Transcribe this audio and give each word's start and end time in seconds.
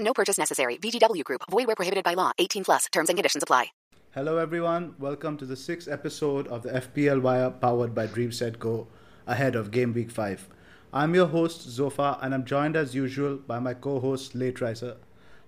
No 0.00 0.12
purchase 0.12 0.38
necessary. 0.38 0.76
VGW 0.78 1.24
Group. 1.24 1.42
Void 1.50 1.66
where 1.66 1.76
prohibited 1.76 2.04
by 2.04 2.14
law. 2.14 2.32
18 2.38 2.64
plus. 2.64 2.86
Terms 2.86 3.08
and 3.08 3.16
conditions 3.16 3.42
apply. 3.42 3.66
Hello, 4.14 4.38
everyone. 4.38 4.94
Welcome 4.98 5.36
to 5.36 5.44
the 5.44 5.54
sixth 5.54 5.86
episode 5.86 6.48
of 6.48 6.62
the 6.62 6.70
FPL 6.70 7.20
Wire 7.20 7.50
powered 7.50 7.94
by 7.94 8.06
Dreamset 8.06 8.58
Go 8.58 8.88
ahead 9.26 9.54
of 9.54 9.70
Game 9.70 9.92
Week 9.92 10.10
5. 10.10 10.48
I'm 10.92 11.14
your 11.14 11.26
host, 11.26 11.68
Zophar, 11.68 12.18
and 12.22 12.32
I'm 12.32 12.44
joined 12.44 12.74
as 12.74 12.94
usual 12.94 13.36
by 13.36 13.58
my 13.58 13.74
co 13.74 14.00
host, 14.00 14.34
Lateriser. 14.34 14.96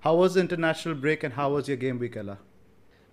How 0.01 0.15
was 0.15 0.34
the 0.34 0.41
international 0.41 0.95
break 0.95 1.25
and 1.25 1.34
how 1.34 1.53
was 1.53 1.69
your 1.69 1.78
game 1.78 1.98
week, 1.98 2.15
LR? 2.15 2.37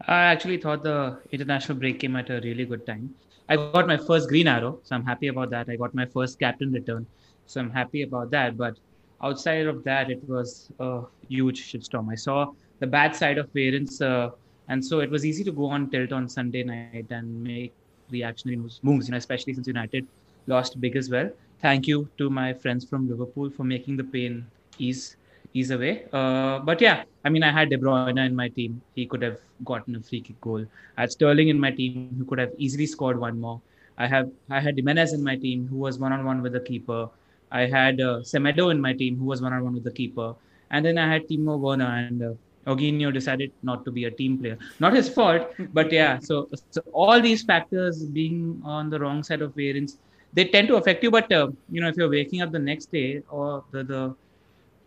I 0.01 0.23
actually 0.23 0.57
thought 0.57 0.83
the 0.83 1.17
international 1.31 1.77
break 1.77 2.01
came 2.01 2.17
at 2.17 2.29
a 2.29 2.41
really 2.41 2.65
good 2.65 2.85
time. 2.85 3.15
I 3.49 3.55
got 3.55 3.87
my 3.87 3.97
first 3.97 4.27
green 4.27 4.47
arrow, 4.47 4.79
so 4.83 4.95
I'm 4.95 5.05
happy 5.05 5.27
about 5.27 5.49
that. 5.51 5.69
I 5.69 5.77
got 5.77 5.95
my 5.95 6.05
first 6.05 6.37
captain 6.39 6.71
return, 6.73 7.07
so 7.45 7.61
I'm 7.61 7.71
happy 7.71 8.01
about 8.01 8.29
that. 8.31 8.57
But 8.57 8.77
outside 9.21 9.67
of 9.67 9.83
that, 9.83 10.09
it 10.09 10.27
was 10.27 10.69
a 10.79 11.01
huge 11.27 11.71
shitstorm. 11.71 12.11
I 12.11 12.15
saw 12.15 12.51
the 12.79 12.87
bad 12.87 13.15
side 13.15 13.37
of 13.37 13.49
variance, 13.51 14.01
uh, 14.01 14.31
and 14.67 14.83
so 14.83 14.99
it 14.99 15.09
was 15.09 15.25
easy 15.25 15.43
to 15.43 15.51
go 15.51 15.65
on 15.65 15.89
tilt 15.89 16.11
on 16.11 16.27
Sunday 16.27 16.63
night 16.63 17.07
and 17.09 17.43
make 17.43 17.73
reactionary 18.11 18.57
moves. 18.57 19.07
You 19.07 19.11
know, 19.11 19.17
especially 19.17 19.53
since 19.53 19.67
United 19.67 20.07
lost 20.47 20.79
big 20.79 20.95
as 20.95 21.09
well. 21.09 21.29
Thank 21.61 21.87
you 21.87 22.07
to 22.17 22.29
my 22.29 22.53
friends 22.53 22.85
from 22.85 23.09
Liverpool 23.09 23.49
for 23.49 23.63
making 23.63 23.97
the 23.97 24.03
pain 24.03 24.45
ease 24.77 25.15
ease 25.53 25.71
away. 25.71 26.05
Uh, 26.13 26.59
but 26.59 26.81
yeah, 26.81 27.03
I 27.25 27.29
mean, 27.29 27.43
I 27.43 27.51
had 27.51 27.69
De 27.69 27.77
Bruyne 27.77 28.25
in 28.25 28.35
my 28.35 28.49
team. 28.49 28.81
He 28.95 29.05
could 29.05 29.21
have 29.21 29.39
gotten 29.65 29.95
a 29.95 30.01
free 30.01 30.21
kick 30.21 30.39
goal. 30.41 30.65
I 30.97 31.01
had 31.01 31.11
Sterling 31.11 31.49
in 31.49 31.59
my 31.59 31.71
team, 31.71 32.15
who 32.17 32.25
could 32.25 32.39
have 32.39 32.51
easily 32.57 32.85
scored 32.85 33.19
one 33.19 33.39
more. 33.39 33.61
I 33.97 34.07
have 34.07 34.29
I 34.49 34.59
had 34.59 34.75
Jimenez 34.75 35.13
in 35.13 35.23
my 35.23 35.35
team, 35.35 35.67
who 35.67 35.77
was 35.77 35.97
one 35.97 36.13
on 36.13 36.25
one 36.25 36.41
with 36.41 36.53
the 36.53 36.59
keeper. 36.59 37.09
I 37.51 37.65
had 37.65 38.01
uh, 38.01 38.19
Semedo 38.21 38.71
in 38.71 38.81
my 38.81 38.93
team, 38.93 39.17
who 39.17 39.25
was 39.25 39.41
one 39.41 39.53
on 39.53 39.63
one 39.63 39.73
with 39.73 39.83
the 39.83 39.91
keeper. 39.91 40.35
And 40.71 40.85
then 40.85 40.97
I 40.97 41.11
had 41.11 41.27
Timo 41.27 41.57
Werner 41.57 41.85
and 41.85 42.21
uh, 42.21 42.33
Jorginho 42.65 43.13
decided 43.13 43.51
not 43.63 43.85
to 43.85 43.91
be 43.91 44.05
a 44.05 44.11
team 44.11 44.37
player. 44.37 44.57
Not 44.79 44.93
his 44.93 45.07
fault, 45.07 45.53
but 45.73 45.91
yeah. 45.91 46.19
So, 46.19 46.49
so 46.71 46.81
all 46.91 47.21
these 47.21 47.43
factors 47.43 48.03
being 48.03 48.61
on 48.63 48.89
the 48.89 48.99
wrong 48.99 49.23
side 49.23 49.41
of 49.41 49.55
variance, 49.55 49.97
they 50.33 50.45
tend 50.45 50.67
to 50.67 50.75
affect 50.75 51.03
you. 51.03 51.11
But 51.11 51.31
uh, 51.31 51.49
you 51.71 51.81
know, 51.81 51.87
if 51.87 51.95
you're 51.95 52.09
waking 52.09 52.41
up 52.41 52.51
the 52.51 52.59
next 52.59 52.91
day 52.91 53.23
or 53.29 53.63
the 53.71 53.83
the 53.83 54.15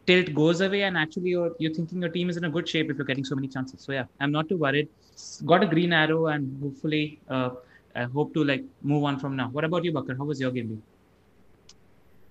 tilt 0.07 0.35
goes 0.35 0.61
away 0.61 0.83
and 0.83 0.97
actually 0.97 1.31
you're, 1.31 1.53
you're 1.59 1.73
thinking 1.73 2.01
your 2.01 2.11
team 2.11 2.31
is 2.31 2.37
in 2.37 2.45
a 2.45 2.51
good 2.51 2.69
shape 2.69 2.91
if 2.91 2.97
you're 2.97 3.11
getting 3.11 3.25
so 3.25 3.35
many 3.35 3.49
chances 3.49 3.83
so 3.87 3.93
yeah 3.93 4.05
i'm 4.21 4.33
not 4.33 4.49
too 4.49 4.57
worried 4.57 4.89
got 5.51 5.63
a 5.63 5.67
green 5.67 5.93
arrow 5.93 6.23
and 6.29 6.63
hopefully 6.63 7.21
uh, 7.29 7.51
i 7.95 8.05
hope 8.05 8.33
to 8.37 8.43
like 8.43 8.65
move 8.83 9.05
on 9.05 9.19
from 9.19 9.37
now 9.37 9.49
what 9.57 9.65
about 9.65 9.85
you 9.85 9.93
Bakar? 9.93 10.17
how 10.17 10.25
was 10.25 10.41
your 10.41 10.51
game 10.51 10.83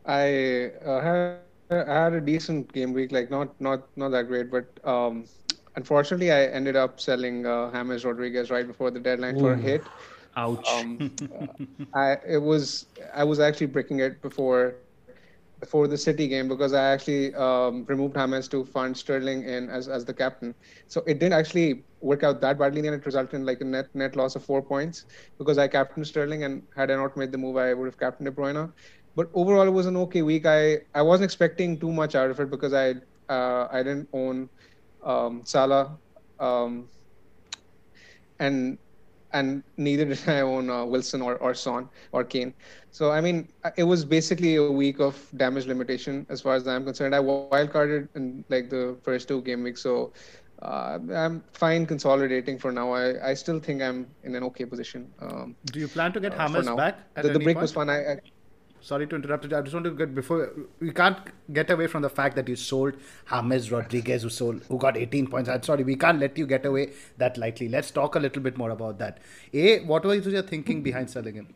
i 0.09 0.71
uh, 0.85 0.99
had, 1.01 1.37
I 1.71 1.93
had 2.03 2.13
a 2.13 2.21
decent 2.21 2.73
game 2.73 2.93
week 2.93 3.11
like 3.11 3.29
not 3.29 3.59
not 3.61 3.87
not 3.95 4.09
that 4.09 4.27
great 4.27 4.49
but 4.51 4.65
um 4.83 5.25
unfortunately 5.75 6.31
i 6.31 6.45
ended 6.45 6.75
up 6.75 6.99
selling 6.99 7.45
uh, 7.45 7.71
James 7.71 8.05
rodriguez 8.05 8.49
right 8.49 8.67
before 8.67 8.91
the 8.91 8.99
deadline 8.99 9.37
Ooh. 9.37 9.41
for 9.41 9.53
a 9.53 9.57
hit 9.57 9.83
ouch 10.35 10.67
um, 10.69 11.11
i 11.93 12.17
it 12.27 12.41
was 12.41 12.87
i 13.13 13.23
was 13.23 13.39
actually 13.39 13.67
breaking 13.67 13.99
it 13.99 14.21
before 14.21 14.75
before 15.59 15.87
the 15.87 15.97
City 15.97 16.27
game 16.27 16.47
because 16.47 16.73
I 16.73 16.85
actually 16.93 17.35
um, 17.35 17.85
removed 17.85 18.15
James 18.15 18.47
to 18.49 18.65
fund 18.65 18.95
Sterling 18.95 19.43
in 19.43 19.69
as, 19.69 19.87
as 19.89 20.05
the 20.05 20.13
captain. 20.13 20.55
So 20.87 21.01
it 21.05 21.19
didn't 21.19 21.33
actually 21.33 21.83
work 22.01 22.23
out 22.23 22.39
that 22.41 22.57
badly, 22.57 22.85
and 22.87 22.95
it 22.95 23.05
resulted 23.05 23.35
in 23.35 23.45
like 23.45 23.61
a 23.61 23.65
net 23.65 23.93
net 23.93 24.15
loss 24.15 24.35
of 24.35 24.43
four 24.43 24.61
points 24.61 25.05
because 25.37 25.57
I 25.57 25.67
captained 25.67 26.07
Sterling, 26.07 26.43
and 26.43 26.63
had 26.75 26.91
I 26.91 26.95
not 26.95 27.17
made 27.17 27.31
the 27.31 27.37
move, 27.37 27.57
I 27.57 27.73
would 27.73 27.85
have 27.85 27.99
captained 27.99 28.25
De 28.25 28.31
Bruyne. 28.31 28.71
But 29.15 29.29
overall, 29.33 29.67
it 29.67 29.71
was 29.71 29.85
an 29.85 29.97
okay 29.97 30.21
week. 30.21 30.45
I, 30.45 30.79
I 30.93 31.01
wasn't 31.01 31.25
expecting 31.25 31.79
too 31.79 31.91
much 31.91 32.15
out 32.15 32.29
of 32.29 32.39
it 32.39 32.49
because 32.49 32.73
I 32.73 32.95
uh, 33.29 33.67
I 33.71 33.83
didn't 33.83 34.09
own 34.13 34.49
um, 35.03 35.41
Salah, 35.45 35.97
um, 36.39 36.87
and 38.39 38.77
and 39.31 39.63
neither 39.77 40.05
did 40.13 40.27
I 40.27 40.41
own 40.41 40.69
uh, 40.69 40.85
Wilson 40.85 41.21
or, 41.21 41.35
or 41.37 41.53
Son 41.53 41.89
or 42.11 42.23
Kane. 42.23 42.53
So, 42.91 43.11
I 43.11 43.21
mean, 43.21 43.47
it 43.77 43.83
was 43.83 44.03
basically 44.05 44.55
a 44.55 44.71
week 44.71 44.99
of 44.99 45.29
damage 45.37 45.67
limitation 45.67 46.25
as 46.29 46.41
far 46.41 46.55
as 46.55 46.67
I'm 46.67 46.83
concerned. 46.83 47.13
I 47.15 47.19
wildcarded 47.19 48.09
in 48.15 48.27
like 48.49 48.51
the 48.69 48.77
first 48.81 49.27
two 49.27 49.41
game 49.41 49.45
weeks. 49.45 49.81
So, 49.81 50.13
uh, 50.61 50.97
I'm 51.13 51.43
fine 51.53 51.85
consolidating 51.85 52.57
for 52.57 52.71
now. 52.71 52.91
I, 52.91 53.29
I 53.29 53.33
still 53.33 53.59
think 53.59 53.81
I'm 53.81 54.07
in 54.23 54.35
an 54.35 54.43
okay 54.45 54.65
position. 54.65 55.11
Um, 55.19 55.55
Do 55.65 55.79
you 55.79 55.87
plan 55.87 56.11
to 56.13 56.19
get 56.19 56.33
uh, 56.33 56.47
James 56.47 56.69
back? 56.71 57.13
the, 57.15 57.29
the 57.29 57.39
break 57.39 57.55
point? 57.55 57.61
was 57.61 57.71
fun. 57.71 57.89
I, 57.89 58.13
I 58.13 58.19
sorry 58.81 59.07
to 59.07 59.15
interrupt 59.15 59.45
you. 59.45 59.57
I 59.57 59.61
just 59.61 59.73
want 59.73 59.85
to 59.85 59.91
get 59.91 60.13
before 60.15 60.51
we 60.79 60.91
can't 60.91 61.17
get 61.53 61.69
away 61.69 61.87
from 61.87 62.01
the 62.01 62.09
fact 62.09 62.35
that 62.35 62.47
you 62.47 62.55
sold 62.55 62.95
James 63.29 63.71
Rodriguez, 63.71 64.23
who 64.23 64.29
sold 64.29 64.63
who 64.67 64.77
got 64.77 64.97
18 64.97 65.27
points. 65.27 65.49
I'm 65.49 65.63
sorry, 65.63 65.83
we 65.83 65.95
can't 65.95 66.19
let 66.19 66.37
you 66.37 66.47
get 66.47 66.65
away 66.65 66.91
that 67.17 67.37
lightly. 67.37 67.69
Let's 67.69 67.91
talk 67.91 68.15
a 68.15 68.19
little 68.19 68.41
bit 68.41 68.57
more 68.57 68.69
about 68.71 68.99
that. 68.99 69.19
A, 69.53 69.79
what 69.81 70.03
was 70.05 70.25
your 70.27 70.41
thinking 70.41 70.81
behind 70.81 71.09
selling 71.09 71.35
him? 71.35 71.53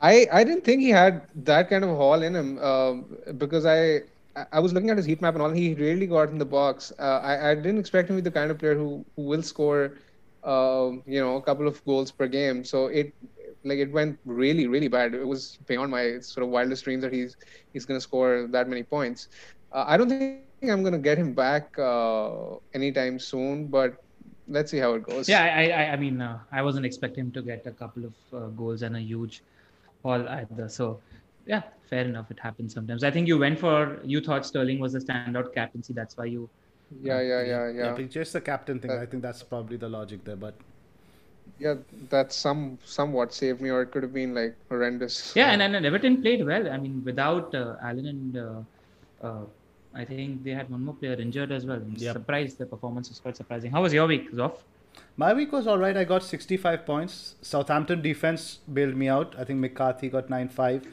I 0.00 0.26
I 0.32 0.44
didn't 0.44 0.64
think 0.64 0.80
he 0.80 0.90
had 0.90 1.22
that 1.44 1.68
kind 1.68 1.84
of 1.84 1.90
haul 1.90 2.22
in 2.22 2.34
him 2.34 2.58
um, 2.58 3.16
because 3.38 3.66
I 3.66 4.02
I 4.52 4.60
was 4.60 4.72
looking 4.72 4.90
at 4.90 4.96
his 4.96 5.06
heat 5.06 5.20
map 5.20 5.34
and 5.34 5.42
all. 5.42 5.50
He 5.50 5.74
really 5.74 6.06
got 6.06 6.30
in 6.30 6.38
the 6.38 6.44
box. 6.44 6.92
Uh, 6.98 7.20
I 7.22 7.50
I 7.50 7.54
didn't 7.54 7.78
expect 7.78 8.08
him 8.08 8.16
to 8.16 8.22
be 8.22 8.28
the 8.28 8.34
kind 8.38 8.50
of 8.50 8.58
player 8.58 8.74
who, 8.74 9.04
who 9.16 9.22
will 9.22 9.42
score, 9.42 9.98
uh, 10.44 10.90
you 11.06 11.20
know, 11.20 11.36
a 11.36 11.42
couple 11.42 11.66
of 11.68 11.84
goals 11.84 12.10
per 12.10 12.26
game. 12.28 12.64
So 12.64 12.86
it 12.86 13.12
like 13.64 13.78
it 13.78 13.92
went 13.92 14.18
really 14.24 14.66
really 14.66 14.88
bad. 14.88 15.14
It 15.14 15.26
was 15.26 15.58
beyond 15.66 15.90
my 15.90 16.20
sort 16.20 16.44
of 16.44 16.50
wildest 16.50 16.84
dreams 16.84 17.02
that 17.02 17.12
he's 17.12 17.36
he's 17.72 17.84
going 17.84 17.98
to 17.98 18.02
score 18.02 18.46
that 18.50 18.68
many 18.68 18.82
points. 18.82 19.28
Uh, 19.72 19.84
I 19.86 19.96
don't 19.96 20.08
think 20.08 20.42
I'm 20.62 20.82
going 20.82 20.92
to 20.92 20.98
get 20.98 21.18
him 21.18 21.32
back 21.32 21.78
uh, 21.78 22.56
anytime 22.74 23.18
soon, 23.18 23.66
but 23.66 24.02
let's 24.48 24.70
see 24.70 24.78
how 24.78 24.94
it 24.94 25.04
goes. 25.04 25.28
Yeah, 25.28 25.42
I 25.42 25.70
I, 25.70 25.92
I 25.92 25.96
mean 25.96 26.20
uh, 26.20 26.38
I 26.52 26.62
wasn't 26.62 26.86
expecting 26.86 27.26
him 27.26 27.32
to 27.32 27.42
get 27.42 27.66
a 27.66 27.72
couple 27.72 28.04
of 28.04 28.14
uh, 28.32 28.46
goals 28.48 28.82
and 28.82 28.96
a 28.96 29.00
huge 29.00 29.42
haul 30.02 30.26
either. 30.28 30.68
So 30.68 31.00
yeah, 31.46 31.62
fair 31.88 32.04
enough. 32.04 32.30
It 32.30 32.40
happens 32.40 32.74
sometimes. 32.74 33.04
I 33.04 33.10
think 33.10 33.28
you 33.28 33.38
went 33.38 33.58
for 33.58 34.00
you 34.04 34.20
thought 34.20 34.46
Sterling 34.46 34.78
was 34.78 34.94
a 34.94 35.00
standout 35.00 35.54
captaincy. 35.54 35.92
That's 35.92 36.16
why 36.16 36.26
you. 36.26 36.48
Yeah, 37.02 37.20
yeah, 37.20 37.42
yeah, 37.42 37.70
yeah. 37.70 37.96
yeah 37.98 38.06
just 38.06 38.32
the 38.32 38.40
captain 38.40 38.80
thing. 38.80 38.90
I 38.90 39.06
think 39.06 39.22
that's 39.22 39.42
probably 39.42 39.76
the 39.76 39.88
logic 39.88 40.24
there, 40.24 40.36
but 40.36 40.54
yeah, 41.60 41.74
that 42.08 42.32
some 42.32 42.78
somewhat 42.84 43.32
saved 43.34 43.60
me, 43.60 43.70
or 43.70 43.82
it 43.82 43.90
could 43.92 44.02
have 44.02 44.14
been 44.14 44.34
like 44.34 44.54
horrendous. 44.68 45.32
Yeah, 45.36 45.50
and, 45.52 45.62
and 45.62 45.86
Everton 45.86 46.20
played 46.22 46.44
well. 46.44 46.70
I 46.72 46.78
mean, 46.78 47.02
without 47.04 47.54
uh, 47.54 47.76
Allen 47.82 48.06
and 48.06 48.36
uh, 48.36 49.26
uh, 49.26 49.44
I 49.94 50.04
think 50.04 50.42
they 50.44 50.50
had 50.52 50.70
one 50.70 50.84
more 50.84 50.94
player 50.94 51.14
injured 51.20 51.52
as 51.52 51.66
well. 51.66 51.76
I'm 51.76 51.94
Yep. 51.96 52.12
surprised 52.14 52.58
the 52.58 52.66
performance 52.66 53.08
was 53.08 53.18
quite 53.20 53.36
surprising. 53.36 53.70
How 53.72 53.82
was 53.82 53.92
your 53.92 54.06
week, 54.06 54.32
Zoff? 54.32 54.58
My 55.16 55.32
week 55.34 55.52
was 55.52 55.66
all 55.66 55.78
right. 55.78 55.96
I 55.96 56.04
got 56.04 56.22
65 56.22 56.84
points. 56.86 57.34
Southampton 57.42 58.00
defense 58.02 58.58
bailed 58.72 58.96
me 58.96 59.08
out. 59.08 59.34
I 59.38 59.44
think 59.44 59.60
McCarthy 59.60 60.08
got 60.08 60.28
9-5. 60.28 60.86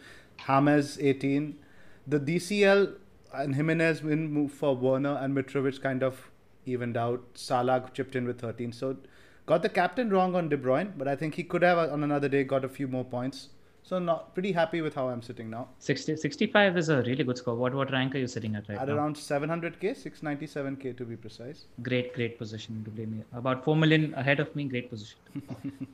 James 0.46 1.00
18. 1.00 1.58
The 2.06 2.20
DCL 2.20 2.94
and 3.34 3.56
Jimenez 3.56 4.02
win 4.04 4.32
move 4.32 4.52
for 4.52 4.76
Werner 4.76 5.18
and 5.22 5.36
Mitrovic 5.36 5.82
kind 5.82 6.04
of 6.04 6.30
evened 6.66 6.98
out. 6.98 7.24
Salah 7.36 7.90
chipped 7.94 8.16
in 8.16 8.26
with 8.26 8.40
13. 8.42 8.72
So 8.72 8.98
got 9.48 9.64
the 9.64 9.70
captain 9.70 10.10
wrong 10.12 10.36
on 10.36 10.50
De 10.50 10.58
Bruyne, 10.58 10.92
but 10.98 11.08
I 11.08 11.16
think 11.16 11.36
he 11.36 11.44
could 11.44 11.64
have 11.64 11.78
on 11.80 12.04
another 12.04 12.30
day 12.30 12.44
got 12.44 12.64
a 12.64 12.70
few 12.70 12.88
more 12.88 13.04
points. 13.04 13.50
So 13.82 14.00
not 14.00 14.34
pretty 14.34 14.52
happy 14.52 14.82
with 14.82 14.96
how 14.96 15.08
I'm 15.08 15.22
sitting 15.22 15.50
now. 15.50 15.70
60, 15.80 16.18
65 16.18 16.78
is 16.78 16.90
a 16.90 16.98
really 17.04 17.24
good 17.24 17.38
score. 17.38 17.56
What 17.56 17.74
what 17.74 17.92
rank 17.92 18.16
are 18.16 18.18
you 18.18 18.28
sitting 18.28 18.56
at 18.56 18.68
right 18.68 18.78
At 18.78 18.90
now? 18.90 18.96
around 18.96 19.16
700k, 19.16 19.94
697k 20.06 20.98
to 20.98 21.06
be 21.06 21.16
precise. 21.16 21.66
Great, 21.82 22.14
great 22.14 22.38
position 22.38 22.84
to 22.84 22.92
blame 22.92 23.18
me. 23.18 23.24
About 23.34 23.64
4 23.64 23.78
million 23.78 24.14
ahead 24.16 24.42
of 24.42 24.54
me, 24.58 24.66
great 24.66 24.90
position. 24.90 25.18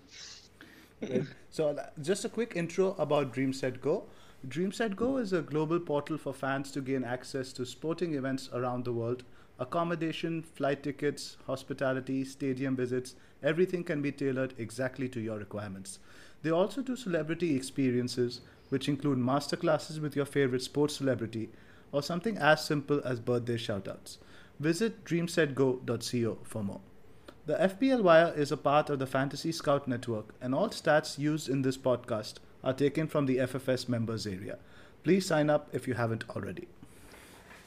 So, 1.49 1.69
uh, 1.69 1.87
just 2.01 2.25
a 2.25 2.29
quick 2.29 2.53
intro 2.55 2.95
about 2.97 3.33
Dream 3.33 3.51
Set 3.53 3.81
Go. 3.81 4.05
Dream 4.47 4.71
Set 4.71 4.95
Go 4.95 5.17
is 5.17 5.33
a 5.33 5.41
global 5.41 5.79
portal 5.79 6.17
for 6.17 6.33
fans 6.33 6.71
to 6.71 6.81
gain 6.81 7.03
access 7.03 7.51
to 7.53 7.65
sporting 7.65 8.15
events 8.15 8.49
around 8.53 8.85
the 8.85 8.93
world. 8.93 9.23
Accommodation, 9.59 10.41
flight 10.41 10.81
tickets, 10.81 11.37
hospitality, 11.45 12.25
stadium 12.25 12.75
visits, 12.75 13.15
everything 13.43 13.83
can 13.83 14.01
be 14.01 14.11
tailored 14.11 14.53
exactly 14.57 15.07
to 15.09 15.19
your 15.19 15.37
requirements. 15.37 15.99
They 16.41 16.49
also 16.49 16.81
do 16.81 16.95
celebrity 16.95 17.55
experiences, 17.55 18.41
which 18.69 18.89
include 18.89 19.19
masterclasses 19.19 20.01
with 20.01 20.15
your 20.15 20.25
favorite 20.25 20.63
sports 20.63 20.95
celebrity 20.95 21.49
or 21.91 22.01
something 22.01 22.37
as 22.37 22.65
simple 22.65 23.01
as 23.05 23.19
birthday 23.19 23.57
shoutouts. 23.57 24.17
Visit 24.59 25.05
dreamsetgo.co 25.05 26.37
for 26.43 26.63
more. 26.63 26.81
The 27.45 27.55
FPL 27.55 28.01
Wire 28.01 28.33
is 28.35 28.51
a 28.51 28.57
part 28.57 28.89
of 28.89 28.99
the 28.99 29.05
Fantasy 29.05 29.51
Scout 29.51 29.87
Network, 29.87 30.33
and 30.41 30.55
all 30.55 30.69
stats 30.69 31.19
used 31.19 31.49
in 31.49 31.61
this 31.61 31.77
podcast 31.77 32.35
are 32.63 32.73
taken 32.73 33.07
from 33.07 33.25
the 33.25 33.37
FFS 33.37 33.89
members 33.89 34.25
area. 34.25 34.57
Please 35.03 35.25
sign 35.25 35.49
up 35.49 35.69
if 35.73 35.87
you 35.87 35.93
haven't 35.93 36.23
already. 36.29 36.67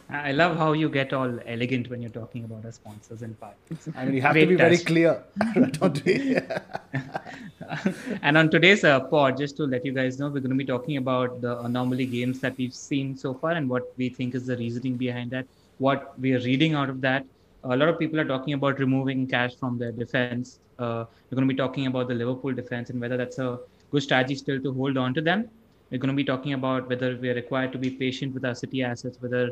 I 0.09 0.31
love 0.31 0.57
how 0.57 0.73
you 0.73 0.89
get 0.89 1.13
all 1.13 1.37
elegant 1.47 1.91
when 1.91 2.01
you're 2.01 2.11
talking 2.11 2.45
about 2.45 2.65
our 2.65 2.71
sponsors 2.71 3.23
and 3.23 3.39
partners. 3.41 3.89
I 3.97 4.05
mean, 4.05 4.15
you 4.15 4.23
have 4.23 4.35
to 4.35 4.47
Great 4.47 4.51
be 4.51 4.55
very 4.55 4.79
clear, 4.79 5.25
and 8.23 8.39
on 8.39 8.49
today's 8.49 8.85
uh, 8.85 9.01
pod, 9.01 9.37
just 9.37 9.57
to 9.57 9.65
let 9.65 9.85
you 9.85 9.93
guys 9.93 10.21
know, 10.21 10.27
we're 10.27 10.41
going 10.41 10.51
to 10.51 10.57
be 10.57 10.65
talking 10.65 10.99
about 10.99 11.41
the 11.41 11.59
anomaly 11.61 12.07
games 12.07 12.39
that 12.41 12.57
we've 12.57 12.75
seen 12.75 13.17
so 13.17 13.35
far 13.35 13.51
and 13.53 13.69
what 13.69 13.93
we 13.97 14.09
think 14.09 14.37
is 14.37 14.47
the 14.47 14.57
reasoning 14.57 14.97
behind 14.97 15.33
that, 15.33 15.45
what 15.79 16.17
we 16.21 16.33
are 16.35 16.41
reading 16.41 16.75
out 16.75 16.89
of 16.89 17.01
that. 17.01 17.27
A 17.65 17.77
lot 17.77 17.89
of 17.89 17.99
people 17.99 18.21
are 18.21 18.25
talking 18.25 18.55
about 18.55 18.79
removing 18.79 19.27
cash 19.27 19.57
from 19.57 19.77
their 19.77 19.91
defense. 19.91 20.61
Uh, 20.79 21.05
we're 21.31 21.37
going 21.37 21.49
to 21.49 21.53
be 21.53 21.59
talking 21.59 21.89
about 21.89 22.07
the 22.07 22.15
Liverpool 22.15 22.53
defense 22.53 22.91
and 22.91 23.01
whether 23.01 23.17
that's 23.17 23.41
a 23.41 23.59
good 23.91 24.05
strategy 24.05 24.37
still 24.37 24.61
to 24.61 24.73
hold 24.73 24.97
on 24.97 25.15
to 25.15 25.21
them. 25.21 25.49
We're 25.91 25.99
going 25.99 26.11
to 26.11 26.17
be 26.17 26.25
talking 26.25 26.53
about 26.53 26.89
whether 26.89 27.17
we 27.17 27.31
are 27.31 27.35
required 27.35 27.73
to 27.73 27.79
be 27.79 27.91
patient 27.91 28.35
with 28.35 28.45
our 28.45 28.55
City 28.55 28.83
assets, 28.83 29.19
whether 29.21 29.51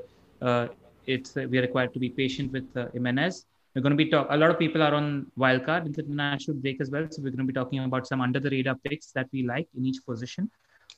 it's 1.07 1.37
uh, 1.37 1.47
we 1.51 1.59
are 1.59 1.63
required 1.63 1.93
to 1.95 1.99
be 1.99 2.11
patient 2.11 2.53
with 2.53 2.65
uh, 2.77 2.87
Jimenez. 2.93 3.47
We're 3.75 3.83
going 3.83 3.97
to 3.97 3.97
be 3.97 4.11
talk. 4.11 4.29
A 4.31 4.37
lot 4.37 4.51
of 4.51 4.59
people 4.59 4.83
are 4.83 4.95
on 4.95 5.27
wildcard 5.39 5.87
international 5.87 6.57
break 6.59 6.81
as 6.81 6.91
well, 6.91 7.07
so 7.11 7.23
we're 7.23 7.31
going 7.31 7.47
to 7.47 7.53
be 7.53 7.53
talking 7.53 7.81
about 7.81 8.07
some 8.07 8.21
under 8.21 8.39
the 8.39 8.51
radar 8.51 8.77
picks 8.77 9.11
that 9.13 9.29
we 9.33 9.43
like 9.43 9.69
in 9.77 9.85
each 9.85 10.05
position 10.07 10.51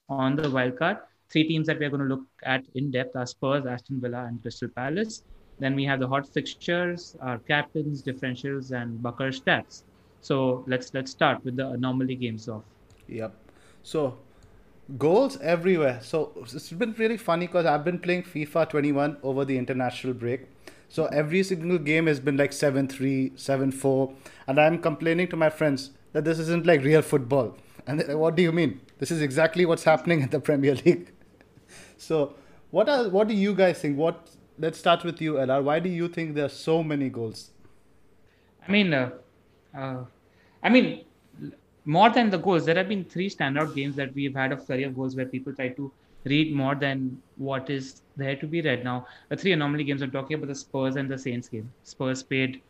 on 0.09 0.37
the 0.37 0.43
wildcard. 0.43 1.01
Three 1.31 1.49
teams 1.49 1.67
that 1.67 1.79
we're 1.81 1.91
going 1.91 2.03
to 2.03 2.15
look 2.15 2.25
at 2.45 2.65
in 2.75 2.91
depth 2.91 3.17
are 3.17 3.27
Spurs, 3.27 3.67
Aston 3.67 4.01
Villa, 4.01 4.27
and 4.27 4.41
Crystal 4.43 4.69
Palace. 4.69 5.23
Then 5.59 5.75
we 5.75 5.85
have 5.85 6.01
the 6.01 6.07
hot 6.07 6.29
fixtures, 6.29 7.17
our 7.21 7.39
captains, 7.39 8.03
differentials, 8.03 8.71
and 8.73 9.03
Bakar 9.03 9.31
stats. 9.31 9.83
So 10.21 10.65
let's 10.67 10.93
let's 10.93 11.11
start 11.11 11.45
with 11.45 11.57
the 11.57 11.71
anomaly 11.71 12.17
games 12.17 12.49
of 12.49 12.63
Yep. 13.09 13.35
So 13.83 14.19
goals 14.99 15.37
everywhere. 15.41 16.01
So 16.03 16.33
it's 16.53 16.71
been 16.71 16.95
really 16.99 17.17
funny 17.17 17.47
because 17.47 17.67
I've 17.67 17.85
been 17.85 17.99
playing 17.99 18.23
FIFA 18.23 18.71
21 18.71 19.19
over 19.23 19.45
the 19.45 19.59
international 19.59 20.15
break. 20.15 20.49
So 20.89 21.07
every 21.07 21.43
single 21.43 21.79
game 21.79 22.07
has 22.07 22.21
been 22.21 22.37
like 22.37 22.53
7-3, 22.53 23.33
7-4. 23.35 24.15
And 24.47 24.61
I'm 24.61 24.79
complaining 24.79 25.29
to 25.29 25.37
my 25.37 25.51
friends 25.51 25.91
that 26.13 26.25
this 26.25 26.39
isn't 26.39 26.67
like 26.67 26.83
real 26.83 27.03
football. 27.03 27.57
And 27.87 27.99
like, 27.99 28.17
what 28.17 28.37
do 28.37 28.43
you 28.43 28.53
mean? 28.53 28.81
This 28.99 29.11
is 29.11 29.21
exactly 29.21 29.67
what's 29.67 29.85
happening 29.85 30.23
in 30.23 30.31
the 30.31 30.41
Premier 30.41 30.75
League. 30.75 31.13
so 31.97 32.35
what 32.71 32.89
are 32.89 33.09
what 33.09 33.29
do 33.29 33.35
you 33.35 33.55
guys 33.55 33.79
think? 33.79 33.97
What 33.97 34.31
let's 34.59 34.79
start 34.79 35.05
with 35.05 35.21
you, 35.21 35.35
LR. 35.35 35.63
Why 35.63 35.79
do 35.79 35.89
you 35.89 36.09
think 36.09 36.35
there 36.35 36.47
are 36.47 36.57
so 36.57 36.83
many 36.83 37.09
goals? 37.09 37.51
I 38.67 38.73
mean, 38.73 38.93
uh, 38.93 39.11
uh, 39.77 40.05
I 40.63 40.69
mean, 40.69 41.05
more 41.87 42.11
than 42.11 42.31
the 42.31 42.39
goals, 42.39 42.67
there 42.67 42.75
have 42.75 42.89
been 42.89 43.05
three 43.05 43.31
standout 43.31 43.75
games 43.75 43.97
that 43.97 44.15
we've 44.15 44.35
had 44.35 44.53
of 44.53 44.67
career 44.67 44.91
goals 44.91 45.17
where 45.17 45.27
people 45.27 45.55
try 45.55 45.69
to 45.69 45.91
read 46.25 46.53
more 46.55 46.75
than 46.75 47.23
what 47.37 47.71
is 47.71 48.03
there 48.17 48.35
to 48.37 48.47
be 48.47 48.61
read. 48.61 48.83
Now, 48.85 49.07
the 49.29 49.37
three 49.37 49.53
anomaly 49.53 49.85
games 49.85 50.03
I'm 50.03 50.11
talking 50.11 50.37
about 50.37 50.49
the 50.49 50.55
Spurs 50.55 50.97
and 50.97 51.09
the 51.09 51.17
Saints 51.17 51.49
game. 51.49 51.73
Spurs 51.85 52.23
played 52.25 52.61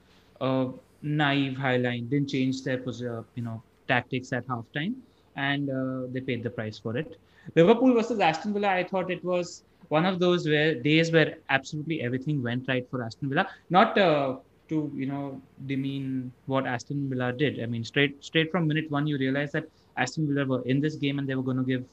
a 0.40 0.68
naive 1.02 1.56
high 1.56 1.78
line, 1.78 2.08
didn't 2.08 2.28
change 2.28 2.62
their 2.62 2.78
uh, 2.86 3.22
you 3.34 3.42
know 3.42 3.62
tactics 3.88 4.32
at 4.32 4.46
halftime, 4.46 4.94
and 5.36 5.70
uh, 5.70 6.06
they 6.12 6.20
paid 6.20 6.42
the 6.42 6.50
price 6.50 6.78
for 6.78 6.96
it. 6.96 7.18
Liverpool 7.54 7.94
versus 7.94 8.20
Aston 8.20 8.52
Villa, 8.52 8.68
I 8.68 8.84
thought 8.84 9.10
it 9.10 9.24
was 9.24 9.62
one 9.88 10.04
of 10.04 10.18
those 10.18 10.46
where 10.46 10.74
days 10.74 11.12
where 11.12 11.38
absolutely 11.48 12.02
everything 12.02 12.42
went 12.42 12.68
right 12.68 12.86
for 12.90 13.02
Aston 13.02 13.30
Villa. 13.30 13.48
Not 13.70 13.96
uh, 13.96 14.36
to 14.68 14.90
you 14.94 15.06
know 15.06 15.40
demean 15.66 16.32
what 16.46 16.66
Aston 16.66 17.08
Villa 17.08 17.32
did. 17.32 17.62
I 17.62 17.66
mean, 17.66 17.84
straight 17.84 18.24
straight 18.24 18.50
from 18.50 18.66
minute 18.66 18.90
one, 18.90 19.06
you 19.06 19.18
realize 19.18 19.52
that 19.52 19.64
Aston 19.96 20.26
Villa 20.28 20.46
were 20.46 20.62
in 20.66 20.80
this 20.80 20.96
game 20.96 21.18
and 21.18 21.28
they 21.28 21.34
were 21.34 21.42
going 21.42 21.56
to 21.56 21.64
give 21.64 21.84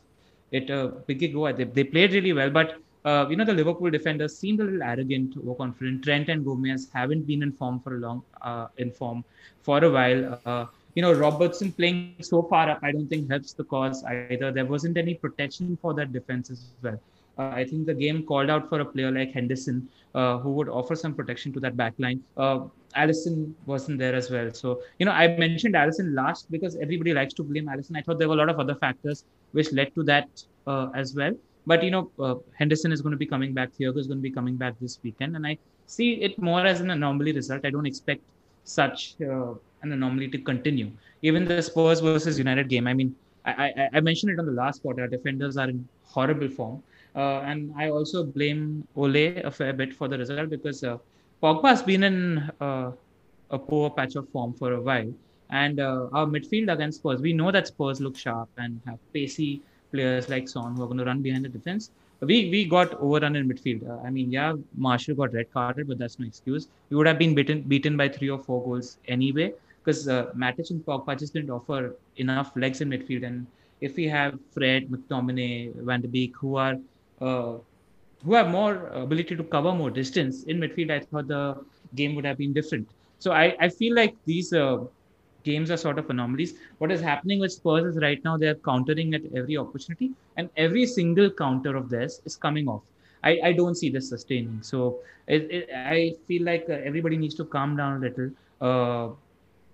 it 0.52 0.70
a 0.70 0.88
big 1.08 1.34
go. 1.34 1.52
They, 1.52 1.64
they 1.64 1.84
played 1.84 2.14
really 2.14 2.34
well, 2.34 2.50
but 2.50 2.78
uh, 3.06 3.26
you 3.30 3.36
know 3.36 3.46
the 3.46 3.54
Liverpool 3.54 3.90
defenders 3.90 4.38
seemed 4.38 4.60
a 4.60 4.64
little 4.64 4.84
arrogant, 4.84 5.36
overconfident. 5.38 6.04
Trent 6.04 6.30
and 6.30 6.46
Gomez 6.46 6.90
haven't 6.94 7.28
been 7.28 7.44
in 7.44 7.52
form 7.52 7.80
for 7.80 7.96
a 7.96 8.00
long 8.00 8.24
uh, 8.42 8.68
in 8.78 8.92
form 8.92 9.24
for 9.62 9.84
a 9.84 9.90
while. 9.90 10.40
Uh, 10.46 10.66
you 10.96 11.02
know 11.02 11.14
Robertson 11.14 11.72
playing 11.72 12.16
so 12.22 12.44
far 12.44 12.70
up, 12.70 12.80
I 12.84 12.92
don't 12.92 13.08
think 13.08 13.30
helps 13.30 13.54
the 13.54 13.64
cause 13.64 14.04
either. 14.04 14.52
There 14.52 14.66
wasn't 14.66 14.98
any 14.98 15.16
protection 15.16 15.78
for 15.82 15.94
that 15.96 16.14
defense 16.14 16.50
as 16.50 16.66
well. 16.82 17.00
Uh, 17.38 17.50
I 17.50 17.64
think 17.66 17.86
the 17.86 17.94
game 17.94 18.24
called 18.24 18.50
out 18.50 18.70
for 18.70 18.80
a 18.80 18.86
player 18.86 19.12
like 19.12 19.32
Henderson, 19.34 19.88
uh, 20.14 20.38
who 20.38 20.52
would 20.52 20.70
offer 20.70 20.96
some 20.96 21.14
protection 21.14 21.52
to 21.54 21.60
that 21.62 21.76
back 21.76 21.94
line. 21.98 22.22
Uh, 22.38 22.66
Alisson 22.96 23.54
wasn't 23.66 23.98
there 23.98 24.14
as 24.14 24.30
well. 24.30 24.52
So, 24.54 24.82
you 25.00 25.06
know, 25.06 25.12
I 25.12 25.28
mentioned 25.38 25.76
Alisson 25.76 26.14
last 26.14 26.52
because 26.52 26.76
everybody 26.76 27.14
likes 27.14 27.34
to 27.36 27.44
blame 27.44 27.66
Alisson. 27.66 27.98
I 27.98 28.02
thought 28.02 28.20
there 28.20 28.28
were 28.28 28.36
a 28.36 28.38
lot 28.38 28.50
of 28.50 28.60
other 28.60 28.76
factors 28.76 29.26
which 29.52 29.72
led 29.72 29.94
to 29.96 30.04
that 30.04 30.30
uh, 30.68 30.90
as 30.94 31.16
well. 31.16 31.34
But, 31.66 31.84
you 31.84 31.92
know, 31.92 32.12
uh, 32.20 32.36
Henderson 32.58 32.92
is 32.92 33.02
going 33.02 33.12
to 33.12 33.18
be 33.18 33.26
coming 33.26 33.54
back. 33.54 33.72
Thiago 33.80 33.98
is 33.98 34.08
going 34.08 34.20
to 34.20 34.22
be 34.22 34.32
coming 34.32 34.56
back 34.56 34.76
this 34.80 35.00
weekend. 35.02 35.36
And 35.36 35.48
I 35.48 35.58
see 35.88 36.14
it 36.16 36.38
more 36.40 36.66
as 36.66 36.82
an 36.82 36.92
anomaly 36.92 37.32
result. 37.32 37.66
I 37.66 37.70
don't 37.70 37.86
expect 37.86 38.22
such 38.66 39.16
uh, 39.22 39.54
an 39.82 39.92
anomaly 39.92 40.28
to 40.30 40.38
continue. 40.38 40.92
Even 41.22 41.46
the 41.46 41.62
Spurs 41.62 42.02
versus 42.02 42.38
United 42.38 42.70
game, 42.70 42.86
I 42.86 42.94
mean, 42.94 43.16
I, 43.46 43.52
I, 43.52 43.90
I 43.94 44.00
mentioned 44.02 44.34
it 44.34 44.40
on 44.40 44.46
the 44.46 44.52
last 44.52 44.82
quarter. 44.82 45.02
Our 45.04 45.08
defenders 45.08 45.58
are 45.58 45.70
in 45.70 45.88
horrible 46.04 46.50
form. 46.50 46.84
Uh, 47.16 47.40
and 47.42 47.74
I 47.78 47.90
also 47.90 48.24
blame 48.24 48.88
Ole 48.96 49.42
a 49.44 49.52
fair 49.52 49.74
bit 49.74 49.94
for 49.94 50.08
the 50.08 50.18
result 50.18 50.50
because 50.50 50.84
uh, 50.84 50.98
Pogba 51.42 51.70
has 51.70 51.84
been 51.84 52.04
in 52.04 52.40
uh, 52.60 52.92
a 53.52 53.60
poor 53.60 53.90
patch 53.90 54.16
of 54.16 54.28
form 54.30 54.54
for 54.54 54.74
a 54.74 54.82
while. 54.82 55.14
And 55.50 55.80
our 55.80 56.26
midfield 56.26 56.74
against 56.74 57.00
Spurs, 57.00 57.22
we 57.22 57.34
know 57.34 57.52
that 57.52 57.68
Spurs 57.68 58.02
look 58.02 58.18
sharp 58.18 58.50
and 58.58 58.82
have 58.88 58.98
pacey 59.14 59.62
players 59.92 60.28
like 60.28 60.50
Son 60.50 60.76
who 60.76 60.84
are 60.84 60.88
going 60.88 60.98
to 60.98 61.06
run 61.06 61.22
behind 61.22 61.46
the 61.46 61.50
defense. 61.50 61.92
We 62.22 62.50
we 62.50 62.66
got 62.66 62.94
overrun 63.00 63.36
in 63.36 63.48
midfield. 63.48 63.88
Uh, 63.88 64.02
I 64.08 64.10
mean, 64.10 64.32
yeah, 64.32 64.54
Martial 64.76 65.16
got 65.16 65.34
red 65.34 65.52
carded, 65.54 65.88
but 65.88 65.98
that's 65.98 66.18
no 66.20 66.26
excuse. 66.26 66.70
We 66.90 66.96
would 66.98 67.06
have 67.06 67.20
been 67.20 67.36
beaten 67.36 67.62
beaten 67.74 67.98
by 67.98 68.08
three 68.10 68.30
or 68.30 68.40
four 68.40 68.64
goals 68.64 68.98
anyway 69.08 69.54
because 69.84 70.08
uh, 70.08 70.32
Matic 70.44 70.72
and 70.72 70.86
Pogba 70.86 71.20
just 71.20 71.34
didn't 71.34 71.50
offer 71.50 71.96
enough 72.16 72.56
legs 72.56 72.82
in 72.82 72.90
midfield. 72.90 73.26
And 73.26 73.46
if 73.82 73.98
we 73.98 74.08
have 74.08 74.40
Fred, 74.52 74.90
McTominay, 74.90 75.76
Van 75.76 76.02
de 76.02 76.08
Beek, 76.08 76.38
who 76.38 76.56
are 76.56 76.76
who 78.26 78.34
have 78.34 78.50
more 78.50 78.88
ability 78.88 79.36
to 79.36 79.44
cover 79.44 79.72
more 79.74 79.92
distance 79.92 80.44
in 80.44 80.60
midfield, 80.60 80.92
I 80.92 81.00
thought 81.00 81.28
the 81.28 81.44
game 81.96 82.16
would 82.16 82.26
have 82.26 82.38
been 82.38 82.54
different. 82.54 82.88
So 83.20 83.32
I, 83.32 83.56
I 83.60 83.70
feel 83.70 83.96
like 83.96 84.16
these 84.26 84.54
uh, 84.54 84.78
games 85.44 85.72
are 85.72 85.78
sort 85.78 86.00
of 86.00 86.10
anomalies. 86.10 86.54
What 86.78 86.92
is 86.92 87.02
happening 87.02 87.40
with 87.40 87.52
Spurs 87.52 87.86
is 87.96 88.02
right 88.02 88.24
now 88.24 88.38
they're 88.38 88.56
countering 88.56 89.14
at 89.14 89.22
every 89.36 89.58
opportunity, 89.58 90.12
and 90.38 90.50
every 90.58 90.86
single 90.86 91.30
counter 91.30 91.76
of 91.76 91.90
theirs 91.90 92.22
is 92.26 92.36
coming 92.36 92.68
off. 92.68 92.82
I, 93.24 93.40
I 93.44 93.52
don't 93.54 93.76
see 93.76 93.90
this 93.90 94.10
sustaining. 94.10 94.62
So 94.62 95.00
it, 95.28 95.50
it, 95.50 95.70
I 95.74 96.14
feel 96.28 96.44
like 96.44 96.66
uh, 96.70 96.74
everybody 96.74 97.18
needs 97.18 97.36
to 97.36 97.46
calm 97.46 97.78
down 97.78 97.98
a 97.98 98.00
little. 98.00 98.32
Uh, 98.60 99.14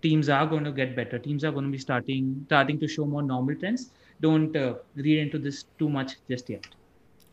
teams 0.01 0.29
are 0.29 0.45
going 0.45 0.63
to 0.63 0.71
get 0.71 0.95
better. 0.95 1.17
Teams 1.19 1.43
are 1.43 1.51
going 1.51 1.65
to 1.65 1.71
be 1.71 1.77
starting 1.77 2.45
starting 2.47 2.79
to 2.79 2.87
show 2.87 3.05
more 3.05 3.23
normal 3.23 3.55
trends. 3.55 3.91
Don't 4.21 4.55
uh, 4.55 4.75
read 4.95 5.19
into 5.19 5.39
this 5.39 5.65
too 5.79 5.89
much 5.89 6.17
just 6.29 6.49
yet. 6.49 6.67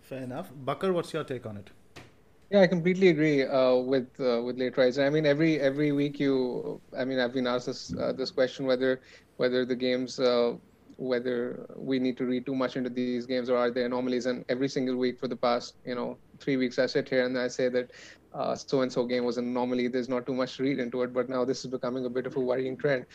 Fair 0.06 0.22
enough. 0.22 0.52
Bakar, 0.54 0.92
what's 0.92 1.12
your 1.12 1.24
take 1.24 1.46
on 1.46 1.56
it? 1.56 1.70
Yeah, 2.50 2.60
I 2.60 2.68
completely 2.68 3.08
agree 3.08 3.42
uh, 3.42 3.74
with 3.74 4.08
uh, 4.20 4.40
with 4.40 4.56
Lateriser. 4.56 5.04
I 5.04 5.10
mean, 5.10 5.26
every 5.26 5.58
every 5.58 5.90
week 5.90 6.20
you, 6.20 6.80
I 6.96 7.04
mean, 7.04 7.18
I've 7.18 7.32
been 7.32 7.48
asked 7.48 7.66
this 7.66 7.92
uh, 7.92 8.12
this 8.12 8.30
question 8.30 8.66
whether 8.66 9.00
whether 9.38 9.64
the 9.64 9.74
games 9.74 10.20
uh, 10.20 10.54
whether 10.96 11.66
we 11.74 11.98
need 11.98 12.16
to 12.18 12.24
read 12.24 12.46
too 12.46 12.54
much 12.54 12.76
into 12.76 12.88
these 12.88 13.26
games 13.26 13.50
or 13.50 13.56
are 13.56 13.72
there 13.72 13.84
anomalies. 13.84 14.26
And 14.26 14.44
every 14.48 14.68
single 14.68 14.94
week 14.94 15.18
for 15.18 15.26
the 15.26 15.34
past 15.34 15.74
you 15.84 15.96
know 15.96 16.18
three 16.38 16.56
weeks, 16.56 16.78
I 16.78 16.86
sit 16.86 17.08
here 17.08 17.26
and 17.26 17.36
I 17.36 17.48
say 17.48 17.68
that 17.70 17.90
so 18.54 18.82
and 18.82 18.92
so 18.92 19.06
game 19.06 19.24
was 19.24 19.38
an 19.38 19.46
anomaly. 19.46 19.88
There's 19.88 20.08
not 20.08 20.24
too 20.24 20.34
much 20.34 20.56
to 20.58 20.62
read 20.62 20.78
into 20.78 21.02
it. 21.02 21.12
But 21.12 21.28
now 21.28 21.44
this 21.44 21.64
is 21.64 21.70
becoming 21.72 22.04
a 22.04 22.10
bit 22.10 22.26
of 22.26 22.36
a 22.36 22.40
worrying 22.40 22.76
trend. 22.76 23.06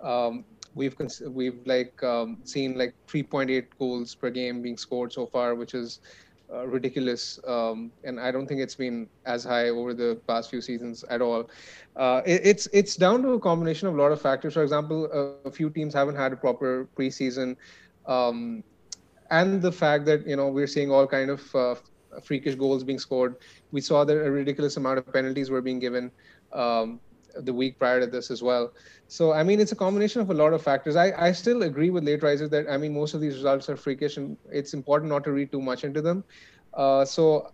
Um, 0.00 0.44
we've 0.74 0.98
cons- 0.98 1.22
we've 1.28 1.60
like 1.64 2.02
um, 2.02 2.38
seen 2.42 2.76
like 2.76 2.94
3.8 3.06 3.66
goals 3.78 4.16
per 4.16 4.30
game 4.30 4.62
being 4.62 4.76
scored 4.76 5.12
so 5.12 5.26
far, 5.26 5.54
which 5.54 5.74
is 5.74 6.00
uh, 6.52 6.66
ridiculous, 6.66 7.38
um, 7.46 7.92
and 8.04 8.20
I 8.20 8.30
don't 8.30 8.46
think 8.46 8.60
it's 8.60 8.74
been 8.74 9.08
as 9.26 9.44
high 9.44 9.68
over 9.68 9.94
the 9.94 10.20
past 10.26 10.50
few 10.50 10.60
seasons 10.60 11.04
at 11.10 11.20
all. 11.20 11.48
Uh, 11.96 12.22
it, 12.26 12.40
it's 12.44 12.68
it's 12.72 12.96
down 12.96 13.22
to 13.22 13.30
a 13.32 13.40
combination 13.40 13.88
of 13.88 13.94
a 13.94 13.96
lot 13.96 14.12
of 14.12 14.20
factors. 14.20 14.54
For 14.54 14.62
example, 14.62 15.06
a, 15.12 15.48
a 15.48 15.50
few 15.50 15.70
teams 15.70 15.94
haven't 15.94 16.16
had 16.16 16.32
a 16.32 16.36
proper 16.36 16.88
preseason, 16.96 17.56
um, 18.06 18.62
and 19.30 19.62
the 19.62 19.72
fact 19.72 20.04
that 20.06 20.26
you 20.26 20.36
know 20.36 20.48
we're 20.48 20.66
seeing 20.66 20.90
all 20.90 21.06
kind 21.06 21.30
of 21.30 21.54
uh, 21.54 21.74
freakish 22.22 22.54
goals 22.54 22.84
being 22.84 22.98
scored. 22.98 23.36
We 23.72 23.80
saw 23.80 24.04
that 24.04 24.16
a 24.16 24.30
ridiculous 24.30 24.76
amount 24.76 24.98
of 24.98 25.12
penalties 25.12 25.50
were 25.50 25.62
being 25.62 25.78
given. 25.78 26.10
Um, 26.52 27.00
the 27.36 27.52
week 27.52 27.78
prior 27.78 28.00
to 28.00 28.06
this 28.06 28.30
as 28.30 28.42
well. 28.42 28.72
So 29.08 29.32
I 29.32 29.42
mean, 29.42 29.60
it's 29.60 29.72
a 29.72 29.76
combination 29.76 30.20
of 30.20 30.30
a 30.30 30.34
lot 30.34 30.52
of 30.52 30.62
factors. 30.62 30.96
I, 30.96 31.12
I 31.16 31.32
still 31.32 31.62
agree 31.62 31.90
with 31.90 32.04
late 32.04 32.22
risers 32.22 32.50
that 32.50 32.68
I 32.68 32.76
mean 32.76 32.94
most 32.94 33.14
of 33.14 33.20
these 33.20 33.34
results 33.34 33.68
are 33.68 33.76
freakish, 33.76 34.16
and 34.16 34.36
it's 34.50 34.74
important 34.74 35.10
not 35.10 35.24
to 35.24 35.32
read 35.32 35.52
too 35.52 35.60
much 35.60 35.84
into 35.84 36.00
them. 36.02 36.24
Uh, 36.74 37.04
so 37.04 37.52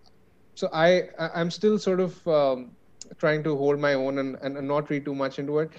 so 0.54 0.68
I 0.72 1.08
I'm 1.18 1.50
still 1.50 1.78
sort 1.78 2.00
of 2.00 2.26
um, 2.28 2.70
trying 3.18 3.42
to 3.44 3.56
hold 3.56 3.78
my 3.78 3.94
own 3.94 4.18
and, 4.18 4.36
and 4.42 4.66
not 4.66 4.90
read 4.90 5.04
too 5.04 5.14
much 5.14 5.38
into 5.38 5.58
it. 5.60 5.70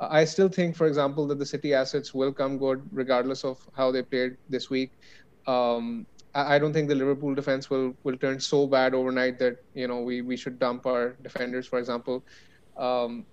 I 0.00 0.24
still 0.24 0.48
think, 0.48 0.76
for 0.76 0.86
example, 0.86 1.26
that 1.28 1.38
the 1.38 1.44
City 1.44 1.74
assets 1.74 2.14
will 2.14 2.32
come 2.32 2.56
good 2.56 2.82
regardless 2.90 3.44
of 3.44 3.58
how 3.76 3.90
they 3.90 4.02
played 4.02 4.36
this 4.48 4.70
week. 4.70 4.92
Um, 5.46 6.06
I 6.34 6.58
don't 6.58 6.72
think 6.72 6.88
the 6.88 6.94
Liverpool 6.94 7.34
defense 7.34 7.70
will 7.70 7.94
will 8.04 8.16
turn 8.16 8.38
so 8.38 8.66
bad 8.66 8.94
overnight 8.94 9.38
that 9.40 9.56
you 9.74 9.88
know 9.88 10.00
we 10.00 10.22
we 10.22 10.36
should 10.36 10.58
dump 10.58 10.86
our 10.86 11.16
defenders, 11.22 11.66
for 11.66 11.78
example. 11.78 12.24
Um, 12.76 13.26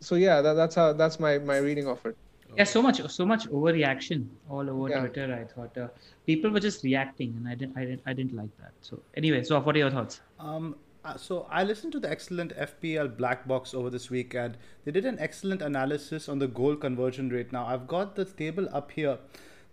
so 0.00 0.14
yeah, 0.14 0.40
that, 0.40 0.54
that's 0.54 0.74
how 0.74 0.92
that's 0.92 1.18
my 1.20 1.38
my 1.38 1.58
reading 1.58 1.86
of 1.88 2.04
it. 2.06 2.16
Yeah, 2.56 2.64
so 2.64 2.80
much 2.80 3.00
so 3.10 3.26
much 3.26 3.46
overreaction 3.48 4.28
all 4.48 4.68
over 4.70 4.88
yeah. 4.88 5.00
Twitter. 5.00 5.34
I 5.34 5.44
thought 5.52 5.76
uh, 5.76 5.88
people 6.26 6.50
were 6.50 6.60
just 6.60 6.82
reacting, 6.84 7.34
and 7.36 7.48
I 7.48 7.54
didn't 7.54 7.76
I 7.76 7.84
didn't 7.84 8.02
I 8.06 8.12
didn't 8.12 8.34
like 8.34 8.56
that. 8.58 8.72
So 8.80 9.00
anyway, 9.16 9.42
so 9.42 9.60
what 9.60 9.74
are 9.74 9.78
your 9.78 9.90
thoughts? 9.90 10.20
Um, 10.38 10.76
uh, 11.04 11.16
so 11.16 11.46
I 11.50 11.62
listened 11.64 11.92
to 11.92 12.00
the 12.00 12.10
excellent 12.10 12.56
FPL 12.56 13.16
Black 13.16 13.46
Box 13.46 13.74
over 13.74 13.90
this 13.90 14.10
week, 14.10 14.34
and 14.34 14.56
they 14.84 14.90
did 14.90 15.04
an 15.04 15.18
excellent 15.20 15.62
analysis 15.62 16.28
on 16.28 16.38
the 16.38 16.48
goal 16.48 16.76
conversion 16.76 17.28
rate. 17.28 17.52
Now 17.52 17.66
I've 17.66 17.86
got 17.86 18.16
the 18.16 18.24
table 18.24 18.68
up 18.72 18.90
here. 18.90 19.18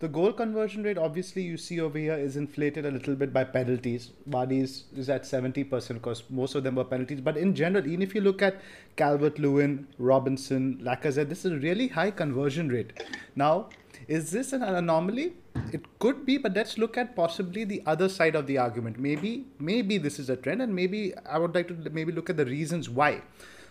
The 0.03 0.10
goal 0.10 0.33
conversion 0.33 0.83
rate, 0.83 0.98
obviously, 0.98 1.43
you 1.43 1.55
see 1.55 1.79
over 1.79 1.98
here 1.98 2.15
is 2.15 2.36
inflated 2.36 2.86
a 2.86 2.91
little 2.91 3.15
bit 3.15 3.31
by 3.31 3.45
penalties. 3.45 4.12
Vardy's 4.29 4.83
is 4.93 5.10
at 5.10 5.24
70% 5.24 5.93
because 5.93 6.24
most 6.29 6.55
of 6.55 6.63
them 6.65 6.75
were 6.75 6.83
penalties. 6.83 7.22
But 7.22 7.38
in 7.38 7.55
general, 7.55 7.88
even 7.88 8.01
if 8.01 8.13
you 8.13 8.19
look 8.19 8.41
at 8.41 8.60
Calvert 8.98 9.39
Lewin, 9.39 9.88
Robinson, 9.98 10.77
Lacazette, 10.83 11.29
this 11.29 11.45
is 11.45 11.53
a 11.53 11.55
really 11.55 11.88
high 11.88 12.12
conversion 12.12 12.67
rate. 12.67 12.91
Now, 13.38 13.69
is 14.10 14.29
this 14.29 14.51
an 14.51 14.62
anomaly? 14.62 15.36
It 15.72 15.86
could 16.00 16.25
be, 16.25 16.38
but 16.38 16.53
let's 16.53 16.77
look 16.77 16.98
at 16.98 17.15
possibly 17.15 17.63
the 17.63 17.81
other 17.86 18.10
side 18.10 18.36
of 18.36 18.45
the 18.45 18.57
argument. 18.57 19.00
Maybe, 19.00 19.45
maybe 19.57 19.98
this 19.98 20.19
is 20.19 20.29
a 20.29 20.36
trend, 20.36 20.62
and 20.62 20.75
maybe 20.75 21.13
I 21.25 21.38
would 21.38 21.55
like 21.55 21.69
to 21.69 21.89
maybe 21.91 22.12
look 22.12 22.29
at 22.29 22.36
the 22.36 22.45
reasons 22.45 22.89
why. 22.89 23.22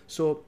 So, 0.07 0.45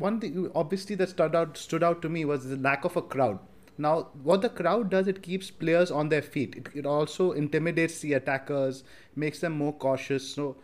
one 0.00 0.18
thing 0.18 0.50
obviously 0.52 0.96
that 0.96 1.10
stood 1.10 1.36
out 1.36 1.56
stood 1.56 1.84
out 1.84 2.02
to 2.02 2.08
me 2.08 2.24
was 2.24 2.48
the 2.48 2.56
lack 2.56 2.84
of 2.84 2.96
a 2.96 3.02
crowd. 3.02 3.38
Now, 3.80 4.08
what 4.22 4.42
the 4.42 4.50
crowd 4.50 4.90
does, 4.90 5.08
it 5.08 5.22
keeps 5.22 5.50
players 5.50 5.90
on 5.90 6.10
their 6.10 6.20
feet. 6.20 6.54
It, 6.54 6.68
it 6.74 6.86
also 6.86 7.32
intimidates 7.32 8.00
the 8.00 8.12
attackers, 8.12 8.84
makes 9.16 9.40
them 9.40 9.54
more 9.54 9.72
cautious. 9.72 10.28
So 10.28 10.56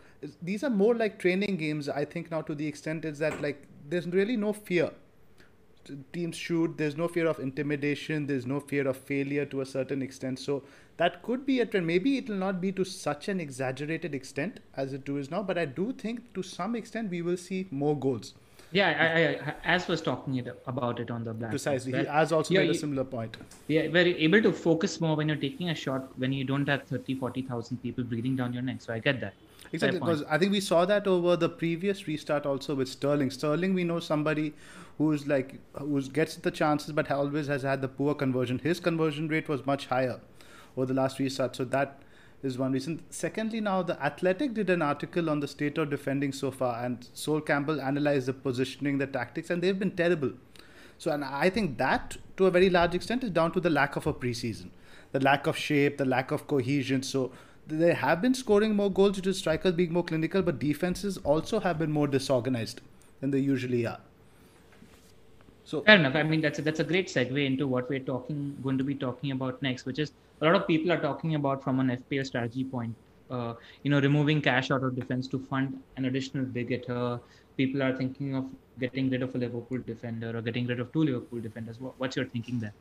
these 0.42 0.62
are 0.62 0.68
more 0.68 0.94
like 0.94 1.18
training 1.18 1.56
games. 1.56 1.88
I 1.88 2.04
think 2.04 2.30
now 2.30 2.42
to 2.42 2.54
the 2.54 2.66
extent 2.66 3.06
is 3.06 3.18
that 3.20 3.40
like 3.40 3.66
there's 3.88 4.06
really 4.06 4.37
no 4.37 4.52
fear. 4.52 4.90
Teams 6.12 6.37
shoot. 6.37 6.76
There's 6.76 6.99
no 6.99 7.08
fear 7.08 7.26
of 7.26 7.38
intimidation. 7.38 8.26
There's 8.26 8.44
no 8.44 8.61
fear 8.61 8.87
of 8.87 8.99
failure 8.99 9.46
to 9.46 9.62
a 9.62 9.66
certain 9.66 10.02
extent. 10.02 10.38
So 10.38 10.62
that 10.99 11.23
could 11.23 11.46
be 11.46 11.61
a 11.61 11.66
trend. 11.66 11.87
Maybe 11.87 12.18
it 12.18 12.28
will 12.28 12.37
not 12.37 12.61
be 12.61 12.70
to 12.73 12.85
such 12.85 13.28
an 13.28 13.40
exaggerated 13.40 14.14
extent 14.14 14.61
as 14.76 14.92
it 14.92 15.08
is 15.08 15.30
now, 15.30 15.42
but 15.42 15.56
I 15.56 15.64
do 15.64 15.92
think 15.92 16.35
to 16.35 16.42
some 16.42 16.76
extent 16.76 17.11
we 17.11 17.23
will 17.23 17.38
see 17.38 17.66
more 17.70 17.99
goals. 17.99 18.35
Yeah, 18.73 18.88
I, 18.88 19.50
I, 19.50 19.54
as 19.64 19.87
was 19.88 20.02
talking 20.02 20.37
it, 20.37 20.62
about 20.66 20.99
it 21.00 21.11
on 21.11 21.25
the 21.25 21.32
black. 21.32 21.50
Precisely, 21.50 21.92
he 21.99 22.04
has 22.04 22.32
also 22.32 22.52
made 22.52 22.70
a 22.70 22.75
similar 22.75 23.04
point. 23.04 23.37
Yeah, 23.68 23.88
we're 23.88 24.06
able 24.06 24.42
to 24.42 24.52
focus 24.52 25.00
more 25.00 25.16
when 25.16 25.28
you're 25.28 25.37
taking 25.37 25.70
a 25.70 25.75
shot 25.75 26.18
when 26.18 26.32
you 26.32 26.44
don't 26.44 26.68
have 26.68 26.82
30, 26.85 27.14
40,000 27.14 27.82
people 27.82 28.04
breathing 28.04 28.37
down 28.37 28.52
your 28.52 28.62
neck. 28.62 28.82
So 28.82 28.92
I 28.92 28.99
get 28.99 29.20
that. 29.20 29.35
Exactly, 29.73 29.99
because 29.99 30.23
I 30.25 30.38
think 30.38 30.52
we 30.52 30.61
saw 30.61 30.85
that 30.85 31.06
over 31.06 31.37
the 31.37 31.49
previous 31.49 32.06
restart 32.06 32.46
also 32.46 32.75
with 32.75 32.88
Sterling. 32.88 33.30
Sterling, 33.30 33.75
we 33.75 33.85
know 33.85 34.00
somebody 34.00 34.54
who's 34.99 35.26
like 35.26 35.58
who 35.75 36.00
gets 36.02 36.37
the 36.37 36.50
chances 36.50 36.92
but 36.92 37.11
always 37.11 37.46
has 37.49 37.62
had 37.62 37.82
the 37.82 37.88
poor 37.88 38.14
conversion. 38.14 38.58
His 38.58 38.80
conversion 38.80 39.28
rate 39.28 39.49
was 39.49 39.66
much 39.66 39.87
higher 39.87 40.20
over 40.76 40.87
the 40.87 40.94
last 40.94 41.18
restart, 41.18 41.56
so 41.56 41.64
that 41.64 42.00
is 42.43 42.59
one 42.59 42.73
reason. 42.73 43.02
Secondly, 43.11 43.61
now 43.61 43.83
the 43.83 44.00
Athletic 44.02 44.55
did 44.55 44.71
an 44.71 44.83
article 44.83 45.31
on 45.31 45.40
the 45.40 45.49
state 45.49 45.78
of 45.78 45.90
defending 45.90 46.33
so 46.33 46.50
far, 46.50 46.85
and 46.85 47.09
Sol 47.12 47.40
Campbell 47.40 47.81
analyzed 47.81 48.26
the 48.26 48.33
positioning, 48.33 48.99
the 48.99 49.07
tactics, 49.07 49.50
and 49.50 49.62
they've 49.62 49.78
been 49.78 49.90
terrible. 49.90 50.33
So, 50.99 51.11
and 51.11 51.25
I 51.25 51.50
think 51.50 51.78
that 51.78 52.16
to 52.37 52.47
a 52.47 52.50
very 52.50 52.71
large 52.71 52.95
extent 52.95 53.25
is 53.25 53.31
down 53.31 53.52
to 53.52 53.61
the 53.61 53.71
lack 53.71 53.97
of 53.97 54.07
a 54.07 54.14
preseason, 54.14 54.71
the 55.12 55.21
lack 55.21 55.47
of 55.47 55.57
shape, 55.57 55.99
the 55.99 56.05
lack 56.05 56.31
of 56.31 56.47
cohesion. 56.47 57.02
So, 57.02 57.33
they 57.66 57.95
have 57.95 58.23
been 58.23 58.35
scoring 58.35 58.76
more 58.76 58.90
goals 58.90 59.16
due 59.16 59.23
to 59.23 59.35
strikers 59.35 59.73
being 59.73 59.93
more 59.93 60.05
clinical, 60.05 60.40
but 60.40 60.59
defenses 60.59 61.19
also 61.19 61.61
have 61.61 61.78
been 61.78 61.90
more 61.90 62.07
disorganized 62.07 62.81
than 63.21 63.33
they 63.33 63.40
usually 63.40 63.87
are. 63.87 63.99
So 65.66 65.80
fair 65.82 65.96
enough. 65.96 66.14
I 66.14 66.23
mean, 66.23 66.40
that's 66.40 66.61
a, 66.61 66.62
that's 66.62 66.78
a 66.78 66.85
great 66.85 67.08
segue 67.08 67.44
into 67.44 67.66
what 67.66 67.88
we're 67.90 68.06
talking 68.08 68.56
going 68.62 68.78
to 68.78 68.85
be 68.85 68.94
talking 68.94 69.32
about 69.32 69.61
next, 69.61 69.85
which 69.85 69.99
is 69.99 70.12
a 70.40 70.44
lot 70.44 70.54
of 70.54 70.66
people 70.68 70.92
are 70.92 71.00
talking 71.00 71.35
about 71.35 71.64
from 71.64 71.80
an 71.80 71.88
FPL 71.88 72.25
strategy 72.25 72.62
point. 72.62 72.94
Uh, 73.28 73.54
you 73.82 73.90
know, 73.90 74.00
removing 74.00 74.40
cash 74.40 74.70
out 74.70 74.85
of 74.85 74.94
defense 74.94 75.26
to 75.26 75.40
fund 75.40 75.76
an 75.96 76.04
additional 76.04 76.44
big 76.44 76.68
hitter. 76.68 77.18
People 77.56 77.82
are 77.82 77.96
thinking 77.96 78.37
of 78.37 78.44
getting 78.78 79.11
rid 79.11 79.25
of 79.25 79.35
a 79.35 79.38
Liverpool 79.38 79.78
defender 79.85 80.37
or 80.38 80.40
getting 80.40 80.68
rid 80.68 80.78
of 80.78 80.92
two 80.92 81.02
Liverpool 81.02 81.40
defenders. 81.40 81.80
What, 81.80 81.94
what's 81.99 82.14
your 82.14 82.26
thinking 82.26 82.61
there? 82.61 82.73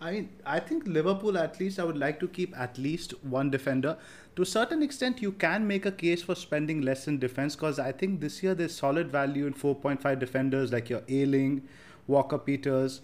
I 0.00 0.10
mean, 0.10 0.30
I 0.44 0.58
think 0.58 0.88
Liverpool 0.88 1.38
at 1.38 1.60
least 1.60 1.78
I 1.78 1.84
would 1.84 1.98
like 1.98 2.18
to 2.20 2.26
keep 2.26 2.58
at 2.58 2.76
least 2.76 3.12
one 3.22 3.50
defender. 3.50 3.96
To 4.34 4.42
a 4.42 4.46
certain 4.46 4.82
extent, 4.82 5.22
you 5.22 5.30
can 5.30 5.64
make 5.64 5.86
a 5.86 5.92
case 5.92 6.22
for 6.22 6.34
spending 6.34 6.80
less 6.80 7.06
in 7.06 7.20
defense 7.20 7.54
because 7.54 7.78
I 7.78 7.92
think 7.92 8.20
this 8.20 8.42
year 8.42 8.56
there's 8.56 8.74
solid 8.74 9.12
value 9.12 9.46
in 9.46 9.54
4.5 9.54 10.18
defenders 10.18 10.72
like 10.72 10.90
your 10.90 11.02
Ayling, 11.08 11.68
Walker 12.10 12.38
Peters, 12.38 13.00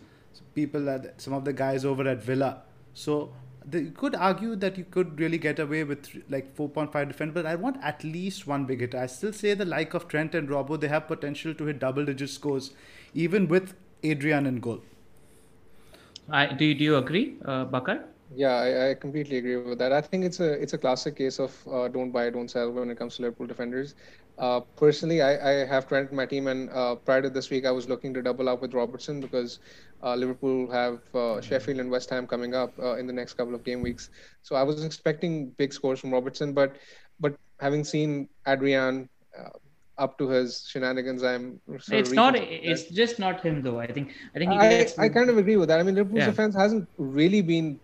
people 0.54 0.84
that 0.84 1.20
some 1.20 1.32
of 1.32 1.44
the 1.44 1.52
guys 1.52 1.84
over 1.84 2.06
at 2.08 2.22
Villa. 2.22 2.62
So 2.94 3.32
the, 3.64 3.82
you 3.82 3.90
could 3.90 4.14
argue 4.14 4.56
that 4.56 4.78
you 4.78 4.84
could 4.84 5.18
really 5.18 5.38
get 5.38 5.58
away 5.58 5.84
with 5.84 6.08
like 6.28 6.54
4.5 6.56 7.08
defense, 7.08 7.32
but 7.34 7.46
I 7.46 7.54
want 7.54 7.78
at 7.82 8.04
least 8.04 8.46
one 8.46 8.64
big 8.64 8.80
hitter. 8.80 8.98
I 8.98 9.06
still 9.06 9.32
say 9.32 9.54
the 9.54 9.64
like 9.64 9.94
of 9.94 10.08
Trent 10.08 10.34
and 10.34 10.48
Robbo, 10.48 10.78
they 10.80 10.88
have 10.88 11.06
potential 11.06 11.54
to 11.54 11.64
hit 11.66 11.78
double 11.78 12.04
digit 12.04 12.30
scores, 12.30 12.72
even 13.14 13.48
with 13.48 13.74
Adrian 14.02 14.46
in 14.46 14.60
goal. 14.60 14.82
I, 16.28 16.46
do, 16.46 16.64
you, 16.64 16.74
do 16.74 16.84
you 16.84 16.96
agree, 16.96 17.36
uh, 17.44 17.64
Bakar? 17.64 18.04
Yeah, 18.34 18.54
I, 18.54 18.90
I, 18.90 18.94
completely 18.94 19.38
agree 19.38 19.56
with 19.56 19.78
that. 19.78 19.92
I 19.92 20.00
think 20.00 20.24
it's 20.24 20.40
a 20.40 20.50
it's 20.60 20.72
a 20.72 20.78
classic 20.78 21.14
case 21.16 21.38
of 21.38 21.52
uh, 21.70 21.86
don't 21.86 22.10
buy, 22.10 22.28
don't 22.30 22.50
sell 22.50 22.72
when 22.72 22.90
it 22.90 22.98
comes 22.98 23.16
to 23.16 23.22
Liverpool 23.22 23.46
defenders. 23.46 23.94
Uh, 24.38 24.60
personally, 24.76 25.22
I, 25.22 25.62
I 25.62 25.66
have 25.66 25.90
in 25.90 26.14
my 26.14 26.26
team, 26.26 26.46
and 26.46 26.68
uh, 26.70 26.96
prior 26.96 27.22
to 27.22 27.30
this 27.30 27.48
week, 27.48 27.64
I 27.64 27.70
was 27.70 27.88
looking 27.88 28.12
to 28.14 28.22
double 28.22 28.48
up 28.48 28.60
with 28.60 28.74
Robertson 28.74 29.20
because 29.20 29.60
uh, 30.02 30.14
Liverpool 30.14 30.70
have 30.70 31.00
uh, 31.14 31.40
Sheffield 31.40 31.80
and 31.80 31.90
West 31.90 32.10
Ham 32.10 32.26
coming 32.26 32.54
up 32.54 32.78
uh, 32.78 32.96
in 32.96 33.06
the 33.06 33.12
next 33.12 33.34
couple 33.34 33.54
of 33.54 33.64
game 33.64 33.80
weeks. 33.80 34.10
So 34.42 34.54
I 34.54 34.62
was 34.62 34.84
expecting 34.84 35.50
big 35.50 35.72
scores 35.72 36.00
from 36.00 36.12
Robertson, 36.12 36.52
but 36.52 36.76
but 37.18 37.34
having 37.60 37.82
seen 37.82 38.28
Adrian 38.46 39.08
up 39.98 40.18
to 40.18 40.28
his 40.28 40.66
shenanigans, 40.68 41.22
I'm. 41.22 41.60
it's 41.88 42.12
not. 42.12 42.36
It's 42.36 42.84
just 42.84 43.18
not 43.18 43.40
him, 43.40 43.62
though. 43.62 43.80
I 43.80 43.90
think. 43.90 44.12
I 44.34 44.38
think. 44.38 44.52
I, 44.52 44.86
I 44.98 45.08
kind 45.08 45.30
of 45.30 45.38
agree 45.38 45.56
with 45.56 45.68
that. 45.68 45.80
I 45.80 45.82
mean, 45.82 45.94
Liverpool's 45.94 46.20
yeah. 46.20 46.26
defense 46.26 46.54
hasn't 46.54 46.88
really 46.98 47.42
been 47.42 47.80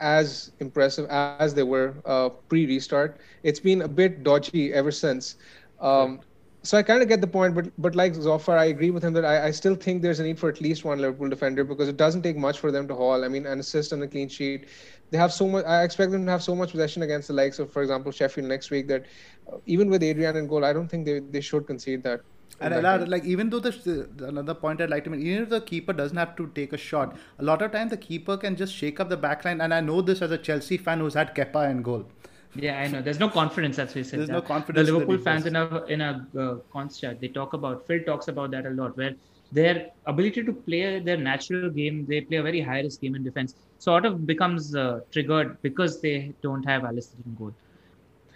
as 0.00 0.50
impressive 0.58 1.06
as 1.10 1.54
they 1.54 1.62
were 1.62 1.94
uh, 2.04 2.28
pre-restart. 2.28 3.20
It's 3.44 3.60
been 3.60 3.82
a 3.82 3.88
bit 3.88 4.24
dodgy 4.24 4.72
ever 4.74 4.90
since. 4.90 5.36
Um, 5.82 6.20
so 6.64 6.78
I 6.78 6.82
kind 6.82 7.02
of 7.02 7.08
get 7.08 7.20
the 7.20 7.26
point, 7.26 7.54
but 7.56 7.70
but 7.76 7.96
like 7.96 8.14
Zophar, 8.14 8.56
I 8.56 8.66
agree 8.66 8.90
with 8.90 9.02
him 9.02 9.12
that 9.14 9.24
I, 9.24 9.46
I 9.46 9.50
still 9.50 9.74
think 9.74 10.00
there's 10.00 10.20
a 10.20 10.22
need 10.22 10.38
for 10.38 10.48
at 10.48 10.60
least 10.60 10.84
one 10.84 11.00
Liverpool 11.00 11.28
defender 11.28 11.64
because 11.64 11.88
it 11.88 11.96
doesn't 11.96 12.22
take 12.22 12.36
much 12.36 12.60
for 12.60 12.70
them 12.70 12.86
to 12.86 12.94
haul. 12.94 13.24
I 13.24 13.28
mean, 13.28 13.46
an 13.46 13.58
assist 13.58 13.92
and 13.92 14.02
a 14.04 14.06
clean 14.06 14.28
sheet. 14.28 14.68
They 15.10 15.18
have 15.18 15.32
so 15.32 15.48
much. 15.48 15.64
I 15.64 15.82
expect 15.82 16.12
them 16.12 16.24
to 16.24 16.30
have 16.30 16.42
so 16.42 16.54
much 16.54 16.70
possession 16.70 17.02
against 17.02 17.28
the 17.28 17.34
likes 17.34 17.58
of, 17.58 17.72
for 17.72 17.82
example, 17.82 18.12
Sheffield 18.12 18.46
next 18.46 18.70
week 18.70 18.86
that 18.88 19.06
uh, 19.52 19.56
even 19.66 19.90
with 19.90 20.04
Adrian 20.04 20.36
in 20.36 20.46
goal, 20.46 20.64
I 20.64 20.72
don't 20.72 20.88
think 20.88 21.04
they, 21.04 21.18
they 21.18 21.40
should 21.40 21.66
concede 21.66 22.04
that. 22.04 22.20
And 22.60 22.80
lot, 22.80 23.08
like 23.08 23.24
even 23.24 23.50
though 23.50 23.58
the 23.58 24.08
another 24.20 24.54
point 24.54 24.80
I'd 24.80 24.90
like 24.90 25.02
to 25.04 25.10
make, 25.10 25.20
even 25.20 25.42
if 25.42 25.48
the 25.48 25.60
keeper 25.60 25.92
doesn't 25.92 26.16
have 26.16 26.36
to 26.36 26.46
take 26.54 26.72
a 26.72 26.76
shot, 26.76 27.16
a 27.40 27.42
lot 27.42 27.60
of 27.60 27.72
time 27.72 27.88
the 27.88 27.96
keeper 27.96 28.36
can 28.36 28.54
just 28.54 28.72
shake 28.72 29.00
up 29.00 29.08
the 29.08 29.18
backline. 29.18 29.62
And 29.64 29.74
I 29.74 29.80
know 29.80 30.00
this 30.00 30.22
as 30.22 30.30
a 30.30 30.38
Chelsea 30.38 30.76
fan 30.76 31.00
who's 31.00 31.14
had 31.14 31.34
Kepa 31.34 31.68
in 31.70 31.82
goal. 31.82 32.06
Yeah, 32.54 32.78
I 32.80 32.86
know. 32.88 33.00
There's 33.00 33.18
no 33.18 33.28
confidence. 33.28 33.76
That's 33.76 33.94
what 33.94 34.04
he 34.04 34.04
said. 34.04 34.20
There's 34.20 34.28
no 34.28 34.42
confidence. 34.42 34.86
The 34.86 34.92
Liverpool 34.92 35.18
fans 35.18 35.46
in 35.46 35.56
a 35.56 35.84
in 35.84 36.00
a 36.02 36.26
uh, 36.38 36.54
concert 36.72 37.20
they 37.20 37.28
talk 37.28 37.54
about. 37.54 37.86
Phil 37.86 38.00
talks 38.04 38.28
about 38.28 38.50
that 38.50 38.66
a 38.66 38.70
lot, 38.70 38.96
where 38.96 39.14
their 39.52 39.88
ability 40.06 40.44
to 40.44 40.52
play 40.52 40.98
their 40.98 41.16
natural 41.16 41.70
game, 41.70 42.04
they 42.06 42.20
play 42.20 42.38
a 42.38 42.42
very 42.42 42.60
high 42.60 42.80
risk 42.80 43.00
game 43.00 43.14
in 43.14 43.22
defense, 43.22 43.54
sort 43.78 44.04
of 44.04 44.26
becomes 44.26 44.74
uh, 44.74 45.00
triggered 45.10 45.56
because 45.62 46.00
they 46.00 46.32
don't 46.42 46.62
have 46.64 46.82
Alisson 46.82 47.24
in 47.24 47.34
goal. 47.34 47.54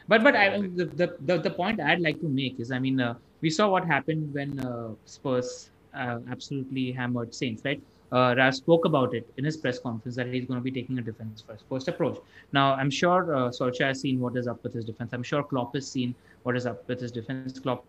But 0.08 0.22
but 0.22 0.34
I, 0.34 0.60
the, 0.60 1.16
the 1.20 1.38
the 1.38 1.50
point 1.50 1.80
I'd 1.80 2.00
like 2.00 2.20
to 2.20 2.28
make 2.28 2.58
is, 2.58 2.70
I 2.70 2.78
mean, 2.78 3.00
uh, 3.00 3.14
we 3.42 3.50
saw 3.50 3.68
what 3.68 3.84
happened 3.84 4.32
when 4.32 4.58
uh, 4.60 4.94
Spurs 5.04 5.70
uh, 5.94 6.20
absolutely 6.30 6.92
hammered 6.92 7.34
Saints, 7.34 7.62
right? 7.64 7.82
Uh, 8.12 8.50
spoke 8.50 8.84
about 8.84 9.14
it 9.14 9.28
in 9.36 9.44
his 9.44 9.56
press 9.56 9.78
conference 9.78 10.16
that 10.16 10.26
he's 10.28 10.44
going 10.44 10.60
to 10.60 10.64
be 10.64 10.70
taking 10.70 10.98
a 10.98 11.02
defense 11.02 11.42
first, 11.46 11.64
first 11.68 11.88
approach. 11.88 12.18
Now, 12.52 12.74
I'm 12.74 12.90
sure 12.90 13.34
uh, 13.34 13.50
Solskjaer 13.50 13.88
has 13.88 14.00
seen 14.00 14.20
what 14.20 14.36
is 14.36 14.46
up 14.46 14.62
with 14.62 14.74
his 14.74 14.84
defense. 14.84 15.12
I'm 15.12 15.22
sure 15.22 15.42
Klopp 15.42 15.74
has 15.74 15.90
seen 15.90 16.14
what 16.44 16.56
is 16.56 16.66
up 16.66 16.86
with 16.88 17.00
his 17.00 17.10
defense. 17.10 17.58
Klopp 17.58 17.84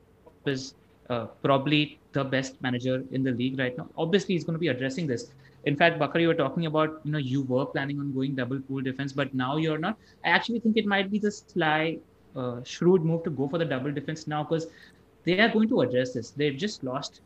is 0.45 0.73
uh, 1.09 1.25
probably 1.43 1.99
the 2.13 2.23
best 2.23 2.61
manager 2.61 3.03
in 3.11 3.23
the 3.23 3.31
league 3.31 3.59
right 3.59 3.77
now. 3.77 3.87
Obviously, 3.97 4.35
he's 4.35 4.43
going 4.43 4.55
to 4.55 4.59
be 4.59 4.69
addressing 4.69 5.07
this. 5.07 5.31
In 5.65 5.75
fact, 5.75 5.99
Bakar, 5.99 6.21
you 6.21 6.27
were 6.27 6.33
talking 6.33 6.65
about, 6.65 7.01
you 7.03 7.11
know, 7.11 7.17
you 7.17 7.43
were 7.43 7.65
planning 7.65 7.99
on 7.99 8.13
going 8.13 8.35
double 8.35 8.59
pool 8.59 8.81
defense, 8.81 9.13
but 9.13 9.33
now 9.33 9.57
you're 9.57 9.77
not. 9.77 9.97
I 10.23 10.29
actually 10.29 10.59
think 10.59 10.77
it 10.77 10.85
might 10.85 11.11
be 11.11 11.19
the 11.19 11.31
sly, 11.31 11.97
uh, 12.35 12.63
shrewd 12.63 13.03
move 13.03 13.23
to 13.25 13.29
go 13.29 13.47
for 13.47 13.57
the 13.57 13.65
double 13.65 13.91
defense 13.91 14.27
now 14.27 14.43
because 14.43 14.67
they 15.25 15.39
are 15.39 15.49
going 15.49 15.67
to 15.69 15.81
address 15.81 16.13
this. 16.13 16.31
They've 16.31 16.55
just 16.55 16.83
lost 16.83 17.21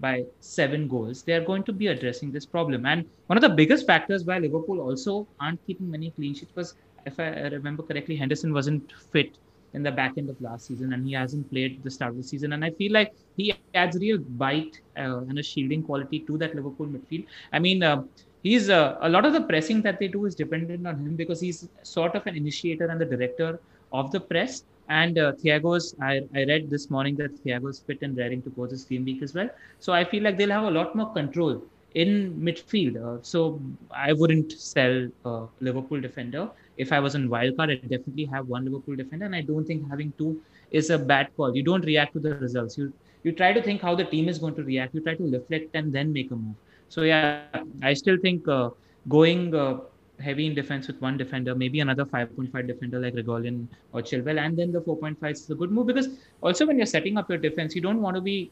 by 0.00 0.24
seven 0.40 0.88
goals, 0.88 1.22
they 1.22 1.32
are 1.32 1.44
going 1.44 1.62
to 1.64 1.72
be 1.72 1.88
addressing 1.88 2.30
this 2.32 2.46
problem. 2.46 2.86
And 2.86 3.04
one 3.26 3.36
of 3.36 3.42
the 3.42 3.48
biggest 3.48 3.86
factors 3.86 4.24
why 4.24 4.38
Liverpool 4.38 4.80
also 4.80 5.26
aren't 5.40 5.64
keeping 5.66 5.90
many 5.90 6.10
clean 6.10 6.34
sheets 6.34 6.54
was, 6.54 6.74
if 7.06 7.18
I 7.20 7.28
remember 7.48 7.82
correctly, 7.82 8.16
Henderson 8.16 8.52
wasn't 8.52 8.92
fit 9.12 9.38
in 9.74 9.82
the 9.82 9.90
back 9.90 10.12
end 10.16 10.30
of 10.30 10.40
last 10.40 10.66
season 10.66 10.92
and 10.92 11.06
he 11.06 11.12
hasn't 11.12 11.50
played 11.50 11.82
the 11.82 11.90
start 11.90 12.12
of 12.12 12.16
the 12.16 12.22
season. 12.22 12.52
And 12.52 12.64
I 12.64 12.70
feel 12.70 12.92
like 12.92 13.12
he 13.36 13.54
adds 13.74 13.96
real 13.98 14.18
bite 14.18 14.80
uh, 14.96 15.18
and 15.28 15.38
a 15.38 15.42
shielding 15.42 15.82
quality 15.82 16.20
to 16.20 16.38
that 16.38 16.54
Liverpool 16.54 16.86
midfield. 16.86 17.26
I 17.52 17.58
mean, 17.58 17.82
uh, 17.82 18.04
he's 18.42 18.70
uh, 18.70 18.96
a 19.00 19.08
lot 19.08 19.24
of 19.24 19.32
the 19.32 19.40
pressing 19.40 19.82
that 19.82 19.98
they 19.98 20.08
do 20.08 20.26
is 20.26 20.34
dependent 20.34 20.86
on 20.86 20.94
him 20.94 21.16
because 21.16 21.40
he's 21.40 21.68
sort 21.82 22.14
of 22.14 22.26
an 22.26 22.36
initiator 22.36 22.86
and 22.86 23.00
the 23.00 23.04
director 23.04 23.60
of 23.92 24.12
the 24.12 24.20
press. 24.20 24.64
And 24.88 25.18
uh, 25.18 25.32
Thiago's, 25.32 25.94
I, 26.00 26.22
I 26.34 26.44
read 26.44 26.70
this 26.70 26.90
morning 26.90 27.16
that 27.16 27.42
Thiago's 27.44 27.80
fit 27.80 28.02
and 28.02 28.16
raring 28.16 28.42
to 28.42 28.50
go 28.50 28.66
this 28.66 28.84
game 28.84 29.04
week 29.04 29.22
as 29.22 29.34
well. 29.34 29.48
So 29.80 29.92
I 29.92 30.04
feel 30.04 30.22
like 30.22 30.36
they'll 30.36 30.50
have 30.50 30.64
a 30.64 30.70
lot 30.70 30.94
more 30.94 31.12
control 31.12 31.62
in 31.94 32.38
midfield. 32.40 32.96
Uh, 33.02 33.22
so 33.22 33.60
I 33.90 34.12
wouldn't 34.12 34.52
sell 34.52 35.08
a 35.24 35.46
Liverpool 35.60 36.00
defender. 36.00 36.50
If 36.76 36.92
I 36.92 37.00
was 37.00 37.14
in 37.14 37.28
wildcard, 37.28 37.70
I'd 37.70 37.88
definitely 37.88 38.24
have 38.26 38.48
one 38.48 38.64
Liverpool 38.64 38.96
defender. 38.96 39.26
And 39.26 39.34
I 39.34 39.42
don't 39.42 39.64
think 39.64 39.88
having 39.88 40.12
two 40.18 40.40
is 40.70 40.90
a 40.90 40.98
bad 40.98 41.34
call. 41.36 41.56
You 41.56 41.62
don't 41.62 41.84
react 41.84 42.12
to 42.14 42.20
the 42.20 42.34
results. 42.34 42.76
You 42.76 42.92
you 43.22 43.32
try 43.32 43.52
to 43.54 43.62
think 43.62 43.80
how 43.80 43.94
the 43.94 44.04
team 44.04 44.28
is 44.28 44.38
going 44.38 44.54
to 44.56 44.62
react. 44.62 44.94
You 44.94 45.00
try 45.00 45.14
to 45.14 45.30
reflect 45.30 45.74
and 45.74 45.92
then 45.92 46.12
make 46.12 46.30
a 46.30 46.36
move. 46.36 46.56
So 46.88 47.02
yeah, 47.02 47.38
I 47.82 47.94
still 47.94 48.18
think 48.20 48.46
uh, 48.46 48.70
going 49.08 49.54
uh, 49.54 49.78
heavy 50.20 50.46
in 50.46 50.54
defense 50.54 50.86
with 50.86 51.00
one 51.00 51.16
defender, 51.16 51.54
maybe 51.54 51.80
another 51.80 52.04
5.5 52.04 52.66
defender 52.66 53.00
like 53.00 53.14
Reguilón 53.14 53.66
or 53.92 54.02
Chilwell, 54.02 54.38
and 54.38 54.56
then 54.56 54.72
the 54.72 54.80
4.5 54.80 55.30
is 55.30 55.50
a 55.50 55.54
good 55.54 55.70
move 55.70 55.86
because 55.86 56.08
also 56.40 56.66
when 56.66 56.76
you're 56.76 56.86
setting 56.86 57.16
up 57.16 57.28
your 57.28 57.38
defense, 57.38 57.74
you 57.74 57.80
don't 57.80 58.00
want 58.00 58.14
to 58.16 58.20
be 58.20 58.50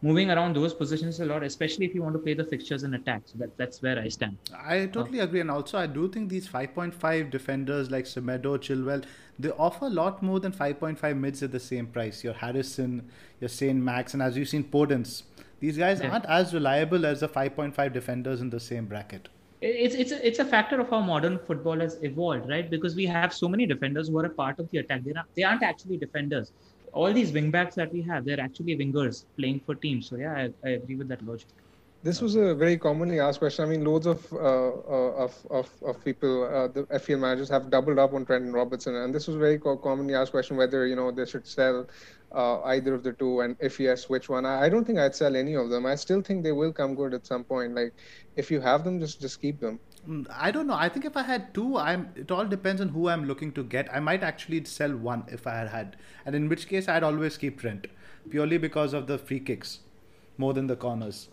moving 0.00 0.30
around 0.30 0.54
those 0.54 0.72
positions 0.72 1.18
a 1.20 1.24
lot, 1.24 1.42
especially 1.42 1.84
if 1.84 1.94
you 1.94 2.02
want 2.02 2.14
to 2.14 2.20
play 2.20 2.34
the 2.34 2.44
fixtures 2.44 2.84
and 2.84 2.94
attack. 2.94 3.22
So 3.24 3.38
that, 3.38 3.56
that's 3.56 3.82
where 3.82 3.98
I 3.98 4.08
stand. 4.08 4.36
I 4.54 4.86
totally 4.86 5.18
agree. 5.18 5.40
And 5.40 5.50
also, 5.50 5.78
I 5.78 5.86
do 5.86 6.08
think 6.08 6.28
these 6.28 6.46
5.5 6.46 7.30
defenders 7.30 7.90
like 7.90 8.04
Semedo, 8.04 8.58
Chilwell, 8.58 9.04
they 9.38 9.50
offer 9.50 9.86
a 9.86 9.90
lot 9.90 10.22
more 10.22 10.38
than 10.38 10.52
5.5 10.52 11.18
mids 11.18 11.42
at 11.42 11.50
the 11.50 11.60
same 11.60 11.86
price. 11.86 12.22
Your 12.22 12.34
Harrison, 12.34 13.08
your 13.40 13.48
Saint 13.48 13.82
Max, 13.82 14.14
and 14.14 14.22
as 14.22 14.36
you've 14.36 14.48
seen, 14.48 14.64
Podence. 14.64 15.24
These 15.60 15.76
guys 15.76 16.00
yeah. 16.00 16.10
aren't 16.10 16.26
as 16.26 16.54
reliable 16.54 17.04
as 17.04 17.20
the 17.20 17.28
5.5 17.28 17.92
defenders 17.92 18.40
in 18.40 18.50
the 18.50 18.60
same 18.60 18.86
bracket 18.86 19.28
it's 19.60 19.94
it's 19.94 20.12
a, 20.12 20.26
it's 20.26 20.38
a 20.38 20.44
factor 20.44 20.80
of 20.80 20.90
how 20.90 21.00
modern 21.00 21.38
football 21.46 21.80
has 21.80 21.96
evolved, 22.02 22.48
right? 22.48 22.70
Because 22.70 22.94
we 22.96 23.06
have 23.06 23.26
so 23.28 23.48
many 23.48 23.66
defenders 23.66 24.02
who 24.08 24.12
are 24.14 24.20
a 24.26 24.26
part 24.26 24.52
of 24.54 24.62
the 24.66 24.74
attack. 24.78 24.98
They 25.04 25.10
are 25.12 25.24
they 25.36 25.42
aren't 25.42 25.62
actually 25.62 25.96
defenders. 25.98 26.52
All 26.92 27.12
these 27.12 27.32
wingbacks 27.32 27.74
that 27.74 27.92
we 27.92 28.02
have, 28.02 28.24
they're 28.24 28.40
actually 28.40 28.76
wingers 28.78 29.24
playing 29.38 29.60
for 29.66 29.74
teams. 29.76 30.08
So 30.08 30.16
yeah, 30.16 30.32
I, 30.64 30.68
I 30.68 30.70
agree 30.72 30.96
with 30.96 31.08
that 31.08 31.22
logic. 31.22 31.48
This 32.00 32.20
was 32.20 32.36
a 32.36 32.54
very 32.54 32.78
commonly 32.78 33.18
asked 33.18 33.40
question. 33.40 33.64
I 33.64 33.68
mean, 33.68 33.84
loads 33.84 34.06
of 34.06 34.32
uh, 34.32 34.36
uh, 34.36 35.24
of, 35.24 35.34
of 35.50 35.68
of 35.82 36.04
people, 36.04 36.44
uh, 36.44 36.68
the 36.68 36.84
FPL 36.84 37.18
managers 37.18 37.48
have 37.48 37.70
doubled 37.70 37.98
up 37.98 38.14
on 38.14 38.24
Trent 38.24 38.44
and 38.44 38.54
Robertson, 38.54 38.94
and 38.94 39.12
this 39.12 39.26
was 39.26 39.34
a 39.34 39.38
very 39.38 39.58
commonly 39.58 40.14
asked 40.14 40.30
question 40.30 40.56
whether 40.56 40.86
you 40.86 40.94
know 40.94 41.10
they 41.10 41.26
should 41.26 41.44
sell 41.44 41.88
uh, 42.30 42.60
either 42.62 42.94
of 42.94 43.02
the 43.02 43.14
two, 43.14 43.40
and 43.40 43.56
if 43.58 43.80
yes, 43.80 44.08
which 44.08 44.28
one? 44.28 44.46
I, 44.46 44.66
I 44.66 44.68
don't 44.68 44.84
think 44.84 45.00
I'd 45.00 45.16
sell 45.16 45.34
any 45.34 45.54
of 45.54 45.70
them. 45.70 45.86
I 45.86 45.96
still 45.96 46.22
think 46.22 46.44
they 46.44 46.52
will 46.52 46.72
come 46.72 46.94
good 46.94 47.14
at 47.14 47.26
some 47.26 47.42
point. 47.42 47.74
Like 47.74 47.92
if 48.36 48.48
you 48.48 48.60
have 48.60 48.84
them, 48.84 49.00
just 49.00 49.20
just 49.20 49.42
keep 49.42 49.58
them. 49.58 49.80
Mm, 50.08 50.24
I 50.30 50.52
don't 50.52 50.68
know. 50.68 50.74
I 50.74 50.88
think 50.88 51.04
if 51.04 51.16
I 51.16 51.22
had 51.22 51.52
two, 51.52 51.78
I'm. 51.78 52.10
It 52.14 52.30
all 52.30 52.46
depends 52.46 52.80
on 52.80 52.90
who 52.90 53.08
I'm 53.08 53.24
looking 53.24 53.50
to 53.54 53.64
get. 53.64 53.92
I 53.92 53.98
might 53.98 54.22
actually 54.22 54.62
sell 54.66 54.96
one 54.96 55.24
if 55.26 55.48
I 55.48 55.56
had 55.56 55.68
had, 55.68 55.96
and 56.24 56.36
in 56.36 56.48
which 56.48 56.68
case 56.68 56.86
I'd 56.88 57.02
always 57.02 57.36
keep 57.36 57.58
Trent, 57.58 57.88
purely 58.30 58.56
because 58.56 58.92
of 58.92 59.08
the 59.08 59.18
free 59.18 59.40
kicks, 59.40 59.80
more 60.36 60.54
than 60.54 60.68
the 60.68 60.76
corners. 60.76 61.28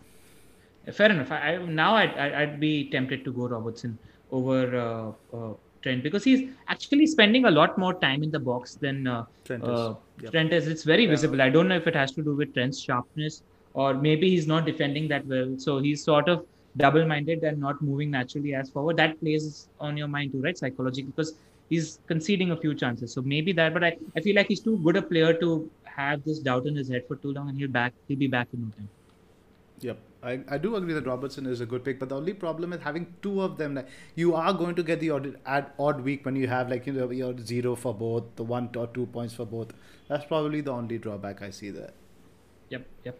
Fair 0.91 1.11
enough. 1.11 1.31
I, 1.31 1.57
now 1.57 1.95
I'd, 1.95 2.17
I'd 2.17 2.59
be 2.59 2.89
tempted 2.89 3.25
to 3.25 3.31
go 3.31 3.47
Robertson 3.47 3.97
over 4.31 4.77
uh, 4.77 5.35
uh, 5.35 5.53
Trent 5.81 6.03
because 6.03 6.23
he's 6.23 6.49
actually 6.67 7.07
spending 7.07 7.45
a 7.45 7.51
lot 7.51 7.77
more 7.77 7.93
time 7.93 8.23
in 8.23 8.31
the 8.31 8.39
box 8.39 8.75
than 8.75 9.07
uh, 9.07 9.25
Trent, 9.45 9.63
is. 9.63 9.69
Uh, 9.69 9.95
yep. 10.21 10.31
Trent 10.31 10.53
is. 10.53 10.67
It's 10.67 10.83
very 10.83 11.05
yeah. 11.05 11.11
visible. 11.11 11.41
I 11.41 11.49
don't 11.49 11.67
know 11.67 11.75
if 11.75 11.87
it 11.87 11.95
has 11.95 12.11
to 12.13 12.23
do 12.23 12.35
with 12.35 12.53
Trent's 12.53 12.79
sharpness 12.79 13.41
or 13.73 13.93
maybe 13.93 14.29
he's 14.29 14.47
not 14.47 14.65
defending 14.65 15.07
that 15.09 15.25
well. 15.27 15.55
So 15.57 15.79
he's 15.79 16.03
sort 16.03 16.29
of 16.29 16.45
double-minded 16.77 17.43
and 17.43 17.59
not 17.59 17.81
moving 17.81 18.11
naturally 18.11 18.55
as 18.55 18.69
forward. 18.69 18.97
That 18.97 19.19
plays 19.19 19.67
on 19.79 19.97
your 19.97 20.07
mind 20.07 20.31
too, 20.31 20.41
right? 20.41 20.57
Psychologically, 20.57 21.11
because 21.11 21.33
he's 21.69 21.99
conceding 22.07 22.51
a 22.51 22.57
few 22.57 22.73
chances. 22.73 23.13
So 23.13 23.21
maybe 23.21 23.53
that, 23.53 23.73
but 23.73 23.83
I, 23.83 23.97
I 24.15 24.21
feel 24.21 24.35
like 24.35 24.47
he's 24.47 24.61
too 24.61 24.77
good 24.77 24.95
a 24.97 25.01
player 25.01 25.33
to 25.33 25.69
have 25.83 26.23
this 26.23 26.39
doubt 26.39 26.65
in 26.65 26.75
his 26.75 26.89
head 26.89 27.05
for 27.07 27.15
too 27.17 27.33
long, 27.33 27.49
and 27.49 27.57
he'll 27.57 27.69
back 27.69 27.93
he'll 28.07 28.17
be 28.17 28.27
back 28.27 28.47
in 28.53 28.61
no 28.61 28.69
time. 28.69 28.89
Yep. 29.81 29.97
I, 30.25 30.39
I 30.49 30.57
do 30.57 30.75
agree 30.75 30.93
that 30.93 31.05
Robertson 31.05 31.45
is 31.45 31.61
a 31.61 31.65
good 31.65 31.83
pick, 31.85 31.99
but 31.99 32.09
the 32.09 32.15
only 32.15 32.33
problem 32.33 32.73
is 32.73 32.81
having 32.81 33.13
two 33.21 33.41
of 33.41 33.57
them. 33.57 33.75
Like 33.75 33.87
you 34.15 34.33
are 34.33 34.53
going 34.53 34.75
to 34.75 34.83
get 34.83 34.99
the 34.99 35.11
odd, 35.11 35.37
odd, 35.45 35.67
odd 35.77 36.01
week 36.01 36.25
when 36.25 36.35
you 36.35 36.47
have 36.47 36.69
like 36.69 36.87
you 36.87 36.93
know 36.93 37.11
your 37.11 37.37
zero 37.37 37.75
for 37.75 37.93
both, 37.93 38.23
the 38.35 38.43
one 38.43 38.69
or 38.75 38.87
two 38.87 39.05
points 39.05 39.35
for 39.35 39.45
both. 39.45 39.71
That's 40.07 40.25
probably 40.25 40.61
the 40.61 40.71
only 40.71 40.97
drawback 40.97 41.41
I 41.41 41.51
see 41.51 41.69
there. 41.69 41.91
Yep, 42.69 42.87
yep. 43.03 43.19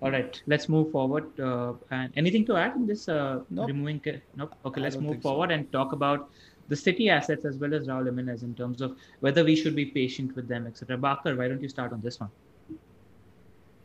All 0.00 0.10
right, 0.10 0.40
let's 0.46 0.68
move 0.68 0.92
forward. 0.92 1.40
Uh, 1.40 1.72
and 1.90 2.12
anything 2.16 2.44
to 2.46 2.56
add 2.56 2.76
in 2.76 2.86
this? 2.86 3.08
Uh, 3.08 3.40
nope. 3.50 3.68
Removing? 3.68 4.00
Nope. 4.36 4.54
Okay, 4.64 4.80
let's 4.80 4.96
move 4.96 5.22
forward 5.22 5.50
so. 5.50 5.54
and 5.54 5.72
talk 5.72 5.92
about 5.92 6.30
the 6.68 6.76
city 6.76 7.08
assets 7.10 7.44
as 7.44 7.56
well 7.56 7.74
as 7.74 7.86
Raul 7.86 8.04
Jimenez 8.04 8.42
in 8.42 8.54
terms 8.54 8.80
of 8.80 8.96
whether 9.20 9.44
we 9.44 9.56
should 9.56 9.74
be 9.74 9.86
patient 9.86 10.34
with 10.36 10.48
them, 10.48 10.66
etc. 10.66 10.96
Bakar, 10.98 11.36
why 11.36 11.48
don't 11.48 11.62
you 11.62 11.68
start 11.68 11.92
on 11.92 12.00
this 12.00 12.20
one? 12.20 12.30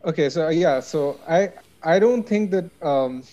Okay, 0.05 0.29
so 0.29 0.49
yeah, 0.49 0.79
so 0.79 1.19
I 1.27 1.51
I 1.83 1.99
don't 1.99 2.23
think 2.23 2.51
that 2.51 2.69
um, 2.81 3.23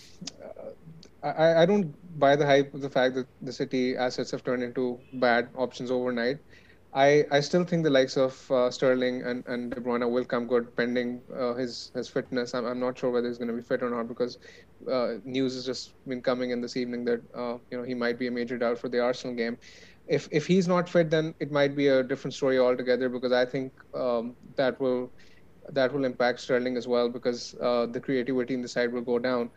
I, 1.23 1.63
I 1.63 1.67
don't 1.67 1.95
buy 2.19 2.37
the 2.37 2.47
hype 2.47 2.75
of 2.75 2.81
the 2.81 2.91
fact 2.91 3.15
that 3.15 3.27
the 3.43 3.53
city 3.53 3.97
assets 3.97 4.31
have 4.31 4.45
turned 4.45 4.63
into 4.63 4.99
bad 5.15 5.49
options 5.57 5.91
overnight. 5.91 6.39
I, 6.95 7.25
I 7.31 7.41
still 7.41 7.65
think 7.65 7.85
the 7.85 7.91
likes 7.91 8.17
of 8.17 8.51
uh, 8.51 8.71
Sterling 8.71 9.23
and, 9.23 9.45
and 9.47 9.71
De 9.71 9.81
Bruyne 9.81 10.09
will 10.11 10.25
come 10.25 10.47
good 10.47 10.75
pending 10.77 11.23
uh, 11.37 11.55
his 11.55 11.91
his 11.95 12.09
fitness. 12.09 12.55
I'm, 12.55 12.65
I'm 12.65 12.81
not 12.81 12.99
sure 12.99 13.11
whether 13.11 13.29
he's 13.29 13.37
going 13.39 13.49
to 13.49 13.55
be 13.55 13.61
fit 13.63 13.83
or 13.83 13.91
not 13.91 14.09
because 14.09 14.39
uh, 14.91 15.15
news 15.25 15.55
has 15.55 15.67
just 15.67 15.95
been 16.07 16.23
coming 16.23 16.51
in 16.51 16.61
this 16.61 16.77
evening 16.77 17.05
that 17.05 17.21
uh, 17.35 17.59
you 17.71 17.77
know 17.79 17.85
he 17.85 17.95
might 17.95 18.19
be 18.19 18.29
a 18.29 18.31
major 18.31 18.57
doubt 18.57 18.79
for 18.79 18.89
the 18.89 19.01
Arsenal 19.01 19.37
game. 19.37 19.59
If 20.07 20.29
if 20.33 20.47
he's 20.47 20.67
not 20.69 20.89
fit, 20.89 21.11
then 21.11 21.35
it 21.41 21.51
might 21.51 21.77
be 21.77 21.89
a 21.89 22.03
different 22.03 22.35
story 22.35 22.59
altogether 22.59 23.09
because 23.09 23.33
I 23.33 23.45
think 23.45 23.73
um, 23.95 24.37
that 24.57 24.81
will 24.81 25.13
that 25.73 25.93
will 25.93 26.05
impact 26.05 26.41
Sterling 26.41 26.77
as 26.77 26.87
well 26.87 27.09
because 27.09 27.55
uh, 27.61 27.87
the 27.87 28.01
creativity 28.01 28.55
in 28.55 28.63
the 28.63 28.69
side 28.69 28.93
will 28.93 29.03
go 29.03 29.19
down, 29.19 29.51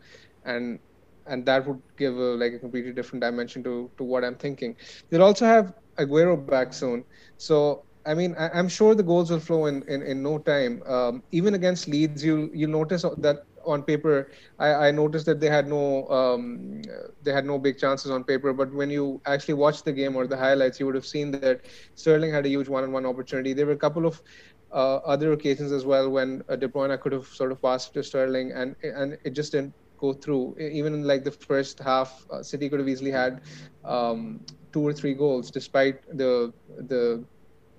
and 0.44 0.78
and 1.26 1.44
that 1.46 1.66
would 1.66 1.80
give 1.96 2.16
a, 2.16 2.34
like 2.42 2.52
a 2.52 2.58
completely 2.58 2.92
different 2.92 3.22
dimension 3.22 3.62
to 3.64 3.90
to 3.96 4.04
what 4.04 4.24
I'm 4.24 4.36
thinking. 4.36 4.76
They'll 5.08 5.22
also 5.22 5.46
have 5.46 5.74
Aguero 5.98 6.36
back 6.46 6.72
soon, 6.72 7.04
so 7.36 7.84
I 8.06 8.14
mean, 8.14 8.34
I, 8.38 8.58
am 8.58 8.68
sure 8.68 8.94
the 8.94 9.02
goals 9.02 9.30
will 9.30 9.40
flow 9.40 9.66
in 9.66 9.82
in, 9.82 10.02
in 10.02 10.22
no 10.22 10.38
time. 10.38 10.82
Um, 10.86 11.22
even 11.32 11.54
against 11.54 11.88
Leeds, 11.88 12.24
you 12.24 12.50
you 12.54 12.66
notice 12.66 13.04
that 13.18 13.44
on 13.64 13.82
paper, 13.82 14.30
I, 14.58 14.88
I 14.88 14.90
noticed 14.90 15.26
that 15.26 15.38
they 15.40 15.48
had 15.48 15.68
no 15.68 16.08
um, 16.08 16.82
they 17.22 17.32
had 17.32 17.44
no 17.44 17.58
big 17.58 17.78
chances 17.78 18.10
on 18.10 18.24
paper. 18.24 18.52
But 18.52 18.72
when 18.72 18.90
you 18.90 19.20
actually 19.26 19.54
watch 19.54 19.82
the 19.82 19.92
game 19.92 20.16
or 20.16 20.26
the 20.26 20.36
highlights, 20.36 20.80
you 20.80 20.86
would 20.86 20.94
have 20.94 21.06
seen 21.06 21.30
that 21.32 21.60
Sterling 21.94 22.32
had 22.32 22.46
a 22.46 22.48
huge 22.48 22.68
one-on-one 22.68 23.04
opportunity. 23.04 23.52
There 23.52 23.66
were 23.66 23.72
a 23.72 23.84
couple 23.84 24.06
of 24.06 24.22
uh, 24.72 24.96
other 24.96 25.32
occasions 25.32 25.72
as 25.72 25.84
well 25.84 26.10
when 26.10 26.42
uh, 26.48 26.56
De 26.56 26.68
Bruyne 26.68 26.98
could 27.00 27.12
have 27.12 27.26
sort 27.26 27.52
of 27.52 27.60
passed 27.62 27.92
to 27.94 28.02
Sterling, 28.02 28.52
and 28.52 28.76
and 28.82 29.18
it 29.24 29.30
just 29.30 29.52
didn't 29.52 29.74
go 29.98 30.12
through. 30.12 30.56
Even 30.58 30.94
in 30.94 31.04
like 31.04 31.24
the 31.24 31.32
first 31.32 31.78
half, 31.78 32.26
uh, 32.30 32.42
City 32.42 32.68
could 32.68 32.78
have 32.80 32.88
easily 32.88 33.10
had 33.10 33.42
um, 33.84 34.40
two 34.72 34.86
or 34.86 34.92
three 34.92 35.14
goals 35.14 35.50
despite 35.50 36.02
the 36.16 36.52
the 36.66 37.24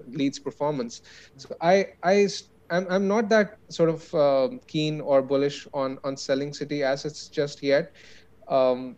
Leeds 0.08 0.40
performance. 0.40 1.02
So 1.38 1.56
I 1.62 1.88
I 2.04 2.28
I'm 2.70 2.88
I'm 2.90 3.08
not 3.08 3.30
that 3.30 3.60
sort 3.70 3.90
of 3.90 4.14
uh, 4.14 4.50
keen 4.68 5.02
or 5.02 5.22
bullish 5.22 5.68
on 5.74 6.00
on 6.04 6.18
selling 6.18 6.54
City 6.54 6.84
assets 6.84 7.28
just 7.28 7.62
yet. 7.64 7.94
Um, 8.48 8.98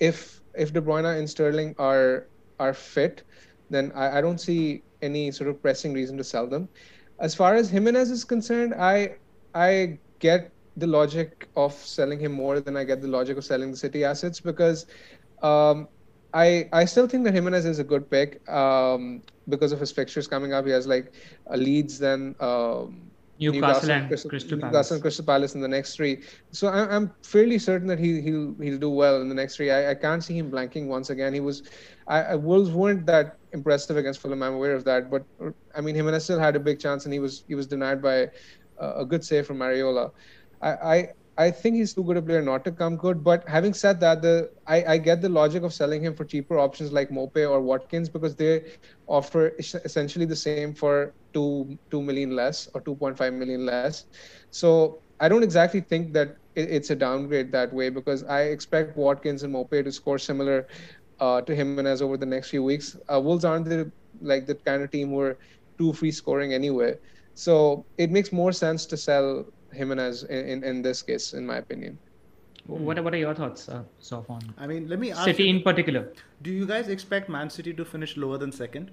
if 0.00 0.40
if 0.54 0.72
De 0.72 0.80
Bruyne 0.80 1.18
and 1.18 1.28
Sterling 1.28 1.74
are 1.78 2.28
are 2.58 2.74
fit, 2.74 3.24
then 3.70 3.92
I, 3.94 4.18
I 4.18 4.20
don't 4.20 4.38
see 4.38 4.82
any 5.02 5.30
sort 5.30 5.48
of 5.48 5.60
pressing 5.62 5.92
reason 5.92 6.16
to 6.18 6.24
sell 6.24 6.46
them. 6.46 6.68
As 7.20 7.34
far 7.34 7.54
as 7.54 7.70
Jimenez 7.70 8.10
is 8.10 8.24
concerned, 8.24 8.74
I 8.74 9.16
I 9.54 9.98
get 10.20 10.52
the 10.76 10.86
logic 10.86 11.48
of 11.56 11.72
selling 11.72 12.20
him 12.20 12.32
more 12.32 12.60
than 12.60 12.76
I 12.76 12.84
get 12.84 13.00
the 13.00 13.08
logic 13.08 13.36
of 13.36 13.44
selling 13.44 13.70
the 13.70 13.76
City 13.76 14.04
assets 14.04 14.40
because 14.40 14.86
um, 15.42 15.88
I 16.32 16.68
I 16.72 16.84
still 16.84 17.08
think 17.08 17.24
that 17.24 17.34
Jimenez 17.34 17.64
is 17.64 17.78
a 17.78 17.84
good 17.84 18.10
pick 18.10 18.48
um, 18.48 19.22
because 19.48 19.72
of 19.72 19.80
his 19.80 19.90
fixtures 19.92 20.26
coming 20.26 20.52
up. 20.52 20.64
He 20.66 20.72
has 20.72 20.86
like 20.86 21.12
Leeds, 21.50 21.98
then 21.98 22.34
um, 22.40 23.07
Newcastle, 23.38 23.90
and 23.90 24.08
Crystal, 24.08 24.30
Crystal 24.30 24.58
Palace. 24.58 24.72
Newcastle 24.72 24.94
and 24.94 25.02
Crystal 25.02 25.24
Palace 25.24 25.54
in 25.54 25.60
the 25.60 25.68
next 25.68 25.94
three. 25.94 26.22
So 26.50 26.68
I, 26.68 26.94
am 26.94 27.12
fairly 27.22 27.58
certain 27.58 27.86
that 27.88 27.98
he 27.98 28.20
he'll 28.20 28.54
he'll 28.60 28.78
do 28.78 28.90
well 28.90 29.20
in 29.20 29.28
the 29.28 29.34
next 29.34 29.56
three. 29.56 29.70
I, 29.70 29.90
I 29.90 29.94
can't 29.94 30.22
see 30.22 30.36
him 30.36 30.50
blanking 30.50 30.86
once 30.86 31.10
again. 31.10 31.32
He 31.32 31.40
was, 31.40 31.62
I, 32.06 32.22
I 32.22 32.34
Wolves 32.34 32.70
weren't 32.70 33.06
that 33.06 33.36
impressive 33.52 33.96
against 33.96 34.20
Fulham. 34.20 34.42
I'm 34.42 34.54
aware 34.54 34.74
of 34.74 34.84
that, 34.84 35.10
but 35.10 35.24
I 35.74 35.80
mean 35.80 35.94
Jimenez 35.94 36.24
still 36.24 36.40
had 36.40 36.56
a 36.56 36.60
big 36.60 36.80
chance 36.80 37.04
and 37.04 37.12
he 37.12 37.20
was 37.20 37.44
he 37.48 37.54
was 37.54 37.66
denied 37.66 38.02
by 38.02 38.30
a 38.78 39.04
good 39.04 39.24
save 39.24 39.46
from 39.46 39.58
Areola. 39.58 40.10
I, 40.60 40.70
I 40.70 41.08
I 41.38 41.50
think 41.52 41.76
he's 41.76 41.94
too 41.94 42.04
good 42.04 42.18
a 42.18 42.22
player 42.22 42.42
not 42.42 42.64
to 42.66 42.72
come 42.72 42.96
good. 42.96 43.24
But 43.24 43.48
having 43.48 43.74
said 43.74 44.00
that, 44.00 44.22
the 44.22 44.50
I, 44.66 44.84
I 44.94 44.98
get 44.98 45.22
the 45.22 45.28
logic 45.30 45.62
of 45.62 45.72
selling 45.72 46.02
him 46.02 46.14
for 46.16 46.24
cheaper 46.24 46.58
options 46.58 46.92
like 46.92 47.10
Maupay 47.10 47.48
or 47.50 47.62
Watkins 47.62 48.10
because 48.10 48.36
they 48.36 48.72
offer 49.06 49.52
essentially 49.58 50.26
the 50.26 50.36
same 50.36 50.74
for 50.74 51.14
two 51.32 51.78
two 51.90 52.02
million 52.02 52.36
less 52.36 52.68
or 52.74 52.82
two 52.82 52.96
point 52.96 53.16
five 53.18 53.34
million 53.34 53.66
less. 53.66 54.06
So 54.50 55.02
I 55.20 55.28
don't 55.28 55.44
exactly 55.44 55.80
think 55.80 56.12
that 56.14 56.36
it's 56.56 56.90
a 56.90 56.96
downgrade 56.96 57.52
that 57.52 57.72
way 57.72 57.90
because 57.90 58.24
I 58.24 58.42
expect 58.54 58.96
Watkins 58.96 59.44
and 59.44 59.54
Maupay 59.54 59.84
to 59.84 59.92
score 59.92 60.18
similar 60.18 60.66
uh, 61.20 61.40
to 61.42 61.54
Jimenez 61.54 62.02
over 62.02 62.16
the 62.16 62.26
next 62.26 62.50
few 62.50 62.64
weeks. 62.64 62.96
Uh, 63.12 63.20
Wolves 63.20 63.44
aren't 63.44 63.66
the 63.66 63.90
like 64.20 64.46
the 64.46 64.54
kind 64.56 64.82
of 64.82 64.90
team 64.90 65.10
who 65.10 65.20
are 65.20 65.38
too 65.78 65.92
free 65.92 66.10
scoring 66.10 66.52
anyway. 66.52 66.94
So 67.34 67.86
it 67.96 68.10
makes 68.10 68.32
more 68.32 68.52
sense 68.52 68.86
to 68.86 68.96
sell 68.96 69.46
Jimenez 69.72 70.24
in, 70.24 70.48
in, 70.48 70.64
in 70.64 70.82
this 70.82 71.02
case, 71.02 71.32
in 71.32 71.46
my 71.46 71.56
opinion. 71.56 71.98
What, 72.66 73.02
what 73.02 73.14
are 73.14 73.18
your 73.18 73.34
thoughts, 73.34 73.68
uh, 73.68 73.82
Sofon? 74.02 74.42
I 74.58 74.66
mean, 74.66 74.88
let 74.88 74.98
me 74.98 75.10
ask 75.10 75.24
City 75.24 75.44
you, 75.44 75.56
in 75.56 75.62
particular. 75.62 76.12
Do 76.42 76.50
you 76.50 76.66
guys 76.66 76.88
expect 76.88 77.30
Man 77.30 77.48
City 77.48 77.72
to 77.72 77.84
finish 77.84 78.16
lower 78.18 78.36
than 78.36 78.52
second? 78.52 78.90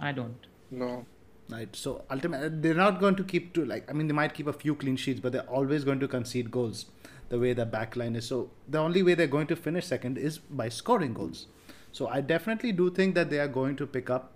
I 0.00 0.12
don't. 0.12 0.46
No. 0.70 1.04
Right. 1.50 1.68
So 1.76 2.04
ultimately, 2.10 2.48
they're 2.48 2.72
not 2.74 3.00
going 3.00 3.16
to 3.16 3.24
keep 3.24 3.52
to 3.54 3.64
like. 3.66 3.90
I 3.90 3.92
mean, 3.92 4.06
they 4.06 4.14
might 4.14 4.32
keep 4.32 4.46
a 4.46 4.54
few 4.54 4.74
clean 4.74 4.96
sheets, 4.96 5.20
but 5.20 5.32
they're 5.32 5.42
always 5.42 5.84
going 5.84 6.00
to 6.00 6.08
concede 6.08 6.50
goals. 6.50 6.86
The 7.28 7.38
way 7.38 7.52
the 7.52 7.66
backline 7.66 8.16
is, 8.16 8.26
so 8.26 8.50
the 8.68 8.78
only 8.78 9.02
way 9.02 9.14
they're 9.14 9.26
going 9.26 9.46
to 9.48 9.56
finish 9.56 9.86
second 9.86 10.16
is 10.16 10.38
by 10.38 10.68
scoring 10.70 11.12
goals. 11.12 11.46
So 11.92 12.06
I 12.08 12.22
definitely 12.22 12.72
do 12.72 12.90
think 12.90 13.14
that 13.16 13.28
they 13.28 13.38
are 13.38 13.48
going 13.48 13.76
to 13.76 13.86
pick 13.86 14.08
up. 14.08 14.32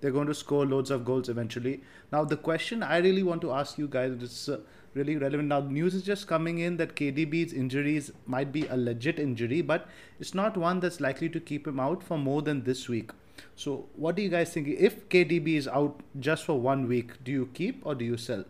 They're 0.00 0.12
going 0.12 0.26
to 0.28 0.34
score 0.34 0.66
loads 0.66 0.90
of 0.90 1.04
goals 1.04 1.28
eventually. 1.28 1.82
Now, 2.12 2.24
the 2.24 2.36
question 2.36 2.82
I 2.82 2.98
really 2.98 3.22
want 3.24 3.40
to 3.40 3.50
ask 3.50 3.76
you 3.76 3.88
guys 3.88 4.12
is. 4.22 4.48
Uh, 4.48 4.60
really 4.94 5.16
relevant. 5.16 5.48
Now, 5.48 5.60
news 5.60 5.94
is 5.94 6.02
just 6.02 6.26
coming 6.26 6.58
in 6.58 6.76
that 6.78 6.96
KDB's 6.96 7.52
injuries 7.52 8.12
might 8.26 8.52
be 8.52 8.66
a 8.66 8.76
legit 8.76 9.18
injury, 9.18 9.60
but 9.62 9.88
it's 10.20 10.34
not 10.34 10.56
one 10.56 10.80
that's 10.80 11.00
likely 11.00 11.28
to 11.30 11.40
keep 11.40 11.66
him 11.66 11.80
out 11.80 12.02
for 12.02 12.18
more 12.18 12.42
than 12.42 12.64
this 12.64 12.88
week. 12.88 13.10
So, 13.56 13.86
what 13.96 14.16
do 14.16 14.22
you 14.22 14.28
guys 14.28 14.52
think? 14.52 14.68
If 14.68 15.08
KDB 15.08 15.56
is 15.56 15.68
out 15.68 16.00
just 16.20 16.44
for 16.44 16.58
one 16.60 16.88
week, 16.88 17.12
do 17.24 17.32
you 17.32 17.48
keep 17.54 17.84
or 17.84 17.94
do 17.94 18.04
you 18.04 18.16
sell? 18.16 18.44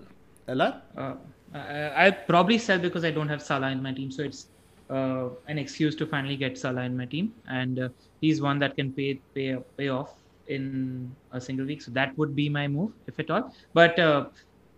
LR? 0.48 0.80
Uh, 0.96 1.14
I, 1.54 2.07
I'll 2.07 2.12
probably 2.26 2.59
sell 2.59 2.78
because 2.78 3.04
I 3.04 3.11
don't 3.11 3.28
have 3.28 3.42
Salah 3.42 3.70
in 3.70 3.83
my 3.83 3.92
team. 3.92 4.11
So, 4.11 4.22
it's 4.22 4.46
uh, 4.90 5.28
an 5.48 5.59
excuse 5.59 5.94
to 5.96 6.07
finally 6.07 6.37
get 6.37 6.59
Salah 6.59 6.83
in 6.83 6.96
my 6.96 7.07
team. 7.07 7.33
And 7.48 7.78
uh, 7.78 7.88
he's 8.20 8.40
one 8.42 8.59
that 8.59 8.76
can 8.76 8.92
pay, 8.92 9.20
pay, 9.35 9.57
pay 9.76 9.88
off 9.88 10.14
in 10.48 11.14
a 11.33 11.40
single 11.40 11.66
week. 11.66 11.83
So, 11.83 11.90
that 11.92 12.16
would 12.18 12.35
be 12.35 12.48
my 12.48 12.68
move, 12.68 12.92
if 13.07 13.18
at 13.18 13.30
all. 13.30 13.54
But 13.72 13.98
uh, 13.98 14.26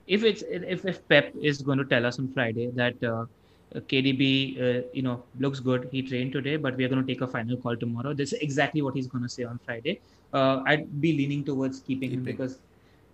if 0.07 0.23
it's 0.25 0.43
if, 0.49 0.85
if 0.85 1.07
Pep 1.09 1.33
is 1.41 1.63
going 1.63 1.79
to 1.79 1.85
tell 1.85 2.07
us 2.07 2.19
on 2.19 2.29
Friday 2.33 2.71
that 2.75 3.03
uh, 3.03 3.27
KDB 3.75 4.23
uh, 4.61 4.83
you 4.93 5.03
know 5.03 5.23
looks 5.39 5.61
good, 5.61 5.89
he 5.91 6.03
trained 6.03 6.33
today, 6.33 6.57
but 6.57 6.77
we 6.77 6.85
are 6.85 6.89
going 6.89 7.05
to 7.05 7.07
take 7.07 7.23
a 7.23 7.27
final 7.27 7.57
call 7.57 7.77
tomorrow. 7.77 8.15
This 8.15 8.33
is 8.33 8.41
exactly 8.41 8.83
what 8.83 8.95
he's 8.95 9.07
going 9.07 9.25
to 9.25 9.29
say 9.29 9.45
on 9.45 9.59
Friday. 9.65 10.01
Uh, 10.33 10.63
I'd 10.67 11.01
be 11.01 11.13
leaning 11.13 11.45
towards 11.45 11.81
keeping, 11.81 12.11
keeping, 12.11 12.19
him 12.21 12.25
because 12.25 12.59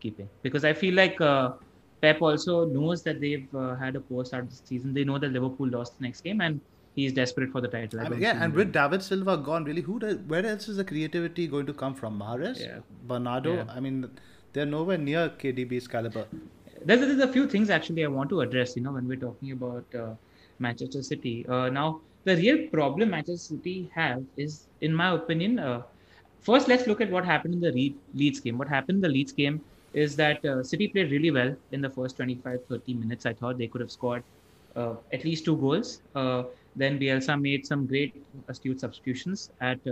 keeping 0.00 0.28
because 0.42 0.64
I 0.64 0.72
feel 0.72 0.94
like 0.94 1.20
uh, 1.20 1.52
Pep 2.00 2.20
also 2.20 2.66
knows 2.66 3.02
that 3.04 3.20
they've 3.20 3.54
uh, 3.54 3.74
had 3.76 3.96
a 3.96 4.00
poor 4.00 4.24
start 4.24 4.50
this 4.50 4.62
season. 4.64 4.92
They 4.92 5.04
know 5.04 5.18
that 5.18 5.32
Liverpool 5.32 5.68
lost 5.68 5.98
the 5.98 6.04
next 6.04 6.22
game 6.22 6.40
and. 6.40 6.60
He's 6.94 7.14
desperate 7.14 7.50
for 7.50 7.62
the 7.62 7.68
title. 7.68 8.00
I 8.00 8.08
mean, 8.10 8.20
yeah, 8.20 8.44
and 8.44 8.52
with 8.52 8.70
David 8.70 9.02
Silva 9.02 9.38
gone, 9.38 9.64
really, 9.64 9.80
who 9.80 9.98
does, 9.98 10.18
where 10.26 10.44
else 10.44 10.68
is 10.68 10.76
the 10.76 10.84
creativity 10.84 11.46
going 11.46 11.64
to 11.64 11.72
come 11.72 11.94
from? 11.94 12.20
Mahrez, 12.20 12.60
yeah. 12.60 12.80
Bernardo. 13.04 13.54
Yeah. 13.54 13.64
I 13.70 13.80
mean, 13.80 14.10
they're 14.52 14.66
nowhere 14.66 14.98
near 14.98 15.30
KDB's 15.30 15.88
caliber 15.88 16.26
there's, 16.84 17.00
there's 17.00 17.20
a 17.20 17.32
few 17.32 17.48
things 17.48 17.70
actually 17.70 18.04
I 18.04 18.08
want 18.08 18.30
to 18.30 18.40
address. 18.40 18.76
You 18.76 18.82
know, 18.82 18.92
when 18.92 19.06
we're 19.06 19.16
talking 19.16 19.52
about 19.52 19.84
uh, 19.94 20.14
Manchester 20.58 21.02
City. 21.02 21.46
Uh, 21.48 21.68
now, 21.68 22.00
the 22.24 22.36
real 22.36 22.68
problem 22.68 23.10
Manchester 23.10 23.56
City 23.56 23.90
have 23.94 24.22
is, 24.36 24.68
in 24.80 24.94
my 24.94 25.12
opinion, 25.12 25.58
uh, 25.58 25.82
first 26.40 26.68
let's 26.68 26.86
look 26.86 27.00
at 27.00 27.10
what 27.10 27.24
happened 27.24 27.54
in 27.54 27.60
the 27.60 27.94
Leeds 28.14 28.40
game. 28.40 28.58
What 28.58 28.68
happened 28.68 28.96
in 28.96 29.02
the 29.02 29.08
Leeds 29.08 29.32
game 29.32 29.60
is 29.92 30.16
that 30.16 30.44
uh, 30.44 30.62
City 30.62 30.88
played 30.88 31.10
really 31.10 31.30
well 31.30 31.54
in 31.72 31.80
the 31.80 31.90
first 31.90 32.16
25, 32.16 32.60
30 32.68 32.94
minutes. 32.94 33.26
I 33.26 33.34
thought 33.34 33.58
they 33.58 33.66
could 33.66 33.80
have 33.80 33.90
scored 33.90 34.22
uh, 34.76 34.94
at 35.12 35.24
least 35.24 35.44
two 35.44 35.56
goals. 35.56 36.00
Uh, 36.14 36.44
then 36.74 36.98
Bielsa 36.98 37.38
made 37.40 37.66
some 37.66 37.86
great 37.86 38.24
astute 38.48 38.80
substitutions 38.80 39.50
at 39.60 39.84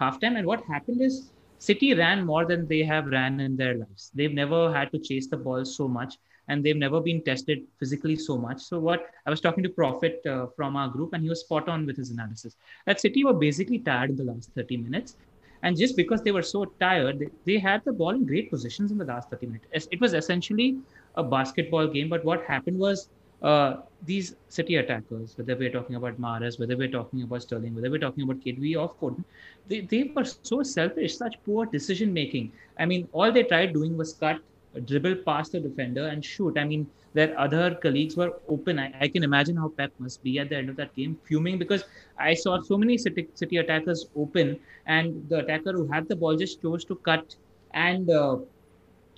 halftime. 0.00 0.36
And 0.36 0.46
what 0.46 0.62
happened 0.64 1.00
is 1.00 1.30
City 1.58 1.94
ran 1.94 2.24
more 2.24 2.44
than 2.44 2.66
they 2.68 2.82
have 2.82 3.06
ran 3.06 3.40
in 3.40 3.56
their 3.56 3.74
lives. 3.78 4.10
They've 4.14 4.32
never 4.32 4.72
had 4.72 4.92
to 4.92 4.98
chase 4.98 5.28
the 5.28 5.38
ball 5.38 5.64
so 5.64 5.88
much 5.88 6.18
and 6.48 6.64
they've 6.64 6.76
never 6.76 7.00
been 7.00 7.22
tested 7.22 7.66
physically 7.78 8.16
so 8.16 8.36
much. 8.36 8.60
So 8.60 8.78
what 8.78 9.06
I 9.26 9.30
was 9.30 9.40
talking 9.40 9.62
to 9.64 9.68
Prophet 9.68 10.20
uh, 10.26 10.46
from 10.56 10.76
our 10.76 10.88
group, 10.88 11.12
and 11.12 11.22
he 11.22 11.28
was 11.28 11.40
spot 11.40 11.68
on 11.68 11.86
with 11.86 11.96
his 11.96 12.10
analysis. 12.10 12.56
That 12.86 13.00
City 13.00 13.24
were 13.24 13.34
basically 13.34 13.78
tired 13.78 14.10
in 14.10 14.16
the 14.16 14.24
last 14.24 14.50
30 14.54 14.78
minutes, 14.78 15.16
and 15.62 15.76
just 15.76 15.96
because 15.96 16.22
they 16.22 16.30
were 16.30 16.42
so 16.42 16.64
tired, 16.80 17.18
they, 17.18 17.28
they 17.44 17.58
had 17.58 17.84
the 17.84 17.92
ball 17.92 18.10
in 18.10 18.24
great 18.24 18.50
positions 18.50 18.90
in 18.90 18.98
the 18.98 19.04
last 19.04 19.30
30 19.30 19.46
minutes. 19.46 19.88
It 19.90 20.00
was 20.00 20.14
essentially 20.14 20.78
a 21.16 21.22
basketball 21.22 21.88
game, 21.88 22.08
but 22.08 22.24
what 22.24 22.44
happened 22.44 22.78
was 22.78 23.08
uh, 23.42 23.76
these 24.04 24.34
City 24.48 24.76
attackers, 24.76 25.36
whether 25.36 25.56
we're 25.56 25.70
talking 25.70 25.96
about 25.96 26.20
Mahrez, 26.20 26.58
whether 26.58 26.76
we're 26.76 26.90
talking 26.90 27.22
about 27.22 27.42
Sterling, 27.42 27.74
whether 27.74 27.90
we're 27.90 27.98
talking 27.98 28.24
about 28.24 28.40
KDB 28.40 28.76
or 28.76 28.92
Foden, 29.00 29.24
they, 29.68 29.80
they 29.80 30.10
were 30.14 30.24
so 30.24 30.62
selfish, 30.62 31.16
such 31.16 31.36
poor 31.44 31.66
decision 31.66 32.12
making. 32.12 32.52
I 32.78 32.86
mean, 32.86 33.08
all 33.12 33.30
they 33.30 33.44
tried 33.44 33.72
doing 33.72 33.96
was 33.96 34.12
cut 34.14 34.40
dribble 34.80 35.16
past 35.26 35.52
the 35.52 35.60
defender 35.60 36.06
and 36.06 36.24
shoot. 36.24 36.58
I 36.58 36.64
mean, 36.64 36.86
their 37.14 37.38
other 37.38 37.74
colleagues 37.74 38.16
were 38.16 38.32
open. 38.48 38.78
I, 38.78 38.94
I, 39.00 39.08
can 39.08 39.24
imagine 39.24 39.56
how 39.56 39.68
Pep 39.68 39.92
must 39.98 40.22
be 40.22 40.38
at 40.38 40.50
the 40.50 40.56
end 40.56 40.68
of 40.68 40.76
that 40.76 40.94
game, 40.94 41.18
fuming 41.24 41.58
because 41.58 41.84
I 42.18 42.34
saw 42.34 42.60
so 42.60 42.76
many 42.76 42.98
City, 42.98 43.28
City 43.34 43.56
attackers 43.56 44.06
open, 44.14 44.58
and 44.86 45.28
the 45.28 45.38
attacker 45.38 45.72
who 45.72 45.86
had 45.86 46.08
the 46.08 46.16
ball 46.16 46.36
just 46.36 46.60
chose 46.62 46.84
to 46.86 46.96
cut 46.96 47.34
and 47.72 48.10
uh, 48.10 48.38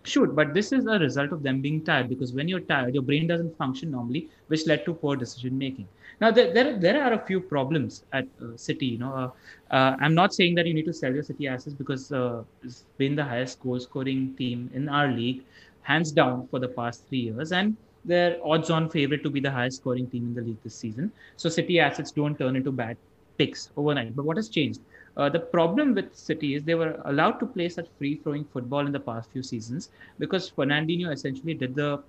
shoot. 0.04 0.34
But 0.34 0.54
this 0.54 0.72
is 0.72 0.86
a 0.86 0.98
result 0.98 1.32
of 1.32 1.42
them 1.42 1.60
being 1.60 1.82
tired 1.82 2.08
because 2.08 2.32
when 2.32 2.48
you're 2.48 2.60
tired, 2.60 2.94
your 2.94 3.02
brain 3.02 3.26
doesn't 3.26 3.56
function 3.56 3.90
normally, 3.90 4.28
which 4.48 4.66
led 4.66 4.84
to 4.84 4.94
poor 4.94 5.16
decision 5.16 5.58
making. 5.58 5.88
Now, 6.20 6.30
there, 6.30 6.52
there, 6.52 6.78
there 6.78 7.02
are 7.02 7.14
a 7.14 7.26
few 7.26 7.40
problems 7.40 8.04
at 8.12 8.26
uh, 8.42 8.56
City. 8.56 8.86
You 8.86 8.98
know, 8.98 9.12
uh, 9.14 9.74
uh, 9.74 9.96
I'm 10.00 10.14
not 10.14 10.34
saying 10.34 10.54
that 10.56 10.66
you 10.66 10.74
need 10.74 10.84
to 10.86 10.92
sell 10.92 11.12
your 11.12 11.22
City 11.22 11.48
assets 11.48 11.74
because 11.74 12.12
uh, 12.12 12.42
it's 12.62 12.84
been 12.98 13.16
the 13.16 13.24
highest 13.24 13.60
goal 13.60 13.80
scoring 13.80 14.34
team 14.36 14.70
in 14.74 14.88
our 14.88 15.08
league, 15.08 15.44
hands 15.82 16.12
down, 16.12 16.46
for 16.48 16.58
the 16.58 16.68
past 16.68 17.06
three 17.08 17.20
years. 17.20 17.52
And 17.52 17.76
they're 18.04 18.38
odds 18.44 18.70
on 18.70 18.90
favorite 18.90 19.22
to 19.22 19.30
be 19.30 19.40
the 19.40 19.50
highest 19.50 19.78
scoring 19.78 20.08
team 20.08 20.24
in 20.24 20.34
the 20.34 20.42
league 20.42 20.62
this 20.62 20.74
season. 20.74 21.10
So, 21.36 21.48
City 21.48 21.80
assets 21.80 22.12
don't 22.12 22.38
turn 22.38 22.56
into 22.56 22.70
bad 22.70 22.96
picks 23.38 23.70
overnight. 23.76 24.14
But 24.14 24.26
what 24.26 24.36
has 24.36 24.50
changed? 24.50 24.80
Uh, 25.16 25.28
the 25.28 25.40
problem 25.40 25.94
with 25.94 26.14
City 26.14 26.54
is 26.54 26.62
they 26.62 26.74
were 26.74 27.00
allowed 27.04 27.38
to 27.40 27.46
play 27.46 27.68
such 27.68 27.88
free-flowing 27.98 28.44
football 28.44 28.86
in 28.86 28.92
the 28.92 29.00
past 29.00 29.30
few 29.30 29.42
seasons 29.42 29.90
because 30.18 30.50
Fernandinho 30.50 31.12
essentially 31.12 31.54
did 31.54 31.74
the 31.74 32.02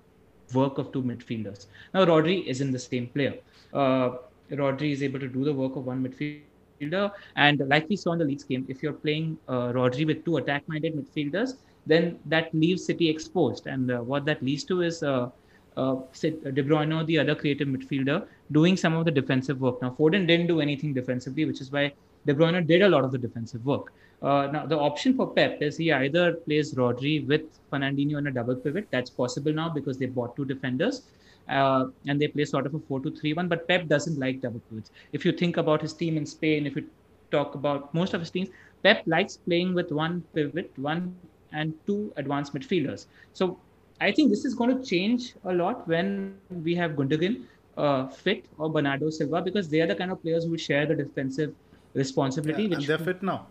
work 0.54 0.78
of 0.78 0.92
two 0.92 1.02
midfielders. 1.02 1.66
Now 1.94 2.04
Rodri 2.04 2.46
isn't 2.46 2.72
the 2.72 2.78
same 2.78 3.08
player. 3.08 3.34
Uh, 3.72 4.10
Rodri 4.50 4.92
is 4.92 5.02
able 5.02 5.20
to 5.20 5.28
do 5.28 5.44
the 5.44 5.52
work 5.52 5.76
of 5.76 5.86
one 5.86 6.02
midfielder, 6.06 7.10
and 7.36 7.62
like 7.68 7.88
we 7.88 7.96
saw 7.96 8.12
in 8.12 8.18
the 8.18 8.24
Leeds 8.24 8.44
game, 8.44 8.66
if 8.68 8.82
you're 8.82 8.92
playing 8.92 9.38
uh, 9.48 9.72
Rodri 9.72 10.06
with 10.06 10.24
two 10.24 10.36
attack-minded 10.36 10.94
midfielders, 10.94 11.56
then 11.86 12.18
that 12.26 12.54
leaves 12.54 12.84
City 12.84 13.08
exposed, 13.08 13.66
and 13.66 13.90
uh, 13.90 13.98
what 13.98 14.24
that 14.26 14.42
leads 14.42 14.64
to 14.64 14.82
is. 14.82 15.02
Uh, 15.02 15.30
uh, 15.74 15.94
De 16.22 16.62
Bruyne, 16.62 16.94
or 16.94 17.02
the 17.04 17.18
other 17.18 17.34
creative 17.34 17.66
midfielder, 17.66 18.26
doing 18.50 18.76
some 18.76 18.94
of 18.94 19.06
the 19.06 19.10
defensive 19.10 19.58
work. 19.58 19.80
Now, 19.80 19.96
Foden 19.98 20.26
didn't 20.26 20.46
do 20.46 20.60
anything 20.60 20.92
defensively, 20.92 21.46
which 21.46 21.62
is 21.62 21.72
why 21.72 21.94
De 22.26 22.34
Bruyne 22.34 22.66
did 22.66 22.82
a 22.82 22.88
lot 22.88 23.04
of 23.04 23.12
the 23.12 23.18
defensive 23.18 23.64
work. 23.64 23.92
Uh, 24.22 24.48
now, 24.52 24.64
the 24.64 24.78
option 24.78 25.14
for 25.14 25.28
Pep 25.32 25.60
is 25.60 25.76
he 25.76 25.92
either 25.92 26.34
plays 26.34 26.74
Rodri 26.74 27.26
with 27.26 27.42
Fernandinho 27.72 28.18
in 28.18 28.28
a 28.28 28.30
double 28.30 28.54
pivot. 28.54 28.86
That's 28.90 29.10
possible 29.10 29.52
now 29.52 29.68
because 29.68 29.98
they 29.98 30.06
bought 30.06 30.36
two 30.36 30.44
defenders. 30.44 31.02
Uh, 31.48 31.86
and 32.06 32.20
they 32.20 32.28
play 32.28 32.44
sort 32.44 32.66
of 32.66 32.74
a 32.74 32.78
4 32.78 33.00
2 33.00 33.16
3 33.16 33.34
1. 33.34 33.48
But 33.48 33.66
Pep 33.66 33.88
doesn't 33.88 34.18
like 34.18 34.40
double 34.40 34.60
pivots. 34.70 34.92
If 35.12 35.24
you 35.24 35.32
think 35.32 35.56
about 35.56 35.82
his 35.82 35.92
team 35.92 36.16
in 36.16 36.24
Spain, 36.24 36.66
if 36.66 36.76
you 36.76 36.84
talk 37.32 37.56
about 37.56 37.92
most 37.92 38.14
of 38.14 38.20
his 38.20 38.30
teams, 38.30 38.48
Pep 38.84 39.02
likes 39.06 39.38
playing 39.38 39.74
with 39.74 39.90
one 39.90 40.22
pivot, 40.34 40.70
one 40.76 41.16
and 41.52 41.74
two 41.86 42.12
advanced 42.16 42.54
midfielders. 42.54 43.06
So 43.32 43.58
I 44.00 44.12
think 44.12 44.30
this 44.30 44.44
is 44.44 44.54
going 44.54 44.76
to 44.76 44.84
change 44.84 45.34
a 45.44 45.52
lot 45.52 45.86
when 45.88 46.36
we 46.50 46.74
have 46.76 46.92
Gundogan 46.92 47.44
uh, 47.76 48.06
fit 48.08 48.46
or 48.58 48.70
Bernardo 48.70 49.10
Silva 49.10 49.42
because 49.42 49.68
they 49.68 49.80
are 49.80 49.86
the 49.86 49.94
kind 49.94 50.12
of 50.12 50.22
players 50.22 50.44
who 50.44 50.56
share 50.56 50.86
the 50.86 50.94
defensive 50.94 51.54
responsibility. 51.94 52.64
Yeah, 52.64 52.76
which 52.76 52.86
they're 52.86 52.98
fit 52.98 53.22
now. 53.22 53.46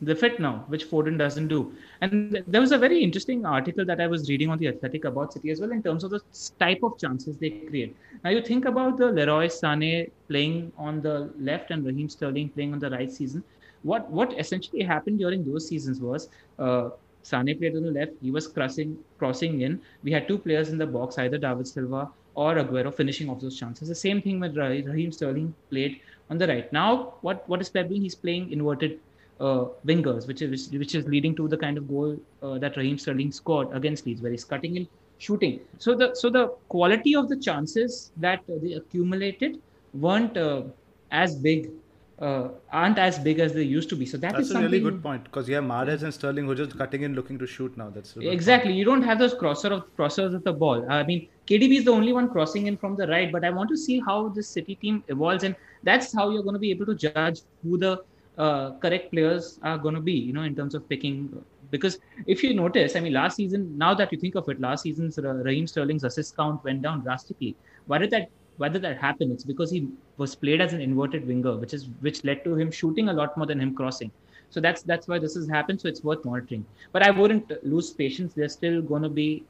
They're 0.00 0.14
fit 0.14 0.38
now, 0.38 0.64
which 0.68 0.90
Foden 0.90 1.16
doesn't 1.16 1.48
do. 1.48 1.72
And 2.02 2.42
there 2.46 2.60
was 2.60 2.72
a 2.72 2.76
very 2.76 3.02
interesting 3.02 3.46
article 3.46 3.84
that 3.86 3.98
I 3.98 4.06
was 4.06 4.28
reading 4.28 4.50
on 4.50 4.58
the 4.58 4.68
Athletic 4.68 5.06
about 5.06 5.32
City 5.32 5.50
as 5.50 5.60
well 5.60 5.72
in 5.72 5.82
terms 5.82 6.04
of 6.04 6.10
the 6.10 6.20
type 6.58 6.80
of 6.82 6.98
chances 6.98 7.38
they 7.38 7.50
create. 7.50 7.96
Now 8.22 8.30
you 8.30 8.42
think 8.42 8.66
about 8.66 8.98
the 8.98 9.06
Leroy 9.06 9.46
Sané 9.46 10.10
playing 10.28 10.70
on 10.76 11.00
the 11.00 11.32
left 11.38 11.70
and 11.70 11.84
Raheem 11.84 12.10
Sterling 12.10 12.50
playing 12.50 12.74
on 12.74 12.78
the 12.78 12.90
right 12.90 13.10
season. 13.10 13.42
What 13.82 14.10
what 14.10 14.38
essentially 14.38 14.82
happened 14.82 15.18
during 15.18 15.44
those 15.44 15.66
seasons 15.66 16.00
was 16.00 16.28
uh, 16.58 16.90
Sane 17.22 17.56
played 17.58 17.74
on 17.76 17.82
the 17.82 17.90
left. 17.90 18.12
He 18.20 18.30
was 18.30 18.46
crossing 18.46 18.98
crossing 19.18 19.62
in. 19.62 19.80
We 20.02 20.12
had 20.12 20.28
two 20.28 20.38
players 20.38 20.68
in 20.68 20.78
the 20.78 20.86
box, 20.86 21.18
either 21.18 21.38
David 21.38 21.66
Silva 21.66 22.10
or 22.34 22.54
Aguero, 22.56 22.94
finishing 22.94 23.30
off 23.30 23.40
those 23.40 23.58
chances. 23.58 23.88
The 23.88 23.94
same 23.94 24.20
thing 24.20 24.40
with 24.40 24.56
Raheem 24.56 25.10
Sterling 25.10 25.54
played 25.70 26.00
on 26.30 26.38
the 26.38 26.46
right. 26.46 26.72
Now, 26.72 27.14
what 27.20 27.48
what 27.48 27.60
is 27.60 27.68
Pep 27.68 27.88
doing? 27.88 28.02
He's 28.02 28.14
playing 28.14 28.52
inverted 28.52 29.00
uh, 29.40 29.66
wingers, 29.86 30.26
which 30.26 30.42
is 30.42 30.70
which 30.70 30.94
is 30.94 31.06
leading 31.06 31.34
to 31.36 31.48
the 31.48 31.56
kind 31.56 31.78
of 31.78 31.88
goal 31.88 32.18
uh, 32.42 32.58
that 32.58 32.76
Raheem 32.76 32.98
Sterling 32.98 33.32
scored 33.32 33.68
against 33.72 34.06
Leeds, 34.06 34.22
where 34.22 34.30
he's 34.30 34.44
cutting 34.44 34.76
in, 34.76 34.88
shooting. 35.18 35.60
So 35.78 35.94
the 35.94 36.14
so 36.14 36.30
the 36.30 36.48
quality 36.68 37.14
of 37.14 37.28
the 37.28 37.36
chances 37.36 38.12
that 38.16 38.42
they 38.48 38.72
accumulated 38.72 39.60
weren't 39.94 40.36
uh, 40.36 40.62
as 41.10 41.34
big. 41.34 41.70
Uh, 42.18 42.48
aren't 42.72 42.98
as 42.98 43.18
big 43.18 43.40
as 43.40 43.52
they 43.52 43.62
used 43.62 43.90
to 43.90 43.94
be. 43.94 44.06
So 44.06 44.16
that 44.16 44.32
That's 44.32 44.48
is 44.48 44.54
a 44.54 44.60
really 44.60 44.80
good 44.80 45.02
point 45.02 45.24
because 45.24 45.46
you 45.50 45.54
have 45.56 45.64
Mahrez 45.64 46.02
and 46.02 46.14
Sterling 46.14 46.46
who 46.46 46.52
are 46.52 46.54
just 46.54 46.78
cutting 46.78 47.02
in, 47.02 47.14
looking 47.14 47.38
to 47.38 47.46
shoot 47.46 47.76
now. 47.76 47.90
That's 47.90 48.16
exactly. 48.16 48.72
You 48.72 48.86
don't 48.86 49.02
have 49.02 49.18
those 49.18 49.34
crosser 49.34 49.68
of 49.68 49.94
crossers 49.98 50.34
of 50.34 50.42
the 50.42 50.52
ball. 50.54 50.90
I 50.90 51.02
mean, 51.02 51.28
KDB 51.46 51.76
is 51.80 51.84
the 51.84 51.90
only 51.90 52.14
one 52.14 52.30
crossing 52.30 52.68
in 52.68 52.78
from 52.78 52.96
the 52.96 53.06
right, 53.06 53.30
but 53.30 53.44
I 53.44 53.50
want 53.50 53.68
to 53.68 53.76
see 53.76 54.00
how 54.00 54.30
this 54.30 54.48
City 54.48 54.76
team 54.76 55.04
evolves, 55.08 55.44
and 55.44 55.54
that's 55.82 56.10
how 56.14 56.30
you're 56.30 56.42
going 56.42 56.54
to 56.54 56.58
be 56.58 56.70
able 56.70 56.86
to 56.86 56.94
judge 56.94 57.40
who 57.62 57.76
the 57.76 58.02
uh, 58.38 58.70
correct 58.78 59.12
players 59.12 59.60
are 59.62 59.76
going 59.76 59.94
to 59.94 60.00
be. 60.00 60.14
You 60.14 60.32
know, 60.32 60.42
in 60.44 60.56
terms 60.56 60.74
of 60.74 60.88
picking. 60.88 61.44
Because 61.70 61.98
if 62.26 62.42
you 62.42 62.54
notice, 62.54 62.96
I 62.96 63.00
mean, 63.00 63.12
last 63.12 63.36
season, 63.36 63.76
now 63.76 63.92
that 63.92 64.10
you 64.10 64.18
think 64.18 64.36
of 64.36 64.48
it, 64.48 64.58
last 64.58 64.84
season's 64.84 65.18
Raheem 65.18 65.66
Sterling's 65.66 66.04
assist 66.04 66.34
count 66.34 66.64
went 66.64 66.80
down 66.80 67.02
drastically. 67.02 67.56
Why 67.86 67.98
did 67.98 68.10
that? 68.12 68.30
Did 68.58 68.72
that 68.72 68.88
happened, 68.88 69.22
It's 69.22 69.44
because 69.44 69.60
he 69.60 69.78
was 70.16 70.34
played 70.34 70.50
as 70.50 70.72
an 70.72 70.80
inverted 70.80 71.26
winger, 71.26 71.56
which 71.56 71.72
is 71.72 71.88
which 72.00 72.24
led 72.24 72.44
to 72.44 72.54
him 72.54 72.70
shooting 72.70 73.08
a 73.08 73.12
lot 73.12 73.36
more 73.36 73.46
than 73.46 73.60
him 73.60 73.74
crossing. 73.74 74.10
So 74.50 74.60
that's 74.60 74.82
that's 74.82 75.06
why 75.08 75.18
this 75.18 75.34
has 75.34 75.48
happened. 75.48 75.80
So 75.80 75.88
it's 75.88 76.02
worth 76.02 76.24
monitoring. 76.24 76.64
But 76.92 77.02
I 77.02 77.10
wouldn't 77.10 77.52
lose 77.64 77.90
patience. 77.92 78.34
They're 78.34 78.48
still 78.48 78.82
going 78.82 79.02
to 79.02 79.08
be 79.08 79.44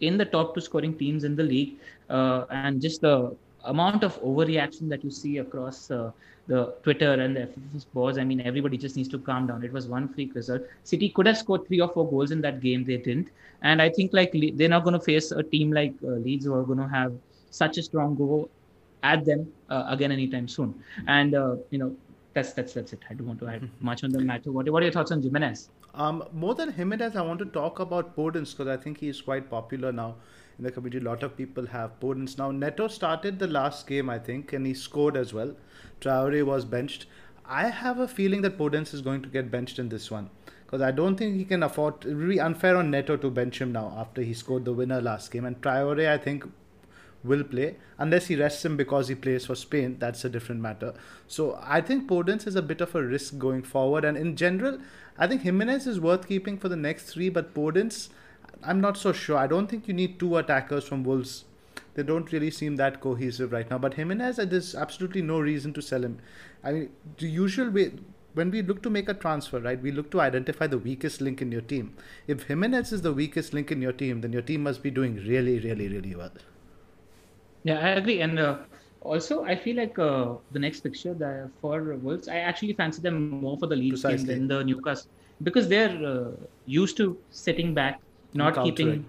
in 0.00 0.16
the 0.16 0.24
top 0.24 0.54
two 0.54 0.60
scoring 0.60 0.96
teams 0.96 1.24
in 1.24 1.36
the 1.36 1.42
league, 1.42 1.76
uh, 2.08 2.44
and 2.50 2.80
just 2.80 3.00
the 3.00 3.36
amount 3.64 4.02
of 4.04 4.20
overreaction 4.22 4.88
that 4.88 5.02
you 5.04 5.10
see 5.10 5.38
across 5.38 5.90
uh, 5.90 6.10
the 6.46 6.74
Twitter 6.82 7.12
and 7.12 7.36
the 7.36 7.40
FFS 7.42 7.86
boards. 7.92 8.18
I 8.18 8.24
mean, 8.24 8.40
everybody 8.40 8.76
just 8.78 8.96
needs 8.96 9.08
to 9.10 9.18
calm 9.18 9.46
down. 9.46 9.64
It 9.64 9.72
was 9.72 9.88
one 9.88 10.08
freak 10.08 10.34
result. 10.34 10.62
City 10.84 11.08
could 11.10 11.26
have 11.26 11.36
scored 11.38 11.66
three 11.66 11.80
or 11.80 11.88
four 11.88 12.08
goals 12.08 12.30
in 12.30 12.40
that 12.42 12.60
game. 12.60 12.84
They 12.84 12.96
didn't, 12.98 13.30
and 13.62 13.80
I 13.82 13.90
think 13.90 14.12
like 14.12 14.32
they're 14.54 14.68
not 14.68 14.84
going 14.84 14.94
to 14.98 15.00
face 15.00 15.30
a 15.32 15.42
team 15.42 15.72
like 15.72 15.94
uh, 16.04 16.12
Leeds 16.28 16.46
who 16.46 16.54
are 16.54 16.64
going 16.64 16.78
to 16.78 16.88
have 16.88 17.12
such 17.50 17.78
a 17.78 17.82
strong 17.82 18.14
go 18.14 18.48
at 19.02 19.24
them 19.24 19.52
uh, 19.70 19.84
again 19.88 20.12
anytime 20.12 20.48
soon. 20.48 20.74
And 21.06 21.34
uh, 21.34 21.56
you 21.70 21.78
know, 21.78 21.94
that's 22.34 22.52
that's 22.52 22.72
that's 22.72 22.92
it. 22.92 23.00
I 23.10 23.14
don't 23.14 23.26
want 23.26 23.40
to 23.40 23.48
add 23.48 23.68
much 23.80 24.04
on 24.04 24.10
the 24.10 24.20
matter. 24.20 24.52
What, 24.52 24.68
what 24.70 24.82
are 24.82 24.86
your 24.86 24.92
thoughts 24.92 25.12
on 25.12 25.22
Jimenez? 25.22 25.70
Um, 25.94 26.24
more 26.32 26.54
than 26.54 26.72
Jimenez, 26.72 27.16
I 27.16 27.22
want 27.22 27.38
to 27.40 27.46
talk 27.46 27.80
about 27.80 28.14
Podence 28.16 28.52
because 28.52 28.68
I 28.68 28.76
think 28.76 28.98
he 28.98 29.08
is 29.08 29.20
quite 29.20 29.50
popular 29.50 29.90
now 29.90 30.16
in 30.58 30.64
the 30.64 30.70
community. 30.70 31.04
A 31.04 31.08
lot 31.08 31.22
of 31.22 31.36
people 31.36 31.66
have 31.66 31.98
Podence 32.00 32.38
now. 32.38 32.50
Neto 32.50 32.88
started 32.88 33.38
the 33.38 33.48
last 33.48 33.86
game, 33.86 34.08
I 34.10 34.18
think, 34.18 34.52
and 34.52 34.66
he 34.66 34.74
scored 34.74 35.16
as 35.16 35.32
well. 35.32 35.56
Traore 36.00 36.44
was 36.44 36.64
benched. 36.64 37.06
I 37.44 37.68
have 37.68 37.98
a 37.98 38.06
feeling 38.06 38.42
that 38.42 38.58
Podence 38.58 38.92
is 38.92 39.00
going 39.00 39.22
to 39.22 39.28
get 39.28 39.50
benched 39.50 39.78
in 39.78 39.88
this 39.88 40.10
one 40.10 40.30
because 40.64 40.82
I 40.82 40.90
don't 40.90 41.16
think 41.16 41.36
he 41.36 41.44
can 41.44 41.62
afford. 41.62 42.04
It 42.04 42.14
would 42.14 42.28
be 42.28 42.38
unfair 42.38 42.76
on 42.76 42.90
Neto 42.90 43.16
to 43.16 43.30
bench 43.30 43.60
him 43.60 43.72
now 43.72 43.94
after 43.96 44.20
he 44.20 44.34
scored 44.34 44.66
the 44.66 44.72
winner 44.74 45.00
last 45.00 45.30
game. 45.30 45.46
And 45.46 45.60
Traore, 45.62 46.08
I 46.08 46.18
think, 46.18 46.44
will 47.24 47.44
play 47.44 47.76
unless 47.98 48.26
he 48.26 48.36
rests 48.36 48.64
him 48.64 48.76
because 48.76 49.08
he 49.08 49.14
plays 49.14 49.46
for 49.46 49.54
Spain. 49.54 49.96
That's 49.98 50.24
a 50.24 50.28
different 50.28 50.60
matter. 50.60 50.94
So 51.26 51.58
I 51.62 51.80
think 51.80 52.08
Podence 52.08 52.46
is 52.46 52.56
a 52.56 52.62
bit 52.62 52.80
of 52.80 52.94
a 52.94 53.02
risk 53.02 53.38
going 53.38 53.62
forward. 53.62 54.04
And 54.04 54.16
in 54.16 54.36
general, 54.36 54.78
I 55.18 55.26
think 55.26 55.42
Jimenez 55.42 55.86
is 55.86 56.00
worth 56.00 56.28
keeping 56.28 56.58
for 56.58 56.68
the 56.68 56.76
next 56.76 57.04
three, 57.04 57.28
but 57.28 57.54
Podence, 57.54 58.08
I'm 58.62 58.80
not 58.80 58.96
so 58.96 59.12
sure. 59.12 59.36
I 59.36 59.46
don't 59.46 59.68
think 59.68 59.88
you 59.88 59.94
need 59.94 60.18
two 60.18 60.36
attackers 60.36 60.84
from 60.84 61.04
Wolves. 61.04 61.44
They 61.94 62.02
don't 62.04 62.30
really 62.30 62.50
seem 62.50 62.76
that 62.76 63.00
cohesive 63.00 63.50
right 63.50 63.68
now. 63.68 63.78
But 63.78 63.94
Jimenez, 63.94 64.38
uh, 64.38 64.44
there's 64.44 64.74
absolutely 64.74 65.22
no 65.22 65.40
reason 65.40 65.72
to 65.72 65.82
sell 65.82 66.04
him. 66.04 66.18
I 66.62 66.72
mean, 66.72 66.90
the 67.16 67.28
usual 67.28 67.70
way 67.70 67.92
when 68.34 68.52
we 68.52 68.62
look 68.62 68.82
to 68.82 68.90
make 68.90 69.08
a 69.08 69.14
transfer, 69.14 69.58
right, 69.58 69.82
we 69.82 69.90
look 69.90 70.12
to 70.12 70.20
identify 70.20 70.68
the 70.68 70.78
weakest 70.78 71.20
link 71.20 71.42
in 71.42 71.50
your 71.50 71.60
team. 71.60 71.96
If 72.28 72.44
Jimenez 72.44 72.92
is 72.92 73.02
the 73.02 73.12
weakest 73.12 73.52
link 73.52 73.72
in 73.72 73.82
your 73.82 73.92
team, 73.92 74.20
then 74.20 74.32
your 74.32 74.42
team 74.42 74.62
must 74.62 74.80
be 74.80 74.92
doing 74.92 75.16
really, 75.16 75.58
really, 75.58 75.88
really 75.88 76.14
well. 76.14 76.30
Yeah, 77.64 77.78
I 77.78 77.88
agree. 77.90 78.20
And 78.20 78.38
uh, 78.38 78.58
also, 79.00 79.44
I 79.44 79.56
feel 79.56 79.76
like 79.76 79.98
uh, 79.98 80.34
the 80.52 80.58
next 80.58 80.80
fixture 80.80 81.14
the, 81.14 81.50
for 81.60 81.94
Wolves, 81.94 82.28
I 82.28 82.38
actually 82.38 82.72
fancy 82.72 83.02
them 83.02 83.28
more 83.28 83.58
for 83.58 83.66
the 83.66 83.76
Leeds 83.76 84.02
game 84.02 84.24
than 84.24 84.48
the 84.48 84.64
Newcastle 84.64 85.10
because 85.42 85.68
they're 85.68 85.96
uh, 86.04 86.30
used 86.66 86.96
to 86.96 87.16
sitting 87.30 87.74
back, 87.74 88.00
not 88.34 88.62
keeping 88.62 89.06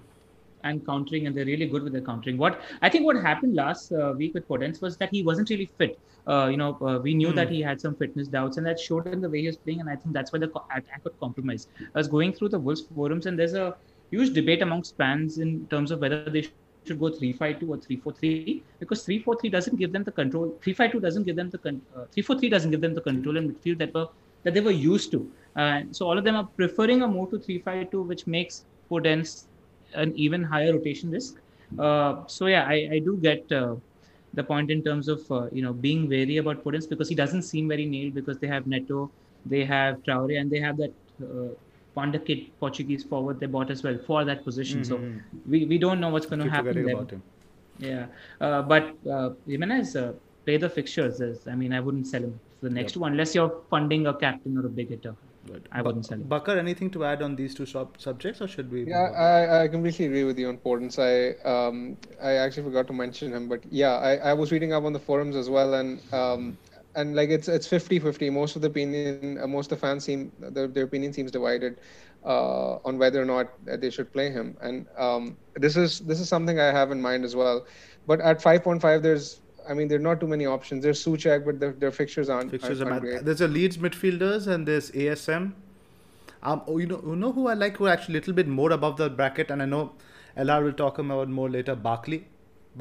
and 0.63 0.85
countering, 0.85 1.25
and 1.25 1.35
they're 1.35 1.45
really 1.45 1.65
good 1.65 1.83
with 1.83 1.93
their 1.93 2.01
countering. 2.01 2.37
What 2.37 2.61
I 2.81 2.89
think 2.89 3.05
what 3.05 3.15
happened 3.15 3.55
last 3.55 3.91
uh, 3.91 4.13
week 4.17 4.33
with 4.33 4.47
Podence 4.47 4.81
was 4.81 4.97
that 4.97 5.09
he 5.09 5.23
wasn't 5.23 5.49
really 5.49 5.69
fit. 5.77 5.99
Uh, 6.27 6.47
you 6.47 6.57
know, 6.57 6.77
uh, 6.81 6.99
we 6.99 7.13
knew 7.13 7.29
hmm. 7.29 7.35
that 7.35 7.49
he 7.49 7.61
had 7.61 7.79
some 7.81 7.95
fitness 7.95 8.27
doubts, 8.27 8.57
and 8.57 8.65
that 8.65 8.79
showed 8.79 9.07
in 9.07 9.21
the 9.21 9.29
way 9.29 9.41
he 9.41 9.47
was 9.47 9.57
playing. 9.57 9.79
And 9.79 9.89
I 9.89 9.95
think 9.95 10.13
that's 10.13 10.31
why 10.31 10.39
the 10.39 10.51
attack 10.75 11.03
got 11.03 11.19
compromised. 11.19 11.69
I 11.79 11.97
was 11.97 12.07
going 12.07 12.33
through 12.33 12.49
the 12.49 12.59
Wolves 12.59 12.81
forums, 12.81 13.25
and 13.25 13.39
there's 13.39 13.53
a 13.53 13.75
huge 14.11 14.33
debate 14.33 14.61
amongst 14.61 14.97
fans 14.97 15.37
in 15.37 15.65
terms 15.67 15.91
of 15.91 15.99
whether 15.99 16.29
they 16.29 16.47
should 16.89 16.99
go 16.99 17.09
352 17.09 17.71
or 17.73 17.77
343 17.77 18.63
because 18.79 19.03
343 19.05 19.49
doesn't 19.57 19.77
give 19.81 19.91
them 19.95 20.03
the 20.09 20.15
control 20.19 20.47
352 20.63 20.99
doesn't 21.07 21.25
give 21.29 21.35
them 21.41 21.49
the 21.55 21.61
con- 21.65 21.81
uh, 21.95 22.05
343 22.15 22.49
doesn't 22.55 22.71
give 22.71 22.81
them 22.85 22.95
the 22.99 23.05
control 23.09 23.37
in 23.41 23.51
midfield 23.51 23.77
that 23.83 23.93
were 23.93 24.07
that 24.43 24.53
they 24.53 24.61
were 24.61 24.77
used 24.91 25.11
to. 25.11 25.19
Uh, 25.55 25.81
so 25.91 26.07
all 26.07 26.17
of 26.17 26.23
them 26.23 26.35
are 26.41 26.47
preferring 26.61 27.01
a 27.07 27.07
move 27.07 27.29
to 27.31 27.39
352 27.39 28.01
which 28.13 28.25
makes 28.35 28.65
Podence 28.89 29.31
an 29.93 30.13
even 30.25 30.43
higher 30.43 30.73
rotation 30.73 31.11
risk. 31.11 31.35
Uh, 31.77 32.25
so 32.37 32.47
yeah 32.47 32.65
I, 32.75 32.77
I 32.97 32.99
do 32.99 33.17
get 33.29 33.51
uh, 33.51 33.75
the 34.33 34.43
point 34.43 34.71
in 34.71 34.83
terms 34.83 35.07
of 35.07 35.31
uh, 35.31 35.47
you 35.51 35.63
know 35.65 35.73
being 35.73 36.07
wary 36.09 36.37
about 36.37 36.63
Podence 36.63 36.89
because 36.93 37.09
he 37.09 37.15
doesn't 37.23 37.43
seem 37.43 37.67
very 37.67 37.85
nailed 37.85 38.13
because 38.21 38.39
they 38.39 38.47
have 38.55 38.67
Neto 38.67 39.09
they 39.45 39.63
have 39.65 40.03
Traore 40.03 40.39
and 40.39 40.51
they 40.51 40.59
have 40.59 40.77
that 40.77 40.93
uh, 41.95 42.01
Wonderkid 42.01 42.49
Portuguese 42.59 43.03
forward 43.03 43.39
they 43.39 43.45
bought 43.45 43.69
as 43.71 43.83
well 43.83 43.97
for 44.05 44.25
that 44.25 44.43
position. 44.43 44.81
Mm-hmm. 44.81 45.17
So 45.17 45.21
we, 45.47 45.65
we 45.65 45.77
don't 45.77 45.99
know 45.99 46.09
what's 46.09 46.25
going 46.25 46.43
to 46.43 46.49
happen 46.49 46.85
there. 46.85 46.93
About 46.93 47.11
him. 47.11 47.23
Yeah, 47.79 48.05
uh, 48.41 48.61
but 48.61 48.95
uh, 49.09 49.29
Jimenez 49.47 49.95
uh, 49.95 50.13
play 50.45 50.57
the 50.57 50.69
fixtures. 50.69 51.21
I 51.47 51.55
mean, 51.55 51.73
I 51.73 51.79
wouldn't 51.79 52.07
sell 52.07 52.23
him 52.23 52.39
for 52.59 52.67
the 52.67 52.75
next 52.75 52.95
yep. 52.95 53.01
one 53.01 53.11
unless 53.11 53.35
you're 53.35 53.61
funding 53.69 54.07
a 54.07 54.13
captain 54.13 54.57
or 54.57 54.65
a 54.65 54.69
big 54.69 54.89
hitter. 54.89 55.15
Good. 55.47 55.69
I 55.71 55.81
wouldn't 55.81 56.05
sell 56.05 56.17
him. 56.17 56.27
Bakar, 56.27 56.57
anything 56.57 56.91
to 56.91 57.05
add 57.05 57.21
on 57.21 57.35
these 57.35 57.55
two 57.55 57.65
sub- 57.65 57.95
subjects, 57.97 58.41
or 58.41 58.47
should 58.47 58.69
we? 58.71 58.83
Yeah, 58.83 58.97
I, 58.97 59.63
I 59.63 59.67
completely 59.67 60.05
agree 60.05 60.25
with 60.25 60.37
you 60.37 60.49
on 60.49 60.57
Podence. 60.57 60.99
I 60.99 61.39
um 61.49 61.97
I 62.21 62.33
actually 62.33 62.63
forgot 62.63 62.87
to 62.87 62.93
mention 62.93 63.33
him, 63.33 63.47
but 63.47 63.63
yeah, 63.71 63.93
I, 63.93 64.17
I 64.17 64.33
was 64.33 64.51
reading 64.51 64.73
up 64.73 64.83
on 64.83 64.93
the 64.93 64.99
forums 64.99 65.35
as 65.35 65.49
well, 65.49 65.75
and 65.75 65.99
um 66.13 66.57
and 66.95 67.15
like 67.15 67.29
it's 67.29 67.47
it's 67.47 67.67
50-50. 67.67 68.31
Most 68.31 68.55
of 68.55 68.61
the 68.61 68.67
opinion, 68.67 69.39
uh, 69.41 69.47
most 69.47 69.71
of 69.71 69.79
the 69.79 69.87
fans 69.87 70.03
seem 70.03 70.31
their, 70.39 70.67
their 70.67 70.83
opinion 70.83 71.13
seems 71.13 71.31
divided 71.31 71.79
uh, 72.25 72.75
on 72.85 72.97
whether 72.97 73.21
or 73.21 73.25
not 73.25 73.47
they 73.65 73.89
should 73.89 74.11
play 74.11 74.29
him. 74.31 74.57
And 74.61 74.87
um, 74.97 75.37
this 75.55 75.77
is 75.77 75.99
this 76.01 76.19
is 76.19 76.27
something 76.27 76.59
I 76.59 76.71
have 76.71 76.91
in 76.91 77.01
mind 77.01 77.25
as 77.25 77.35
well. 77.35 77.65
But 78.07 78.21
at 78.21 78.41
5.5, 78.41 79.01
there's 79.01 79.41
I 79.69 79.73
mean, 79.73 79.87
there 79.87 79.99
are 79.99 80.01
not 80.01 80.19
too 80.19 80.27
many 80.27 80.47
options. 80.47 80.83
There's 80.83 81.03
Soucek, 81.03 81.45
but 81.45 81.59
their, 81.59 81.73
their 81.73 81.91
fixtures 81.91 82.27
aren't. 82.29 82.49
Fixtures 82.49 82.81
aren't, 82.81 82.91
are 82.91 82.93
aren't 82.95 83.03
great. 83.03 83.25
There's 83.25 83.41
a 83.41 83.47
Leeds 83.47 83.77
midfielders 83.77 84.47
and 84.47 84.67
there's 84.67 84.89
ASM. 84.91 85.53
Um, 86.41 86.61
oh, 86.67 86.77
you 86.77 86.87
know, 86.87 87.01
you 87.05 87.15
know 87.15 87.31
who 87.31 87.47
I 87.47 87.53
like 87.53 87.77
who 87.77 87.85
are 87.85 87.89
actually 87.89 88.15
a 88.15 88.19
little 88.19 88.33
bit 88.33 88.47
more 88.47 88.71
above 88.71 88.97
the 88.97 89.09
bracket, 89.09 89.51
and 89.51 89.61
I 89.61 89.65
know 89.65 89.91
LR 90.37 90.63
will 90.63 90.73
talk 90.73 90.97
about 90.97 91.29
more 91.29 91.49
later. 91.49 91.75
Barkley, 91.75 92.25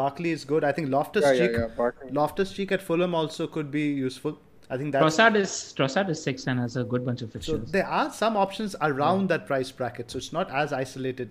Barkley 0.00 0.30
is 0.36 0.44
good. 0.52 0.64
I 0.64 0.72
think 0.72 0.90
Loftus 0.90 1.24
Yeah, 1.24 1.32
yeah, 1.32 1.46
Cheek, 1.46 1.56
yeah, 1.58 1.66
Barkley. 1.76 2.10
Loftus 2.18 2.52
Cheek 2.52 2.72
at 2.76 2.82
Fulham 2.90 3.14
also 3.14 3.46
could 3.56 3.70
be 3.70 3.86
useful. 4.06 4.38
I 4.70 4.76
think 4.76 4.92
that 4.92 5.02
Trossard 5.02 5.36
is 5.42 5.52
Trossard 5.76 6.10
is 6.14 6.22
six 6.22 6.46
and 6.46 6.60
has 6.60 6.76
a 6.76 6.84
good 6.84 7.04
bunch 7.10 7.22
of 7.22 7.32
fixtures. 7.32 7.52
so. 7.52 7.58
fixtures 7.58 7.72
There 7.72 7.86
are 7.86 8.12
some 8.12 8.36
options 8.36 8.76
around 8.88 9.28
that 9.34 9.46
price 9.46 9.70
bracket, 9.70 10.10
so 10.10 10.18
it's 10.18 10.32
not 10.32 10.50
as 10.62 10.74
isolated. 10.84 11.30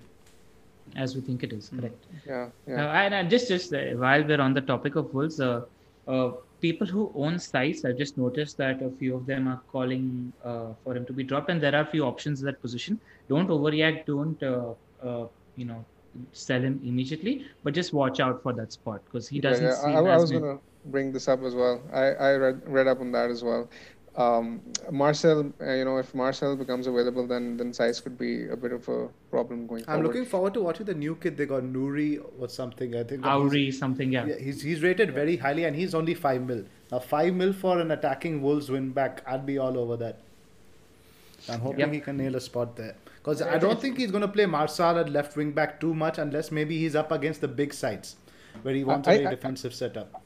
as 1.03 1.13
we 1.15 1.21
think 1.27 1.43
it 1.45 1.53
is. 1.55 1.69
Correct. 1.77 2.05
Yeah, 2.25 2.49
yeah. 2.67 2.85
Uh, 2.85 2.99
and 2.99 3.13
uh, 3.13 3.23
just 3.33 3.49
just 3.53 3.73
uh, 3.73 3.81
while 4.03 4.23
we're 4.23 4.41
on 4.41 4.53
the 4.53 4.61
topic 4.69 4.95
of 5.01 5.13
Wolves, 5.13 5.39
uh, 5.47 5.61
uh, 6.07 6.31
people 6.61 6.87
who 6.87 7.11
own 7.25 7.37
sites, 7.39 7.83
I've 7.85 7.97
just 7.97 8.17
noticed 8.17 8.57
that 8.57 8.81
a 8.81 8.89
few 9.01 9.15
of 9.17 9.25
them 9.31 9.47
are 9.53 9.59
calling 9.73 10.31
uh, 10.43 10.69
for 10.83 10.95
him 10.95 11.05
to 11.11 11.13
be 11.13 11.23
dropped, 11.23 11.49
and 11.55 11.61
there 11.61 11.75
are 11.75 11.81
a 11.81 11.91
few 11.95 12.05
options 12.11 12.41
in 12.41 12.45
that 12.51 12.61
position. 12.61 12.99
Don't 13.29 13.49
overreact. 13.57 14.05
Don't 14.05 14.41
uh, 14.41 14.73
uh, 15.03 15.27
you 15.55 15.65
know 15.65 15.83
sell 16.31 16.61
him 16.61 16.79
immediately, 16.83 17.45
but 17.63 17.73
just 17.73 17.93
watch 17.93 18.19
out 18.19 18.41
for 18.43 18.53
that 18.53 18.71
spot 18.71 19.01
because 19.05 19.27
he 19.27 19.39
doesn't 19.39 19.65
yeah. 19.65 19.73
seem 19.73 19.95
I, 19.95 19.99
I 19.99 20.17
was 20.17 20.31
gonna 20.31 20.59
bring 20.85 21.11
this 21.11 21.27
up 21.27 21.43
as 21.43 21.55
well. 21.55 21.81
I, 21.93 22.05
I 22.29 22.35
read 22.35 22.61
read 22.65 22.87
up 22.87 22.99
on 23.01 23.11
that 23.11 23.29
as 23.29 23.43
well. 23.43 23.69
Um, 24.15 24.61
Marçal, 24.91 25.53
uh, 25.61 25.73
you 25.73 25.85
know, 25.85 25.97
if 25.97 26.13
Marçal 26.13 26.57
becomes 26.57 26.87
available, 26.87 27.27
then 27.27 27.55
then 27.55 27.71
size 27.71 28.01
could 28.01 28.17
be 28.17 28.47
a 28.47 28.57
bit 28.57 28.71
of 28.71 28.87
a 28.89 29.09
problem 29.29 29.67
going 29.67 29.83
I'm 29.83 29.97
forward. 29.97 30.07
looking 30.07 30.25
forward 30.25 30.53
to 30.55 30.61
watching 30.61 30.87
the 30.87 30.95
new 30.95 31.15
kid 31.15 31.37
they 31.37 31.45
got, 31.45 31.61
Nuri 31.63 32.23
or 32.39 32.49
something. 32.49 32.95
I 32.95 33.03
think. 33.03 33.21
that 33.21 33.35
Auri 33.35 33.71
something. 33.71 34.11
Yeah. 34.11 34.25
Yeah, 34.25 34.39
he's 34.39 34.61
he's 34.61 34.81
rated 34.81 35.13
very 35.13 35.37
highly, 35.37 35.65
and 35.65 35.75
he's 35.75 35.93
only 35.93 36.15
five 36.15 36.41
mil. 36.41 36.63
Now 36.91 36.99
five 36.99 37.35
mil 37.35 37.53
for 37.53 37.79
an 37.79 37.91
attacking 37.91 38.41
Wolves 38.41 38.71
win 38.71 38.89
back, 38.91 39.21
I'd 39.27 39.45
be 39.45 39.59
all 39.59 39.77
over 39.77 39.97
that. 39.97 40.19
I'm 41.47 41.59
hoping 41.59 41.79
Yep. 41.81 41.93
he 41.93 41.99
can 41.99 42.17
nail 42.17 42.35
a 42.35 42.41
spot 42.41 42.75
there 42.75 42.95
because 43.17 43.41
I 43.41 43.57
don't 43.57 43.79
think 43.81 43.97
he's 43.97 44.11
going 44.11 44.21
to 44.21 44.27
play 44.27 44.45
Marçal 44.45 44.99
at 44.99 45.09
left 45.09 45.35
wing 45.35 45.51
back 45.51 45.79
too 45.79 45.93
much 45.93 46.17
unless 46.17 46.51
maybe 46.51 46.77
he's 46.77 46.95
up 46.95 47.11
against 47.11 47.41
the 47.41 47.47
big 47.47 47.73
sides 47.73 48.15
where 48.61 48.73
he 48.73 48.83
wants 48.83 49.07
a 49.07 49.11
I- 49.11 49.15
very 49.17 49.27
I- 49.27 49.31
defensive 49.31 49.73
setup. 49.73 50.23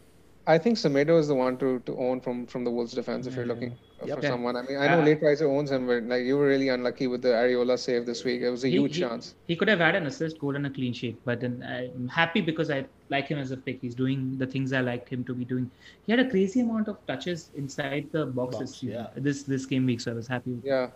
I 0.48 0.58
think 0.58 0.76
Semedo 0.76 1.20
is 1.20 1.28
the 1.28 1.36
one 1.36 1.56
to, 1.60 1.80
to 1.86 1.96
own 2.00 2.20
from, 2.20 2.48
from 2.48 2.64
the 2.64 2.72
Wolves 2.72 2.94
defense 2.94 3.28
if 3.28 3.36
you're 3.36 3.46
looking 3.46 3.78
Yep. 4.04 4.18
for 4.18 4.24
Yeah. 4.24 4.30
someone. 4.32 4.56
I 4.56 4.64
mean, 4.64 4.78
I 4.78 4.88
know 4.88 5.02
Uh, 5.02 5.06
Lateriser 5.06 5.48
owns 5.48 5.70
him, 5.70 5.86
but 5.86 6.02
like 6.06 6.24
you 6.24 6.36
were 6.36 6.48
really 6.48 6.70
unlucky 6.70 7.06
with 7.06 7.22
the 7.22 7.28
Areola 7.28 7.78
save 7.78 8.08
this 8.08 8.24
week. 8.24 8.42
It 8.42 8.50
was 8.50 8.64
a 8.64 8.68
He- 8.68 8.78
huge 8.78 8.96
he, 8.96 9.02
chance. 9.02 9.36
He 9.48 9.56
could 9.56 9.68
have 9.68 9.78
had 9.78 9.94
an 9.94 10.08
assist, 10.08 10.40
goal, 10.40 10.56
and 10.56 10.66
a 10.66 10.72
clean 10.72 10.94
sheet. 10.94 11.18
But 11.26 11.42
then 11.42 11.64
I'm 11.64 12.08
happy 12.08 12.42
because 12.42 12.72
I 12.72 12.86
like 13.10 13.28
him 13.28 13.38
as 13.38 13.52
a 13.52 13.58
pick. 13.58 13.80
He's 13.82 13.94
doing 13.94 14.36
the 14.40 14.48
things 14.48 14.74
I 14.74 14.82
like 14.82 15.08
him 15.08 15.24
to 15.26 15.36
be 15.36 15.46
doing. 15.46 15.70
He 16.08 16.12
had 16.12 16.20
a 16.20 16.28
crazy 16.28 16.62
amount 16.62 16.88
of 16.88 16.98
touches 17.06 17.52
inside 17.56 18.08
the 18.12 18.26
boxes 18.26 18.60
Box, 18.72 18.82
this 18.82 18.84
yeah. 18.84 19.08
this 19.16 19.44
this 19.44 19.68
game 19.68 19.86
week. 19.86 20.02
So 20.02 20.10
I 20.12 20.16
was 20.16 20.28
happy. 20.28 20.60
Yeah, 20.64 20.88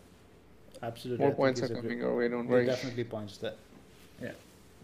Absolutely, 0.88 1.26
more 1.26 1.34
I 1.34 1.36
points 1.36 1.63
are 1.63 1.67
coming 1.67 1.84
great- 1.84 1.98
your 2.00 2.15
way. 2.17 2.28
Don't 2.30 2.48
there 2.48 2.58
are 2.58 2.60
worry. 2.60 2.65
Definitely 2.65 3.04
points 3.06 3.38
there. 3.38 3.56
Yeah. 4.21 4.32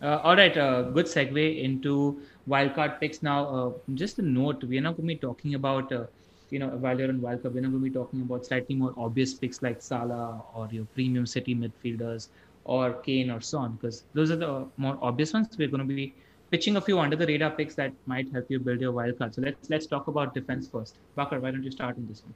Uh, 0.01 0.17
all 0.23 0.35
right, 0.35 0.55
uh, 0.57 0.81
good 0.97 1.05
segue 1.05 1.61
into 1.63 2.21
wildcard 2.47 2.99
picks. 2.99 3.21
Now, 3.21 3.39
uh, 3.57 3.71
just 3.93 4.19
a 4.19 4.23
note: 4.23 4.63
we 4.63 4.77
are 4.79 4.81
not 4.81 4.97
going 4.97 5.07
to 5.07 5.13
be 5.13 5.19
talking 5.19 5.53
about, 5.55 5.91
uh, 5.91 6.05
you 6.49 6.59
know, 6.59 6.69
while 6.85 6.99
you're 6.99 7.09
in 7.09 7.21
wildcard, 7.21 7.53
we're 7.53 7.61
not 7.67 7.71
going 7.75 7.83
to 7.83 7.89
be 7.89 7.97
talking 7.99 8.21
about 8.21 8.45
slightly 8.45 8.75
more 8.75 8.93
obvious 8.97 9.35
picks 9.35 9.61
like 9.61 9.81
Salah 9.81 10.43
or 10.55 10.67
your 10.71 10.85
premium 10.95 11.27
city 11.27 11.53
midfielders 11.55 12.29
or 12.63 12.93
Kane 13.01 13.29
or 13.29 13.41
Son, 13.41 13.73
because 13.73 14.05
those 14.13 14.31
are 14.31 14.37
the 14.37 14.67
more 14.77 14.97
obvious 15.01 15.33
ones. 15.33 15.49
We're 15.57 15.67
going 15.67 15.87
to 15.87 15.93
be 15.93 16.15
pitching 16.49 16.77
a 16.77 16.81
few 16.81 16.99
under 16.99 17.15
the 17.15 17.27
radar 17.27 17.51
picks 17.51 17.75
that 17.75 17.93
might 18.05 18.31
help 18.33 18.45
you 18.49 18.59
build 18.59 18.81
your 18.81 18.93
wildcard. 18.93 19.35
So 19.35 19.41
let's 19.41 19.69
let's 19.69 19.87
talk 19.87 20.07
about 20.07 20.33
defense 20.33 20.67
first. 20.69 20.97
Bakar, 21.15 21.39
why 21.39 21.51
don't 21.51 21.63
you 21.63 21.71
start 21.71 21.97
on 21.97 22.07
this 22.07 22.23
one? 22.23 22.35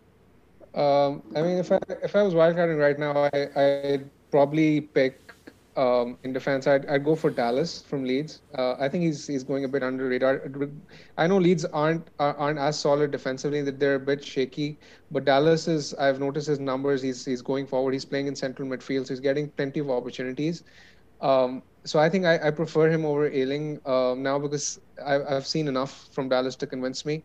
Um, 0.76 1.24
I 1.36 1.42
mean, 1.44 1.58
if 1.58 1.72
I 1.72 1.80
if 2.04 2.16
I 2.16 2.24
was 2.24 2.34
wildcarding 2.36 2.80
right 2.80 3.00
now, 3.00 3.30
I 3.34 3.50
I'd 3.56 4.12
probably 4.32 4.82
pick 4.82 5.34
um, 5.78 6.20
in 6.24 6.34
defense. 6.34 6.68
I'd, 6.68 6.86
I'd 6.88 7.04
go 7.06 7.16
for 7.16 7.32
Dallas 7.32 7.82
from 7.82 8.04
Leeds. 8.04 8.42
Uh, 8.58 8.76
I 8.80 8.90
think 8.90 9.04
he's 9.04 9.28
he's 9.28 9.44
going 9.44 9.64
a 9.66 9.70
bit 9.70 9.84
under 9.84 10.08
radar. 10.08 10.42
I 11.18 11.28
know 11.28 11.38
Leeds 11.38 11.66
aren't 11.66 12.10
are- 12.20 12.36
aren't 12.38 12.60
as 12.60 12.80
solid 12.80 13.12
defensively; 13.12 13.62
that 13.64 13.80
they're 13.80 13.96
a 13.96 14.00
bit 14.00 14.24
shaky. 14.24 14.80
But 15.12 15.26
Dallas 15.26 15.68
is. 15.68 15.94
I've 15.96 16.20
noticed 16.20 16.48
his 16.48 16.60
numbers. 16.60 17.02
He's 17.02 17.26
he's 17.26 17.42
going 17.42 17.68
forward. 17.68 17.94
He's 17.94 18.06
playing 18.06 18.28
in 18.28 18.36
central 18.36 18.68
midfield, 18.68 19.08
so 19.08 19.14
he's 19.14 19.22
getting 19.22 19.50
plenty 19.52 19.80
of 19.80 19.90
opportunities. 19.90 20.64
Um, 21.22 21.64
so 21.86 22.00
I 22.00 22.10
think 22.10 22.26
I, 22.26 22.48
I 22.48 22.52
prefer 22.52 22.90
him 22.90 23.06
over 23.06 23.28
Ayling 23.30 23.80
um, 23.86 24.24
now 24.24 24.40
because 24.40 24.80
I, 25.06 25.22
I've 25.24 25.48
seen 25.48 25.68
enough 25.68 26.10
from 26.12 26.30
Dallas 26.30 26.56
to 26.58 26.68
convince 26.68 27.06
me. 27.06 27.24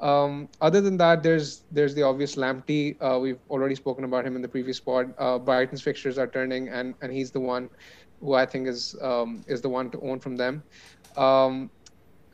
Um, 0.00 0.48
other 0.60 0.80
than 0.80 0.96
that, 0.98 1.22
there's 1.22 1.62
there's 1.72 1.94
the 1.94 2.02
obvious 2.02 2.36
Lamptey. 2.36 2.96
Uh, 3.00 3.18
we've 3.18 3.38
already 3.50 3.74
spoken 3.74 4.04
about 4.04 4.24
him 4.24 4.36
in 4.36 4.42
the 4.42 4.48
previous 4.48 4.78
pod. 4.78 5.12
Uh, 5.18 5.38
Brighton's 5.38 5.82
fixtures 5.82 6.18
are 6.18 6.26
turning, 6.26 6.68
and, 6.68 6.94
and 7.02 7.12
he's 7.12 7.30
the 7.30 7.40
one 7.40 7.68
who 8.20 8.34
I 8.34 8.46
think 8.46 8.68
is 8.68 8.94
um, 9.02 9.44
is 9.48 9.60
the 9.60 9.68
one 9.68 9.90
to 9.90 10.00
own 10.00 10.20
from 10.20 10.36
them. 10.36 10.62
Um, 11.16 11.70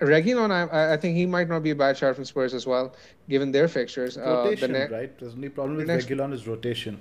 Reguilon, 0.01 0.51
I, 0.51 0.93
I 0.93 0.97
think 0.97 1.17
he 1.17 1.25
might 1.25 1.49
not 1.49 1.63
be 1.63 1.71
a 1.71 1.75
bad 1.75 1.97
shot 1.97 2.15
from 2.17 2.25
Spurs 2.25 2.53
as 2.53 2.67
well, 2.67 2.95
given 3.29 3.51
their 3.53 3.69
fixtures. 3.69 4.19
Uh, 4.19 4.21
the 4.21 4.31
Rotation, 4.51 4.73
ne- 4.73 4.89
right? 4.89 5.19
The 5.19 5.27
only 5.31 5.49
problem 5.49 5.77
with 5.77 5.87
next- 5.87 6.07
Reguilon 6.09 6.33
is 6.35 6.47
rotation. 6.47 6.99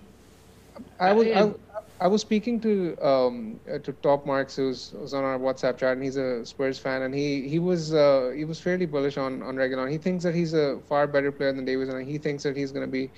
I 0.99 1.11
was 1.13 1.27
Uh, 1.33 1.51
I, 1.99 2.05
I 2.05 2.07
was 2.07 2.21
speaking 2.21 2.59
to 2.61 2.97
um 3.01 3.59
uh, 3.71 3.79
to 3.79 3.93
Top 3.93 4.25
Marks 4.25 4.55
who's 4.55 4.91
was 4.93 5.13
on 5.13 5.23
our 5.23 5.37
WhatsApp 5.39 5.77
chat 5.77 5.93
and 5.93 6.03
he's 6.03 6.17
a 6.17 6.45
Spurs 6.45 6.79
fan 6.79 7.01
and 7.03 7.13
he 7.13 7.47
he 7.47 7.59
was 7.59 7.93
uh, 7.93 8.31
he 8.35 8.45
was 8.45 8.59
fairly 8.59 8.85
bullish 8.85 9.17
on 9.17 9.41
on 9.43 9.55
Reguilon. 9.55 9.89
He 9.91 9.97
thinks 9.97 10.23
that 10.23 10.35
he's 10.35 10.53
a 10.53 10.79
far 10.81 11.07
better 11.07 11.31
player 11.31 11.53
than 11.53 11.65
Davies 11.65 11.89
and 11.89 12.07
he 12.07 12.17
thinks 12.17 12.43
that 12.43 12.55
he's 12.55 12.71
going 12.71 12.85
to 12.85 12.91
be 12.91 13.11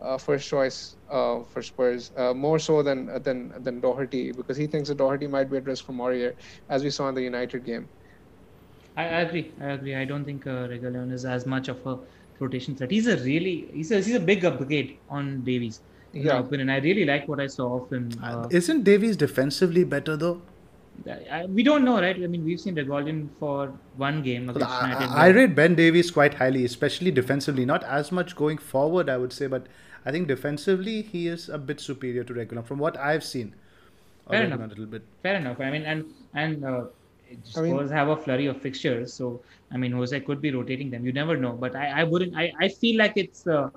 uh, 0.00 0.18
first 0.18 0.48
choice 0.48 0.96
uh, 1.10 1.42
for 1.44 1.62
Spurs 1.62 2.12
uh, 2.16 2.32
more 2.34 2.58
so 2.58 2.82
than 2.82 3.06
than 3.22 3.52
than 3.62 3.80
Doherty 3.80 4.32
because 4.32 4.56
he 4.56 4.66
thinks 4.66 4.88
that 4.88 4.98
Doherty 4.98 5.26
might 5.26 5.50
be 5.50 5.56
at 5.58 5.66
risk 5.66 5.84
from 5.84 5.98
Aurier 5.98 6.34
as 6.68 6.82
we 6.84 6.90
saw 6.90 7.08
in 7.08 7.14
the 7.14 7.22
United 7.22 7.64
game. 7.64 7.90
I, 8.96 9.04
I 9.04 9.20
agree. 9.22 9.54
I 9.60 9.66
agree. 9.72 9.94
I 9.94 10.04
don't 10.04 10.24
think 10.24 10.46
uh, 10.46 10.68
Reguilon 10.68 11.12
is 11.12 11.24
as 11.24 11.46
much 11.46 11.68
of 11.68 11.84
a 11.86 11.98
rotation 12.40 12.76
threat. 12.76 12.90
He's 12.90 13.06
a 13.06 13.16
really 13.18 13.70
he's 13.72 13.90
a 13.90 13.96
he's 13.96 14.14
a 14.14 14.20
big 14.20 14.44
upgrade 14.44 15.00
on 15.08 15.44
Davies. 15.44 15.82
In 16.12 16.24
my 16.24 16.32
Yeah. 16.34 16.38
opinion, 16.40 16.70
I 16.70 16.78
really 16.78 17.04
like 17.04 17.28
what 17.28 17.40
I 17.40 17.46
saw 17.46 17.80
of 17.82 17.90
him. 17.92 18.08
Uh, 18.22 18.48
Isn't 18.50 18.82
Davies 18.84 19.16
defensively 19.16 19.84
better 19.84 20.16
though? 20.16 20.42
I, 21.32 21.46
we 21.46 21.62
don't 21.62 21.84
know, 21.84 21.98
right? 22.00 22.14
I 22.22 22.26
mean, 22.26 22.44
we've 22.44 22.60
seen 22.60 22.74
Reguilon 22.76 23.28
for 23.38 23.72
one 23.96 24.22
game 24.22 24.50
against 24.50 24.68
I, 24.68 24.88
United. 24.88 25.08
I 25.08 25.26
I 25.26 25.28
rate 25.28 25.54
Ben 25.54 25.74
Davies 25.74 26.10
quite 26.10 26.34
highly, 26.34 26.64
especially 26.66 27.10
defensively. 27.10 27.64
Not 27.64 27.84
as 27.84 28.12
much 28.12 28.36
going 28.36 28.58
forward, 28.58 29.08
I 29.08 29.16
would 29.16 29.32
say, 29.32 29.46
but 29.46 29.66
I 30.04 30.10
think 30.12 30.28
defensively 30.28 31.00
he 31.02 31.26
is 31.28 31.48
a 31.48 31.56
bit 31.58 31.80
superior 31.80 32.24
to 32.24 32.34
Reguilon 32.34 32.66
from 32.66 32.78
what 32.78 32.98
I've 32.98 33.24
seen. 33.24 33.54
Fair 34.28 34.44
enough. 34.44 34.60
A 34.60 34.66
little 34.66 34.86
bit. 34.86 35.02
Fair 35.22 35.36
enough. 35.36 35.60
I 35.60 35.70
mean, 35.70 35.82
and 35.84 36.04
and 36.34 36.64
uh, 36.64 36.84
I 37.56 37.60
mean- 37.62 37.72
Spurs 37.74 37.90
have 37.90 38.08
a 38.08 38.16
flurry 38.16 38.46
of 38.46 38.60
fixtures, 38.60 39.12
so 39.14 39.40
I 39.72 39.78
mean, 39.78 39.92
Jose 39.92 40.20
could 40.20 40.42
be 40.42 40.50
rotating 40.52 40.90
them. 40.90 41.06
You 41.06 41.12
never 41.12 41.36
know, 41.36 41.52
but 41.52 41.74
I, 41.76 42.00
I 42.02 42.04
wouldn't. 42.04 42.36
I, 42.36 42.52
I 42.60 42.68
feel 42.68 42.98
like 42.98 43.16
it's 43.16 43.46
uh, 43.46 43.70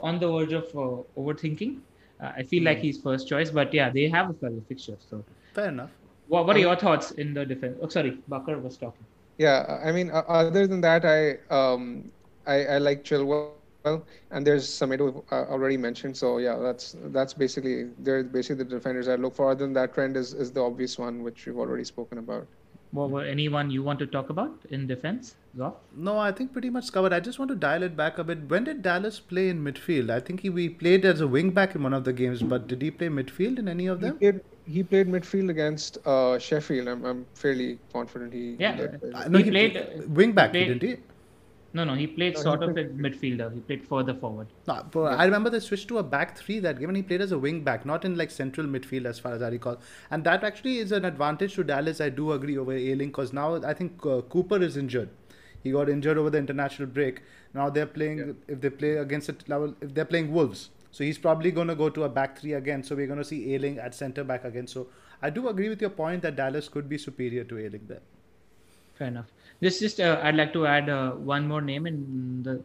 on 0.00 0.18
the 0.18 0.28
verge 0.30 0.52
of 0.52 0.64
uh, 0.74 1.02
overthinking. 1.20 1.80
Uh, 2.22 2.32
I 2.36 2.42
feel 2.44 2.64
like 2.64 2.78
Hmm. 2.78 2.82
he's 2.82 3.00
first 3.02 3.28
choice, 3.28 3.50
but 3.50 3.72
yeah, 3.74 3.90
they 3.90 4.08
have 4.08 4.30
a 4.30 4.34
flurry 4.34 4.62
fixture. 4.68 4.96
So, 4.98 5.24
Fair 5.52 5.68
enough. 5.68 5.90
what, 6.26 6.46
what 6.46 6.56
are 6.56 6.60
your 6.60 6.76
thoughts 6.76 7.10
in 7.12 7.34
the 7.34 7.44
defense? 7.44 7.78
Oh, 7.82 7.88
sorry, 7.88 8.18
Bakar 8.28 8.58
was 8.58 8.76
talking. 8.78 9.06
Yeah, 9.38 9.80
I 9.84 9.92
mean, 9.92 10.10
other 10.12 10.66
than 10.66 10.80
that, 10.82 11.04
I 11.04 11.38
um, 11.54 12.12
I, 12.46 12.64
I 12.64 12.78
like 12.78 13.04
Chilwell, 13.04 13.52
and 13.82 13.98
there's 13.98 14.22
Semedo 14.22 14.78
uh, 14.86 15.00
already 15.04 15.30
mentioned. 15.30 15.72
So 15.72 15.92
yeah, 15.94 16.22
that's 16.22 16.58
that's 16.70 17.06
basically 17.06 17.66
they're 17.70 17.98
basically 17.98 18.46
the 18.46 18.52
defenders 18.54 18.92
I 18.92 18.98
look 18.98 19.34
for. 19.34 19.50
Other 19.50 19.64
than 19.64 19.72
that, 19.74 19.92
Trent 19.94 20.16
is, 20.16 20.32
is 20.32 20.52
the 20.52 20.60
obvious 20.62 20.98
one, 20.98 21.22
which 21.22 21.46
we've 21.46 21.58
already 21.58 21.84
spoken 21.84 22.18
about. 22.18 22.46
What, 22.92 23.08
what, 23.10 23.26
anyone 23.26 23.70
you 23.70 23.82
want 23.82 23.98
to 24.00 24.06
talk 24.06 24.28
about 24.28 24.54
in 24.70 24.86
defense? 24.86 25.34
Zoff? 25.56 25.74
No, 25.96 26.18
I 26.18 26.30
think 26.30 26.52
pretty 26.52 26.68
much 26.70 26.92
covered. 26.92 27.12
I 27.14 27.20
just 27.20 27.38
want 27.38 27.48
to 27.50 27.54
dial 27.54 27.82
it 27.82 27.96
back 27.96 28.18
a 28.18 28.24
bit. 28.24 28.48
When 28.48 28.64
did 28.64 28.82
Dallas 28.82 29.18
play 29.18 29.48
in 29.48 29.64
midfield? 29.64 30.10
I 30.10 30.20
think 30.20 30.40
he 30.40 30.50
we 30.50 30.68
played 30.68 31.06
as 31.06 31.22
a 31.22 31.26
wing 31.26 31.50
back 31.50 31.74
in 31.74 31.82
one 31.82 31.94
of 31.94 32.04
the 32.04 32.12
games, 32.12 32.42
but 32.42 32.66
did 32.68 32.82
he 32.82 32.90
play 32.90 33.08
midfield 33.08 33.58
in 33.58 33.66
any 33.68 33.86
of 33.86 34.00
He 34.00 34.06
them? 34.08 34.18
played 34.18 34.40
he 34.66 34.82
played 34.82 35.08
midfield 35.08 35.50
against 35.50 35.98
uh, 36.06 36.38
Sheffield. 36.38 36.86
I'm 36.88 37.04
I'm 37.04 37.26
fairly 37.34 37.78
confident 37.92 38.32
he. 38.32 38.56
Yeah. 38.58 38.72
he 38.76 38.82
did. 38.82 39.14
Uh, 39.14 39.28
no, 39.28 39.38
He 39.38 39.44
he, 39.44 39.50
played- 39.50 39.72
played 39.72 40.16
wing 40.16 40.32
back, 40.32 40.50
played- 40.52 40.68
didn't 40.80 40.82
he? 40.82 40.96
No, 41.74 41.84
no, 41.84 41.94
he 41.94 42.06
played 42.06 42.34
No, 42.34 42.38
he 42.40 42.42
sort 42.42 42.62
of 42.62 42.74
played- 42.74 42.86
a 42.86 42.90
midfielder. 42.90 43.52
He 43.54 43.60
played 43.60 43.82
further 43.88 44.12
forward. 44.14 44.48
No, 44.68 44.84
but 44.90 45.18
I 45.18 45.24
remember 45.24 45.48
they 45.48 45.60
switched 45.60 45.88
to 45.88 45.98
a 45.98 46.02
back 46.02 46.36
three 46.36 46.58
that 46.60 46.78
game, 46.78 46.88
and 46.90 46.96
he 46.96 47.02
played 47.02 47.22
as 47.22 47.32
a 47.32 47.38
wing 47.38 47.62
back, 47.64 47.86
not 47.86 48.04
in 48.04 48.16
like 48.16 48.30
central 48.30 48.66
midfield, 48.66 49.06
as 49.06 49.18
far 49.18 49.32
as 49.32 49.40
I 49.40 49.48
recall. 49.48 49.78
And 50.10 50.22
that 50.24 50.44
actually 50.44 50.78
is 50.78 50.92
an 50.92 51.06
advantage 51.06 51.54
to 51.54 51.64
Dallas. 51.64 52.00
I 52.00 52.10
do 52.10 52.32
agree 52.32 52.58
over 52.58 52.72
Ayling 52.72 53.08
because 53.08 53.32
now 53.32 53.54
I 53.62 53.72
think 53.72 54.04
uh, 54.04 54.20
Cooper 54.22 54.60
is 54.62 54.76
injured. 54.76 55.08
He 55.62 55.70
got 55.72 55.88
injured 55.88 56.18
over 56.18 56.28
the 56.28 56.38
international 56.38 56.88
break. 56.88 57.22
Now 57.54 57.70
they're 57.70 57.86
playing. 57.86 58.18
Yeah. 58.18 58.32
If 58.48 58.60
they 58.60 58.70
play 58.70 58.96
against 58.96 59.28
it, 59.30 59.42
if 59.80 59.94
they're 59.94 60.04
playing 60.04 60.30
Wolves, 60.32 60.68
so 60.90 61.04
he's 61.04 61.16
probably 61.18 61.50
going 61.52 61.68
to 61.68 61.74
go 61.74 61.88
to 61.88 62.04
a 62.04 62.08
back 62.08 62.38
three 62.38 62.52
again. 62.52 62.82
So 62.82 62.94
we're 62.96 63.06
going 63.06 63.18
to 63.20 63.24
see 63.24 63.54
Ayling 63.54 63.78
at 63.78 63.94
centre 63.94 64.24
back 64.24 64.44
again. 64.44 64.66
So 64.66 64.88
I 65.22 65.30
do 65.30 65.48
agree 65.48 65.68
with 65.70 65.80
your 65.80 65.90
point 65.90 66.20
that 66.22 66.36
Dallas 66.36 66.68
could 66.68 66.88
be 66.88 66.98
superior 66.98 67.44
to 67.44 67.58
Ayling 67.58 67.86
there. 67.88 68.02
Fair 68.94 69.08
enough. 69.08 69.26
This 69.62 69.78
just 69.78 70.00
uh, 70.00 70.18
I'd 70.20 70.34
like 70.34 70.52
to 70.54 70.66
add 70.66 70.88
uh, 70.90 71.12
one 71.32 71.46
more 71.46 71.60
name 71.60 71.86
in 71.86 72.42
the 72.42 72.60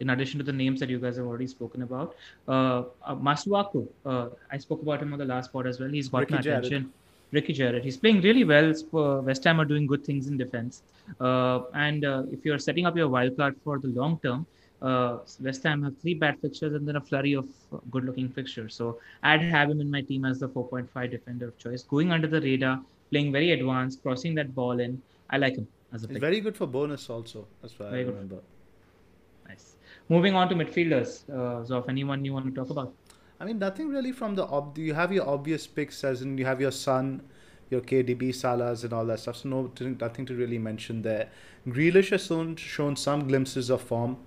in 0.00 0.10
addition 0.10 0.38
to 0.38 0.44
the 0.44 0.52
names 0.52 0.80
that 0.80 0.90
you 0.90 0.98
guys 1.04 1.16
have 1.16 1.26
already 1.26 1.46
spoken 1.46 1.82
about. 1.82 2.14
Uh, 2.46 2.82
uh 3.04 3.14
Masuaku, 3.28 3.88
uh, 4.04 4.26
I 4.50 4.58
spoke 4.58 4.82
about 4.82 5.00
him 5.02 5.14
on 5.14 5.18
the 5.18 5.24
last 5.24 5.50
pod 5.50 5.66
as 5.66 5.80
well. 5.80 5.88
He's 5.88 6.10
got 6.10 6.20
Ricky 6.20 6.34
my 6.34 6.40
attention. 6.40 6.92
Ricky 7.32 7.54
Gerrard. 7.54 7.82
He's 7.82 7.96
playing 7.96 8.20
really 8.20 8.44
well. 8.44 8.74
West 9.30 9.44
Ham 9.44 9.62
are 9.62 9.64
doing 9.64 9.86
good 9.86 10.04
things 10.04 10.26
in 10.26 10.36
defense. 10.36 10.82
Uh, 11.18 11.60
and 11.72 12.04
uh, 12.04 12.24
if 12.30 12.44
you're 12.44 12.58
setting 12.58 12.84
up 12.84 12.98
your 12.98 13.08
wild 13.08 13.34
card 13.38 13.56
for 13.64 13.78
the 13.78 13.88
long 13.88 14.20
term, 14.22 14.44
uh, 14.82 15.18
West 15.40 15.62
Ham 15.62 15.82
have 15.82 15.96
three 16.02 16.12
bad 16.12 16.38
fixtures 16.40 16.74
and 16.74 16.86
then 16.86 16.96
a 16.96 17.00
flurry 17.00 17.32
of 17.32 17.48
good 17.90 18.04
looking 18.04 18.28
fixtures. 18.28 18.74
So 18.74 18.98
I'd 19.22 19.40
have 19.40 19.70
him 19.70 19.80
in 19.80 19.90
my 19.90 20.02
team 20.02 20.26
as 20.26 20.40
the 20.40 20.50
4.5 20.50 21.10
defender 21.10 21.48
of 21.48 21.58
choice, 21.58 21.82
going 21.82 22.12
under 22.12 22.28
the 22.28 22.42
radar, 22.42 22.82
playing 23.10 23.32
very 23.32 23.52
advanced, 23.52 24.02
crossing 24.02 24.34
that 24.34 24.54
ball 24.54 24.78
in. 24.80 25.00
I 25.30 25.38
like 25.38 25.56
him 25.56 25.66
as 25.92 26.04
a 26.04 26.08
pick. 26.08 26.20
very 26.20 26.40
good 26.40 26.56
for 26.56 26.66
bonus 26.66 27.08
also. 27.10 27.46
That's 27.60 27.78
what 27.78 27.90
very 27.90 28.04
I 28.04 28.06
remember. 28.06 28.36
Good. 28.36 28.44
Nice. 29.48 29.76
Moving 30.08 30.34
on 30.34 30.48
to 30.48 30.54
midfielders. 30.54 31.24
Uh, 31.30 31.78
if 31.78 31.88
anyone 31.88 32.24
you 32.24 32.32
want 32.32 32.46
to 32.46 32.52
talk 32.52 32.70
about? 32.70 32.94
I 33.40 33.44
mean, 33.44 33.58
nothing 33.58 33.88
really 33.88 34.12
from 34.12 34.34
the 34.36 34.44
ob- 34.44 34.78
you 34.78 34.94
have 34.94 35.12
your 35.12 35.28
obvious 35.28 35.66
picks 35.66 36.04
as 36.04 36.22
in 36.22 36.38
you 36.38 36.44
have 36.44 36.60
your 36.60 36.70
Son, 36.70 37.22
your 37.70 37.80
KDB, 37.80 38.28
Salahs, 38.28 38.84
and 38.84 38.92
all 38.92 39.04
that 39.06 39.20
stuff. 39.20 39.36
So 39.36 39.48
no, 39.48 39.72
nothing 40.00 40.26
to 40.26 40.34
really 40.34 40.58
mention 40.58 41.02
there. 41.02 41.28
Grealish 41.66 42.10
has 42.10 42.26
shown, 42.26 42.56
shown 42.56 42.96
some 42.96 43.26
glimpses 43.26 43.70
of 43.70 43.82
form. 43.82 44.18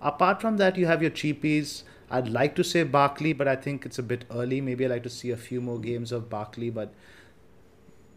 Apart 0.00 0.40
from 0.40 0.56
that, 0.58 0.76
you 0.76 0.86
have 0.86 1.02
your 1.02 1.10
cheapies. 1.10 1.82
I'd 2.10 2.28
like 2.28 2.54
to 2.54 2.64
say 2.64 2.84
Barkley, 2.84 3.32
but 3.32 3.48
I 3.48 3.56
think 3.56 3.84
it's 3.84 3.98
a 3.98 4.02
bit 4.02 4.24
early. 4.30 4.60
Maybe 4.60 4.84
I'd 4.84 4.90
like 4.90 5.02
to 5.02 5.10
see 5.10 5.30
a 5.30 5.36
few 5.36 5.60
more 5.60 5.78
games 5.78 6.12
of 6.12 6.30
Barkley, 6.30 6.70
but 6.70 6.94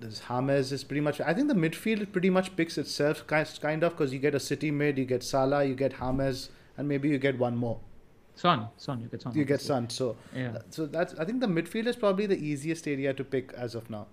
this 0.01 0.21
James 0.27 0.71
is 0.71 0.83
pretty 0.83 1.01
much. 1.01 1.21
I 1.21 1.33
think 1.33 1.47
the 1.47 1.53
midfield 1.53 2.11
pretty 2.11 2.29
much 2.29 2.55
picks 2.55 2.77
itself, 2.77 3.25
kind 3.27 3.83
of, 3.83 3.91
because 3.91 4.13
you 4.13 4.19
get 4.19 4.35
a 4.35 4.39
City 4.39 4.71
mid, 4.71 4.97
you 4.97 5.05
get 5.05 5.23
Salah, 5.23 5.63
you 5.63 5.75
get 5.75 5.93
James, 5.99 6.49
and 6.77 6.87
maybe 6.87 7.09
you 7.09 7.17
get 7.17 7.37
one 7.37 7.55
more. 7.55 7.79
Son, 8.35 8.67
Son, 8.77 8.99
you 9.01 9.07
get 9.07 9.21
Son. 9.21 9.33
You 9.35 9.45
get 9.45 9.61
Son. 9.61 9.89
So, 9.89 10.15
yeah. 10.35 10.57
So 10.69 10.85
that's. 10.85 11.13
I 11.15 11.25
think 11.25 11.41
the 11.41 11.47
midfield 11.47 11.87
is 11.87 11.95
probably 11.95 12.25
the 12.25 12.37
easiest 12.37 12.87
area 12.87 13.13
to 13.13 13.23
pick 13.23 13.53
as 13.53 13.75
of 13.75 13.89
now. 13.89 14.07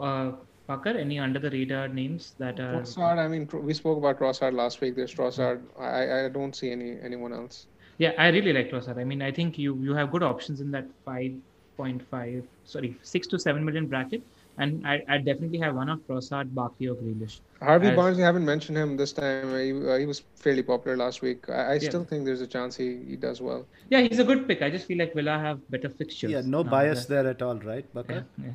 Uh, 0.00 0.32
Bakar, 0.66 0.96
any 0.98 1.18
under 1.18 1.38
the 1.38 1.50
radar 1.50 1.88
names 1.88 2.34
that 2.38 2.60
are? 2.60 2.80
Trossard. 2.80 3.18
I 3.18 3.28
mean, 3.28 3.48
we 3.52 3.72
spoke 3.72 3.96
about 3.96 4.18
Trossard 4.18 4.52
last 4.52 4.80
week. 4.80 4.96
There's 4.96 5.14
Trossard. 5.14 5.62
I 5.78 6.24
I 6.24 6.28
don't 6.28 6.54
see 6.54 6.70
any 6.70 6.98
anyone 7.00 7.32
else. 7.32 7.66
Yeah, 7.96 8.12
I 8.18 8.28
really 8.28 8.52
like 8.52 8.70
Trossard. 8.70 8.98
I 8.98 9.04
mean, 9.04 9.22
I 9.22 9.32
think 9.32 9.58
you 9.58 9.76
you 9.76 9.94
have 9.94 10.10
good 10.10 10.22
options 10.22 10.60
in 10.60 10.70
that 10.72 10.86
five 11.04 11.32
point 11.78 12.02
five, 12.10 12.44
sorry, 12.64 12.98
six 13.02 13.26
to 13.28 13.38
seven 13.38 13.64
million 13.64 13.86
bracket 13.86 14.22
and 14.58 14.86
I, 14.86 15.02
I 15.08 15.18
definitely 15.18 15.58
have 15.58 15.74
one 15.74 15.88
of 15.88 16.00
Trossard, 16.06 16.52
Barkley, 16.54 16.88
or 16.88 16.96
Grealish. 16.96 17.40
Harvey 17.62 17.88
As, 17.88 17.96
Barnes, 17.96 18.18
you 18.18 18.24
haven't 18.24 18.44
mentioned 18.44 18.76
him 18.76 18.96
this 18.96 19.12
time. 19.12 19.50
He, 19.50 19.70
uh, 19.88 19.96
he 19.96 20.06
was 20.06 20.22
fairly 20.36 20.62
popular 20.62 20.96
last 20.96 21.22
week. 21.22 21.48
I, 21.48 21.52
I 21.52 21.72
yeah. 21.74 21.88
still 21.88 22.04
think 22.04 22.24
there's 22.24 22.40
a 22.40 22.46
chance 22.46 22.76
he, 22.76 22.98
he 23.06 23.16
does 23.16 23.40
well. 23.40 23.66
Yeah, 23.88 24.00
he's 24.00 24.18
a 24.18 24.24
good 24.24 24.46
pick. 24.48 24.62
I 24.62 24.70
just 24.70 24.86
feel 24.86 24.98
like 24.98 25.14
Villa 25.14 25.38
have 25.38 25.68
better 25.70 25.88
fixtures. 25.88 26.30
Yeah, 26.30 26.42
no 26.44 26.64
bias 26.64 27.06
there 27.06 27.26
at 27.26 27.40
all, 27.40 27.56
right, 27.56 27.92
Bakar? 27.94 28.24
Yeah. 28.36 28.44
yeah. 28.46 28.52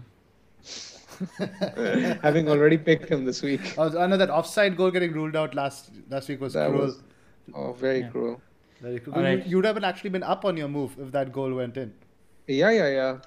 Having 2.23 2.49
already 2.49 2.77
picked 2.77 3.09
him 3.09 3.23
this 3.23 3.41
week. 3.41 3.61
Oh, 3.77 3.97
I 3.97 4.07
know 4.07 4.17
that 4.17 4.29
offside 4.29 4.75
goal 4.75 4.91
getting 4.91 5.13
ruled 5.13 5.35
out 5.35 5.53
last 5.55 5.91
last 6.09 6.27
week 6.27 6.41
was 6.41 6.53
that 6.53 6.69
cruel. 6.69 6.85
Was, 6.85 7.03
oh, 7.53 7.73
very 7.73 7.99
yeah. 7.99 8.09
cruel. 8.09 8.41
Very 8.81 8.99
cruel. 8.99 9.21
Right. 9.21 9.45
You, 9.45 9.57
would 9.57 9.65
have 9.65 9.81
actually 9.83 10.09
been 10.09 10.23
up 10.23 10.43
on 10.43 10.57
your 10.57 10.67
move 10.67 10.95
if 10.99 11.11
that 11.11 11.31
goal 11.31 11.53
went 11.53 11.77
in. 11.77 11.93
Yeah, 12.47 12.71
yeah, 12.71 12.89
yeah. 12.89 13.17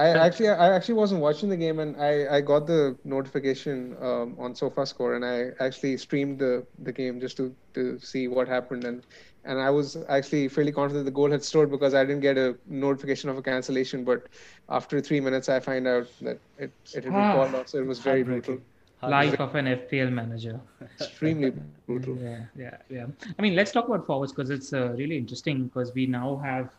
I 0.00 0.26
actually 0.26 0.48
I 0.48 0.68
actually 0.76 0.94
wasn't 0.94 1.20
watching 1.20 1.48
the 1.50 1.56
game 1.56 1.78
and 1.80 1.96
I, 2.00 2.36
I 2.36 2.40
got 2.40 2.66
the 2.66 2.96
notification 3.04 3.96
um, 4.00 4.36
on 4.38 4.54
SofaScore 4.54 5.16
and 5.16 5.24
I 5.24 5.36
actually 5.64 5.96
streamed 5.98 6.38
the, 6.38 6.66
the 6.78 6.92
game 6.92 7.20
just 7.20 7.36
to, 7.38 7.54
to 7.74 7.98
see 7.98 8.28
what 8.28 8.48
happened 8.48 8.84
and 8.84 9.02
and 9.44 9.58
I 9.60 9.70
was 9.70 9.96
actually 10.08 10.48
fairly 10.48 10.72
confident 10.72 11.04
the 11.04 11.10
goal 11.20 11.30
had 11.30 11.44
scored 11.44 11.70
because 11.70 11.94
I 11.94 12.04
didn't 12.04 12.20
get 12.20 12.38
a 12.38 12.56
notification 12.66 13.30
of 13.30 13.38
a 13.38 13.42
cancellation 13.42 14.04
but 14.04 14.28
after 14.68 15.00
three 15.00 15.20
minutes 15.20 15.48
I 15.48 15.60
find 15.60 15.86
out 15.86 16.06
that 16.22 16.40
it, 16.58 16.72
it 16.94 17.04
had 17.04 17.14
been 17.14 17.14
ah, 17.14 17.32
called 17.34 17.54
off 17.54 17.68
so 17.68 17.78
it 17.78 17.86
was 17.86 18.00
very 18.00 18.22
brutal. 18.22 18.58
Life 19.02 19.40
of 19.40 19.54
an 19.54 19.66
FPL 19.66 20.10
manager. 20.10 20.60
Extremely 21.00 21.52
brutal. 21.86 22.16
Yeah, 22.22 22.44
yeah, 22.56 22.76
yeah. 22.90 23.06
I 23.38 23.42
mean, 23.42 23.56
let's 23.56 23.72
talk 23.72 23.88
about 23.88 24.06
forwards 24.06 24.32
because 24.32 24.50
it's 24.50 24.72
uh, 24.72 24.90
really 24.98 25.16
interesting 25.16 25.64
because 25.64 25.94
we 25.94 26.06
now 26.06 26.36
have 26.44 26.70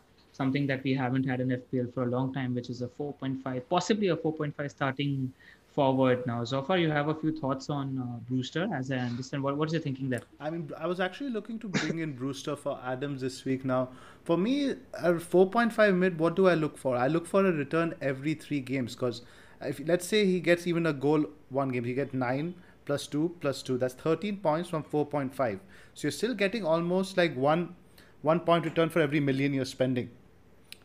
something 0.42 0.66
that 0.66 0.82
we 0.82 0.94
haven't 1.02 1.26
had 1.32 1.40
in 1.40 1.48
FPL 1.62 1.88
for 1.94 2.02
a 2.04 2.10
long 2.16 2.32
time, 2.38 2.54
which 2.54 2.70
is 2.74 2.82
a 2.82 2.88
4.5, 2.88 3.62
possibly 3.70 4.08
a 4.08 4.16
4.5 4.16 4.70
starting 4.70 5.32
forward 5.74 6.26
now. 6.26 6.44
So 6.44 6.62
far, 6.62 6.78
you 6.78 6.90
have 6.90 7.08
a 7.08 7.14
few 7.14 7.32
thoughts 7.40 7.70
on 7.70 7.98
uh, 7.98 8.18
Brewster, 8.28 8.68
as 8.78 8.90
I 8.90 8.98
understand. 9.10 9.42
What 9.42 9.56
what's 9.56 9.72
your 9.72 9.82
thinking 9.82 10.10
there? 10.14 10.22
I 10.40 10.50
mean, 10.54 10.70
I 10.78 10.86
was 10.86 11.00
actually 11.06 11.30
looking 11.36 11.60
to 11.60 11.68
bring 11.76 12.00
in 12.06 12.14
Brewster 12.22 12.56
for 12.64 12.78
Adams 12.94 13.22
this 13.26 13.44
week. 13.50 13.64
Now, 13.64 13.82
for 14.24 14.36
me, 14.36 14.56
a 15.10 15.14
4.5 15.14 15.94
mid, 16.02 16.18
what 16.24 16.36
do 16.40 16.48
I 16.48 16.54
look 16.64 16.76
for? 16.86 16.96
I 17.04 17.06
look 17.18 17.30
for 17.34 17.44
a 17.52 17.52
return 17.60 17.94
every 18.00 18.34
three 18.46 18.60
games 18.72 18.96
because 18.96 19.22
if 19.72 19.80
let's 19.92 20.06
say 20.14 20.24
he 20.32 20.40
gets 20.50 20.66
even 20.66 20.86
a 20.86 20.96
goal 21.06 21.26
one 21.60 21.76
game, 21.76 21.84
he 21.84 21.94
get 22.00 22.14
nine 22.24 22.54
plus 22.84 23.06
two 23.06 23.36
plus 23.40 23.62
two. 23.62 23.78
That's 23.78 23.94
13 24.08 24.40
points 24.48 24.74
from 24.74 24.82
4.5. 24.82 25.60
So 25.94 26.08
you're 26.08 26.18
still 26.22 26.34
getting 26.34 26.66
almost 26.74 27.16
like 27.22 27.36
one 27.50 27.76
one 28.32 28.40
point 28.48 28.64
return 28.72 28.90
for 28.96 29.00
every 29.00 29.20
million 29.28 29.54
you're 29.60 29.72
spending 29.76 30.10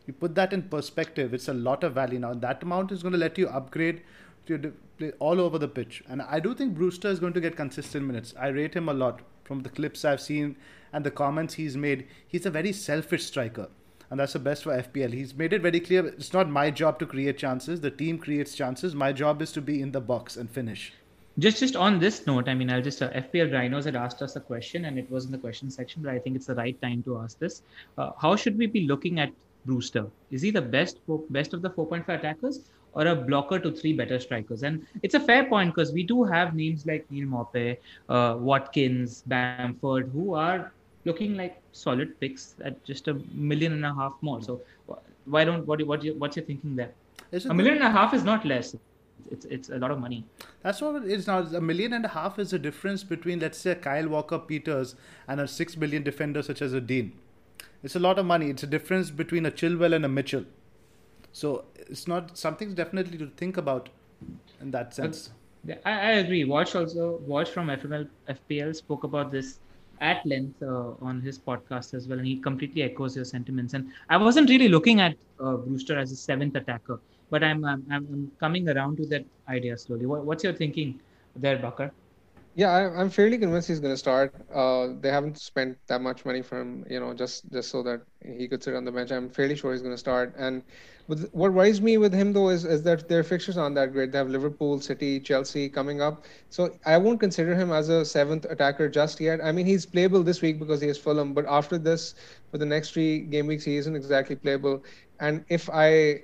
you 0.08 0.14
put 0.14 0.34
that 0.34 0.52
in 0.52 0.62
perspective, 0.62 1.34
it's 1.34 1.48
a 1.48 1.54
lot 1.54 1.84
of 1.84 1.92
value 1.92 2.18
now. 2.18 2.34
That 2.34 2.62
amount 2.62 2.90
is 2.92 3.02
going 3.02 3.12
to 3.12 3.18
let 3.18 3.38
you 3.38 3.46
upgrade 3.48 4.02
to 4.46 4.72
play 4.96 5.12
all 5.18 5.40
over 5.40 5.58
the 5.58 5.68
pitch. 5.68 6.02
And 6.08 6.22
I 6.22 6.40
do 6.40 6.54
think 6.54 6.74
Brewster 6.74 7.08
is 7.08 7.20
going 7.20 7.34
to 7.34 7.40
get 7.40 7.56
consistent 7.56 8.06
minutes. 8.06 8.34
I 8.38 8.48
rate 8.48 8.74
him 8.74 8.88
a 8.88 8.94
lot 8.94 9.20
from 9.44 9.60
the 9.60 9.68
clips 9.68 10.04
I've 10.04 10.22
seen 10.22 10.56
and 10.92 11.04
the 11.04 11.10
comments 11.10 11.54
he's 11.54 11.76
made. 11.76 12.06
He's 12.26 12.46
a 12.46 12.50
very 12.50 12.72
selfish 12.72 13.26
striker. 13.26 13.68
And 14.10 14.18
that's 14.18 14.32
the 14.32 14.38
best 14.38 14.64
for 14.64 14.72
FPL. 14.72 15.12
He's 15.12 15.34
made 15.34 15.52
it 15.52 15.60
very 15.60 15.80
clear 15.80 16.06
it's 16.06 16.32
not 16.32 16.48
my 16.48 16.70
job 16.70 16.98
to 17.00 17.06
create 17.06 17.36
chances. 17.36 17.82
The 17.82 17.90
team 17.90 18.18
creates 18.18 18.54
chances. 18.54 18.94
My 18.94 19.12
job 19.12 19.42
is 19.42 19.52
to 19.52 19.60
be 19.60 19.82
in 19.82 19.92
the 19.92 20.00
box 20.00 20.38
and 20.38 20.50
finish. 20.50 20.94
Just, 21.38 21.60
just 21.60 21.76
on 21.76 22.00
this 22.00 22.26
note, 22.26 22.48
I 22.48 22.54
mean, 22.54 22.70
I'll 22.70 22.82
just 22.82 23.02
uh, 23.02 23.10
FPL 23.10 23.52
Rhinos 23.52 23.84
had 23.84 23.94
asked 23.94 24.22
us 24.22 24.34
a 24.34 24.40
question, 24.40 24.86
and 24.86 24.98
it 24.98 25.08
was 25.08 25.26
in 25.26 25.30
the 25.30 25.38
question 25.38 25.70
section, 25.70 26.02
but 26.02 26.12
I 26.12 26.18
think 26.18 26.34
it's 26.34 26.46
the 26.46 26.54
right 26.54 26.80
time 26.82 27.02
to 27.04 27.18
ask 27.18 27.38
this. 27.38 27.62
Uh, 27.96 28.10
how 28.18 28.34
should 28.34 28.58
we 28.58 28.66
be 28.66 28.88
looking 28.88 29.20
at 29.20 29.30
Brewster? 29.68 30.06
Is 30.30 30.42
he 30.42 30.50
the 30.50 30.62
best 30.62 30.98
best 31.38 31.54
of 31.54 31.62
the 31.62 31.70
4.5 31.70 32.08
attackers 32.08 32.60
or 32.94 33.06
a 33.06 33.14
blocker 33.14 33.58
to 33.58 33.70
three 33.70 33.92
better 33.92 34.18
strikers? 34.18 34.62
And 34.62 34.86
it's 35.02 35.14
a 35.14 35.20
fair 35.20 35.44
point 35.44 35.74
because 35.74 35.92
we 35.92 36.02
do 36.02 36.24
have 36.24 36.54
names 36.54 36.86
like 36.86 37.10
Neal 37.10 37.28
Maupay, 37.34 37.76
uh, 38.08 38.36
Watkins, 38.38 39.22
Bamford, 39.26 40.10
who 40.12 40.34
are 40.34 40.72
looking 41.04 41.36
like 41.36 41.60
solid 41.72 42.18
picks 42.20 42.54
at 42.64 42.82
just 42.84 43.08
a 43.08 43.14
million 43.50 43.72
and 43.72 43.84
a 43.84 43.94
half 43.94 44.14
more. 44.22 44.42
So 44.42 44.60
why 45.36 45.44
don't 45.44 45.66
what 45.66 45.86
what 45.86 46.04
what's 46.24 46.36
your 46.36 46.46
thinking 46.52 46.76
there? 46.76 46.92
A 47.32 47.54
million 47.54 47.74
and 47.74 47.84
a 47.84 47.90
half 47.90 48.14
is 48.14 48.24
not 48.24 48.46
less. 48.46 48.74
It's 49.30 49.44
it's 49.56 49.68
a 49.68 49.78
lot 49.78 49.90
of 49.90 49.98
money. 50.00 50.24
That's 50.62 50.80
what 50.80 51.02
it 51.02 51.10
is 51.10 51.26
now. 51.26 51.38
A 51.40 51.60
million 51.60 51.92
and 51.92 52.04
a 52.04 52.08
half 52.08 52.38
is 52.38 52.50
the 52.50 52.58
difference 52.58 53.04
between 53.14 53.40
let's 53.40 53.58
say 53.58 53.74
Kyle 53.74 54.08
Walker 54.08 54.38
Peters 54.38 54.94
and 55.26 55.40
a 55.40 55.48
six 55.48 55.76
million 55.76 56.02
defender 56.02 56.42
such 56.42 56.62
as 56.62 56.72
a 56.72 56.80
Digne. 56.80 57.12
It's 57.82 57.96
a 57.96 58.00
lot 58.00 58.18
of 58.18 58.26
money. 58.26 58.50
It's 58.50 58.62
a 58.62 58.66
difference 58.66 59.10
between 59.10 59.46
a 59.46 59.50
Chilwell 59.50 59.94
and 59.94 60.04
a 60.04 60.08
Mitchell. 60.08 60.44
So 61.32 61.64
it's 61.76 62.08
not 62.08 62.36
something 62.36 62.74
definitely 62.74 63.18
to 63.18 63.26
think 63.36 63.56
about 63.56 63.88
in 64.60 64.70
that 64.72 64.94
sense. 64.94 65.30
I, 65.84 65.92
I 65.92 66.10
agree. 66.12 66.44
Watch 66.44 66.74
also 66.74 67.20
Watch 67.26 67.50
from 67.50 67.68
FML 67.68 68.08
FPL 68.28 68.74
spoke 68.74 69.04
about 69.04 69.30
this 69.30 69.58
at 70.00 70.24
length 70.24 70.62
uh, 70.62 70.92
on 71.00 71.20
his 71.20 71.38
podcast 71.38 71.94
as 71.94 72.08
well, 72.08 72.18
and 72.18 72.26
he 72.26 72.36
completely 72.36 72.82
echoes 72.82 73.16
your 73.16 73.24
sentiments. 73.24 73.74
And 73.74 73.90
I 74.08 74.16
wasn't 74.16 74.48
really 74.48 74.68
looking 74.68 75.00
at 75.00 75.16
uh, 75.40 75.56
Brewster 75.56 75.98
as 75.98 76.12
a 76.12 76.16
seventh 76.16 76.56
attacker, 76.56 77.00
but 77.30 77.42
I'm, 77.42 77.64
I'm 77.64 77.84
I'm 77.90 78.32
coming 78.38 78.68
around 78.68 78.96
to 78.98 79.06
that 79.06 79.24
idea 79.48 79.76
slowly. 79.76 80.06
What, 80.06 80.24
what's 80.24 80.44
your 80.44 80.52
thinking 80.52 81.00
there, 81.36 81.58
Bakar? 81.58 81.92
Yeah, 82.54 82.70
I, 82.70 83.00
am 83.00 83.08
fairly 83.10 83.38
convinced 83.38 83.68
he's 83.68 83.78
going 83.78 83.92
to 83.94 83.98
start. 83.98 84.34
Uh, 84.52 84.88
they 85.00 85.10
haven't 85.10 85.38
spent 85.38 85.78
that 85.86 86.00
much 86.00 86.24
money 86.24 86.42
for 86.42 86.60
him, 86.60 86.84
you 86.90 86.98
know, 86.98 87.14
just 87.14 87.50
just 87.52 87.70
so 87.70 87.84
that 87.84 88.02
he 88.24 88.48
could 88.48 88.64
sit 88.64 88.74
on 88.74 88.84
the 88.84 88.90
bench. 88.90 89.12
I'm 89.12 89.30
fairly 89.30 89.54
sure 89.54 89.72
he's 89.72 89.82
going 89.82 89.94
to 89.94 89.98
start. 89.98 90.34
And 90.36 90.64
with, 91.06 91.30
what 91.32 91.52
worries 91.52 91.80
me 91.80 91.98
with 91.98 92.12
him 92.12 92.32
though 92.32 92.48
is 92.48 92.64
is 92.64 92.82
that 92.82 93.08
their 93.08 93.22
fixtures 93.22 93.56
aren't 93.56 93.76
that 93.76 93.92
great. 93.92 94.10
They 94.10 94.18
have 94.18 94.28
Liverpool, 94.28 94.80
City, 94.80 95.20
Chelsea 95.20 95.68
coming 95.68 96.00
up, 96.02 96.24
so 96.50 96.76
I 96.84 96.98
won't 96.98 97.20
consider 97.20 97.54
him 97.54 97.70
as 97.70 97.90
a 97.90 98.04
seventh 98.04 98.44
attacker 98.46 98.88
just 98.88 99.20
yet. 99.20 99.40
I 99.42 99.52
mean, 99.52 99.66
he's 99.66 99.86
playable 99.86 100.24
this 100.24 100.42
week 100.42 100.58
because 100.58 100.80
he 100.80 100.88
has 100.88 100.98
Fulham, 100.98 101.34
but 101.34 101.46
after 101.46 101.78
this, 101.78 102.14
for 102.50 102.58
the 102.58 102.66
next 102.66 102.90
three 102.92 103.20
game 103.20 103.46
weeks, 103.46 103.64
he 103.64 103.76
isn't 103.76 103.94
exactly 103.94 104.34
playable. 104.34 104.82
And 105.20 105.44
if 105.48 105.70
I 105.72 106.22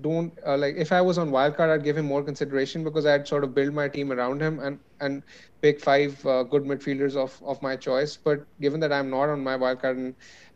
don't 0.00 0.32
uh, 0.46 0.56
like 0.56 0.76
if 0.76 0.92
I 0.92 1.00
was 1.00 1.18
on 1.18 1.30
wildcard, 1.30 1.68
I'd 1.68 1.84
give 1.84 1.96
him 1.96 2.06
more 2.06 2.22
consideration 2.22 2.82
because 2.84 3.04
I'd 3.04 3.26
sort 3.26 3.44
of 3.44 3.54
build 3.54 3.72
my 3.74 3.88
team 3.88 4.10
around 4.12 4.40
him 4.40 4.58
and 4.60 4.78
and 5.00 5.22
pick 5.60 5.80
five 5.80 6.24
uh, 6.26 6.42
good 6.44 6.62
midfielders 6.64 7.16
of 7.16 7.38
of 7.42 7.60
my 7.62 7.76
choice. 7.76 8.16
But 8.16 8.46
given 8.60 8.80
that 8.80 8.92
I'm 8.92 9.10
not 9.10 9.28
on 9.28 9.42
my 9.42 9.56
wildcard, 9.56 9.96
and 9.96 10.14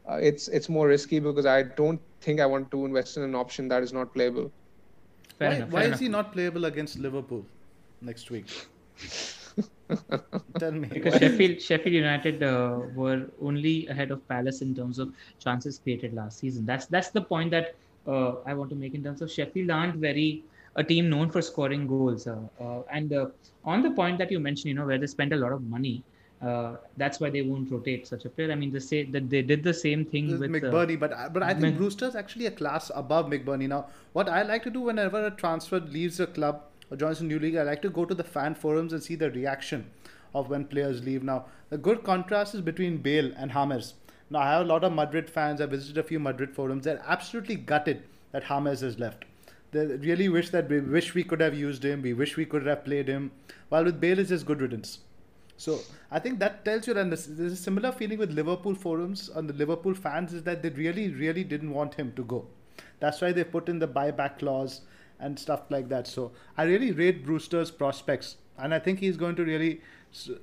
uh, 0.09 0.17
it's 0.17 0.49
it's 0.49 0.69
more 0.69 0.89
risky 0.89 1.19
because 1.21 1.47
I 1.47 1.63
don't 1.63 2.01
think 2.21 2.41
I 2.41 2.47
want 2.47 2.71
to 2.71 2.85
invest 2.85 3.17
in 3.17 3.23
an 3.23 3.35
option 3.35 3.69
that 3.69 3.83
is 3.83 3.93
not 3.93 4.13
playable. 4.15 4.53
Fair 5.39 5.51
why 5.51 5.55
enough, 5.55 5.71
why 5.71 5.83
is 5.85 5.87
enough. 5.89 6.01
he 6.01 6.09
not 6.09 6.33
playable 6.33 6.65
against 6.65 6.99
Liverpool 6.99 7.45
next 8.01 8.31
week? 8.31 8.49
Tell 10.59 10.73
me. 10.73 10.89
Because 10.89 11.15
why- 11.15 11.19
Sheffield, 11.19 11.61
Sheffield 11.61 11.95
United 11.95 12.43
uh, 12.43 12.81
were 12.95 13.27
only 13.41 13.87
ahead 13.87 14.11
of 14.11 14.27
Palace 14.29 14.63
in 14.63 14.75
terms 14.75 14.99
of 14.99 15.13
chances 15.39 15.79
created 15.79 16.15
last 16.15 16.39
season. 16.39 16.67
That's 16.67 16.87
that's 16.87 17.11
the 17.11 17.23
point 17.23 17.51
that 17.51 17.75
uh, 18.07 18.35
I 18.47 18.55
want 18.55 18.71
to 18.71 18.77
make 18.77 18.95
in 18.95 19.03
terms 19.03 19.23
of 19.23 19.31
Sheffield 19.31 19.71
aren't 19.71 19.97
very 19.97 20.43
a 20.77 20.85
team 20.85 21.09
known 21.09 21.31
for 21.31 21.41
scoring 21.43 21.87
goals. 21.87 22.27
Uh, 22.27 22.37
uh, 22.61 22.83
and 22.91 23.13
uh, 23.13 23.27
on 23.65 23.83
the 23.83 23.91
point 23.91 24.19
that 24.19 24.31
you 24.31 24.39
mentioned, 24.39 24.67
you 24.67 24.75
know, 24.75 24.87
where 24.87 24.99
they 24.99 25.07
spend 25.07 25.33
a 25.33 25.37
lot 25.37 25.53
of 25.53 25.63
money, 25.65 26.03
uh, 26.43 26.77
that's 26.99 27.19
why 27.19 27.31
they 27.31 27.41
won't 27.41 27.71
rotate 27.71 28.07
such 28.07 28.27
a 28.27 28.29
player. 28.29 28.53
I 28.53 28.57
mean, 28.57 28.71
they 28.71 28.79
say 28.79 29.05
that 29.05 29.31
they 29.31 29.41
did 29.41 29.63
the 29.65 29.73
same 29.73 30.05
thing 30.05 30.29
with 30.31 30.41
with 30.41 30.65
uh, 30.65 30.69
McBurnie, 30.71 30.99
but 31.01 31.13
I- 31.15 31.29
but 31.29 31.43
I 31.43 31.53
think 31.55 31.63
Mc- 31.75 31.77
Brewster's 31.79 32.15
actually 32.15 32.47
a 32.47 32.51
class 32.51 32.91
above 32.95 33.27
McBurnie. 33.31 33.69
Now, 33.69 33.87
what 34.13 34.29
I 34.29 34.43
like 34.43 34.63
to 34.65 34.71
do 34.71 34.81
whenever 34.83 35.25
a 35.27 35.31
transfer 35.31 35.81
leaves 35.81 36.21
a 36.21 36.27
club 36.27 36.61
or 36.91 36.97
joins 36.99 37.21
a 37.23 37.25
new 37.25 37.39
league, 37.39 37.57
I 37.57 37.63
like 37.63 37.81
to 37.83 37.91
go 37.91 38.05
to 38.05 38.15
the 38.15 38.23
fan 38.25 38.55
forums 38.55 38.93
and 38.93 39.03
see 39.03 39.15
the 39.15 39.31
reaction 39.31 39.87
of 40.35 40.51
when 40.51 40.67
players 40.67 41.03
leave. 41.03 41.23
Now, 41.23 41.47
the 41.71 41.79
good 41.79 42.05
contrast 42.05 42.55
is 42.55 42.61
between 42.61 42.99
Bale 42.99 43.33
and 43.37 43.53
James. 43.53 43.95
Now, 44.29 44.41
I 44.41 44.51
have 44.53 44.63
a 44.63 44.69
lot 44.69 44.85
of 44.85 44.93
Madrid 44.93 45.31
fans. 45.31 45.61
I 45.61 45.67
visited 45.67 45.99
a 45.99 46.03
few 46.03 46.19
Madrid 46.19 46.55
forums. 46.55 46.85
They're 46.85 47.03
absolutely 47.07 47.57
gutted 47.57 48.03
that 48.33 48.49
James 48.49 48.81
has 48.81 48.99
left. 48.99 49.25
They 49.73 49.87
really 49.87 50.29
wish 50.29 50.51
that 50.51 50.69
we 50.69 50.81
wish 50.81 51.15
we 51.15 51.25
could 51.25 51.41
have 51.41 51.55
used 51.55 51.85
him. 51.85 52.03
We 52.03 52.13
wish 52.13 52.37
we 52.37 52.47
could 52.47 52.67
have 52.67 52.85
played 52.85 53.09
him. 53.09 53.31
While 53.69 53.85
with 53.85 54.01
Bale, 54.01 54.19
it's 54.19 54.31
just 54.31 54.47
good 54.47 54.61
riddance. 54.61 55.01
So 55.57 55.81
I 56.11 56.19
think 56.19 56.39
that 56.41 56.65
tells 56.65 56.87
you 56.87 56.95
this, 56.95 57.27
there's 57.27 57.53
a 57.53 57.57
similar 57.57 57.91
feeling 57.93 58.19
with 58.19 58.31
Liverpool 58.31 58.75
forums 58.75 59.31
and 59.35 59.49
the 59.49 59.55
Liverpool 59.55 59.95
fans 59.95 60.33
is 60.35 60.43
that 60.43 60.63
they 60.63 60.69
really, 60.71 61.09
really 61.11 61.45
didn't 61.45 61.73
want 61.73 61.95
him 61.95 62.13
to 62.17 62.25
go. 62.25 62.47
That's 63.01 63.21
why 63.21 63.33
they 63.33 63.45
put 63.45 63.69
in 63.69 63.79
the 63.79 63.89
buyback 63.89 64.39
clause 64.39 64.83
and 65.19 65.39
stuff 65.39 65.63
like 65.71 65.89
that. 65.89 66.07
So 66.07 66.33
I 66.59 66.65
really 66.65 66.93
rate 66.93 67.25
Brewster's 67.25 67.71
prospects, 67.71 68.37
and 68.59 68.75
I 68.75 68.79
think 68.79 69.01
he's 69.01 69.17
going 69.17 69.37
to 69.37 69.45
really 69.45 69.81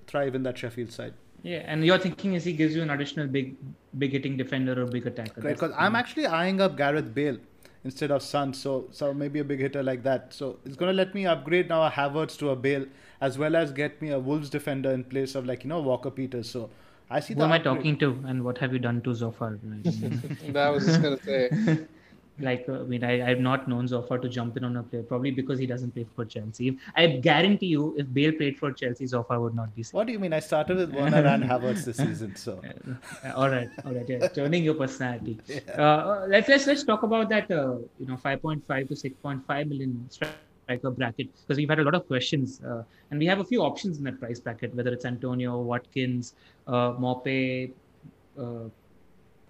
thrive 0.07 0.36
in 0.36 0.43
that 0.43 0.57
Sheffield 0.57 0.91
side. 0.91 1.13
Yeah, 1.43 1.63
and 1.65 1.85
your 1.85 1.97
thinking 1.97 2.33
is 2.35 2.45
he 2.45 2.53
gives 2.53 2.73
you 2.73 2.81
an 2.81 2.89
additional 2.89 3.27
big, 3.27 3.55
big 3.99 4.13
hitting 4.13 4.37
defender 4.37 4.81
or 4.81 4.85
big 4.85 5.05
attacker. 5.05 5.41
Right, 5.41 5.53
because 5.53 5.73
I'm 5.77 5.95
actually 5.95 6.25
eyeing 6.25 6.61
up 6.61 6.77
Gareth 6.77 7.13
Bale 7.13 7.37
instead 7.83 8.11
of 8.11 8.23
Son, 8.23 8.53
so 8.53 8.87
so 8.91 9.13
maybe 9.13 9.39
a 9.39 9.43
big 9.43 9.59
hitter 9.59 9.83
like 9.83 10.03
that. 10.03 10.33
So 10.33 10.59
it's 10.65 10.77
going 10.77 10.89
to 10.89 10.95
let 10.95 11.13
me 11.13 11.25
upgrade 11.25 11.67
now 11.67 11.85
a 11.85 11.91
Havertz 11.91 12.37
to 12.37 12.51
a 12.51 12.55
Bale, 12.55 12.85
as 13.19 13.37
well 13.37 13.57
as 13.57 13.73
get 13.73 14.01
me 14.01 14.11
a 14.11 14.19
Wolves 14.19 14.49
defender 14.49 14.91
in 14.91 15.03
place 15.03 15.35
of 15.35 15.45
like 15.45 15.65
you 15.65 15.69
know 15.69 15.81
Walker 15.81 16.09
Peters. 16.11 16.49
So 16.49 16.69
I 17.09 17.19
see. 17.19 17.33
Who 17.33 17.39
the 17.39 17.45
am 17.45 17.51
I 17.51 17.59
talking 17.59 17.97
to, 17.99 18.17
and 18.25 18.45
what 18.45 18.57
have 18.59 18.71
you 18.71 18.79
done 18.79 19.01
to 19.01 19.13
Zophar? 19.13 19.59
Right? 19.61 20.53
That 20.53 20.69
was 20.69 20.85
just 20.85 21.01
gonna 21.01 21.21
say. 21.21 21.49
like, 22.39 22.65
uh, 22.67 22.79
I 22.79 22.84
mean, 22.84 23.03
I, 23.03 23.29
I've 23.29 23.39
not 23.39 23.67
known 23.67 23.88
Zophar 23.88 24.17
to 24.17 24.29
jump 24.29 24.57
in 24.57 24.63
on 24.63 24.77
a 24.77 24.84
player, 24.84 25.03
probably 25.03 25.31
because 25.31 25.59
he 25.59 25.65
doesn't 25.67 25.91
play 25.91 26.05
for 26.15 26.25
Chelsea. 26.25 26.77
I 26.95 27.07
guarantee 27.07 27.67
you, 27.67 27.95
if 27.97 28.11
Bale 28.13 28.31
played 28.31 28.57
for 28.57 28.71
Chelsea, 28.71 29.05
Zophar 29.05 29.39
would 29.39 29.55
not 29.55 29.75
be. 29.75 29.84
What 29.91 30.07
do 30.07 30.13
you 30.13 30.19
mean? 30.19 30.34
I 30.34 30.39
started 30.39 30.77
with 30.77 30.93
Werner 30.93 31.25
and 31.25 31.43
Havertz 31.43 31.86
this 31.86 31.97
season, 32.05 32.36
so 32.36 32.61
all 33.36 33.49
right, 33.49 33.69
all 33.86 33.93
right, 33.93 34.07
yeah, 34.07 34.27
turning 34.27 34.63
your 34.63 34.75
personality. 34.75 35.39
Uh, 35.77 35.81
Uh, 35.84 36.25
let's 36.27 36.47
let's 36.47 36.65
let's 36.67 36.84
talk 36.84 37.03
about 37.03 37.29
that. 37.29 37.49
Uh, 37.51 37.77
you 37.99 38.05
know, 38.07 38.17
5.5 38.17 38.88
to 38.88 38.95
6.5 38.95 39.67
million 39.67 40.07
striker 40.09 40.91
bracket 40.91 41.27
because 41.41 41.57
we've 41.57 41.69
had 41.69 41.79
a 41.79 41.84
lot 41.84 41.95
of 41.95 42.07
questions, 42.07 42.61
uh, 42.63 42.84
and 43.11 43.19
we 43.19 43.25
have 43.25 43.39
a 43.39 43.45
few 43.45 43.61
options 43.61 43.97
in 43.99 44.03
that 44.05 44.19
price 44.19 44.39
bracket. 44.39 44.73
Whether 44.75 44.93
it's 44.93 45.05
Antonio, 45.05 45.59
Watkins, 45.59 46.36
uh, 46.67 46.93
Maupay, 46.93 47.71
uh, 48.39 48.69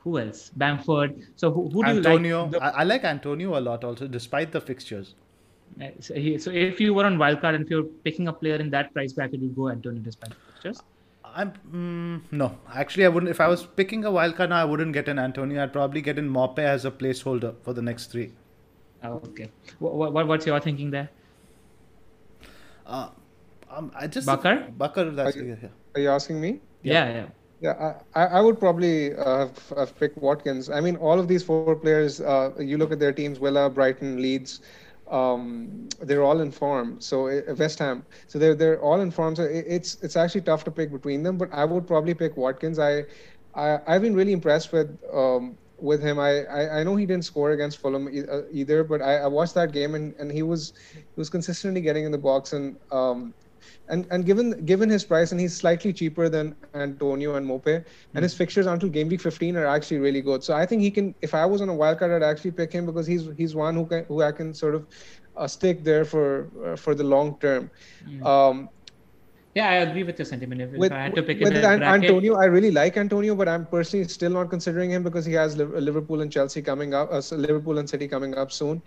who 0.04 0.20
else? 0.20 0.52
Bamford. 0.56 1.16
So 1.36 1.52
who, 1.52 1.70
who 1.70 1.84
do 1.84 1.90
Antonio. 1.90 2.46
you 2.46 2.52
like? 2.52 2.62
I, 2.62 2.70
I 2.82 2.84
like 2.84 3.04
Antonio 3.04 3.58
a 3.58 3.62
lot, 3.62 3.84
also, 3.84 4.08
despite 4.08 4.52
the 4.52 4.62
fixtures. 4.62 5.16
Uh, 5.82 5.88
So, 6.00 6.14
he, 6.14 6.38
so 6.38 6.52
if 6.52 6.80
you 6.80 6.94
were 6.94 7.06
on 7.06 7.18
wildcard 7.18 7.56
and 7.56 7.64
if 7.64 7.70
you're 7.70 7.84
picking 8.08 8.28
a 8.28 8.34
player 8.34 8.56
in 8.56 8.70
that 8.72 8.94
price 8.94 9.14
bracket, 9.14 9.40
you'd 9.42 9.56
go 9.56 9.70
Antonio 9.70 10.02
despite 10.02 10.32
the 10.32 10.42
fixtures. 10.52 10.84
I'm 11.36 11.52
mm, 11.74 12.22
no, 12.32 12.56
actually, 12.82 13.06
I 13.06 13.08
wouldn't. 13.10 13.30
If 13.30 13.40
I 13.42 13.48
was 13.48 13.64
picking 13.66 14.06
a 14.06 14.12
wild 14.12 14.36
card 14.36 14.52
now, 14.52 14.62
I 14.62 14.66
wouldn't 14.66 14.94
get 14.94 15.08
an 15.08 15.18
Antonio. 15.18 15.64
I'd 15.64 15.74
probably 15.74 16.02
get 16.02 16.20
in 16.20 16.30
Maupay 16.30 16.60
as 16.74 16.86
a 16.86 16.92
placeholder 16.92 17.56
for 17.64 17.74
the 17.74 17.82
next 17.82 18.12
three. 18.12 18.32
Oh, 19.04 19.14
okay. 19.30 19.50
What, 19.80 20.14
what, 20.14 20.28
what's 20.28 20.46
your 20.46 20.60
thinking 20.60 20.92
there? 20.92 21.10
Uh, 22.86 23.10
um, 23.72 23.92
I 23.96 24.08
just 24.08 24.28
Bakar? 24.28 24.68
Bakar. 24.78 25.06
That's 25.12 25.36
Are 25.36 25.44
you- 25.44 25.58
yeah. 25.62 25.70
Are 25.96 26.02
you 26.02 26.10
asking 26.10 26.40
me? 26.40 26.60
Yeah, 26.84 26.94
yeah. 26.94 27.16
Yeah, 27.16 27.26
I, 27.72 27.96
I 28.14 28.26
I 28.38 28.42
would 28.42 28.60
probably 28.60 29.14
uh, 29.16 29.40
have, 29.48 29.70
have 29.78 29.98
picked 30.00 30.18
Watkins. 30.18 30.70
I 30.70 30.80
mean, 30.82 30.96
all 30.98 31.20
of 31.20 31.28
these 31.28 31.44
four 31.44 31.64
players, 31.64 32.08
uh, 32.08 32.42
you 32.46 32.64
look 32.66 32.80
at 32.80 32.86
their 32.86 33.00
teams, 33.00 33.26
Villa, 33.26 33.60
Brighton, 33.60 34.12
Leeds, 34.22 34.60
um, 35.10 35.88
they're 36.02 36.22
all 36.24 36.40
in 36.40 36.52
form. 36.52 37.00
So 37.00 37.28
uh, 37.28 37.42
West 37.58 37.80
Ham, 37.80 38.06
so 38.28 38.38
they're 38.38 38.56
they're 38.56 38.82
all 38.82 39.00
in 39.02 39.12
form. 39.12 39.36
So 39.36 39.44
it, 39.44 39.66
it's 39.68 40.02
it's 40.04 40.16
actually 40.16 40.42
tough 40.42 40.64
to 40.66 40.72
pick 40.72 40.92
between 40.92 41.24
them. 41.24 41.38
But 41.38 41.50
I 41.54 41.66
would 41.66 41.88
probably 41.88 42.14
pick 42.14 42.38
Watkins. 42.38 42.80
I, 42.80 43.04
I 43.56 43.80
I've 43.88 44.02
been 44.02 44.16
really 44.16 44.34
impressed 44.34 44.72
with 44.72 45.00
um, 45.14 45.58
with 45.78 46.02
him. 46.02 46.20
I, 46.20 46.44
I 46.46 46.80
I 46.80 46.84
know 46.84 46.96
he 46.96 47.06
didn't 47.06 47.26
score 47.26 47.52
against 47.52 47.78
Fulham 47.80 48.08
e- 48.10 48.22
uh, 48.30 48.42
either, 48.52 48.84
but 48.84 49.02
I, 49.02 49.18
I 49.18 49.28
watched 49.28 49.56
that 49.56 49.72
game 49.72 49.96
and, 49.96 50.14
and 50.20 50.32
he 50.32 50.44
was 50.44 50.74
he 50.94 51.18
was 51.18 51.30
consistently 51.30 51.82
getting 51.82 52.06
in 52.06 52.12
the 52.12 52.18
box 52.18 52.54
and 52.54 52.78
um, 52.92 53.34
and 53.88 54.06
and 54.12 54.26
given 54.26 54.66
given 54.66 54.90
his 54.90 55.04
price 55.04 55.32
and 55.32 55.40
he's 55.40 55.56
slightly 55.56 55.94
cheaper 55.94 56.30
than 56.30 56.56
Antonio 56.74 57.36
and 57.36 57.46
Maupay 57.46 57.68
and 57.68 58.24
his 58.24 58.34
fixtures 58.34 58.66
until 58.66 58.90
game 58.90 59.08
week 59.10 59.22
15 59.22 59.56
are 59.58 59.66
actually 59.66 60.00
really 60.00 60.22
good. 60.22 60.44
So 60.44 60.54
I 60.54 60.66
think 60.66 60.82
he 60.82 60.92
can. 60.92 61.14
If 61.22 61.34
I 61.34 61.46
was 61.46 61.62
on 61.62 61.70
a 61.70 61.74
wild 61.76 62.00
card, 62.00 62.12
I'd 62.12 62.24
actually 62.24 62.52
pick 62.52 62.72
him 62.72 62.86
because 62.86 63.08
he's 63.08 63.28
he's 63.38 63.56
one 63.56 63.76
who 63.76 63.86
can 63.86 64.06
who 64.06 64.22
I 64.22 64.32
can 64.32 64.54
sort 64.54 64.76
of 64.76 64.88
uh, 65.36 65.48
stick 65.48 65.84
there 65.84 66.06
for 66.06 66.52
uh, 66.66 66.76
for 66.76 66.96
the 66.96 67.04
long 67.04 67.38
term. 67.40 67.72
Um, 68.24 68.70
Yeah, 69.56 69.70
I 69.70 69.76
agree 69.76 70.04
with 70.04 70.18
your 70.18 70.26
sentiment. 70.26 70.62
If, 70.62 70.72
with, 70.72 70.92
I 70.92 71.04
had 71.04 71.16
to 71.16 71.22
pick 71.22 71.40
with 71.40 71.50
in 71.50 71.58
a 71.58 71.68
An- 71.68 71.78
bracket, 71.80 72.10
Antonio, 72.10 72.36
I 72.36 72.46
really 72.46 72.72
like 72.72 72.98
Antonio, 72.98 73.36
but 73.36 73.48
I'm 73.48 73.66
personally 73.68 74.08
still 74.08 74.32
not 74.32 74.50
considering 74.50 74.90
him 74.92 75.04
because 75.04 75.26
he 75.26 75.34
has 75.34 75.56
Liverpool 75.58 76.22
and 76.22 76.32
Chelsea 76.32 76.62
coming 76.62 76.94
up, 76.94 77.10
uh, 77.12 77.22
Liverpool 77.36 77.78
and 77.78 77.88
City 77.88 78.08
coming 78.08 78.34
up 78.36 78.52
soon. 78.52 78.82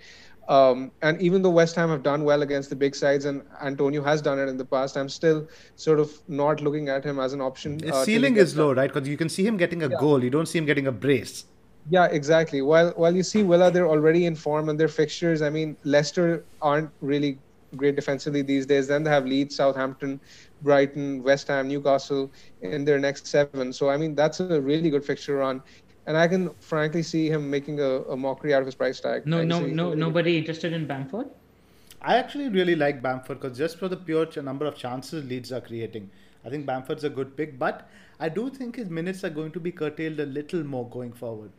Um, 0.48 0.92
and 1.02 1.20
even 1.20 1.42
though 1.42 1.50
West 1.50 1.74
Ham 1.74 1.88
have 1.90 2.02
done 2.02 2.22
well 2.22 2.42
against 2.42 2.70
the 2.70 2.76
big 2.76 2.94
sides 2.94 3.24
and 3.24 3.42
Antonio 3.62 4.02
has 4.02 4.22
done 4.22 4.38
it 4.38 4.48
in 4.48 4.56
the 4.56 4.64
past, 4.64 4.96
I'm 4.96 5.08
still 5.08 5.48
sort 5.74 5.98
of 5.98 6.12
not 6.28 6.60
looking 6.60 6.88
at 6.88 7.04
him 7.04 7.18
as 7.18 7.32
an 7.32 7.40
option. 7.40 7.80
His 7.80 7.90
uh, 7.90 8.04
ceiling 8.04 8.36
is 8.36 8.56
low, 8.56 8.72
right? 8.72 8.92
Because 8.92 9.08
you 9.08 9.16
can 9.16 9.28
see 9.28 9.44
him 9.44 9.56
getting 9.56 9.82
a 9.82 9.88
goal. 9.88 10.22
You 10.22 10.30
don't 10.30 10.46
see 10.46 10.58
him 10.58 10.66
getting 10.66 10.86
a 10.86 10.92
brace. 10.92 11.46
Yeah, 11.88 12.06
exactly. 12.06 12.62
While 12.62 12.90
while 12.96 13.14
you 13.14 13.22
see 13.22 13.42
Villa, 13.42 13.70
they're 13.70 13.88
already 13.88 14.26
in 14.26 14.34
form 14.34 14.68
and 14.68 14.78
their 14.78 14.88
fixtures. 14.88 15.40
I 15.40 15.50
mean, 15.50 15.76
Leicester 15.84 16.44
aren't 16.60 16.90
really 17.00 17.38
great 17.76 17.96
defensively 17.96 18.42
these 18.42 18.66
days. 18.66 18.88
Then 18.88 19.04
they 19.04 19.10
have 19.10 19.24
Leeds, 19.24 19.54
Southampton, 19.54 20.20
Brighton, 20.62 21.22
West 21.22 21.48
Ham, 21.48 21.68
Newcastle 21.68 22.30
in 22.62 22.84
their 22.84 22.98
next 22.98 23.26
seven. 23.26 23.72
So 23.72 23.88
I 23.88 23.96
mean, 23.96 24.14
that's 24.14 24.40
a 24.40 24.60
really 24.60 24.90
good 24.90 25.04
fixture 25.04 25.36
run, 25.36 25.62
and 26.06 26.16
I 26.16 26.28
can 26.28 26.50
frankly 26.60 27.02
see 27.02 27.28
him 27.28 27.50
making 27.50 27.80
a, 27.80 27.90
a 28.14 28.16
mockery 28.16 28.54
out 28.54 28.60
of 28.60 28.66
his 28.66 28.74
price 28.74 29.00
tag. 29.00 29.26
no, 29.26 29.42
no, 29.42 29.60
no, 29.60 29.64
really 29.64 29.74
good. 29.90 29.98
nobody 29.98 30.38
interested 30.38 30.72
in 30.72 30.86
Bamford. 30.86 31.26
I 32.02 32.16
actually 32.16 32.48
really 32.48 32.76
like 32.76 33.02
Bamford 33.02 33.40
because 33.40 33.58
just 33.58 33.78
for 33.78 33.88
the 33.88 33.96
pure 33.96 34.26
ch- 34.26 34.36
number 34.36 34.66
of 34.66 34.76
chances 34.76 35.24
Leeds 35.24 35.50
are 35.52 35.60
creating, 35.60 36.08
I 36.44 36.50
think 36.50 36.66
Bamford's 36.66 37.04
a 37.04 37.10
good 37.10 37.36
pick. 37.36 37.58
But 37.58 37.88
I 38.20 38.28
do 38.28 38.48
think 38.50 38.76
his 38.76 38.88
minutes 38.90 39.24
are 39.24 39.30
going 39.30 39.50
to 39.52 39.60
be 39.60 39.72
curtailed 39.72 40.20
a 40.20 40.26
little 40.26 40.62
more 40.64 40.88
going 40.88 41.12
forward. 41.12 41.50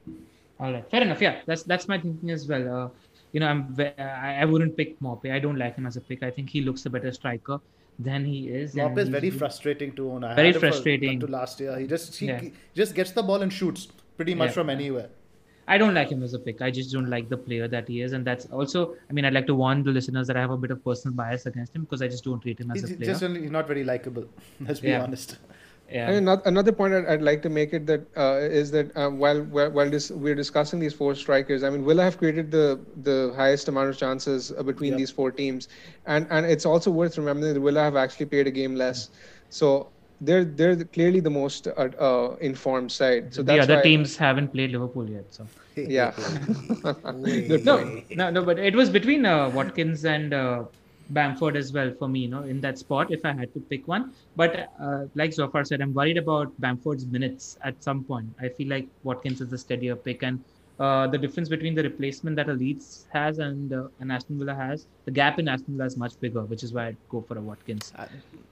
All 0.59 0.71
right, 0.71 0.89
fair 0.89 1.01
enough. 1.01 1.21
Yeah, 1.21 1.41
that's 1.45 1.63
that's 1.63 1.87
my 1.87 1.99
thinking 1.99 2.31
as 2.31 2.47
well. 2.47 2.67
Uh, 2.77 2.89
you 3.33 3.39
know, 3.41 3.47
I'm 3.47 3.75
I, 3.99 4.37
I 4.41 4.45
wouldn't 4.45 4.77
pick 4.77 4.99
Maupay. 5.01 5.31
I 5.33 5.39
don't 5.39 5.57
like 5.57 5.75
him 5.75 5.85
as 5.85 5.97
a 5.97 6.01
pick. 6.01 6.23
I 6.23 6.31
think 6.31 6.49
he 6.49 6.61
looks 6.61 6.85
a 6.85 6.89
better 6.89 7.11
striker 7.11 7.59
than 7.99 8.23
he 8.25 8.47
is. 8.47 8.75
and 8.75 8.95
Maupay 8.95 8.99
is 9.03 9.09
very 9.09 9.29
frustrating 9.29 9.91
to 9.97 10.11
own. 10.11 10.23
I 10.23 10.33
Very 10.35 10.51
had 10.53 10.59
frustrating. 10.61 11.19
to 11.19 11.27
last 11.27 11.59
year. 11.59 11.77
He 11.77 11.87
just 11.87 12.17
he, 12.17 12.27
Yeah. 12.27 12.39
he 12.39 12.53
just 12.75 12.95
gets 12.95 13.11
the 13.11 13.23
ball 13.23 13.41
and 13.41 13.51
shoots 13.51 13.87
pretty 14.17 14.35
much 14.35 14.49
Yeah. 14.49 14.53
from 14.59 14.69
anywhere. 14.69 15.09
I 15.69 15.77
don't 15.77 15.93
like 15.93 16.09
him 16.09 16.23
as 16.23 16.33
a 16.33 16.39
pick. 16.39 16.61
I 16.61 16.71
just 16.71 16.91
don't 16.93 17.09
like 17.09 17.27
the 17.29 17.37
player 17.37 17.67
that 17.67 17.87
he 17.89 18.01
is, 18.01 18.13
and 18.13 18.23
that's 18.25 18.45
also. 18.59 18.95
I 19.09 19.13
mean, 19.13 19.25
I'd 19.25 19.33
like 19.33 19.47
to 19.47 19.55
warn 19.55 19.83
the 19.83 19.91
listeners 19.91 20.27
that 20.27 20.37
I 20.37 20.39
have 20.41 20.51
a 20.51 20.57
bit 20.65 20.71
of 20.71 20.83
personal 20.83 21.15
bias 21.15 21.45
against 21.45 21.75
him 21.75 21.81
because 21.83 22.01
I 22.01 22.07
just 22.07 22.23
don't 22.23 22.45
rate 22.45 22.59
him 22.61 22.71
as 22.71 22.81
He's 22.81 22.91
a 22.91 22.95
player. 22.95 23.11
just 23.11 23.23
only, 23.23 23.41
he's 23.41 23.51
not 23.51 23.67
very 23.67 23.83
likable. 23.83 24.25
Let's 24.61 24.79
be 24.79 24.89
Yeah. 24.93 25.03
honest. 25.03 25.37
yeah. 25.91 26.09
And 26.09 26.29
ano- 26.29 26.41
another 26.45 26.71
point 26.71 26.93
I'd, 26.93 27.05
I'd 27.15 27.21
like 27.21 27.41
to 27.47 27.49
make 27.49 27.73
it 27.73 27.85
that 27.87 28.01
uh, 28.15 28.37
is 28.61 28.71
that 28.71 28.95
uh, 28.95 29.09
while 29.09 29.41
while, 29.57 29.69
while 29.71 29.89
this, 29.89 30.09
we're 30.09 30.35
discussing 30.35 30.79
these 30.79 30.93
four 31.01 31.13
strikers, 31.15 31.63
I 31.63 31.69
mean, 31.69 31.83
Villa 31.89 32.03
have 32.03 32.17
created 32.17 32.49
the 32.49 32.79
the 33.09 33.33
highest 33.35 33.67
amount 33.67 33.89
of 33.89 33.97
chances 33.97 34.53
uh, 34.57 34.63
between 34.63 34.91
Yep. 34.93 34.97
these 35.03 35.11
four 35.11 35.31
teams, 35.43 35.67
and 36.05 36.27
and 36.29 36.45
it's 36.45 36.65
also 36.65 36.91
worth 36.91 37.17
remembering 37.17 37.53
that 37.55 37.59
Villa 37.59 37.81
have 37.89 37.97
actually 37.97 38.27
played 38.27 38.47
a 38.47 38.51
game 38.61 38.75
less. 38.75 39.09
So 39.49 39.89
they're 40.19 40.45
they're 40.45 40.83
clearly 40.85 41.19
the 41.19 41.29
most 41.29 41.67
uh, 41.67 41.71
uh, 41.99 42.35
informed 42.41 42.91
side. 42.91 43.33
So 43.33 43.43
the 43.43 43.59
that's 43.59 43.59
other 43.59 43.77
why, 43.77 43.81
teams 43.81 44.17
haven't 44.17 44.49
played 44.53 44.71
Liverpool 44.71 45.09
yet, 45.09 45.33
so 45.33 45.47
yeah. 45.75 46.13
No, 47.63 48.01
no, 48.13 48.29
no. 48.29 48.43
But 48.43 48.59
it 48.59 48.75
was 48.75 48.89
between 48.89 49.25
uh, 49.25 49.49
Watkins 49.49 50.05
and 50.05 50.33
uh, 50.33 50.65
Bamford 51.09 51.55
as 51.55 51.71
well 51.73 51.91
for 51.97 52.07
me, 52.07 52.21
you 52.21 52.27
know, 52.29 52.43
in 52.43 52.61
that 52.61 52.77
spot 52.77 53.11
if 53.11 53.23
I 53.25 53.33
had 53.33 53.53
to 53.53 53.59
pick 53.69 53.87
one. 53.87 54.13
But 54.35 54.69
uh, 54.81 55.05
like 55.15 55.33
Zophar 55.33 55.63
said, 55.65 55.81
I'm 55.81 55.93
worried 55.93 56.17
about 56.17 56.59
Bamford's 56.59 57.05
minutes 57.05 57.57
at 57.63 57.83
some 57.83 58.03
point. 58.03 58.27
I 58.39 58.49
feel 58.49 58.69
like 58.69 58.87
Watkins 59.03 59.41
is 59.41 59.49
the 59.49 59.57
steadier 59.57 59.95
pick, 59.95 60.23
and 60.23 60.43
uh, 60.79 61.07
the 61.07 61.17
difference 61.17 61.49
between 61.49 61.73
the 61.73 61.81
replacement 61.81 62.35
that 62.35 62.49
a 62.49 62.53
Leeds 62.53 63.07
has 63.11 63.39
and 63.39 63.73
uh, 63.73 63.87
an 63.99 64.11
Aston 64.11 64.37
Villa 64.37 64.53
has, 64.53 64.85
the 65.05 65.11
gap 65.11 65.39
in 65.39 65.47
Aston 65.47 65.75
Villa 65.75 65.87
is 65.87 65.97
much 65.97 66.19
bigger, 66.19 66.43
which 66.45 66.63
is 66.63 66.71
why 66.71 66.87
I'd 66.87 66.97
go 67.09 67.21
for 67.21 67.37
a 67.37 67.41
Watkins. 67.41 67.91
Uh, 67.95 68.05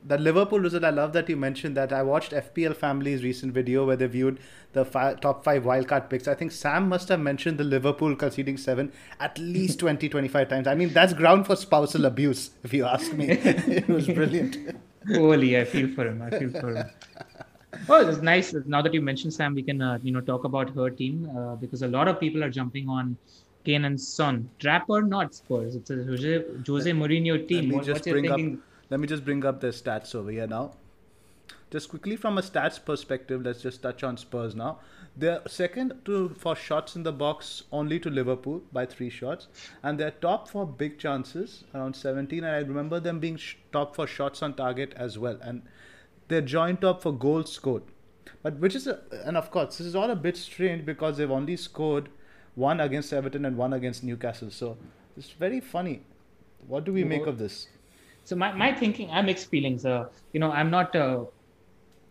the 0.08 0.18
Liverpool 0.18 0.60
result, 0.60 0.84
I 0.84 0.90
love 0.90 1.14
that 1.14 1.30
you 1.30 1.38
mentioned 1.38 1.78
that. 1.78 1.94
I 1.94 2.02
watched 2.02 2.32
FPL 2.32 2.76
Family's 2.76 3.24
recent 3.24 3.54
video 3.54 3.86
where 3.86 3.96
they 3.96 4.08
viewed 4.08 4.40
the 4.74 4.84
fi- 4.84 5.14
top 5.14 5.44
five 5.44 5.64
wildcard 5.64 6.10
picks. 6.10 6.28
I 6.28 6.34
think 6.34 6.52
Sam 6.52 6.90
must 6.90 7.10
have 7.10 7.20
mentioned 7.20 7.60
the 7.60 7.64
Liverpool 7.64 8.16
conceding 8.16 8.58
seven 8.58 8.92
at 9.20 9.38
least 9.38 9.80
20, 9.86 10.10
25 10.10 10.50
times. 10.50 10.68
I 10.68 10.74
mean, 10.74 10.94
that's 10.94 11.14
ground 11.14 11.46
for 11.46 11.56
spousal 11.56 12.06
abuse, 12.06 12.52
if 12.64 12.74
you 12.74 12.86
ask 12.86 13.14
me. 13.14 13.28
it 13.30 13.88
was 13.88 14.08
brilliant. 14.08 14.76
Holy, 15.14 15.60
I 15.60 15.66
feel 15.66 15.94
for 15.94 16.08
him. 16.08 16.24
I 16.24 16.32
feel 16.32 16.50
for 16.50 16.76
him. 16.76 16.90
Oh, 17.90 18.08
it's 18.08 18.22
nice. 18.22 18.54
Now 18.66 18.82
that 18.82 18.94
you 18.94 19.02
mentioned 19.02 19.34
Sam, 19.34 19.54
we 19.56 19.64
can 19.64 19.82
uh, 19.82 20.00
you 20.04 20.12
know 20.12 20.22
talk 20.22 20.44
about 20.44 20.74
her 20.76 20.90
team 20.90 21.30
uh, 21.38 21.56
because 21.56 21.82
a 21.82 21.88
lot 21.88 22.08
of 22.08 22.20
people 22.20 22.44
are 22.44 22.50
jumping 22.50 22.90
on 22.90 23.18
Kane 23.66 23.86
and 23.86 24.00
Son. 24.00 24.50
Trap 24.60 24.86
or 24.90 25.02
not 25.02 25.34
Spurs? 25.34 25.76
It's 25.76 25.90
a 25.90 26.04
Jose, 26.04 26.44
Jose 26.68 26.92
Mourinho 26.92 27.48
team. 27.48 27.66
Let 27.66 27.70
me 27.70 27.76
What, 27.76 27.86
just 27.86 28.04
bring 28.04 28.32
up. 28.32 28.40
Let 28.90 29.00
me 29.00 29.08
just 29.08 29.26
bring 29.26 29.44
up 29.46 29.60
the 29.60 29.68
stats 29.68 30.14
over 30.14 30.32
here 30.32 30.48
now. 30.48 30.74
Just 31.72 31.90
quickly 31.90 32.16
from 32.16 32.38
a 32.38 32.42
stats 32.42 32.84
perspective, 32.84 33.44
let's 33.44 33.62
just 33.62 33.82
touch 33.82 34.04
on 34.04 34.18
Spurs 34.18 34.56
now. 34.56 34.80
They're 35.18 35.42
second 35.48 36.02
to 36.06 36.30
for 36.38 36.56
shots 36.56 36.96
in 36.96 37.04
the 37.04 37.12
box 37.12 37.64
only 37.72 38.00
to 38.02 38.10
Liverpool 38.10 38.62
by 38.72 38.86
three 38.86 39.10
shots, 39.10 39.48
and 39.82 40.00
they're 40.00 40.12
top 40.12 40.48
for 40.48 40.66
big 40.68 41.00
chances 41.00 41.64
around 41.74 41.96
17. 41.96 42.44
And 42.44 42.54
I 42.56 42.60
remember 42.60 43.00
them 43.00 43.20
being 43.20 43.38
sh- 43.38 43.56
top 43.72 43.96
for 43.96 44.06
shots 44.06 44.44
on 44.44 44.54
target 44.54 44.94
as 44.96 45.18
well, 45.18 45.40
and 45.42 45.64
they're 46.28 46.42
joint 46.42 46.82
top 46.82 47.02
for 47.02 47.12
goals 47.12 47.52
scored. 47.52 47.84
But 48.42 48.60
which 48.60 48.76
is 48.76 48.88
a, 48.88 49.00
and 49.26 49.38
of 49.38 49.52
course 49.52 49.78
this 49.78 49.88
is 49.88 49.96
all 49.96 50.10
a 50.10 50.16
bit 50.16 50.38
strange 50.38 50.86
because 50.86 51.18
they've 51.18 51.32
only 51.32 51.58
scored 51.58 52.10
one 52.56 52.80
against 52.80 53.14
Everton 53.14 53.46
and 53.46 53.58
one 53.58 53.74
against 53.74 54.04
Newcastle. 54.04 54.50
So 54.50 54.78
it's 55.18 55.32
very 55.32 55.60
funny. 55.60 56.02
What 56.68 56.84
do 56.86 56.94
we 56.94 57.04
make 57.04 57.28
of 57.28 57.38
this? 57.38 57.68
So 58.24 58.36
my, 58.36 58.52
my 58.54 58.74
thinking, 58.74 59.12
I 59.12 59.22
mixed 59.22 59.50
feelings. 59.50 59.86
Uh, 59.86 60.08
you 60.34 60.40
know, 60.40 60.52
I'm 60.52 60.72
not 60.72 60.96
uh, 60.96 61.26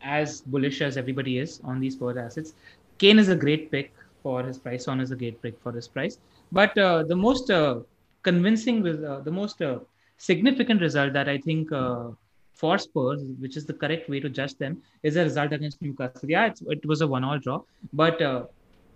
as 0.03 0.43
bullish 0.43 0.81
as 0.81 0.97
everybody 0.97 1.39
is 1.39 1.61
on 1.65 1.81
these 1.81 1.95
Spurs 1.95 2.17
assets. 2.17 2.55
Kane 2.99 3.19
is 3.19 3.29
a 3.29 3.37
great 3.37 3.71
pick 3.73 3.93
for 4.23 4.43
his 4.45 4.59
price. 4.59 4.85
Son 4.85 5.01
is 5.01 5.11
a 5.11 5.17
great 5.17 5.43
pick 5.43 5.61
for 5.61 5.73
his 5.73 5.89
price. 5.89 6.19
But 6.53 6.77
uh, 6.79 7.03
the 7.03 7.17
most 7.17 7.51
uh, 7.51 7.81
convincing, 8.23 8.83
with 8.83 9.03
uh, 9.03 9.21
the 9.21 9.31
most 9.31 9.61
uh, 9.61 9.81
significant 10.19 10.81
result 10.81 11.12
that 11.15 11.29
I 11.29 11.39
think 11.39 11.73
uh, 11.73 12.11
for 12.55 12.79
Spurs, 12.79 13.23
which 13.41 13.57
is 13.57 13.67
the 13.67 13.73
correct 13.75 14.09
way 14.09 14.21
to 14.21 14.29
judge 14.29 14.55
them, 14.55 14.83
is 15.03 15.17
a 15.17 15.25
result 15.25 15.53
against 15.53 15.83
Newcastle. 15.83 16.31
Yeah, 16.31 16.53
it 16.69 16.87
was 16.87 17.01
a 17.01 17.07
one-all 17.07 17.39
draw, 17.39 17.63
but 17.93 18.23
uh, 18.23 18.45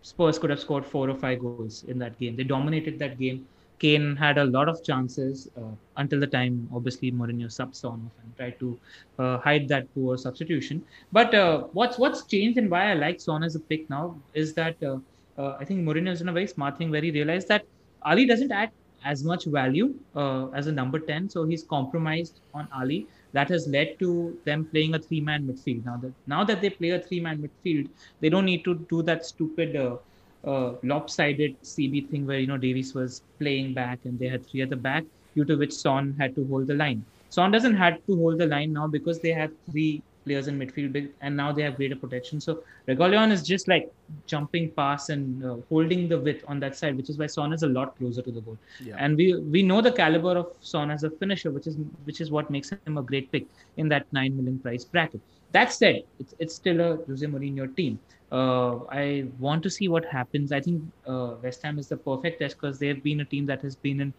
Spurs 0.02 0.38
could 0.38 0.50
have 0.50 0.60
scored 0.60 0.86
four 0.86 1.10
or 1.10 1.14
five 1.14 1.40
goals 1.40 1.84
in 1.84 1.98
that 1.98 2.18
game. 2.18 2.36
They 2.36 2.44
dominated 2.44 2.98
that 3.00 3.18
game. 3.18 3.46
Kane 3.78 4.16
had 4.16 4.38
a 4.38 4.44
lot 4.44 4.68
of 4.68 4.82
chances 4.82 5.48
uh, 5.56 5.70
until 5.96 6.18
the 6.18 6.26
time, 6.26 6.68
obviously, 6.74 7.12
Mourinho 7.12 7.46
subbed 7.46 7.76
Son 7.76 7.92
off 7.92 8.24
and 8.24 8.36
tried 8.36 8.58
to 8.58 8.78
uh, 9.18 9.38
hide 9.38 9.68
that 9.68 9.92
poor 9.94 10.16
substitution. 10.16 10.84
But 11.12 11.34
uh, 11.34 11.64
what's 11.72 11.98
what's 11.98 12.24
changed 12.24 12.58
and 12.58 12.70
why 12.70 12.90
I 12.90 12.94
like 12.94 13.20
Son 13.20 13.44
as 13.44 13.54
a 13.54 13.60
pick 13.60 13.88
now 13.88 14.16
is 14.34 14.54
that 14.54 14.82
uh, 14.82 14.98
uh, 15.40 15.56
I 15.60 15.64
think 15.64 15.80
Mourinho 15.86 16.08
has 16.08 16.18
done 16.18 16.28
a 16.28 16.32
very 16.32 16.48
smart 16.48 16.76
thing 16.76 16.90
where 16.90 17.02
he 17.02 17.12
realized 17.12 17.48
that 17.48 17.64
Alli 18.04 18.26
doesn't 18.26 18.50
add 18.50 18.70
as 19.04 19.22
much 19.22 19.44
value 19.44 19.94
uh, 20.16 20.48
as 20.48 20.66
a 20.66 20.72
number 20.72 20.98
10, 20.98 21.28
so 21.28 21.44
he's 21.44 21.62
compromised 21.62 22.40
on 22.54 22.68
Alli. 22.74 23.06
That 23.32 23.48
has 23.50 23.66
led 23.68 23.98
to 23.98 24.38
them 24.44 24.64
playing 24.64 24.94
a 24.94 24.98
three-man 24.98 25.46
midfield. 25.46 25.84
Now 25.84 25.96
that 25.98 26.12
now 26.26 26.44
that 26.44 26.60
they 26.60 26.70
play 26.70 26.90
a 26.90 27.00
three-man 27.00 27.38
midfield, 27.46 27.88
they 28.20 28.28
don't 28.28 28.44
need 28.44 28.64
to 28.64 28.74
do 28.90 29.02
that 29.02 29.26
stupid 29.26 29.76
uh, 29.76 29.96
uh, 30.44 30.74
lopsided 30.82 31.60
CB 31.62 32.08
thing 32.10 32.26
where 32.26 32.38
you 32.38 32.46
know 32.46 32.56
Davies 32.56 32.94
was 32.94 33.22
playing 33.38 33.74
back 33.74 33.98
and 34.04 34.18
they 34.18 34.28
had 34.28 34.46
three 34.46 34.62
at 34.62 34.70
the 34.70 34.76
back, 34.76 35.04
due 35.34 35.44
to 35.44 35.56
which 35.56 35.72
Son 35.72 36.14
had 36.18 36.34
to 36.36 36.46
hold 36.46 36.66
the 36.66 36.74
line. 36.74 37.04
Son 37.30 37.50
doesn't 37.50 37.76
have 37.76 38.04
to 38.06 38.16
hold 38.16 38.38
the 38.38 38.46
line 38.46 38.72
now 38.72 38.86
because 38.86 39.20
they 39.20 39.32
have 39.32 39.52
three 39.70 40.02
players 40.28 40.48
in 40.52 40.58
midfield 40.62 40.98
and 41.20 41.36
now 41.42 41.48
they 41.58 41.62
have 41.62 41.76
greater 41.76 41.96
protection. 42.04 42.40
So 42.40 42.62
Reguilon 42.88 43.32
is 43.36 43.42
just 43.50 43.68
like 43.72 43.90
jumping 44.26 44.70
past 44.80 45.10
and 45.10 45.44
uh, 45.44 45.56
holding 45.68 46.08
the 46.08 46.18
width 46.18 46.44
on 46.46 46.60
that 46.60 46.76
side, 46.76 46.96
which 46.96 47.10
is 47.14 47.18
why 47.22 47.26
Son 47.26 47.52
is 47.52 47.62
a 47.68 47.72
lot 47.78 47.96
closer 47.98 48.22
to 48.28 48.32
the 48.38 48.42
goal. 48.48 48.58
Yeah. 48.90 48.96
And 48.98 49.16
we 49.22 49.26
we 49.56 49.62
know 49.70 49.80
the 49.88 49.94
caliber 50.02 50.36
of 50.42 50.52
Son 50.74 50.90
as 50.90 51.08
a 51.08 51.10
finisher, 51.24 51.50
which 51.56 51.66
is 51.72 51.76
which 52.10 52.20
is 52.26 52.30
what 52.38 52.50
makes 52.58 52.70
him 52.76 52.98
a 53.04 53.06
great 53.12 53.32
pick 53.32 53.46
in 53.76 53.88
that 53.96 54.06
nine 54.20 54.36
million 54.36 54.58
price 54.68 54.84
bracket. 54.84 55.20
That 55.52 55.72
said, 55.72 56.02
it's, 56.20 56.34
it's 56.38 56.54
still 56.54 56.80
a 56.80 56.90
Jose 57.06 57.26
Mourinho 57.26 57.74
team. 57.74 57.98
Uh, 58.30 58.84
I 59.02 59.26
want 59.38 59.62
to 59.62 59.70
see 59.70 59.88
what 59.88 60.04
happens. 60.04 60.52
I 60.52 60.60
think 60.60 60.82
uh, 61.06 61.36
West 61.42 61.62
Ham 61.62 61.78
is 61.78 61.88
the 61.88 61.96
perfect 61.96 62.40
test 62.40 62.60
because 62.60 62.78
they've 62.78 63.02
been 63.02 63.20
a 63.20 63.24
team 63.24 63.46
that 63.46 63.62
has 63.62 63.74
been 63.74 64.02
in 64.02 64.12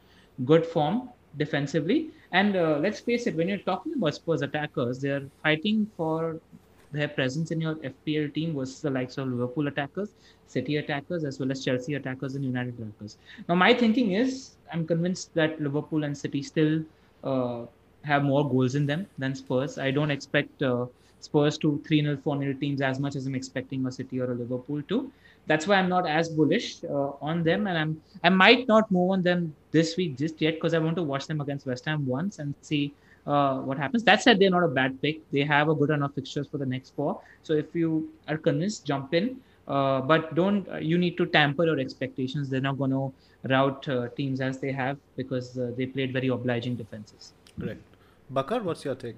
good 0.45 0.65
form 0.65 1.09
defensively. 1.37 2.11
And 2.31 2.55
uh, 2.55 2.77
let's 2.81 2.99
face 2.99 3.27
it, 3.27 3.35
when 3.35 3.47
you're 3.47 3.59
talking 3.59 3.93
about 3.93 4.15
Spurs 4.15 4.41
attackers, 4.41 4.99
they're 4.99 5.25
fighting 5.43 5.89
for 5.97 6.39
their 6.91 7.07
presence 7.07 7.51
in 7.51 7.61
your 7.61 7.75
FPL 7.75 8.33
team 8.33 8.55
versus 8.55 8.81
the 8.81 8.89
likes 8.89 9.17
of 9.17 9.27
Liverpool 9.27 9.67
attackers, 9.67 10.09
City 10.47 10.77
attackers, 10.77 11.23
as 11.23 11.39
well 11.39 11.51
as 11.51 11.63
Chelsea 11.63 11.93
attackers 11.93 12.35
and 12.35 12.43
United 12.43 12.79
attackers. 12.79 13.17
Now, 13.47 13.55
my 13.55 13.73
thinking 13.73 14.13
is 14.13 14.55
I'm 14.73 14.87
convinced 14.87 15.33
that 15.35 15.61
Liverpool 15.61 16.03
and 16.03 16.17
City 16.17 16.41
still 16.41 16.83
uh, 17.23 17.65
have 18.03 18.23
more 18.23 18.49
goals 18.49 18.75
in 18.75 18.85
them 18.85 19.05
than 19.17 19.35
Spurs. 19.35 19.77
I 19.77 19.91
don't 19.91 20.11
expect 20.11 20.61
uh, 20.63 20.87
Spurs 21.19 21.57
to 21.59 21.81
3 21.85 22.01
0, 22.01 22.17
4 22.23 22.39
0 22.39 22.53
teams 22.53 22.81
as 22.81 22.99
much 22.99 23.15
as 23.15 23.27
I'm 23.27 23.35
expecting 23.35 23.85
a 23.85 23.91
City 23.91 24.19
or 24.19 24.31
a 24.31 24.35
Liverpool 24.35 24.81
to. 24.83 25.11
That's 25.49 25.65
why 25.67 25.75
I'm 25.75 25.89
not 25.89 26.07
as 26.07 26.29
bullish 26.29 26.83
uh, 26.83 27.27
on 27.29 27.43
them, 27.43 27.67
and 27.67 27.77
I'm 27.77 28.01
I 28.23 28.29
might 28.29 28.67
not 28.67 28.91
move 28.91 29.11
on 29.15 29.23
them 29.23 29.55
this 29.71 29.97
week 29.97 30.17
just 30.23 30.41
yet 30.45 30.55
because 30.57 30.73
I 30.73 30.79
want 30.79 30.95
to 31.01 31.03
watch 31.11 31.25
them 31.27 31.41
against 31.41 31.65
West 31.65 31.85
Ham 31.85 32.05
once 32.05 32.37
and 32.37 32.53
see 32.61 32.93
uh, 33.25 33.55
what 33.69 33.77
happens. 33.77 34.03
That 34.03 34.21
said, 34.21 34.39
they're 34.39 34.55
not 34.57 34.63
a 34.63 34.73
bad 34.79 35.01
pick. 35.01 35.21
They 35.31 35.43
have 35.43 35.69
a 35.69 35.75
good 35.75 35.89
enough 35.89 36.13
fixtures 36.13 36.47
for 36.47 36.59
the 36.59 36.65
next 36.65 36.95
four. 36.95 37.21
So 37.43 37.53
if 37.53 37.73
you 37.73 38.09
are 38.27 38.37
convinced, 38.37 38.85
jump 38.85 39.13
in. 39.13 39.37
Uh, 39.67 40.01
but 40.01 40.33
don't 40.35 40.67
uh, 40.69 40.77
you 40.77 40.97
need 40.97 41.17
to 41.17 41.25
tamper 41.27 41.65
your 41.65 41.79
expectations. 41.79 42.49
They're 42.49 42.67
not 42.69 42.77
going 42.77 42.91
to 42.91 43.13
route 43.43 43.87
uh, 43.87 44.07
teams 44.17 44.41
as 44.41 44.59
they 44.59 44.71
have 44.71 44.97
because 45.15 45.57
uh, 45.57 45.71
they 45.77 45.85
played 45.85 46.13
very 46.13 46.29
obliging 46.29 46.75
defenses. 46.75 47.33
Correct. 47.59 47.81
Bakar, 48.29 48.61
what's 48.61 48.85
your 48.85 48.95
take? 48.95 49.17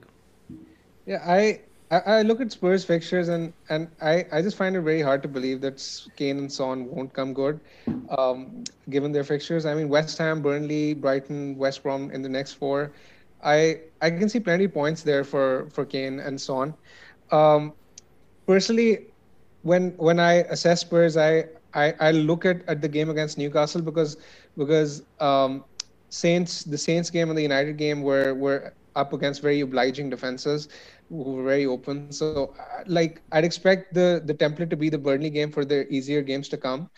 Yeah, 1.05 1.23
I, 1.25 1.61
I 1.91 1.99
I 2.19 2.23
look 2.23 2.41
at 2.41 2.51
Spurs 2.51 2.85
fixtures 2.85 3.29
and 3.29 3.53
and 3.69 3.89
I, 4.01 4.25
I 4.31 4.41
just 4.41 4.57
find 4.57 4.75
it 4.75 4.81
very 4.81 5.01
hard 5.01 5.23
to 5.23 5.29
believe 5.29 5.61
that 5.61 5.81
Kane 6.17 6.39
and 6.39 6.51
Son 6.51 6.87
won't 6.89 7.13
come 7.13 7.33
good, 7.33 7.61
um, 8.17 8.63
given 8.89 9.13
their 9.13 9.23
fixtures. 9.25 9.65
I 9.65 9.75
mean, 9.75 9.89
West 9.89 10.17
Ham, 10.19 10.41
Burnley, 10.41 10.93
Brighton, 10.93 11.57
West 11.57 11.83
Brom 11.83 12.11
in 12.11 12.21
the 12.23 12.29
next 12.29 12.53
four. 12.53 12.93
I 13.43 13.81
I 14.01 14.11
can 14.11 14.29
see 14.29 14.39
plenty 14.39 14.65
of 14.65 14.73
points 14.73 15.03
there 15.03 15.23
for 15.23 15.69
for 15.71 15.85
Kane 15.85 16.19
and 16.19 16.39
Son. 16.41 16.75
Um, 17.31 17.73
personally, 18.47 19.07
when 19.63 19.91
when 19.97 20.19
I 20.19 20.33
assess 20.53 20.81
Spurs, 20.81 21.17
I 21.17 21.45
I, 21.73 21.93
I 21.99 22.11
look 22.11 22.45
at, 22.45 22.63
at 22.67 22.81
the 22.81 22.89
game 22.89 23.09
against 23.09 23.37
Newcastle 23.37 23.81
because 23.81 24.17
because 24.57 25.03
um, 25.19 25.65
Saints 26.09 26.63
the 26.63 26.77
Saints 26.77 27.09
game 27.09 27.29
and 27.29 27.37
the 27.37 27.43
United 27.43 27.77
game 27.77 28.01
were 28.01 28.33
were 28.33 28.73
up 28.95 29.13
against 29.13 29.41
very 29.41 29.61
obliging 29.61 30.09
defenses 30.09 30.67
who 31.11 31.35
were 31.37 31.47
very 31.55 31.69
open. 31.77 32.11
So 32.11 32.35
uh, 32.59 32.83
like 32.87 33.21
I'd 33.31 33.45
expect 33.45 33.93
the 33.93 34.21
the 34.25 34.33
template 34.33 34.69
to 34.71 34.77
be 34.77 34.89
the 34.89 34.99
Burnley 34.99 35.29
game 35.29 35.51
for 35.51 35.65
the 35.65 35.87
easier 35.89 36.21
games 36.23 36.49
to 36.49 36.57
come. 36.57 36.89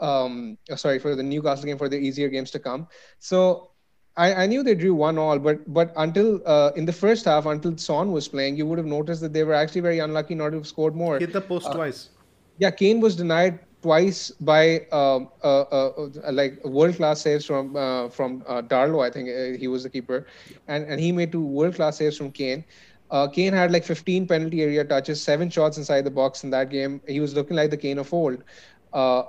Um, 0.00 0.58
uh, 0.70 0.76
sorry 0.76 0.98
for 0.98 1.16
the 1.16 1.22
Newcastle 1.24 1.66
game 1.66 1.78
for 1.78 1.88
the 1.88 1.98
easier 1.98 2.28
games 2.28 2.50
to 2.52 2.60
come. 2.60 2.88
So 3.18 3.70
I, 4.16 4.34
I 4.44 4.46
knew 4.46 4.62
they 4.62 4.74
drew 4.74 4.94
one 4.94 5.18
all, 5.18 5.38
but 5.38 5.58
but 5.72 5.92
until 5.96 6.40
uh, 6.46 6.72
in 6.76 6.86
the 6.86 6.92
first 6.92 7.24
half, 7.26 7.46
until 7.46 7.76
Son 7.78 8.12
was 8.12 8.28
playing, 8.28 8.56
you 8.56 8.66
would 8.66 8.78
have 8.78 8.86
noticed 8.86 9.22
that 9.22 9.32
they 9.32 9.44
were 9.44 9.54
actually 9.54 9.82
very 9.82 10.00
unlucky 10.00 10.34
not 10.34 10.50
to 10.50 10.56
have 10.58 10.66
scored 10.66 10.94
more. 10.96 11.18
Hit 11.18 11.32
the 11.32 11.40
post 11.40 11.68
Uh, 11.68 11.74
twice. 11.74 12.10
Yeah, 12.58 12.70
Kane 12.70 13.00
was 13.00 13.16
denied 13.16 13.60
twice 13.82 14.30
by 14.40 14.86
um, 14.92 15.28
uh, 15.42 15.62
uh, 15.70 15.90
uh, 16.24 16.32
like 16.32 16.64
world 16.64 16.96
class 16.96 17.22
saves 17.22 17.46
from 17.46 17.76
uh, 17.76 18.08
from 18.08 18.42
uh, 18.48 18.62
Darlow. 18.62 19.04
I 19.04 19.10
think 19.10 19.58
he 19.60 19.68
was 19.68 19.82
the 19.84 19.90
keeper, 19.90 20.26
and 20.68 20.84
and 20.86 21.00
he 21.00 21.12
made 21.12 21.32
two 21.32 21.44
world 21.44 21.74
class 21.74 21.98
saves 21.98 22.16
from 22.16 22.30
Kane. 22.32 22.64
Uh, 23.12 23.28
Kane 23.28 23.52
had 23.52 23.70
like 23.70 23.84
15 23.84 24.26
penalty 24.26 24.62
area 24.62 24.84
touches, 24.84 25.22
seven 25.22 25.50
shots 25.50 25.76
inside 25.76 26.02
the 26.02 26.10
box 26.10 26.44
in 26.44 26.50
that 26.50 26.70
game. 26.70 27.00
He 27.06 27.20
was 27.20 27.34
looking 27.34 27.56
like 27.56 27.70
the 27.70 27.76
Kane 27.76 27.98
of 27.98 28.12
old. 28.12 28.42
Uh, 28.90 29.24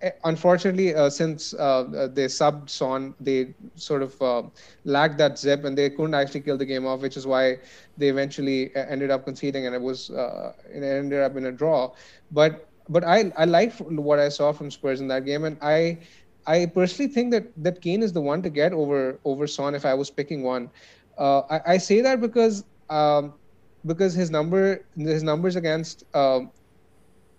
eh, 0.00 0.10
unfortunately, 0.24 0.94
uh, 0.94 1.10
since 1.10 1.52
uh, 1.52 2.08
they 2.14 2.24
subbed 2.24 2.70
Son, 2.70 3.14
they 3.20 3.54
sort 3.74 4.02
of 4.02 4.22
uh, 4.22 4.42
lacked 4.84 5.18
that 5.18 5.38
zip 5.38 5.64
and 5.64 5.76
they 5.76 5.90
couldn't 5.90 6.14
actually 6.14 6.40
kill 6.40 6.56
the 6.56 6.64
game 6.64 6.86
off, 6.86 7.02
which 7.02 7.18
is 7.18 7.26
why 7.26 7.58
they 7.98 8.08
eventually 8.08 8.74
uh, 8.74 8.86
ended 8.88 9.10
up 9.10 9.26
conceding 9.26 9.66
and 9.66 9.74
it 9.74 9.82
was 9.82 10.08
uh, 10.10 10.54
it 10.72 10.82
ended 10.82 11.20
up 11.20 11.36
in 11.36 11.44
a 11.44 11.52
draw. 11.52 11.92
But 12.30 12.66
but 12.88 13.04
I 13.04 13.30
I 13.36 13.44
liked 13.44 13.78
what 13.82 14.18
I 14.18 14.30
saw 14.30 14.52
from 14.52 14.70
Spurs 14.70 15.02
in 15.02 15.08
that 15.08 15.26
game, 15.26 15.44
and 15.44 15.58
I 15.60 15.98
I 16.46 16.64
personally 16.64 17.12
think 17.12 17.30
that 17.32 17.52
that 17.62 17.82
Kane 17.82 18.02
is 18.02 18.14
the 18.14 18.22
one 18.22 18.40
to 18.42 18.48
get 18.48 18.72
over 18.72 19.18
over 19.26 19.46
Son 19.46 19.74
if 19.74 19.84
I 19.84 19.92
was 19.92 20.08
picking 20.08 20.42
one. 20.42 20.70
Uh, 21.18 21.40
I, 21.50 21.60
I, 21.72 21.76
say 21.78 22.02
that 22.02 22.20
because 22.20 22.64
um, 22.90 23.34
because 23.84 24.14
his 24.14 24.30
number 24.30 24.86
his 24.96 25.22
numbers 25.22 25.56
against 25.56 26.04
um, 26.14 26.50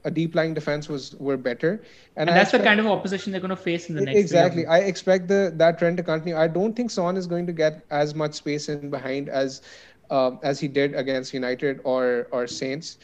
a 0.03 0.11
deep 0.11 0.35
lying 0.35 0.53
defense 0.53 0.87
was 0.87 1.15
were 1.19 1.37
better, 1.37 1.83
and, 2.15 2.29
and 2.29 2.37
that's 2.37 2.49
expect, 2.49 2.63
the 2.63 2.67
kind 2.67 2.79
of 2.79 2.87
opposition 2.87 3.31
they're 3.31 3.41
going 3.41 3.49
to 3.49 3.55
face 3.55 3.89
in 3.89 3.95
the 3.95 4.01
next. 4.01 4.19
Exactly, 4.19 4.65
I 4.65 4.79
expect 4.79 5.27
the 5.27 5.53
that 5.55 5.77
trend 5.79 5.97
to 5.97 6.03
continue. 6.03 6.37
I 6.37 6.47
don't 6.47 6.75
think 6.75 6.91
Son 6.91 7.17
is 7.17 7.27
going 7.27 7.47
to 7.47 7.53
get 7.53 7.85
as 7.89 8.15
much 8.15 8.33
space 8.33 8.69
in 8.69 8.89
behind 8.89 9.29
as 9.29 9.61
uh, 10.09 10.31
as 10.43 10.59
he 10.59 10.67
did 10.67 10.93
against 10.95 11.33
United 11.33 11.79
or 11.83 12.27
or 12.31 12.47
Saints. 12.47 12.97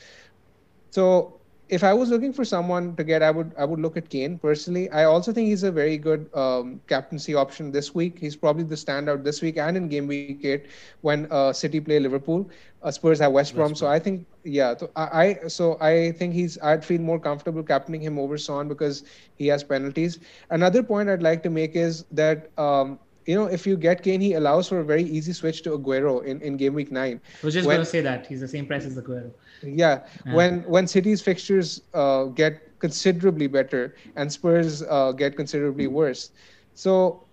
So 0.92 1.40
if 1.70 1.84
I 1.84 1.94
was 1.94 2.10
looking 2.10 2.34
for 2.34 2.44
someone 2.44 2.96
to 2.96 3.04
get, 3.04 3.24
I 3.24 3.32
would 3.32 3.52
I 3.58 3.66
would 3.66 3.80
look 3.80 3.96
at 3.98 4.10
Kane 4.10 4.38
personally. 4.38 4.90
I 4.90 5.06
also 5.06 5.32
think 5.32 5.48
he's 5.48 5.64
a 5.64 5.72
very 5.72 5.98
good 5.98 6.30
um, 6.36 6.82
captaincy 6.88 7.34
option 7.34 7.72
this 7.72 7.96
week. 7.96 8.20
He's 8.20 8.36
probably 8.36 8.64
the 8.64 8.76
standout 8.76 9.24
this 9.24 9.42
week 9.42 9.58
and 9.58 9.78
in 9.78 9.88
game 9.88 10.08
week 10.08 10.44
eight 10.44 10.68
when 11.02 11.28
uh, 11.32 11.54
City 11.54 11.80
play 11.80 12.00
Liverpool. 12.00 12.50
Uh, 12.82 12.92
Spurs 12.92 13.20
have 13.20 13.32
West 13.32 13.56
Brom, 13.56 13.76
so 13.76 13.88
I 13.88 13.98
think 14.00 14.26
yeah. 14.44 14.76
So 14.78 14.90
I, 14.96 15.04
I 15.44 15.48
so 15.48 15.78
I 15.80 16.12
think 16.12 16.34
he's 16.34 16.60
I'd 16.62 16.84
feel 16.84 17.02
more 17.02 17.20
comfortable 17.20 17.64
captaining 17.64 18.02
him 18.02 18.20
over 18.20 18.38
Son 18.38 18.68
because 18.68 19.04
he 19.36 19.48
has 19.48 19.64
penalties. 19.64 20.20
Another 20.50 20.84
point 20.84 21.10
I'd 21.10 21.24
like 21.24 21.44
to 21.44 21.50
make 21.50 21.76
is 21.76 22.04
that 22.12 22.52
um, 22.60 23.00
you 23.26 23.36
know, 23.36 23.46
if 23.46 23.66
you 23.66 23.78
get 23.78 24.04
Kane, 24.04 24.22
he 24.22 24.34
allows 24.34 24.68
for 24.68 24.80
a 24.80 24.84
very 24.84 25.04
easy 25.04 25.34
switch 25.34 25.64
to 25.64 25.78
Aguero 25.78 26.24
in, 26.26 26.42
in 26.42 26.58
game 26.58 26.74
week 26.74 26.92
nine. 26.92 27.22
I 27.42 27.46
was 27.46 27.54
just 27.54 27.68
going 27.68 27.80
to 27.80 27.86
say 27.86 28.02
that 28.02 28.28
he's 28.28 28.42
the 28.42 28.48
same 28.48 28.66
price 28.66 28.86
as 28.86 28.98
Aguero. 28.98 29.32
Yeah, 29.64 30.06
yeah. 30.26 30.34
when 30.34 30.64
when 30.64 30.88
City's 30.88 31.22
fixtures 31.22 31.82
uh, 31.94 32.26
get 32.26 32.80
considerably 32.80 33.48
better 33.48 33.96
and 34.16 34.32
Spurs 34.32 34.84
uh, 34.84 35.12
get 35.12 35.36
considerably 35.36 35.88
worse, 35.88 36.32
so 36.74 37.24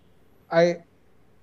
I. 0.51 0.83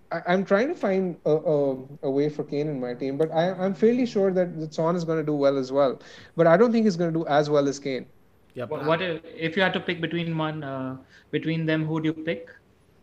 I 0.10 0.22
am 0.32 0.46
trying 0.46 0.70
to 0.70 0.74
find 0.74 1.18
a, 1.26 1.32
a, 1.32 1.76
a, 2.04 2.10
way 2.10 2.30
for 2.30 2.46
Kane 2.46 2.70
in 2.70 2.80
my 2.80 2.94
team, 2.94 3.18
but 3.18 3.30
I, 3.30 3.66
am 3.66 3.74
fairly 3.74 4.06
sure 4.06 4.32
that, 4.32 4.58
that 4.58 4.74
Son 4.74 4.96
is 4.96 5.04
going 5.04 5.18
to 5.20 5.26
do 5.26 5.36
well 5.36 5.58
as 5.58 5.70
well. 5.70 6.00
But 6.38 6.48
I 6.48 6.56
don't 6.56 6.72
think 6.72 6.86
he's 6.86 6.96
going 6.96 7.12
to 7.12 7.20
do 7.20 7.28
as 7.28 7.50
well 7.50 7.68
as 7.68 7.78
Kane. 7.78 8.06
Yeah. 8.54 8.68
But 8.68 8.86
what 8.86 9.02
if, 9.02 9.22
if 9.26 9.58
you 9.58 9.62
had 9.62 9.74
to 9.74 9.82
pick 9.82 10.00
between 10.00 10.38
one 10.38 10.64
uh, 10.64 10.96
between 11.32 11.66
them? 11.66 11.86
Who 11.86 12.00
do 12.00 12.08
you 12.08 12.14
pick? 12.14 12.48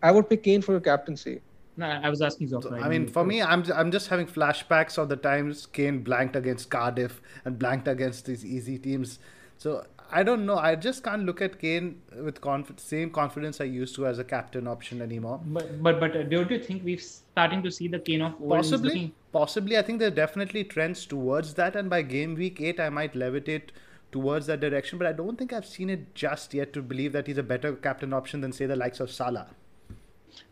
I 0.03 0.11
would 0.11 0.31
pick 0.31 0.45
Kane 0.45 0.63
for 0.63 0.77
a 0.77 0.81
captaincy. 0.81 1.43
No, 1.77 1.87
I 1.87 2.09
was 2.09 2.23
asking 2.23 2.49
Zoff. 2.49 2.71
I 2.71 2.89
mean, 2.89 3.09
for 3.09 3.25
me, 3.25 3.43
I'm 3.43 3.65
I'm 3.73 3.91
just 3.91 4.09
having 4.09 4.27
flashbacks 4.27 4.97
of 4.97 5.09
the 5.09 5.17
times 5.17 5.67
Kane 5.67 6.03
blanked 6.05 6.37
against 6.37 6.71
Cardiff 6.71 7.21
and 7.45 7.59
blanked 7.59 7.89
against 7.89 8.27
these 8.27 8.45
easy 8.45 8.79
teams. 8.79 9.19
So 9.59 9.85
I 10.11 10.23
don't 10.23 10.47
know. 10.47 10.57
I 10.57 10.77
just 10.77 11.03
can't 11.03 11.25
look 11.25 11.43
at 11.43 11.59
Kane 11.59 12.01
with 12.23 12.41
conf- 12.41 12.79
same 12.79 13.11
confidence 13.11 13.61
I 13.61 13.65
used 13.65 13.97
to 13.97 14.07
as 14.07 14.21
a 14.21 14.25
captain 14.25 14.69
option 14.69 15.03
anymore. 15.03 15.41
But 15.45 15.83
but 15.83 15.99
but 15.99 16.17
uh, 16.17 16.23
don't 16.23 16.51
you 16.51 16.61
think 16.63 16.85
we're 16.85 16.99
starting 16.99 17.63
to 17.65 17.71
see 17.71 17.89
the 17.89 17.99
Kane 17.99 18.23
of 18.23 18.41
old 18.41 18.51
possibly? 18.51 19.13
Possibly, 19.33 19.77
I 19.77 19.83
think 19.83 19.99
there 19.99 20.09
are 20.09 20.19
definitely 20.23 20.63
trends 20.63 21.07
towards 21.07 21.55
that, 21.55 21.75
and 21.75 21.91
by 21.91 22.03
game 22.03 22.37
week 22.37 22.61
eight, 22.61 22.79
I 22.79 22.89
might 22.89 23.15
levitate 23.15 23.71
towards 24.13 24.47
that 24.47 24.61
direction. 24.61 24.97
But 24.97 25.09
I 25.09 25.13
don't 25.13 25.37
think 25.37 25.53
I've 25.53 25.67
seen 25.67 25.91
it 25.91 26.15
just 26.15 26.55
yet 26.55 26.73
to 26.75 26.83
believe 26.83 27.13
that 27.13 27.27
he's 27.27 27.39
a 27.39 27.43
better 27.43 27.73
captain 27.75 28.13
option 28.13 28.43
than 28.43 28.53
say 28.53 28.67
the 28.67 28.77
likes 28.77 29.01
of 29.01 29.11
Salah. 29.11 29.49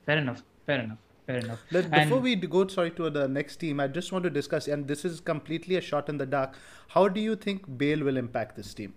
Fair 0.05 0.19
enough. 0.19 0.43
Fair 0.67 0.81
enough. 0.81 0.99
Fair 1.27 1.39
enough. 1.39 1.61
Let, 1.71 1.91
before 1.91 2.19
we 2.19 2.35
go, 2.35 2.67
sorry, 2.67 2.91
to 2.93 3.09
the 3.09 3.29
next 3.29 3.57
team, 3.57 3.79
I 3.79 3.87
just 3.87 4.11
want 4.11 4.25
to 4.25 4.31
discuss, 4.31 4.67
and 4.67 4.89
this 4.89 5.05
is 5.05 5.21
completely 5.21 5.77
a 5.77 5.81
shot 5.81 6.09
in 6.09 6.19
the 6.19 6.27
dark. 6.27 6.55
How 6.89 7.09
do 7.09 7.21
you 7.21 7.37
think 7.37 7.79
Bale 7.79 8.03
will 8.03 8.17
impact 8.17 8.57
this 8.57 8.75
team? 8.75 8.95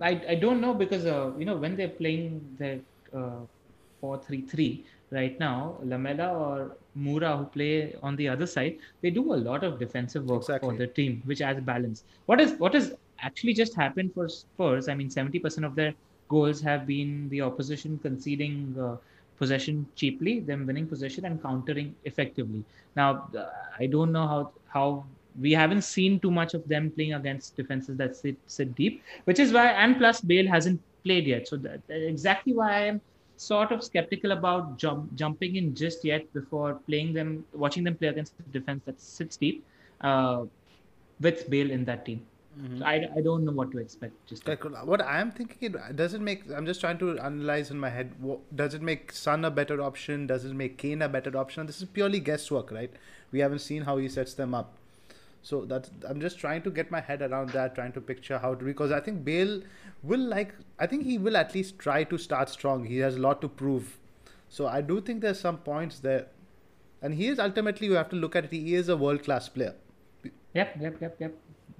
I, 0.00 0.22
I 0.28 0.34
don't 0.36 0.60
know 0.60 0.72
because 0.72 1.06
uh, 1.06 1.32
you 1.36 1.44
know 1.44 1.56
when 1.56 1.76
they're 1.76 1.88
playing 1.88 2.56
the 2.58 2.78
uh, 3.12 3.40
four 4.00 4.18
three 4.18 4.42
three 4.42 4.84
right 5.10 5.36
now, 5.40 5.78
Lamela 5.82 6.32
or 6.32 6.76
Moura 6.96 7.36
who 7.38 7.46
play 7.46 7.96
on 8.02 8.14
the 8.14 8.28
other 8.28 8.46
side, 8.46 8.78
they 9.00 9.10
do 9.10 9.34
a 9.34 9.40
lot 9.48 9.64
of 9.64 9.80
defensive 9.80 10.26
work 10.26 10.42
exactly. 10.42 10.70
for 10.70 10.76
the 10.76 10.86
team, 10.86 11.22
which 11.24 11.40
adds 11.40 11.60
balance. 11.60 12.04
What 12.26 12.40
is 12.40 12.52
what 12.60 12.74
has 12.74 12.94
actually 13.18 13.54
just 13.54 13.74
happened 13.74 14.14
for 14.14 14.28
Spurs? 14.28 14.88
I 14.88 14.94
mean, 14.94 15.10
seventy 15.10 15.40
percent 15.40 15.66
of 15.66 15.74
their 15.74 15.92
goals 16.28 16.60
have 16.60 16.86
been 16.86 17.28
the 17.30 17.40
opposition 17.40 17.98
conceding. 17.98 18.76
Uh, 18.78 18.96
possession 19.36 19.86
cheaply, 19.94 20.40
them 20.40 20.66
winning 20.66 20.86
possession 20.86 21.24
and 21.24 21.42
countering 21.42 21.94
effectively. 22.04 22.64
Now, 22.94 23.28
uh, 23.36 23.46
I 23.78 23.86
don't 23.86 24.12
know 24.12 24.26
how 24.26 24.50
how 24.68 25.04
we 25.40 25.52
haven't 25.52 25.82
seen 25.82 26.18
too 26.20 26.30
much 26.30 26.54
of 26.54 26.66
them 26.68 26.90
playing 26.90 27.14
against 27.14 27.56
defenses 27.56 27.96
that 27.98 28.16
sit 28.16 28.36
sit 28.46 28.74
deep, 28.74 29.02
which 29.24 29.38
is 29.38 29.52
why 29.52 29.66
and 29.72 29.98
plus 29.98 30.20
Bale 30.20 30.48
hasn't 30.48 30.80
played 31.04 31.26
yet, 31.26 31.46
so 31.48 31.56
that, 31.56 31.86
that 31.86 32.06
exactly 32.06 32.52
why 32.52 32.72
I 32.72 32.84
am 32.86 33.00
sort 33.36 33.70
of 33.70 33.84
skeptical 33.84 34.32
about 34.32 34.78
jump, 34.78 35.14
jumping 35.14 35.56
in 35.56 35.74
just 35.74 36.04
yet 36.04 36.32
before 36.32 36.80
playing 36.86 37.12
them, 37.12 37.44
watching 37.52 37.84
them 37.84 37.94
play 37.94 38.08
against 38.08 38.32
a 38.40 38.50
defense 38.50 38.82
that 38.86 39.00
sits 39.00 39.36
deep 39.36 39.64
uh, 40.00 40.44
with 41.20 41.48
Bale 41.50 41.70
in 41.70 41.84
that 41.84 42.04
team. 42.06 42.24
Mm-hmm. 42.58 42.82
I, 42.82 43.08
I 43.16 43.20
don't 43.20 43.44
know 43.44 43.52
what 43.52 43.70
to 43.72 43.78
expect. 43.78 44.14
Just 44.26 44.48
like, 44.48 44.64
what 44.64 45.02
I 45.02 45.20
am 45.20 45.30
thinking, 45.30 45.74
does 45.94 46.14
it 46.14 46.22
make? 46.22 46.44
I'm 46.50 46.64
just 46.64 46.80
trying 46.80 46.98
to 46.98 47.18
analyze 47.18 47.70
in 47.70 47.78
my 47.78 47.90
head. 47.90 48.14
Does 48.54 48.72
it 48.72 48.80
make 48.80 49.12
Son 49.12 49.44
a 49.44 49.50
better 49.50 49.82
option? 49.82 50.26
Does 50.26 50.44
it 50.46 50.54
make 50.54 50.78
Kane 50.78 51.02
a 51.02 51.08
better 51.08 51.36
option? 51.36 51.66
This 51.66 51.82
is 51.82 51.88
purely 51.88 52.18
guesswork, 52.18 52.70
right? 52.70 52.90
We 53.30 53.40
haven't 53.40 53.58
seen 53.58 53.82
how 53.82 53.98
he 53.98 54.08
sets 54.08 54.32
them 54.32 54.54
up. 54.54 54.74
So 55.42 55.66
that's 55.66 55.90
I'm 56.08 56.20
just 56.20 56.38
trying 56.38 56.62
to 56.62 56.70
get 56.70 56.90
my 56.90 57.00
head 57.00 57.20
around 57.20 57.50
that, 57.50 57.74
trying 57.74 57.92
to 57.92 58.00
picture 58.00 58.38
how 58.38 58.54
to 58.54 58.64
because 58.64 58.90
I 58.90 59.00
think 59.00 59.22
Bale 59.24 59.62
will 60.02 60.20
like 60.20 60.54
I 60.78 60.86
think 60.86 61.04
he 61.04 61.18
will 61.18 61.36
at 61.36 61.54
least 61.54 61.78
try 61.78 62.04
to 62.04 62.16
start 62.16 62.48
strong. 62.48 62.84
He 62.84 62.98
has 62.98 63.16
a 63.16 63.20
lot 63.20 63.42
to 63.42 63.48
prove. 63.48 63.98
So 64.48 64.66
I 64.66 64.80
do 64.80 65.00
think 65.02 65.20
there's 65.20 65.40
some 65.40 65.58
points 65.58 65.98
there. 65.98 66.28
And 67.02 67.14
he 67.14 67.28
is 67.28 67.38
ultimately 67.38 67.86
you 67.86 67.92
have 67.94 68.08
to 68.10 68.16
look 68.16 68.34
at 68.34 68.46
it, 68.46 68.52
he 68.52 68.74
is 68.74 68.88
a 68.88 68.96
world 68.96 69.22
class 69.24 69.48
player. 69.50 69.74
Yep, 70.54 70.76
yep, 70.80 71.00
yep, 71.00 71.16
yep 71.20 71.34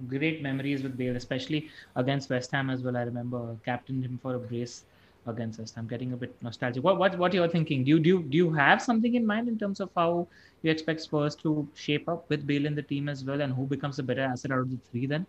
great 0.07 0.41
memories 0.41 0.83
with 0.83 0.97
Bale, 0.97 1.15
especially 1.15 1.69
against 1.95 2.29
West 2.29 2.51
Ham 2.51 2.69
as 2.69 2.83
well. 2.83 2.97
I 2.97 3.01
remember 3.01 3.55
captained 3.65 4.05
him 4.05 4.19
for 4.21 4.35
a 4.35 4.39
brace 4.39 4.83
against 5.25 5.59
West 5.59 5.75
Ham, 5.75 5.87
getting 5.87 6.13
a 6.13 6.17
bit 6.17 6.35
nostalgic. 6.41 6.83
What 6.83 6.97
what 6.97 7.17
what 7.17 7.33
are 7.33 7.35
you're 7.35 7.47
thinking? 7.47 7.83
Do 7.83 7.89
you 7.89 7.99
do 7.99 8.09
you, 8.09 8.23
do 8.23 8.37
you 8.37 8.53
have 8.53 8.81
something 8.81 9.15
in 9.15 9.25
mind 9.25 9.47
in 9.47 9.57
terms 9.57 9.79
of 9.79 9.89
how 9.95 10.27
you 10.63 10.71
expect 10.71 11.01
Spurs 11.01 11.35
to 11.37 11.67
shape 11.73 12.07
up 12.09 12.29
with 12.29 12.47
Bale 12.47 12.65
in 12.65 12.75
the 12.75 12.81
team 12.81 13.09
as 13.09 13.23
well, 13.23 13.41
and 13.41 13.53
who 13.53 13.65
becomes 13.65 13.97
the 13.97 14.03
better 14.03 14.21
asset 14.21 14.51
out 14.51 14.59
of 14.59 14.69
the 14.71 14.77
three 14.91 15.05
then? 15.05 15.25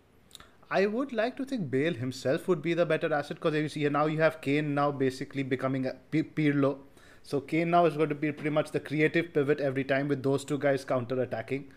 I 0.71 0.85
would 0.85 1.13
like 1.13 1.35
to 1.37 1.45
think 1.45 1.71
Bale 1.71 1.95
himself 1.95 2.47
would 2.47 2.61
be 2.61 2.75
the 2.75 2.85
better 2.85 3.11
asset 3.11 3.37
because 3.37 3.55
you 3.55 3.69
see 3.69 3.89
now 3.89 4.05
you 4.05 4.21
have 4.21 4.39
Kane 4.39 4.75
now 4.75 4.91
basically 4.91 5.41
becoming 5.41 5.87
a 5.87 5.93
P- 6.11 6.23
Pirlo. 6.23 6.77
So 7.23 7.41
Kane 7.41 7.71
now 7.71 7.85
is 7.85 7.97
going 7.97 8.09
to 8.09 8.15
be 8.15 8.31
pretty 8.31 8.51
much 8.51 8.69
the 8.71 8.79
creative 8.79 9.33
pivot 9.33 9.59
every 9.59 9.83
time 9.83 10.07
with 10.07 10.21
those 10.21 10.45
two 10.45 10.59
guys 10.59 10.85
counter 10.85 11.19
attacking. 11.21 11.71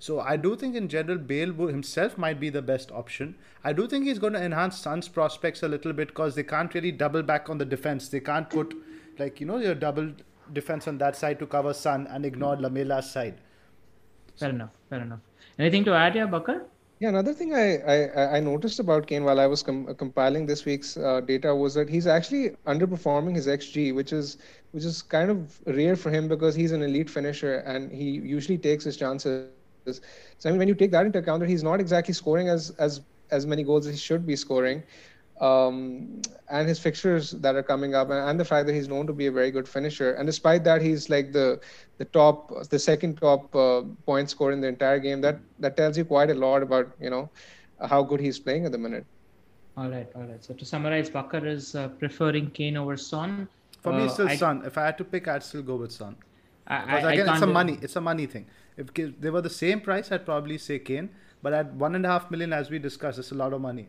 So 0.00 0.18
I 0.18 0.38
do 0.38 0.56
think 0.56 0.74
in 0.76 0.88
general 0.88 1.18
Bale 1.18 1.52
himself 1.66 2.16
might 2.16 2.40
be 2.40 2.48
the 2.48 2.62
best 2.62 2.90
option. 2.90 3.34
I 3.62 3.74
do 3.74 3.86
think 3.86 4.06
he's 4.06 4.18
going 4.18 4.32
to 4.32 4.42
enhance 4.42 4.78
Son's 4.78 5.08
prospects 5.08 5.62
a 5.62 5.68
little 5.68 5.92
bit 5.92 6.08
because 6.08 6.34
they 6.34 6.42
can't 6.42 6.72
really 6.72 6.90
double 6.90 7.22
back 7.22 7.50
on 7.50 7.58
the 7.58 7.66
defense. 7.66 8.08
They 8.08 8.20
can't 8.20 8.48
put 8.48 8.74
like 9.18 9.40
you 9.40 9.46
know 9.46 9.58
your 9.58 9.74
double 9.74 10.10
defense 10.54 10.88
on 10.88 10.96
that 10.98 11.16
side 11.16 11.38
to 11.40 11.46
cover 11.46 11.74
Son 11.74 12.06
and 12.06 12.24
ignore 12.24 12.56
Lamela's 12.56 13.10
side. 13.10 13.34
Fair 14.38 14.48
enough. 14.48 14.70
Fair 14.88 15.02
enough. 15.02 15.20
Anything 15.58 15.84
to 15.84 15.92
add 15.92 16.14
here, 16.14 16.26
Bakar? 16.26 16.62
Yeah, 17.00 17.10
another 17.10 17.34
thing 17.34 17.54
I, 17.54 17.76
I, 17.78 18.36
I 18.36 18.40
noticed 18.40 18.78
about 18.78 19.06
Kane 19.06 19.24
while 19.24 19.38
I 19.38 19.46
was 19.46 19.62
com- 19.62 19.94
compiling 19.96 20.46
this 20.46 20.64
week's 20.64 20.96
uh, 20.96 21.20
data 21.20 21.54
was 21.54 21.74
that 21.74 21.90
he's 21.90 22.06
actually 22.06 22.50
underperforming 22.66 23.36
his 23.36 23.46
xG, 23.46 23.94
which 23.94 24.14
is 24.14 24.38
which 24.72 24.84
is 24.84 25.02
kind 25.02 25.30
of 25.30 25.60
rare 25.66 25.94
for 25.94 26.10
him 26.10 26.26
because 26.26 26.54
he's 26.54 26.72
an 26.72 26.82
elite 26.82 27.10
finisher 27.10 27.56
and 27.58 27.92
he 27.92 28.10
usually 28.10 28.56
takes 28.56 28.84
his 28.84 28.96
chances 28.96 29.50
so 29.86 30.48
I 30.48 30.50
mean, 30.50 30.58
when 30.58 30.68
you 30.68 30.74
take 30.74 30.90
that 30.92 31.06
into 31.06 31.18
account, 31.18 31.40
that 31.40 31.48
he's 31.48 31.62
not 31.62 31.80
exactly 31.80 32.14
scoring 32.14 32.48
as 32.48 32.70
as 32.78 33.00
as 33.30 33.46
many 33.46 33.62
goals 33.62 33.86
as 33.86 33.94
he 33.94 33.98
should 33.98 34.26
be 34.26 34.36
scoring, 34.36 34.82
um, 35.40 36.20
and 36.50 36.68
his 36.68 36.78
fixtures 36.78 37.30
that 37.30 37.54
are 37.54 37.62
coming 37.62 37.94
up, 37.94 38.10
and, 38.10 38.28
and, 38.28 38.38
the 38.38 38.44
fact 38.44 38.66
that 38.66 38.74
he's 38.74 38.88
known 38.88 39.06
to 39.06 39.12
be 39.12 39.26
a 39.26 39.32
very 39.32 39.50
good 39.50 39.68
finisher, 39.68 40.14
and 40.14 40.26
despite 40.26 40.64
that, 40.64 40.82
he's 40.82 41.08
like 41.08 41.32
the 41.32 41.60
the 41.98 42.04
top, 42.06 42.52
the 42.68 42.78
second 42.78 43.20
top 43.20 43.54
uh, 43.54 43.82
point 44.04 44.28
scorer 44.30 44.52
in 44.52 44.60
the 44.60 44.68
entire 44.68 44.98
game. 44.98 45.20
That 45.20 45.38
that 45.58 45.76
tells 45.76 45.96
you 45.96 46.04
quite 46.04 46.30
a 46.30 46.34
lot 46.34 46.62
about 46.62 46.90
you 47.00 47.10
know 47.10 47.30
how 47.88 48.02
good 48.02 48.20
he's 48.20 48.38
playing 48.38 48.66
at 48.66 48.72
the 48.72 48.78
minute. 48.78 49.06
All 49.76 49.88
right, 49.88 50.10
all 50.14 50.22
right. 50.22 50.44
So 50.44 50.52
to 50.54 50.64
summarize, 50.64 51.08
Bakar 51.08 51.46
is 51.46 51.74
uh, 51.74 51.88
preferring 51.88 52.50
Kane 52.50 52.76
over 52.76 52.96
Son. 52.96 53.48
For 53.80 53.92
me, 53.92 54.04
it's 54.04 54.14
still 54.14 54.26
uh, 54.26 54.32
I, 54.32 54.36
Son. 54.36 54.62
If 54.66 54.76
I 54.76 54.84
had 54.84 54.98
to 54.98 55.04
pick, 55.04 55.26
I'd 55.26 55.42
still 55.42 55.62
go 55.62 55.76
with 55.76 55.92
Son. 55.92 56.16
Because 56.64 57.04
again, 57.04 57.28
it's 57.28 57.40
a 57.40 57.46
money. 57.46 57.78
It's 57.80 57.96
a 57.96 58.00
money 58.00 58.26
thing. 58.26 58.46
If 58.76 58.92
they 58.94 59.30
were 59.30 59.42
the 59.42 59.50
same 59.50 59.80
price, 59.80 60.10
I'd 60.12 60.24
probably 60.24 60.58
say 60.58 60.78
Kane. 60.78 61.10
But 61.42 61.52
at 61.52 61.72
one 61.74 61.94
and 61.94 62.04
a 62.04 62.08
half 62.08 62.30
million, 62.30 62.52
as 62.52 62.70
we 62.70 62.78
discussed, 62.78 63.18
it's 63.18 63.32
a 63.32 63.34
lot 63.34 63.52
of 63.52 63.60
money. 63.60 63.88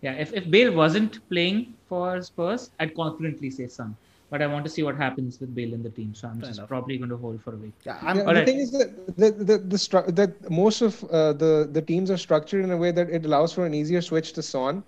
Yeah, 0.00 0.12
if, 0.12 0.32
if 0.32 0.50
Bale 0.50 0.72
wasn't 0.72 1.26
playing 1.30 1.74
for 1.88 2.20
Spurs, 2.22 2.70
I'd 2.80 2.94
confidently 2.94 3.50
say 3.50 3.68
Son. 3.68 3.96
But 4.30 4.42
I 4.42 4.46
want 4.48 4.64
to 4.64 4.70
see 4.70 4.82
what 4.82 4.96
happens 4.96 5.38
with 5.40 5.54
Bale 5.54 5.72
in 5.74 5.82
the 5.82 5.90
team, 5.90 6.12
so 6.14 6.28
I'm 6.28 6.40
Fair 6.40 6.48
just 6.48 6.58
enough. 6.58 6.68
probably 6.68 6.98
going 6.98 7.10
to 7.10 7.16
hold 7.16 7.40
for 7.42 7.54
a 7.54 7.56
week. 7.56 7.72
Yeah, 7.84 7.98
I'm, 8.02 8.16
Yeah, 8.16 8.22
the 8.22 8.28
Alright. 8.28 8.46
thing 8.46 8.58
is 8.58 8.72
that 8.72 9.16
the 9.16 9.30
the, 9.30 9.58
the 9.58 9.76
stru- 9.76 10.14
that 10.14 10.50
most 10.50 10.82
of 10.82 11.02
uh, 11.04 11.32
the 11.34 11.68
the 11.70 11.80
teams 11.80 12.10
are 12.10 12.16
structured 12.16 12.64
in 12.64 12.70
a 12.72 12.76
way 12.76 12.90
that 12.90 13.08
it 13.10 13.24
allows 13.24 13.52
for 13.52 13.64
an 13.64 13.74
easier 13.74 14.00
switch 14.02 14.32
to 14.32 14.42
Son 14.42 14.82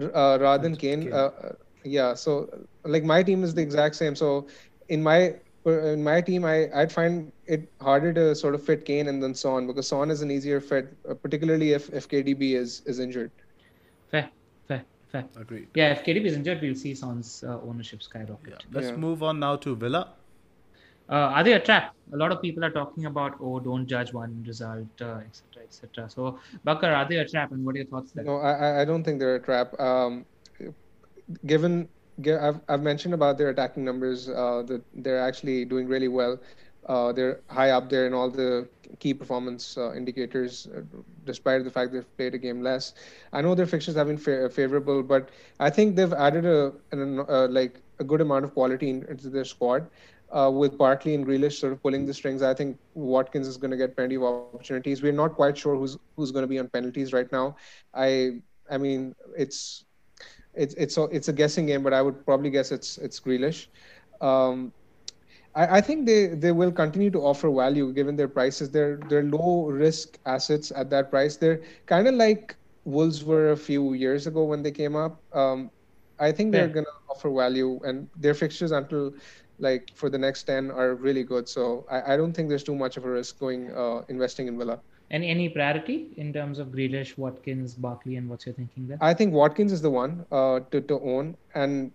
uh, 0.00 0.38
rather 0.40 0.62
than 0.62 0.76
Kane. 0.76 1.02
Kane. 1.02 1.12
Uh, 1.12 1.16
uh, 1.42 1.52
yeah, 1.84 2.14
so 2.14 2.48
like 2.84 3.02
my 3.02 3.22
team 3.22 3.42
is 3.42 3.54
the 3.54 3.62
exact 3.62 3.96
same. 3.96 4.14
So 4.14 4.46
in 4.88 5.02
my 5.02 5.34
in 5.66 6.02
my 6.02 6.20
team, 6.20 6.44
I 6.44 6.68
I'd 6.74 6.92
find 6.92 7.32
it 7.46 7.68
harder 7.80 8.12
to 8.14 8.34
sort 8.34 8.54
of 8.54 8.62
fit 8.64 8.84
Kane 8.84 9.08
and 9.08 9.22
then 9.22 9.34
Son 9.34 9.66
because 9.66 9.86
Son 9.88 10.10
is 10.10 10.22
an 10.22 10.30
easier 10.30 10.60
fit, 10.60 10.96
uh, 11.08 11.14
particularly 11.14 11.72
if 11.72 11.88
if 11.90 12.08
KDB 12.08 12.54
is 12.54 12.82
is 12.86 12.98
injured. 12.98 13.30
Fair, 14.10 14.28
fair, 14.68 14.82
fair. 15.12 15.24
agreed. 15.36 15.68
Yeah, 15.74 15.92
if 15.92 16.02
KDB 16.04 16.26
is 16.26 16.34
injured, 16.34 16.60
we'll 16.62 16.74
see 16.74 16.94
Son's 16.94 17.44
uh, 17.44 17.60
ownership 17.60 18.02
skyrocket. 18.02 18.54
Yeah. 18.64 18.72
Let's 18.72 18.88
Yeah. 18.88 18.96
move 18.96 19.22
on 19.22 19.38
now 19.40 19.56
to 19.56 19.76
Villa. 19.76 20.08
Uh, 21.08 21.14
are 21.36 21.44
they 21.44 21.52
a 21.52 21.60
trap? 21.60 21.94
A 22.12 22.16
lot 22.16 22.32
of 22.32 22.40
people 22.40 22.64
are 22.64 22.70
talking 22.70 23.06
about, 23.06 23.34
oh, 23.40 23.58
don't 23.60 23.86
judge 23.86 24.12
one 24.12 24.42
result, 24.46 24.86
uh, 25.02 25.18
etc., 25.26 25.62
etc. 25.64 26.08
So, 26.08 26.38
Bakar, 26.64 26.92
are 26.94 27.06
they 27.08 27.16
a 27.18 27.26
trap? 27.28 27.52
And 27.52 27.64
what 27.64 27.74
are 27.74 27.78
your 27.78 27.86
thoughts 27.86 28.12
there? 28.12 28.24
No, 28.24 28.36
I 28.38 28.52
I- 28.52 28.80
I 28.82 28.84
don't 28.84 29.04
think 29.04 29.18
they're 29.20 29.34
a 29.36 29.42
trap. 29.48 29.78
Um, 29.80 30.24
given 31.46 31.74
gi- 31.84 31.88
I've 32.18 32.60
I've 32.68 32.82
mentioned 32.82 33.14
about 33.14 33.38
their 33.38 33.48
attacking 33.48 33.84
numbers, 33.84 34.28
uh, 34.28 34.62
that 34.66 34.82
they're 34.94 35.20
actually 35.20 35.64
doing 35.64 35.88
really 35.88 36.08
well. 36.08 36.38
Uh, 36.86 37.12
they're 37.12 37.40
high 37.48 37.70
up 37.70 37.88
there 37.88 38.06
in 38.06 38.12
all 38.12 38.28
the 38.30 38.68
key 38.98 39.14
performance 39.14 39.76
uh, 39.76 39.92
indicators, 39.94 40.66
uh, 40.76 40.80
despite 41.24 41.64
the 41.64 41.70
fact 41.70 41.92
they've 41.92 42.16
played 42.16 42.34
a 42.34 42.38
game 42.38 42.62
less. 42.62 42.94
I 43.32 43.40
know 43.40 43.54
their 43.54 43.66
fixtures 43.66 43.94
have 43.94 44.06
been 44.08 44.18
fa- 44.18 44.48
favorable, 44.50 45.02
but 45.02 45.30
I 45.60 45.70
think 45.70 45.96
they've 45.96 46.12
added 46.12 46.44
a 46.44 46.72
an, 46.90 47.20
uh, 47.28 47.48
like 47.48 47.80
a 47.98 48.04
good 48.04 48.20
amount 48.20 48.44
of 48.44 48.52
quality 48.54 48.90
in, 48.90 49.04
into 49.08 49.28
their 49.30 49.44
squad. 49.44 49.86
Uh, 50.30 50.50
with 50.50 50.78
Barkley 50.78 51.14
and 51.14 51.26
Grealish 51.26 51.60
sort 51.60 51.72
of 51.72 51.82
pulling 51.82 52.06
the 52.06 52.14
strings, 52.14 52.42
I 52.42 52.54
think 52.54 52.78
Watkins 52.94 53.46
is 53.46 53.58
going 53.58 53.70
to 53.70 53.76
get 53.76 53.94
plenty 53.96 54.14
of 54.16 54.22
opportunities. 54.24 54.80
We're 54.80 54.92
not 54.94 55.12
quite 55.14 55.34
sure 55.34 55.54
who's 55.56 55.76
who's 55.94 56.12
going 56.12 56.28
to 56.28 56.30
be 56.30 56.40
on 56.42 56.52
penalties 56.54 57.02
right 57.02 57.20
now. 57.20 57.48
I 57.92 58.40
I 58.70 58.78
mean, 58.78 59.14
it's 59.36 59.84
it's 60.54 60.74
it's 60.74 60.96
a, 60.96 61.04
it's 61.04 61.28
a 61.28 61.32
guessing 61.32 61.66
game, 61.66 61.82
but 61.82 61.92
I 61.92 62.02
would 62.02 62.24
probably 62.26 62.50
guess 62.50 62.72
it's 62.72 62.98
it's 62.98 63.20
Grealish. 63.20 63.66
Um, 64.20 64.72
I, 65.54 65.78
I 65.78 65.80
think 65.80 66.06
they, 66.06 66.28
they 66.28 66.52
will 66.52 66.72
continue 66.72 67.10
to 67.10 67.20
offer 67.20 67.50
value 67.50 67.92
given 67.92 68.16
their 68.16 68.28
prices. 68.28 68.70
They're 68.70 68.98
they're 69.08 69.24
low 69.24 69.66
risk 69.68 70.18
assets 70.26 70.72
at 70.74 70.90
that 70.90 71.10
price. 71.10 71.36
They're 71.36 71.62
kind 71.86 72.08
of 72.08 72.14
like 72.14 72.56
Wolves 72.84 73.24
were 73.24 73.50
a 73.52 73.56
few 73.56 73.94
years 73.94 74.26
ago 74.26 74.44
when 74.44 74.62
they 74.62 74.72
came 74.72 74.96
up. 74.96 75.22
Um, 75.32 75.70
I 76.18 76.32
think 76.32 76.52
they're 76.52 76.68
Yeah. 76.68 76.68
gonna 76.68 76.86
offer 77.10 77.30
value, 77.32 77.80
and 77.84 78.08
their 78.16 78.34
fixtures 78.34 78.72
until 78.72 79.12
like 79.58 79.88
for 79.96 80.10
the 80.10 80.18
next 80.18 80.44
ten 80.44 80.70
are 80.70 80.94
really 80.96 81.24
good. 81.24 81.48
So 81.48 81.84
I, 81.90 82.14
I 82.14 82.16
don't 82.16 82.32
think 82.32 82.48
there's 82.48 82.64
too 82.64 82.74
much 82.74 82.96
of 82.96 83.04
a 83.04 83.10
risk 83.10 83.38
going 83.38 83.70
uh, 83.72 84.02
investing 84.08 84.48
in 84.48 84.58
Villa. 84.58 84.80
Any 85.12 85.28
any 85.28 85.48
priority 85.50 86.08
in 86.16 86.32
terms 86.32 86.58
of 86.58 86.68
Grealish, 86.68 87.16
Watkins, 87.18 87.74
Barkley, 87.74 88.16
and 88.16 88.28
what's 88.28 88.46
your 88.46 88.54
thinking 88.54 88.88
there? 88.88 88.98
I 89.00 89.12
think 89.14 89.34
Watkins 89.34 89.72
is 89.72 89.82
the 89.82 89.90
one 89.90 90.24
uh, 90.32 90.60
to 90.70 90.80
to 90.80 91.00
own, 91.00 91.36
and 91.54 91.92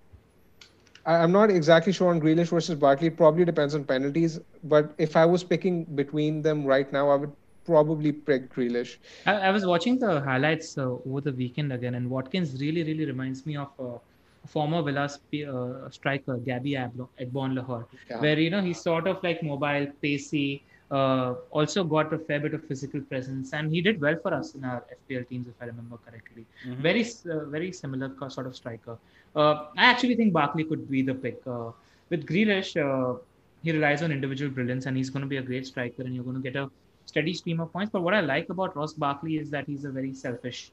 I, 1.06 1.16
I'm 1.16 1.32
not 1.32 1.50
exactly 1.50 1.94
sure 1.94 2.10
on 2.10 2.22
Grealish 2.22 2.50
versus 2.50 2.76
Barkley. 2.76 3.08
It 3.08 3.18
probably 3.18 3.46
depends 3.46 3.74
on 3.76 3.86
penalties. 3.86 4.40
But 4.64 4.94
if 4.98 5.16
I 5.16 5.26
was 5.26 5.44
picking 5.44 5.86
between 5.96 6.42
them 6.42 6.66
right 6.66 6.92
now, 6.92 7.10
I 7.10 7.16
would 7.16 7.32
probably 7.66 8.12
pick 8.12 8.54
Grealish. 8.54 8.98
I, 9.26 9.34
I 9.48 9.52
was 9.52 9.66
watching 9.66 9.98
the 10.00 10.22
highlights 10.22 10.78
uh, 10.78 10.90
over 11.08 11.22
the 11.22 11.32
weekend 11.32 11.74
again, 11.74 11.96
and 11.96 12.10
Watkins 12.10 12.60
really, 12.62 12.84
really 12.84 13.06
reminds 13.06 13.46
me 13.46 13.58
of 13.58 13.70
uh, 13.80 13.98
a 14.44 14.48
former 14.48 14.82
Villa 14.84 15.06
uh, 15.06 15.90
striker, 15.90 16.38
Gabby 16.38 16.78
Agbonlahor, 17.22 17.86
Yeah. 18.10 18.20
where 18.22 18.40
you 18.40 18.50
know 18.50 18.62
he's 18.62 18.82
sort 18.82 19.08
of 19.08 19.24
like 19.24 19.42
mobile, 19.44 19.88
pacey, 20.02 20.64
uh, 20.92 21.36
also 21.52 21.84
got 21.84 22.14
a 22.14 22.18
fair 22.18 22.40
bit 22.40 22.54
of 22.54 22.64
physical 22.66 23.02
presence, 23.02 23.54
and 23.54 23.72
he 23.72 23.82
did 23.82 24.00
well 24.00 24.16
for 24.22 24.34
us 24.34 24.56
in 24.56 24.64
our 24.64 24.84
FPL 25.10 25.28
teams, 25.28 25.48
if 25.48 25.56
I 25.62 25.66
remember 25.66 25.98
correctly. 26.06 26.46
Very, 26.66 27.04
uh, 27.04 27.46
very 27.46 27.72
similar 27.72 28.12
sort 28.30 28.48
of 28.48 28.56
striker. 28.56 28.98
Uh, 29.36 29.66
I 29.78 29.86
actually 29.86 30.16
think 30.16 30.34
Barkley 30.34 30.64
could 30.64 30.90
be 30.90 31.02
the 31.02 31.14
pick. 31.14 31.42
Uh, 31.46 31.72
with 32.10 32.26
Grealish, 32.26 32.78
uh, 32.78 33.20
he 33.64 33.72
relies 33.72 34.02
on 34.02 34.12
individual 34.12 34.50
brilliance, 34.50 34.86
and 34.86 34.96
he's 34.96 35.10
going 35.10 35.22
to 35.22 35.28
be 35.28 35.38
a 35.38 35.42
great 35.42 35.68
striker, 35.68 36.04
and 36.04 36.16
you're 36.16 36.24
going 36.24 36.42
to 36.42 36.42
get 36.42 36.56
a 36.56 36.70
steady 37.06 37.34
stream 37.34 37.60
of 37.60 37.72
points. 37.74 37.92
But 37.92 38.02
what 38.02 38.14
I 38.14 38.22
like 38.22 38.50
about 38.50 38.76
Ross 38.76 38.94
Barkley 38.94 39.38
is 39.38 39.50
that 39.50 39.66
he's 39.66 39.84
a 39.84 39.92
very 39.92 40.14
selfish 40.14 40.72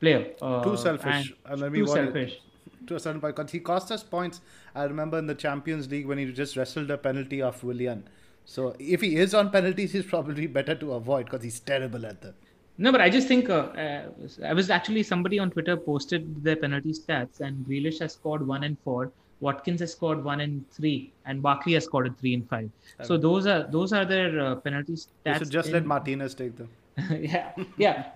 player. 0.00 0.32
Uh, 0.40 0.62
Too 0.64 0.76
selfish. 0.76 1.34
and 1.44 1.62
And 1.62 1.74
too 1.74 1.86
selfish. 1.86 2.40
To 2.86 2.96
a 2.96 3.00
certain 3.00 3.20
point, 3.20 3.36
because 3.36 3.52
he 3.52 3.60
cost 3.60 3.92
us 3.92 4.02
points. 4.02 4.40
I 4.74 4.84
remember 4.84 5.18
in 5.18 5.26
the 5.26 5.34
Champions 5.34 5.90
League 5.90 6.06
when 6.06 6.16
he 6.16 6.32
just 6.32 6.56
wrestled 6.56 6.90
a 6.90 6.96
penalty 6.96 7.42
off 7.42 7.62
Willian. 7.62 8.04
So 8.44 8.74
if 8.78 9.00
he 9.00 9.16
is 9.16 9.34
on 9.34 9.50
penalties, 9.50 9.92
he's 9.92 10.06
probably 10.06 10.46
better 10.46 10.74
to 10.74 10.94
avoid 10.94 11.26
because 11.26 11.42
he's 11.42 11.60
terrible 11.60 12.04
at 12.06 12.20
them. 12.20 12.34
No, 12.78 12.90
but 12.90 13.00
I 13.00 13.10
just 13.10 13.28
think 13.28 13.50
uh, 13.50 13.68
uh, 13.76 14.08
I 14.44 14.54
was 14.54 14.70
actually 14.70 15.02
somebody 15.02 15.38
on 15.38 15.50
Twitter 15.50 15.76
posted 15.76 16.42
their 16.42 16.56
penalty 16.56 16.92
stats, 16.92 17.40
and 17.40 17.64
Grealish 17.66 18.00
has 18.00 18.14
scored 18.14 18.46
one 18.46 18.64
and 18.64 18.76
four, 18.82 19.12
Watkins 19.40 19.80
has 19.80 19.92
scored 19.92 20.22
one 20.22 20.40
and 20.40 20.70
three, 20.70 21.12
and 21.24 21.42
Barkley 21.42 21.72
has 21.74 21.84
scored 21.84 22.06
a 22.06 22.12
three 22.12 22.34
and 22.34 22.48
five. 22.48 22.70
So 23.02 23.16
those 23.16 23.46
are 23.46 23.64
those 23.64 23.92
are 23.92 24.04
their 24.04 24.38
uh, 24.40 24.56
penalty 24.56 24.96
You 25.24 25.34
should 25.34 25.50
just 25.50 25.68
in- 25.68 25.74
let 25.74 25.86
Martinez 25.86 26.34
take 26.34 26.56
them. 26.56 26.68
yeah, 27.18 27.52
yeah. 27.78 28.10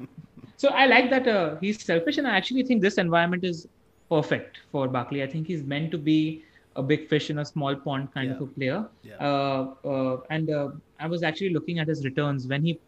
So 0.57 0.69
I 0.69 0.87
like 0.87 1.11
that 1.11 1.27
uh, 1.27 1.57
he's 1.61 1.83
selfish, 1.83 2.19
and 2.19 2.27
I 2.27 2.37
actually 2.37 2.63
think 2.63 2.83
this 2.83 2.99
environment 2.99 3.45
is 3.45 3.67
perfect 4.11 4.59
for 4.71 4.87
Barkley. 4.87 5.23
I 5.23 5.27
think 5.27 5.47
he's 5.47 5.63
meant 5.63 5.91
to 5.93 5.99
be 5.99 6.45
a 6.77 6.83
big 6.83 7.09
fish 7.09 7.31
in 7.31 7.39
a 7.39 7.45
small 7.45 7.75
pond 7.77 8.13
kind 8.13 8.33
of 8.33 8.41
a 8.41 8.47
player. 8.47 8.87
Yeah. 9.03 9.17
Uh, 9.21 9.75
uh, 9.85 10.17
and 10.31 10.51
uh, 10.51 10.69
I 10.99 11.07
was 11.07 11.23
actually 11.23 11.51
looking 11.51 11.79
at 11.79 11.89
his 11.89 12.05
returns 12.05 12.47
when 12.47 12.65
he 12.65 12.81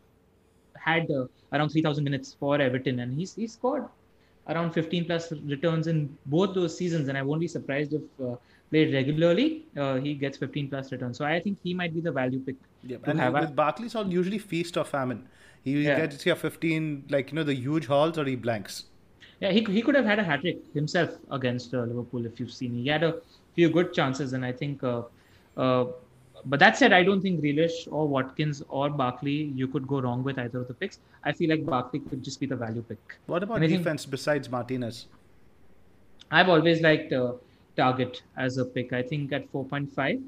had 0.76 1.10
uh, 1.10 1.26
around 1.52 1.70
3,000 1.70 2.04
minutes 2.04 2.36
for 2.38 2.60
Everton, 2.60 3.00
and 3.00 3.18
he's 3.18 3.34
he 3.34 3.46
scored 3.46 3.84
around 4.48 4.72
15 4.72 5.04
plus 5.06 5.32
returns 5.32 5.86
in 5.86 6.16
both 6.26 6.54
those 6.54 6.76
seasons. 6.76 7.08
And 7.08 7.18
I 7.18 7.22
won't 7.22 7.40
be 7.40 7.48
surprised 7.48 7.92
if 7.94 8.02
uh, 8.24 8.36
played 8.70 8.92
regularly, 8.94 9.64
uh, 9.76 9.96
he 9.96 10.14
gets 10.14 10.38
15 10.38 10.68
plus 10.68 10.92
returns. 10.92 11.18
So 11.18 11.24
I 11.24 11.40
think 11.40 11.58
he 11.62 11.74
might 11.74 11.94
be 11.94 12.00
the 12.00 12.12
value 12.12 12.40
pick. 12.40 12.56
Yeah, 12.82 12.98
and 13.04 13.18
have 13.20 13.34
with 13.34 13.58
it's 13.84 13.94
all 13.94 14.06
usually 14.06 14.38
feast 14.38 14.76
or 14.76 14.84
famine. 14.84 15.28
He 15.64 15.82
Yeah. 15.82 15.96
gets 15.96 16.22
here 16.22 16.36
15, 16.36 17.06
like, 17.10 17.30
you 17.30 17.36
know, 17.36 17.42
the 17.42 17.54
huge 17.54 17.86
hauls 17.86 18.18
or 18.18 18.24
he 18.24 18.36
blanks. 18.36 18.84
Yeah, 19.40 19.50
he, 19.50 19.64
he 19.64 19.82
could 19.82 19.96
have 19.96 20.04
had 20.04 20.18
a 20.18 20.24
hat 20.24 20.40
trick 20.40 20.58
himself 20.72 21.10
against 21.30 21.74
uh, 21.74 21.82
Liverpool 21.82 22.24
if 22.24 22.38
you've 22.38 22.52
seen. 22.52 22.72
He 22.74 22.86
had 22.86 23.02
a 23.02 23.16
few 23.56 23.70
good 23.70 23.92
chances, 23.92 24.32
and 24.34 24.44
I 24.44 24.52
think. 24.52 24.84
Uh, 24.84 25.02
uh, 25.56 25.86
but 26.44 26.60
that 26.60 26.76
said, 26.76 26.92
I 26.92 27.02
don't 27.02 27.20
think 27.20 27.40
Grealish 27.40 27.88
or 27.90 28.06
Watkins 28.06 28.62
or 28.68 28.88
Barkley 28.88 29.36
you 29.60 29.66
could 29.66 29.86
go 29.88 30.00
wrong 30.00 30.22
with 30.22 30.38
either 30.38 30.60
of 30.60 30.68
the 30.68 30.74
picks. 30.74 31.00
I 31.24 31.32
feel 31.32 31.50
like 31.50 31.64
Barkley 31.66 31.98
could 31.98 32.22
just 32.22 32.38
be 32.38 32.46
the 32.46 32.54
value 32.54 32.82
pick. 32.82 32.98
What 33.26 33.42
about 33.42 33.56
And 33.56 33.68
think- 33.68 33.78
defense 33.78 34.06
besides 34.06 34.48
Martinez? 34.48 35.06
I've 36.30 36.48
always 36.48 36.80
liked 36.82 37.12
uh, 37.12 37.32
Targett 37.76 38.20
as 38.36 38.58
a 38.58 38.64
pick. 38.64 38.92
I 38.92 39.02
think 39.02 39.32
at 39.32 39.50
4.5, 39.52 40.22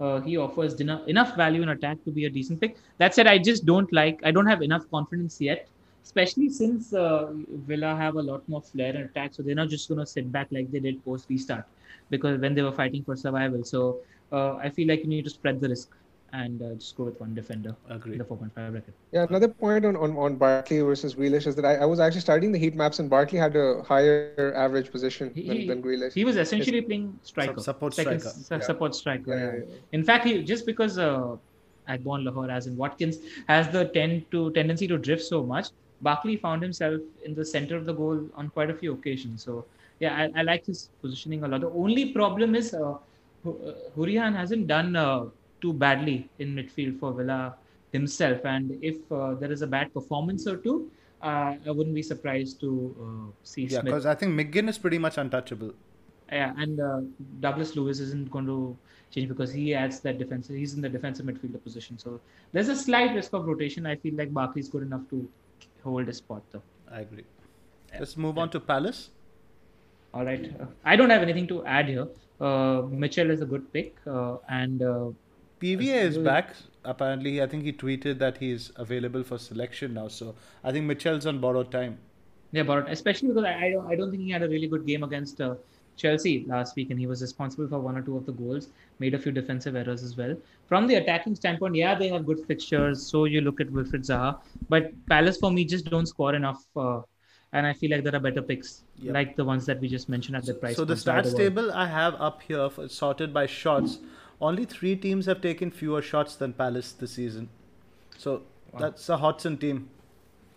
uh, 0.00 0.20
he 0.20 0.36
offers 0.36 0.74
dinner, 0.74 1.00
enough 1.06 1.34
value 1.36 1.62
in 1.62 1.70
attack 1.70 2.02
to 2.04 2.10
be 2.10 2.26
a 2.26 2.30
decent 2.30 2.60
pick. 2.60 2.76
That 2.98 3.14
said, 3.14 3.26
I 3.26 3.38
just 3.38 3.64
don't 3.64 3.90
like, 3.92 4.20
I 4.24 4.30
don't 4.30 4.46
have 4.46 4.62
enough 4.62 4.90
confidence 4.90 5.40
yet, 5.40 5.68
especially 6.04 6.48
since 6.50 6.92
uh, 6.92 7.32
Villa 7.70 7.94
have 7.96 8.16
a 8.16 8.22
lot 8.22 8.46
more 8.48 8.62
flair 8.62 8.94
in 8.94 9.02
attack. 9.02 9.34
So 9.34 9.42
they're 9.42 9.54
not 9.54 9.68
just 9.68 9.88
going 9.88 10.00
to 10.00 10.06
sit 10.06 10.30
back 10.30 10.48
like 10.50 10.70
they 10.70 10.80
did 10.80 11.02
post 11.04 11.26
restart 11.28 11.64
because 12.10 12.38
when 12.40 12.54
they 12.54 12.62
were 12.62 12.72
fighting 12.72 13.02
for 13.04 13.16
survival. 13.16 13.64
So 13.64 14.00
uh, 14.32 14.54
I 14.56 14.70
feel 14.70 14.88
like 14.88 15.00
you 15.02 15.08
need 15.08 15.24
to 15.24 15.30
spread 15.30 15.60
the 15.60 15.68
risk 15.68 15.88
and 16.32 16.60
uh, 16.62 16.74
just 16.74 16.94
go 16.96 17.04
with 17.04 17.18
one 17.20 17.34
defender 17.34 17.74
Agreed. 17.88 18.12
in 18.14 18.18
the 18.18 18.24
4.5 18.24 18.72
bracket. 18.72 18.94
Yeah, 19.12 19.26
another 19.28 19.48
point 19.48 19.86
on, 19.86 19.96
on, 19.96 20.16
on 20.16 20.36
Barkley 20.36 20.80
versus 20.80 21.14
Grealish 21.14 21.46
is 21.46 21.56
that 21.56 21.64
I, 21.64 21.76
I 21.76 21.86
was 21.86 21.98
actually 22.00 22.20
studying 22.20 22.52
the 22.52 22.58
heat 22.58 22.74
maps 22.74 22.98
and 22.98 23.08
Barkley 23.08 23.38
had 23.38 23.56
a 23.56 23.82
higher 23.82 24.26
average 24.28 24.66
position 24.66 25.06
He, 25.08 25.20
than, 25.20 25.32
he- 25.32 25.44
than 25.68 25.82
Grealish. 25.82 25.88
he 25.88 25.98
was 26.02 26.36
essentially 26.36 26.58
playing 26.60 27.18
striker, 27.22 27.44
support 27.60 27.94
striker. 27.94 28.10
s- 28.14 28.46
Yeah. 28.50 28.58
support 28.60 28.94
striker. 28.94 29.30
Yeah, 29.34 29.36
yeah. 29.38 29.52
yeah, 29.52 29.64
yeah. 29.68 29.76
In 29.92 30.04
fact, 30.04 30.24
he 30.26 30.42
just 30.42 30.66
because 30.66 30.98
uh, 30.98 31.36
Agbonlahor, 31.88 32.50
as 32.50 32.66
in 32.66 32.76
Watkins, 32.76 33.16
has 33.48 33.68
the 33.70 33.86
tend 33.94 34.26
to 34.32 34.50
tendency 34.52 34.86
to 34.88 34.98
drift 34.98 35.22
so 35.22 35.42
much, 35.44 35.66
Barkley 36.00 36.36
found 36.36 36.62
himself 36.62 37.00
in 37.24 37.34
the 37.34 37.44
center 37.44 37.76
of 37.76 37.86
the 37.86 37.94
goal 37.94 38.28
on 38.34 38.50
quite 38.50 38.70
a 38.70 38.74
few 38.74 38.92
occasions. 38.92 39.44
So 39.44 39.66
yeah, 40.00 40.14
I, 40.14 40.40
I 40.40 40.42
like 40.42 40.66
his 40.66 40.90
positioning 41.00 41.44
a 41.44 41.48
lot. 41.48 41.60
The 41.60 41.70
only 41.70 42.12
problem 42.12 42.54
is 42.54 42.74
uh, 42.74 42.96
uh, 43.46 44.32
hasn't 44.32 44.66
done 44.66 44.96
uh, 44.96 45.26
too 45.60 45.72
badly 45.72 46.28
in 46.38 46.54
midfield 46.54 46.98
for 46.98 47.12
Villa 47.12 47.56
himself, 47.92 48.44
and 48.44 48.78
if 48.82 48.96
uh, 49.10 49.34
there 49.34 49.50
is 49.50 49.62
a 49.62 49.66
bad 49.66 49.92
performance 49.92 50.46
or 50.46 50.56
two. 50.56 50.90
Uh, 51.20 51.56
I 51.66 51.72
wouldn't 51.72 51.96
be 51.96 52.02
surprised 52.02 52.60
to 52.60 52.94
uh, 53.02 53.32
see 53.42 53.64
Yeah, 53.64 53.80
because 53.80 54.06
I 54.06 54.14
think 54.14 54.38
McGinn 54.38 54.68
is 54.68 54.78
pretty 54.78 54.98
much 54.98 55.18
untouchable. 55.18 55.72
yeah, 56.30 56.52
and 56.56 56.78
uh, 56.78 57.00
Douglas 57.40 57.74
Luiz 57.74 57.98
isn't 57.98 58.30
going 58.30 58.46
to 58.46 58.76
change 59.10 59.28
because 59.28 59.52
he 59.52 59.74
adds 59.74 59.98
that 60.00 60.18
defensive. 60.18 60.54
He's 60.54 60.74
in 60.74 60.80
the 60.80 60.88
defensive 60.88 61.26
midfielder 61.26 61.60
position, 61.60 61.98
so 61.98 62.20
there's 62.52 62.68
a 62.68 62.76
slight 62.76 63.16
risk 63.16 63.32
of 63.32 63.46
rotation. 63.46 63.84
I 63.84 63.96
feel 63.96 64.14
like 64.14 64.32
Barkley's 64.32 64.68
good 64.68 64.84
enough 64.84 65.10
to 65.10 65.28
hold 65.82 66.08
a 66.08 66.12
spot 66.12 66.42
though. 66.52 66.62
I 66.88 67.00
agree. 67.00 67.24
Let's 67.98 68.16
move 68.16 68.38
on 68.38 68.50
to 68.50 68.60
Palace. 68.60 69.10
All 70.14 70.24
right. 70.24 70.52
Uh, 70.60 70.66
I 70.84 70.96
don't 70.96 71.10
have 71.10 71.22
anything 71.22 71.46
to 71.48 71.64
add 71.64 71.88
here. 71.88 72.08
Uh, 72.40 72.82
Mitchell 72.90 73.30
is 73.30 73.40
a 73.40 73.46
good 73.46 73.72
pick, 73.72 73.96
uh, 74.06 74.36
and 74.48 74.82
uh, 74.82 75.10
PVA 75.60 76.02
is 76.02 76.18
back. 76.18 76.54
Apparently, 76.84 77.42
I 77.42 77.46
think 77.46 77.64
he 77.64 77.72
tweeted 77.72 78.18
that 78.18 78.38
he's 78.38 78.70
available 78.76 79.22
for 79.24 79.38
selection 79.38 79.94
now. 79.94 80.08
So 80.08 80.34
I 80.64 80.72
think 80.72 80.86
Mitchell's 80.86 81.26
on 81.26 81.40
borrowed 81.40 81.70
time. 81.70 81.98
Yeah, 82.52 82.62
but 82.62 82.90
especially 82.90 83.28
because 83.28 83.44
I, 83.44 83.66
I 83.66 83.70
don't 83.72 83.86
I 83.86 83.96
don't 83.96 84.10
think 84.10 84.22
he 84.22 84.30
had 84.30 84.42
a 84.42 84.48
really 84.48 84.68
good 84.68 84.86
game 84.86 85.02
against 85.02 85.40
uh, 85.40 85.56
Chelsea 85.96 86.44
last 86.46 86.76
week, 86.76 86.90
and 86.90 86.98
he 86.98 87.06
was 87.06 87.20
responsible 87.20 87.68
for 87.68 87.80
one 87.80 87.96
or 87.98 88.02
two 88.02 88.16
of 88.16 88.24
the 88.24 88.32
goals. 88.32 88.68
Made 89.00 89.14
a 89.14 89.18
few 89.18 89.32
defensive 89.32 89.76
errors 89.76 90.02
as 90.02 90.16
well. 90.16 90.34
From 90.66 90.86
the 90.86 90.94
attacking 90.94 91.34
standpoint, 91.34 91.74
yeah, 91.74 91.94
they 91.94 92.08
have 92.08 92.24
good 92.24 92.46
fixtures. 92.46 93.04
So 93.04 93.24
you 93.24 93.40
look 93.42 93.60
at 93.60 93.68
Wilfried 93.68 94.06
Zaha, 94.06 94.38
but 94.68 94.92
Palace 95.06 95.36
for 95.36 95.50
me 95.50 95.64
just 95.64 95.90
don't 95.90 96.06
score 96.06 96.34
enough. 96.34 96.64
And 97.52 97.66
I 97.66 97.72
feel 97.72 97.90
like 97.90 98.04
there 98.04 98.14
are 98.14 98.20
better 98.20 98.42
picks, 98.42 98.82
Yep. 98.98 99.14
like 99.14 99.36
the 99.36 99.44
ones 99.44 99.64
that 99.66 99.80
we 99.80 99.88
just 99.88 100.08
mentioned 100.08 100.36
at 100.36 100.44
the 100.44 100.54
price. 100.54 100.76
So 100.76 100.84
the 100.84 100.94
stats 100.94 101.34
table 101.36 101.72
I 101.72 101.86
have 101.86 102.14
up 102.16 102.42
here 102.42 102.68
for, 102.68 102.88
sorted 102.88 103.32
by 103.32 103.46
shots. 103.46 103.98
Only 104.40 104.64
three 104.66 104.96
teams 104.96 105.26
have 105.26 105.40
taken 105.40 105.70
fewer 105.70 106.02
shots 106.02 106.36
than 106.36 106.52
Palace 106.52 106.92
this 106.92 107.12
season. 107.12 107.48
So 108.18 108.42
that's 108.78 109.08
a 109.08 109.16
Hodgson 109.16 109.56
team. 109.56 109.88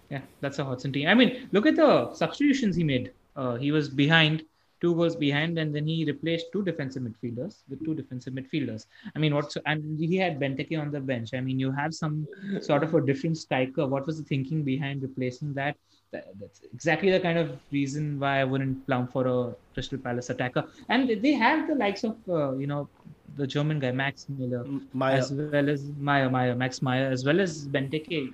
Yeah, 0.10 0.22
that's 0.42 0.60
a 0.60 0.66
Hodgson 0.66 0.92
team. 0.92 1.08
I 1.08 1.14
mean, 1.14 1.48
look 1.54 1.66
at 1.66 1.78
the 1.78 2.14
substitutions 2.14 2.76
he 2.76 2.84
made. 2.84 3.14
Uh, 3.36 3.56
he 3.56 3.72
was 3.72 3.88
behind, 3.88 4.44
two 4.82 4.94
goals 4.94 5.16
behind, 5.16 5.58
and 5.58 5.74
then 5.74 5.88
he 5.88 6.04
replaced 6.04 6.48
two 6.52 6.64
defensive 6.64 7.04
midfielders 7.04 7.60
with 7.70 7.84
two 7.86 7.96
defensive 7.96 8.34
midfielders. 8.34 8.88
I 9.16 9.20
mean, 9.20 9.34
what's 9.34 9.56
and 9.66 9.98
he 9.98 10.18
had 10.18 10.40
Benteke 10.40 10.78
on 10.78 10.92
the 10.92 11.00
bench. 11.00 11.34
I 11.34 11.40
mean, 11.40 11.58
you 11.60 11.72
have 11.72 11.94
some 11.94 12.28
sort 12.60 12.84
of 12.84 12.94
a 12.94 13.00
different 13.06 13.38
striker. 13.38 13.88
What 13.88 14.06
was 14.06 14.18
the 14.18 14.26
thinking 14.26 14.64
behind 14.64 15.02
replacing 15.02 15.54
that? 15.54 15.78
That- 16.12 16.28
That's 16.40 16.62
exactly 16.74 17.10
the 17.12 17.20
kind 17.20 17.38
of 17.38 17.58
reason 17.72 18.20
why 18.20 18.42
I 18.42 18.44
wouldn't 18.44 18.86
plumb 18.88 19.08
for 19.08 19.24
a 19.28 19.56
Crystal 19.74 19.98
Palace 19.98 20.30
attacker. 20.30 20.64
And 20.90 21.10
they 21.26 21.34
have 21.34 21.68
the 21.68 21.76
likes 21.76 22.04
of, 22.04 22.18
uh, 22.30 22.54
you 22.58 22.68
know, 22.68 22.90
the 23.38 23.48
German 23.48 23.80
guy 23.80 23.92
Max 23.92 24.28
Miller, 24.30 24.66
Meyer. 24.94 25.18
as 25.18 25.32
well 25.32 25.70
as 25.70 25.84
Meyer, 25.98 26.30
Meyer, 26.30 26.54
Max 26.56 26.82
Meyer, 26.82 27.08
as 27.10 27.24
well 27.24 27.40
as 27.40 27.66
Benteke. 27.68 28.34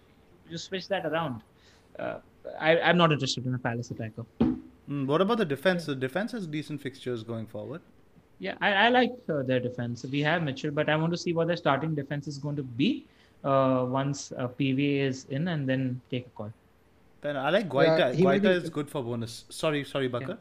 You 0.49 0.57
switch 0.57 0.87
that 0.87 1.05
around. 1.05 1.41
Uh, 1.99 2.17
I, 2.59 2.79
I'm 2.79 2.97
not 2.97 3.11
interested 3.11 3.45
in 3.45 3.53
a 3.53 3.59
Palace 3.59 3.91
attacker. 3.91 4.25
Mm, 4.89 5.05
what 5.05 5.21
about 5.21 5.37
the 5.37 5.45
defense? 5.45 5.85
The 5.85 5.95
defense 5.95 6.31
has 6.31 6.47
decent 6.47 6.81
fixtures 6.81 7.21
going 7.23 7.45
forward. 7.45 7.81
Yeah, 8.39 8.55
I, 8.61 8.71
I 8.85 8.89
like 8.89 9.11
uh, 9.29 9.43
their 9.43 9.59
defense. 9.59 10.05
We 10.09 10.21
have 10.21 10.41
Mitchell, 10.43 10.71
but 10.71 10.89
I 10.89 10.95
want 10.95 11.11
to 11.11 11.17
see 11.17 11.33
what 11.33 11.47
their 11.47 11.57
starting 11.57 11.93
defense 11.93 12.27
is 12.27 12.37
going 12.37 12.55
to 12.55 12.63
be 12.63 13.05
uh, 13.43 13.85
once 13.87 14.31
uh, 14.31 14.47
PVA 14.47 14.99
is 15.01 15.25
in, 15.25 15.47
and 15.49 15.67
then 15.67 15.99
take 16.09 16.27
a 16.27 16.29
call. 16.29 16.53
Then 17.21 17.37
I 17.37 17.49
like 17.49 17.69
Guaita. 17.69 18.13
Yeah, 18.13 18.25
Guaita 18.25 18.63
is 18.63 18.69
good 18.69 18.89
for 18.89 19.03
bonus. 19.03 19.45
Sorry, 19.49 19.83
sorry, 19.83 20.07
Bakar. 20.07 20.37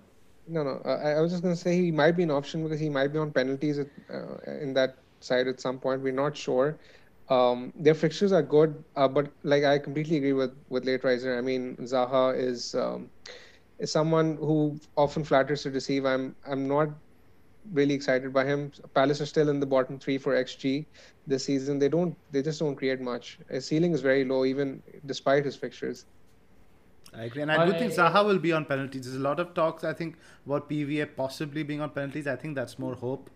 No, 0.48 0.62
no. 0.62 0.80
Uh, 0.84 1.00
I, 1.02 1.10
I 1.12 1.20
was 1.20 1.32
just 1.32 1.42
going 1.42 1.54
to 1.54 1.60
say 1.60 1.76
he 1.76 1.90
might 1.90 2.12
be 2.12 2.22
an 2.22 2.30
option 2.30 2.62
because 2.62 2.78
he 2.78 2.88
might 2.88 3.12
be 3.12 3.18
on 3.18 3.32
penalties 3.32 3.78
at, 3.78 3.88
uh, 4.12 4.50
in 4.60 4.74
that 4.74 4.96
side 5.20 5.48
at 5.48 5.60
some 5.60 5.78
point. 5.78 6.02
We're 6.02 6.12
not 6.12 6.36
sure. 6.36 6.78
Um, 7.28 7.72
their 7.74 7.94
fixtures 7.94 8.32
are 8.32 8.42
good, 8.42 8.82
uh, 8.94 9.08
but 9.08 9.32
like 9.42 9.64
I 9.64 9.78
completely 9.78 10.18
agree 10.18 10.32
with 10.32 10.54
with 10.68 10.84
Lateriser. 10.84 11.36
I 11.36 11.40
mean, 11.40 11.76
Zaha 11.80 12.38
is 12.38 12.74
um, 12.76 13.10
is 13.80 13.90
someone 13.90 14.36
who 14.36 14.78
often 14.96 15.24
flatters 15.24 15.62
to 15.64 15.70
deceive. 15.70 16.04
I'm 16.06 16.36
I'm 16.46 16.68
not 16.68 16.90
really 17.72 17.94
excited 17.94 18.32
by 18.32 18.44
him. 18.44 18.70
Palace 18.94 19.20
are 19.20 19.26
still 19.26 19.48
in 19.48 19.58
the 19.58 19.66
bottom 19.66 19.98
three 19.98 20.18
for 20.18 20.34
XG 20.34 20.86
this 21.26 21.44
season. 21.44 21.80
They 21.80 21.88
don't 21.88 22.16
they 22.30 22.42
just 22.42 22.60
don't 22.60 22.76
create 22.76 23.00
much. 23.00 23.38
His 23.50 23.66
ceiling 23.66 23.92
is 23.92 24.02
very 24.02 24.24
low, 24.24 24.44
even 24.44 24.80
despite 25.06 25.44
his 25.44 25.56
fixtures. 25.56 26.04
I 27.14 27.24
agree, 27.24 27.42
and 27.42 27.50
I 27.50 27.64
do 27.64 27.72
think 27.72 27.92
Zaha 27.92 28.24
will 28.26 28.38
be 28.38 28.52
on 28.52 28.64
penalties. 28.64 29.04
There's 29.04 29.16
a 29.16 29.20
lot 29.20 29.40
of 29.40 29.54
talks, 29.54 29.84
I 29.84 29.92
think, 29.94 30.16
about 30.44 30.68
PVA 30.68 31.08
possibly 31.16 31.62
being 31.62 31.80
on 31.80 31.90
penalties. 31.90 32.26
I 32.26 32.36
think 32.36 32.54
that's 32.54 32.78
more 32.78 32.94
hope. 32.94 33.30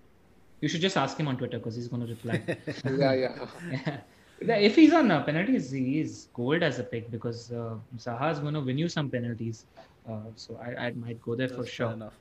You 0.60 0.68
should 0.68 0.82
just 0.82 0.96
ask 0.96 1.16
him 1.16 1.28
on 1.28 1.38
Twitter 1.38 1.58
because 1.58 1.76
he's 1.76 1.88
going 1.88 2.06
to 2.06 2.12
reply. 2.12 2.42
yeah, 2.84 3.12
yeah. 3.14 4.00
Yeah, 4.42 4.56
if 4.56 4.74
he's 4.76 4.92
on 4.92 5.10
uh, 5.10 5.22
penalties, 5.22 5.70
he 5.70 6.00
is 6.00 6.28
gold 6.34 6.62
as 6.62 6.78
a 6.78 6.82
pick 6.82 7.10
because 7.10 7.52
uh, 7.52 7.74
Zaha 7.96 8.32
is 8.32 8.38
going 8.40 8.54
to 8.54 8.60
win 8.60 8.76
you 8.78 8.88
some 8.88 9.08
penalties. 9.10 9.64
Uh, 10.08 10.16
so 10.34 10.58
I, 10.62 10.86
I 10.86 10.90
might 10.92 11.20
go 11.22 11.34
there 11.34 11.48
for 11.48 11.64
sure. 11.66 11.92
Enough. 11.92 12.14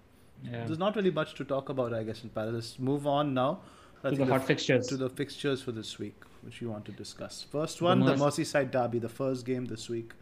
Yeah. 0.43 0.66
There's 0.66 0.80
not 0.80 0.95
really 0.95 1.12
much 1.12 1.34
to 1.36 1.43
talk 1.45 1.70
about, 1.70 1.93
I 1.93 2.04
guess, 2.04 2.24
in 2.24 2.30
Palace. 2.30 2.54
Let's 2.54 2.80
move 2.80 3.08
on 3.08 3.34
now. 3.34 3.60
I 4.04 4.10
To 4.12 4.16
the 4.16 4.26
hot 4.26 4.41
f- 4.41 4.47
fixtures. 4.47 4.88
To 4.88 4.97
the 4.97 5.10
fixtures 5.10 5.62
for 5.62 5.72
this 5.74 5.97
week, 6.00 6.16
which 6.43 6.62
you 6.62 6.70
want 6.70 6.86
to 6.86 6.91
discuss. 6.93 7.45
First 7.52 7.82
one, 7.82 8.00
the 8.02 8.16
Merse- 8.16 8.39
Merseyside 8.39 8.72
Derby, 8.72 9.00
the 9.00 9.10
first 9.10 9.45
game 9.45 9.66
this 9.66 9.89
week. 9.89 10.14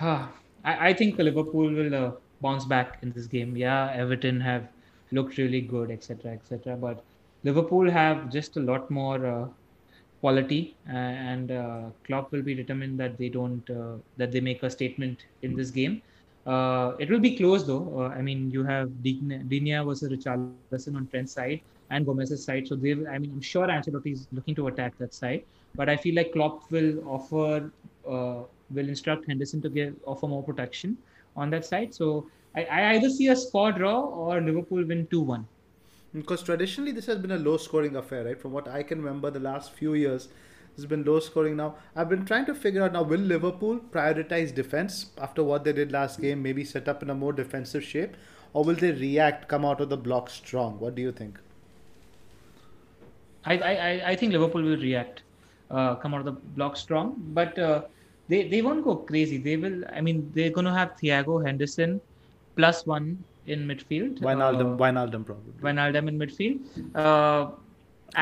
I, 0.00 0.28
I 0.64 0.92
think 0.92 1.18
Liverpool 1.18 1.70
will 1.70 1.94
uh, 1.94 2.12
bounce 2.40 2.64
back 2.64 2.98
in 3.02 3.12
this 3.12 3.26
game. 3.26 3.56
Yeah, 3.56 3.92
Everton 3.94 4.40
have 4.40 4.68
looked 5.12 5.38
really 5.38 5.60
good, 5.60 5.90
etc., 5.90 6.32
etc. 6.32 6.76
But 6.76 7.02
Liverpool 7.44 7.90
have 7.90 8.30
just 8.30 8.56
a 8.56 8.60
lot 8.60 8.90
more 8.90 9.26
uh, 9.26 9.48
quality, 10.20 10.76
and 10.86 11.50
uh, 11.50 11.82
Klopp 12.04 12.32
will 12.32 12.42
be 12.42 12.54
determined 12.54 12.98
that 13.00 13.18
they 13.18 13.28
don't 13.28 13.68
uh, 13.70 13.96
that 14.16 14.32
they 14.32 14.40
make 14.40 14.62
a 14.62 14.70
statement 14.70 15.26
in 15.42 15.56
this 15.56 15.70
game. 15.70 16.02
Uh, 16.46 16.94
it 16.98 17.10
will 17.10 17.20
be 17.20 17.36
close 17.36 17.66
though. 17.66 18.00
Uh, 18.00 18.08
I 18.08 18.22
mean, 18.22 18.50
you 18.50 18.64
have 18.64 19.02
Digne 19.02 19.84
versus 19.84 20.10
Richarlison 20.10 20.96
on 20.96 21.06
Trent's 21.08 21.32
side 21.32 21.60
and 21.90 22.06
Gomez's 22.06 22.44
side. 22.44 22.66
So 22.66 22.76
they, 22.76 22.92
I 22.92 23.18
mean, 23.18 23.32
I'm 23.32 23.40
sure 23.40 23.66
Ancelotti 23.66 24.12
is 24.12 24.26
looking 24.32 24.54
to 24.54 24.68
attack 24.68 24.96
that 24.98 25.12
side. 25.12 25.44
But 25.74 25.88
I 25.88 25.96
feel 25.96 26.14
like 26.14 26.32
Klopp 26.32 26.70
will 26.70 27.06
offer, 27.08 27.70
uh, 28.08 28.42
will 28.70 28.88
instruct 28.88 29.26
Henderson 29.26 29.60
to 29.62 29.68
give 29.68 29.94
offer 30.06 30.26
more 30.26 30.42
protection 30.42 30.96
on 31.36 31.50
that 31.50 31.64
side. 31.64 31.94
So 31.94 32.26
I, 32.54 32.64
I 32.64 32.90
either 32.94 33.10
see 33.10 33.28
a 33.28 33.36
score 33.36 33.72
draw 33.72 34.00
or 34.00 34.40
Liverpool 34.40 34.84
win 34.84 35.06
two 35.06 35.20
one. 35.22 35.46
Because 36.12 36.42
traditionally, 36.42 36.90
this 36.92 37.06
has 37.06 37.18
been 37.18 37.30
a 37.30 37.38
low 37.38 37.56
scoring 37.56 37.94
affair, 37.96 38.24
right? 38.24 38.40
From 38.40 38.52
what 38.52 38.66
I 38.66 38.82
can 38.82 38.98
remember, 39.00 39.30
the 39.30 39.38
last 39.40 39.70
few 39.72 39.94
years, 39.94 40.28
it's 40.76 40.84
been 40.84 41.04
low 41.04 41.20
scoring 41.20 41.56
now. 41.56 41.76
I've 41.94 42.08
been 42.08 42.24
trying 42.24 42.46
to 42.46 42.54
figure 42.54 42.82
out 42.82 42.92
now 42.92 43.02
will 43.04 43.20
Liverpool 43.20 43.78
prioritize 43.78 44.52
defense 44.52 45.10
after 45.18 45.44
what 45.44 45.62
they 45.62 45.72
did 45.72 45.92
last 45.92 46.20
game, 46.20 46.42
maybe 46.42 46.64
set 46.64 46.88
up 46.88 47.02
in 47.02 47.10
a 47.10 47.14
more 47.14 47.32
defensive 47.32 47.84
shape, 47.84 48.16
or 48.54 48.64
will 48.64 48.74
they 48.74 48.90
react, 48.90 49.46
come 49.46 49.64
out 49.64 49.80
of 49.80 49.88
the 49.88 49.96
block 49.96 50.30
strong? 50.30 50.80
What 50.80 50.96
do 50.96 51.02
you 51.02 51.12
think? 51.12 51.38
I, 53.44 53.58
I, 53.58 53.72
I- 53.72 54.02
I 54.10 54.16
think 54.16 54.32
Liverpool 54.32 54.62
will 54.62 54.76
react, 54.76 55.22
uh, 55.70 55.94
come 55.96 56.14
out 56.14 56.20
of 56.20 56.26
the 56.26 56.32
block 56.32 56.76
strong, 56.76 57.14
but 57.18 57.58
uh, 57.58 57.82
they, 58.30 58.40
they 58.52 58.62
won't 58.66 58.84
go 58.88 58.94
crazy. 59.10 59.38
They 59.48 59.56
will, 59.56 59.78
I 59.98 60.00
mean, 60.06 60.18
they're 60.34 60.54
going 60.58 60.68
to 60.72 60.76
have 60.80 60.90
Thiago 61.00 61.34
Henderson 61.46 62.00
plus 62.56 62.86
one 62.86 63.06
in 63.46 63.66
midfield. 63.70 64.20
Wijnaldum, 64.28 64.68
Uh, 64.74 64.78
Wijnaldum 64.82 65.22
probably. 65.28 65.52
Wijnaldum 65.66 66.08
in 66.10 66.18
midfield. 66.22 66.58
Uh, 67.04 67.42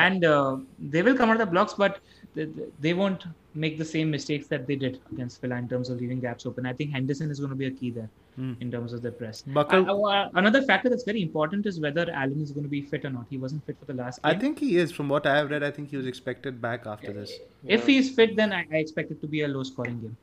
and 0.07 0.25
uh, 0.25 0.57
they 0.93 1.01
will 1.05 1.15
come 1.19 1.29
out 1.29 1.39
of 1.39 1.43
the 1.47 1.51
blocks, 1.55 1.73
but 1.83 1.99
they, 2.35 2.47
they 2.85 2.93
won't 2.93 3.23
make 3.55 3.77
the 3.83 3.85
same 3.85 4.09
mistakes 4.17 4.47
that 4.47 4.67
they 4.67 4.75
did 4.75 4.99
against 5.11 5.41
Villa 5.41 5.55
in 5.55 5.67
terms 5.67 5.89
of 5.89 5.99
leaving 6.01 6.19
gaps 6.19 6.45
open. 6.45 6.65
I 6.65 6.73
think 6.73 6.91
Henderson 6.91 7.29
is 7.31 7.39
going 7.39 7.49
to 7.49 7.55
be 7.63 7.65
a 7.65 7.71
key 7.71 7.91
there 7.91 8.09
in 8.39 8.71
terms 8.71 8.93
of 8.93 9.01
the 9.01 9.11
press. 9.11 9.43
Bakal- 9.57 9.87
Uh, 9.89 10.01
uh, 10.09 10.29
another 10.41 10.61
factor 10.61 10.89
that's 10.89 11.03
very 11.03 11.21
important 11.21 11.65
is 11.65 11.79
whether 11.85 12.05
Allan 12.11 12.41
is 12.41 12.51
going 12.51 12.63
to 12.63 12.69
be 12.69 12.81
fit 12.81 13.03
or 13.05 13.09
not. 13.09 13.25
He 13.29 13.37
wasn't 13.37 13.65
fit 13.65 13.77
for 13.79 13.85
the 13.85 13.93
last 14.01 14.21
game. 14.21 14.31
I 14.31 14.39
think 14.43 14.59
he 14.59 14.77
is. 14.77 14.91
From 14.99 15.09
what 15.09 15.25
I 15.25 15.35
have 15.37 15.49
read, 15.51 15.63
I 15.63 15.71
think 15.71 15.89
he 15.89 15.97
was 15.97 16.07
expected 16.07 16.61
back 16.61 16.85
after 16.85 17.11
this. 17.11 17.33
If 17.65 17.85
he's 17.85 18.09
fit, 18.15 18.35
then 18.37 18.53
I, 18.53 18.65
I 18.71 18.77
expect 18.77 19.11
it 19.11 19.19
to 19.21 19.27
be 19.27 19.41
a 19.41 19.47
low 19.47 19.63
scoring 19.63 19.99
game. 19.99 20.17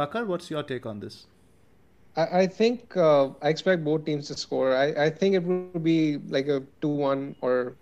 Bakar, 0.00 0.24
what's 0.26 0.50
your 0.50 0.62
take 0.62 0.84
on 0.84 1.00
this? 1.00 1.26
I, 2.16 2.40
I 2.40 2.46
think 2.46 2.96
uh, 2.96 3.28
I 3.40 3.48
expect 3.48 3.82
both 3.84 4.04
teams 4.04 4.28
to 4.28 4.36
score. 4.36 4.74
I, 4.76 4.86
I 5.06 5.10
think 5.10 5.34
it 5.34 5.42
will 5.44 5.80
be 5.92 6.18
like 6.28 6.48
a 6.48 6.62
2 6.82 6.88
1 6.88 7.36
or 7.40 7.74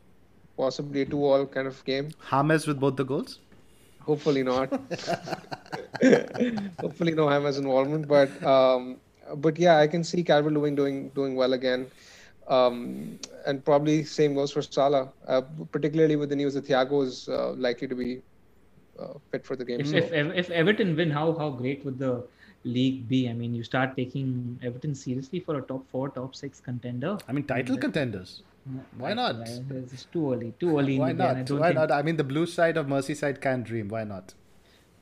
possibly 0.57 1.03
a 1.03 1.07
2 1.07 1.25
all 1.25 1.47
kind 1.47 1.67
of 1.67 1.85
game. 1.85 2.11
Hamas 2.29 2.67
with 2.69 2.79
both 2.79 2.95
the 2.97 3.05
goals? 3.05 3.41
Hopefully 4.03 4.45
not. 4.45 4.71
Hopefully 6.81 7.13
no 7.13 7.27
Hamas 7.27 7.59
involvement, 7.59 8.07
but 8.07 8.31
um, 8.45 8.99
but 9.35 9.59
yeah, 9.59 9.79
I 9.79 9.87
can 9.87 10.05
see 10.05 10.23
Calvert 10.23 10.53
Lewin 10.53 10.75
doing 10.75 11.09
doing 11.11 11.35
well 11.37 11.53
again, 11.55 11.87
um, 12.49 13.19
and 13.47 13.65
probably 13.65 14.05
same 14.05 14.35
goes 14.35 14.53
for 14.53 14.63
Salah. 14.63 15.09
Uh, 15.27 15.43
particularly 15.73 16.17
with 16.17 16.29
the 16.29 16.37
news 16.37 16.55
that 16.55 16.67
Thiago 16.67 17.05
is 17.05 17.29
uh, 17.29 17.53
likely 17.53 17.89
to 17.89 17.95
be 17.95 18.23
uh, 18.99 19.15
fit 19.31 19.45
for 19.45 19.57
the 19.57 19.65
game. 19.65 19.81
If, 19.81 19.89
So- 19.89 19.97
if, 19.97 20.13
if 20.45 20.51
Everton 20.51 20.97
win, 20.97 21.11
how 21.11 21.33
how 21.39 21.51
great 21.51 21.85
would 21.85 21.99
the 21.99 22.25
league 22.65 23.09
be? 23.09 23.29
I 23.29 23.33
mean, 23.33 23.55
you 23.55 23.63
start 23.65 23.97
taking 23.97 24.59
Everton 24.63 24.95
seriously 24.95 25.41
for 25.41 25.57
a 25.59 25.63
top 25.63 25.89
four, 25.91 26.09
top 26.11 26.35
six 26.35 26.61
contender. 26.61 27.19
I 27.29 27.33
mean, 27.33 27.45
title 27.45 27.77
contenders. 27.77 28.43
Why 28.99 29.13
not? 29.15 29.37
It's 29.49 30.05
too 30.13 30.33
early. 30.33 30.53
Too 30.59 30.77
early. 30.79 30.99
Why 30.99 31.13
the 31.13 31.19
game. 31.19 31.27
I 31.27 31.35
not? 31.35 31.47
don't 31.47 31.61
Why 31.61 31.69
think- 31.69 31.79
not? 31.79 31.93
I 31.93 32.03
mean, 32.03 32.17
the 32.17 32.25
blue 32.25 32.47
side 32.47 32.77
of 32.77 32.87
Merseyside 32.87 33.41
can 33.41 33.63
dream. 33.63 33.89
Why 33.89 34.03
not? 34.05 34.35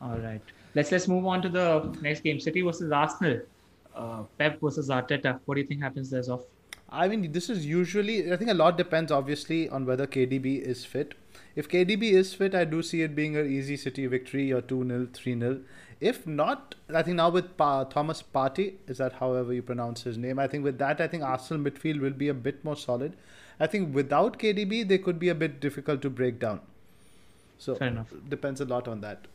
All 0.02 0.18
right. 0.18 0.42
Let's 0.74 0.90
let's 0.92 1.06
move 1.08 1.24
on 1.24 1.40
to 1.42 1.48
the 1.48 1.96
next 2.02 2.20
game. 2.24 2.40
City 2.40 2.60
versus 2.60 2.92
Arsenal. 2.92 3.40
Uh, 3.94 4.24
Pep 4.38 4.60
versus 4.60 4.88
Arteta. 4.88 5.38
What 5.44 5.54
do 5.54 5.60
you 5.60 5.66
think 5.66 5.82
happens 5.82 6.10
there, 6.10 6.20
Zoff? 6.22 6.44
I 6.90 7.08
mean, 7.08 7.32
this 7.32 7.48
is 7.50 7.66
usually. 7.66 8.32
I 8.32 8.36
think 8.36 8.50
a 8.50 8.54
lot 8.54 8.76
depends, 8.76 9.10
obviously, 9.12 9.68
on 9.68 9.86
whether 9.86 10.06
KDB 10.06 10.60
is 10.60 10.84
fit. 10.84 11.14
If 11.56 11.68
KDB 11.68 12.12
is 12.12 12.34
fit, 12.34 12.54
I 12.54 12.64
do 12.64 12.82
see 12.82 13.02
it 13.02 13.14
being 13.14 13.36
an 13.36 13.50
easy 13.50 13.76
City 13.76 14.06
victory 14.06 14.52
or 14.52 14.60
2 14.60 14.86
0, 14.88 15.08
3 15.12 15.38
0. 15.38 15.60
If 16.00 16.26
not, 16.26 16.74
I 16.92 17.02
think 17.02 17.16
now 17.16 17.30
with 17.30 17.56
pa- 17.56 17.84
Thomas 17.84 18.22
Partey, 18.22 18.74
is 18.88 18.98
that 18.98 19.14
however 19.14 19.52
you 19.52 19.62
pronounce 19.62 20.02
his 20.02 20.18
name? 20.18 20.38
I 20.38 20.46
think 20.48 20.64
with 20.64 20.78
that, 20.78 21.00
I 21.00 21.06
think 21.08 21.22
Arsenal 21.22 21.62
midfield 21.70 22.00
will 22.00 22.10
be 22.10 22.28
a 22.28 22.34
bit 22.34 22.64
more 22.64 22.76
solid. 22.76 23.16
I 23.60 23.66
think 23.68 23.94
without 23.94 24.38
KDB, 24.38 24.86
they 24.86 24.98
could 24.98 25.18
be 25.18 25.28
a 25.28 25.34
bit 25.34 25.60
difficult 25.60 26.02
to 26.02 26.10
break 26.10 26.40
down. 26.40 26.60
So 27.58 27.74
Fair 27.76 27.88
enough. 27.88 28.12
depends 28.28 28.60
a 28.60 28.64
lot 28.64 28.88
on 28.88 29.00
that. 29.02 29.26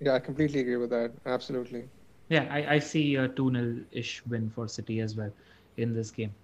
Yeah, 0.00 0.14
I 0.14 0.18
completely 0.20 0.60
agree 0.60 0.76
with 0.76 0.90
that. 0.90 1.12
Absolutely. 1.26 1.88
Yeah, 2.28 2.46
I, 2.50 2.74
I 2.74 2.78
see 2.78 3.16
a 3.16 3.28
2 3.28 3.50
0 3.52 3.84
ish 3.92 4.24
win 4.26 4.50
for 4.50 4.68
City 4.68 5.00
as 5.00 5.16
well 5.16 5.32
in 5.76 5.94
this 5.94 6.10
game. 6.10 6.34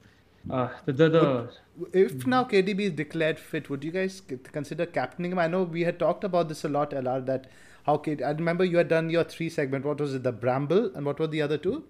Uh, 0.49 0.69
the, 0.87 0.93
the, 0.93 1.09
the 1.09 1.51
If 1.93 2.27
now 2.27 2.45
KDB 2.45 2.81
is 2.81 2.93
declared 2.93 3.39
fit, 3.39 3.69
would 3.71 3.85
you 3.85 3.91
guys 3.91 4.23
consider 4.53 4.87
captaining 4.87 5.33
him? 5.33 5.39
I 5.39 5.47
know 5.49 5.63
we 5.65 5.83
had 5.83 5.99
talked 5.99 6.25
about 6.25 6.49
this 6.49 6.65
a 6.65 6.69
lot, 6.69 6.93
LR, 6.93 7.25
that 7.27 7.47
how 7.85 7.99
K- 7.99 8.23
I 8.23 8.31
remember 8.31 8.65
you 8.65 8.79
had 8.79 8.89
done 8.89 9.11
your 9.11 9.25
three 9.25 9.49
segment. 9.51 9.85
What 9.85 10.01
was 10.01 10.15
it? 10.15 10.23
The 10.23 10.33
Bramble 10.33 10.95
and 10.95 11.05
what 11.07 11.19
were 11.19 11.27
the 11.27 11.43
other 11.43 11.59
two? 11.59 11.85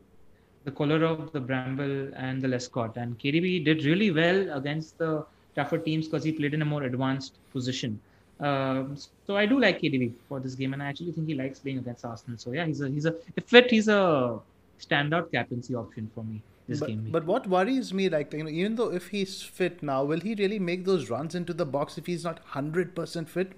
the 0.64 0.70
color 0.70 1.05
of 1.05 1.32
the 1.32 1.41
Bramble, 1.41 2.12
and 2.14 2.41
the 2.43 2.49
Lescott. 2.49 2.97
And 2.97 3.18
KDB 3.18 3.64
did 3.64 3.84
really 3.84 4.11
well 4.11 4.53
against 4.57 4.99
the 4.99 5.26
tougher 5.55 5.78
teams 5.78 6.07
because 6.07 6.24
he 6.24 6.32
played 6.32 6.55
in 6.55 6.62
a 6.62 6.64
more 6.64 6.82
advanced 6.82 7.38
position. 7.53 8.01
Um, 8.41 8.97
so 9.26 9.36
I 9.36 9.47
do 9.47 9.61
like 9.61 9.80
KDB 9.80 10.12
for 10.28 10.41
this 10.41 10.55
game, 10.55 10.72
and 10.72 10.82
I 10.82 10.86
actually 10.86 11.12
think 11.12 11.28
he 11.28 11.34
likes 11.34 11.59
playing 11.59 11.78
against 11.78 12.05
Arsenal. 12.05 12.38
So 12.38 12.53
yeah, 12.53 12.66
he's 12.66 12.80
a 12.80 12.88
he's 12.88 13.07
a 13.07 13.14
if 13.36 13.45
fit, 13.45 13.70
he's 13.70 13.88
a 13.88 14.41
standout 14.80 15.30
captaincy 15.30 15.74
option 15.74 16.11
for 16.14 16.24
me 16.24 16.43
this 16.70 16.80
game. 16.80 17.09
But, 17.11 17.26
but 17.26 17.26
what 17.26 17.47
worries 17.49 17.93
me, 17.93 18.09
like 18.09 18.32
you 18.32 18.45
know, 18.45 18.51
even 18.51 18.76
though 18.76 18.93
if 18.93 19.09
he's 19.09 19.43
fit 19.43 19.82
now, 19.82 20.05
will 20.05 20.20
he 20.20 20.34
really 20.34 20.59
make 20.59 20.84
those 20.84 21.11
runs 21.11 21.34
into 21.34 21.53
the 21.53 21.66
box 21.66 21.99
if 21.99 22.07
he's 22.07 22.24
not 22.24 22.41
hundred 22.41 22.95
percent 22.95 23.28
fit? 23.28 23.53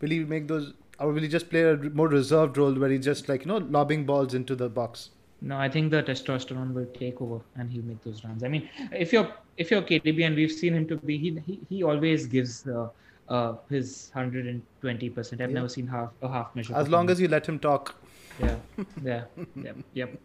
Will 0.00 0.10
he 0.10 0.20
make 0.20 0.48
those, 0.48 0.74
or 0.98 1.12
will 1.12 1.22
he 1.22 1.28
just 1.28 1.50
play 1.50 1.62
a 1.62 1.76
more 1.76 2.08
reserved 2.08 2.56
role 2.56 2.74
where 2.74 2.90
he's 2.90 3.04
just 3.04 3.28
like 3.28 3.42
you 3.42 3.48
know 3.48 3.58
lobbing 3.58 4.04
balls 4.04 4.34
into 4.34 4.54
the 4.54 4.68
box? 4.68 5.10
No, 5.40 5.58
I 5.58 5.68
think 5.68 5.90
the 5.90 6.02
testosterone 6.02 6.72
will 6.72 6.86
take 6.86 7.20
over 7.20 7.40
and 7.56 7.70
he'll 7.70 7.84
make 7.84 8.02
those 8.02 8.24
runs. 8.24 8.44
I 8.44 8.48
mean, 8.48 8.68
if 8.92 9.12
you're 9.12 9.30
if 9.56 9.70
you're 9.70 9.82
KDB 9.82 10.26
and 10.26 10.36
we've 10.36 10.52
seen 10.52 10.74
him 10.74 10.86
to 10.88 10.96
be, 10.96 11.18
he 11.18 11.38
he, 11.46 11.60
he 11.68 11.82
always 11.82 12.26
gives 12.26 12.66
uh, 12.66 12.88
uh, 13.28 13.54
his 13.70 14.10
hundred 14.14 14.46
and 14.46 14.62
twenty 14.80 15.08
percent. 15.10 15.40
I've 15.40 15.50
Yeah. 15.50 15.54
never 15.56 15.68
seen 15.68 15.86
half 15.86 16.12
a 16.22 16.28
half 16.28 16.54
measure. 16.54 16.74
As 16.76 16.88
long 16.88 17.10
as 17.10 17.20
you 17.20 17.28
let 17.28 17.46
him 17.46 17.58
talk. 17.58 17.94
yeah, 18.38 18.56
yeah, 19.02 19.24
yep, 19.56 19.76
yep. 19.94 20.20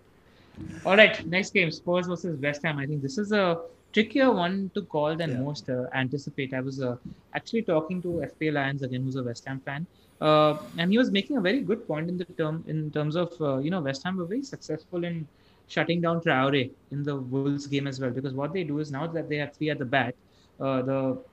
All 0.85 0.95
right, 0.97 1.25
next 1.27 1.53
game: 1.53 1.71
Spurs 1.71 2.07
versus 2.07 2.39
West 2.41 2.63
Ham. 2.63 2.77
I 2.79 2.85
think 2.85 3.01
this 3.01 3.17
is 3.17 3.31
a 3.31 3.57
trickier 3.93 4.31
one 4.31 4.71
to 4.75 4.81
call 4.85 5.15
than 5.15 5.31
Yeah. 5.31 5.41
most 5.41 5.69
uh, 5.69 5.85
anticipate. 5.93 6.53
I 6.53 6.61
was 6.61 6.81
uh, 6.81 6.95
actually 7.35 7.63
talking 7.63 8.01
to 8.03 8.21
FPL 8.23 8.53
Lions 8.55 8.83
again, 8.83 9.03
who's 9.03 9.15
a 9.15 9.23
West 9.23 9.45
Ham 9.47 9.61
fan, 9.65 9.87
uh, 10.21 10.53
and 10.77 10.91
he 10.91 10.97
was 10.97 11.11
making 11.11 11.37
a 11.37 11.41
very 11.41 11.61
good 11.61 11.87
point 11.87 12.09
in 12.09 12.17
the 12.17 12.25
term 12.41 12.63
in 12.67 12.91
terms 12.91 13.15
of 13.15 13.31
uh, 13.41 13.57
you 13.57 13.71
know 13.71 13.81
West 13.81 14.03
Ham 14.05 14.17
were 14.17 14.25
very 14.25 14.43
successful 14.43 15.03
in 15.03 15.27
shutting 15.67 16.01
down 16.01 16.19
Traore 16.21 16.71
in 16.91 17.03
the 17.03 17.15
Wolves 17.15 17.67
game 17.67 17.87
as 17.87 17.99
well 17.99 18.09
because 18.11 18.33
what 18.33 18.53
they 18.53 18.63
do 18.63 18.79
is 18.79 18.91
now 18.91 19.05
that 19.07 19.29
they 19.29 19.37
have 19.37 19.55
three 19.55 19.69
at 19.69 19.77
the 19.79 19.85
back, 19.85 20.15
uh, 20.59 20.81
the 20.81 21.23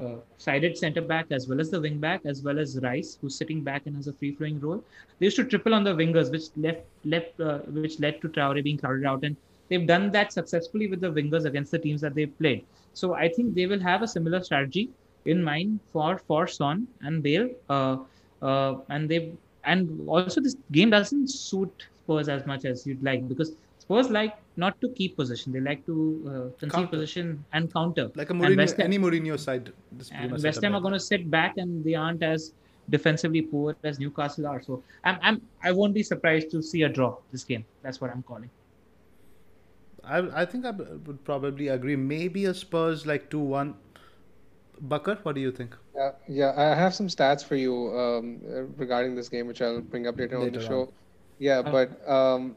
uh, 0.00 0.16
sided 0.36 0.76
centre 0.76 1.00
back 1.00 1.26
as 1.30 1.48
well 1.48 1.60
as 1.60 1.70
the 1.70 1.80
wing 1.80 1.98
back 1.98 2.20
as 2.24 2.42
well 2.42 2.58
as 2.58 2.78
Rice, 2.82 3.18
who's 3.20 3.36
sitting 3.36 3.62
back 3.62 3.86
and 3.86 3.96
has 3.96 4.06
a 4.06 4.12
free 4.12 4.32
flowing 4.32 4.60
role. 4.60 4.82
They 5.18 5.26
used 5.26 5.36
to 5.36 5.44
triple 5.44 5.74
on 5.74 5.84
the 5.84 5.94
wingers, 5.94 6.30
which 6.30 6.44
left 6.56 6.82
left 7.04 7.40
uh, 7.40 7.58
which 7.58 7.98
led 7.98 8.20
to 8.22 8.28
Traore 8.28 8.62
being 8.62 8.78
crowded 8.78 9.04
out, 9.04 9.24
and 9.24 9.36
they've 9.68 9.86
done 9.86 10.10
that 10.12 10.32
successfully 10.32 10.88
with 10.88 11.00
the 11.00 11.10
wingers 11.10 11.44
against 11.44 11.72
the 11.72 11.78
teams 11.78 12.00
that 12.00 12.14
they've 12.14 12.38
played. 12.38 12.64
So 12.94 13.14
I 13.14 13.28
think 13.28 13.54
they 13.54 13.66
will 13.66 13.80
have 13.80 14.02
a 14.02 14.08
similar 14.08 14.42
strategy 14.42 14.90
in 15.24 15.42
mind 15.42 15.80
for 15.92 16.18
for 16.18 16.46
Son 16.46 16.86
and 17.00 17.22
Bale, 17.22 17.50
uh, 17.68 17.96
uh, 18.42 18.76
and 18.88 19.08
they 19.08 19.32
and 19.64 20.08
also 20.08 20.40
this 20.40 20.56
game 20.72 20.90
doesn't 20.90 21.28
suit 21.28 21.88
Spurs 22.08 22.28
as 22.28 22.46
much 22.46 22.64
as 22.64 22.86
you'd 22.86 23.02
like 23.02 23.28
because 23.28 23.52
Spurs 23.88 24.10
like 24.10 24.36
not 24.56 24.80
to 24.82 24.88
keep 24.90 25.16
possession; 25.16 25.52
they 25.52 25.60
like 25.60 25.84
to 25.86 25.96
uh, 26.28 26.58
concede 26.60 26.72
Counter. 26.72 26.88
possession 26.88 27.44
and 27.52 27.72
counter. 27.72 28.10
Like 28.14 28.30
a 28.30 28.34
And 28.34 28.42
Mourinho, 28.42 28.56
West 28.56 28.76
Ham- 28.76 28.86
any 28.86 28.98
Mourinho 28.98 29.38
side. 29.38 29.72
this 29.92 30.10
and 30.10 30.30
West 30.42 30.62
Ham 30.62 30.74
are 30.74 30.80
going 30.80 30.92
to 30.94 31.00
sit 31.00 31.30
back 31.30 31.56
and 31.56 31.84
they 31.84 31.94
aren't 31.94 32.22
as 32.22 32.52
defensively 32.90 33.42
poor 33.42 33.76
as 33.84 33.98
Newcastle 33.98 34.46
are. 34.46 34.62
So 34.62 34.82
I'm, 35.04 35.18
I'm 35.22 35.42
I 35.62 35.72
won't 35.72 35.94
be 35.94 36.02
surprised 36.02 36.50
to 36.52 36.62
see 36.62 36.82
a 36.82 36.88
draw 36.88 37.16
this 37.32 37.44
game. 37.44 37.64
That's 37.82 38.00
what 38.00 38.10
I'm 38.10 38.22
calling. 38.22 38.50
I, 40.04 40.42
I 40.42 40.44
think 40.46 40.64
I 40.64 40.70
would 40.70 41.24
probably 41.24 41.68
agree. 41.68 41.96
Maybe 41.96 42.44
a 42.46 42.54
Spurs 42.54 43.06
like 43.06 43.30
2 43.30 43.38
1. 43.38 43.74
Bakar, 44.80 45.16
what 45.22 45.34
do 45.34 45.40
you 45.40 45.50
think? 45.50 45.76
Yeah, 45.96 46.10
yeah, 46.28 46.52
I 46.56 46.74
have 46.74 46.94
some 46.94 47.08
stats 47.08 47.44
for 47.44 47.56
you 47.56 47.74
um, 47.98 48.40
uh, 48.48 48.62
regarding 48.76 49.16
this 49.16 49.28
game, 49.28 49.46
which 49.48 49.60
I'll 49.60 49.80
bring 49.80 50.06
up 50.06 50.16
later, 50.16 50.36
on 50.36 50.44
Later 50.44 50.60
the 50.60 50.66
on. 50.66 50.88
Show. 51.38 51.44
Yeah, 51.44 51.62
but 51.62 52.08
um, 52.08 52.56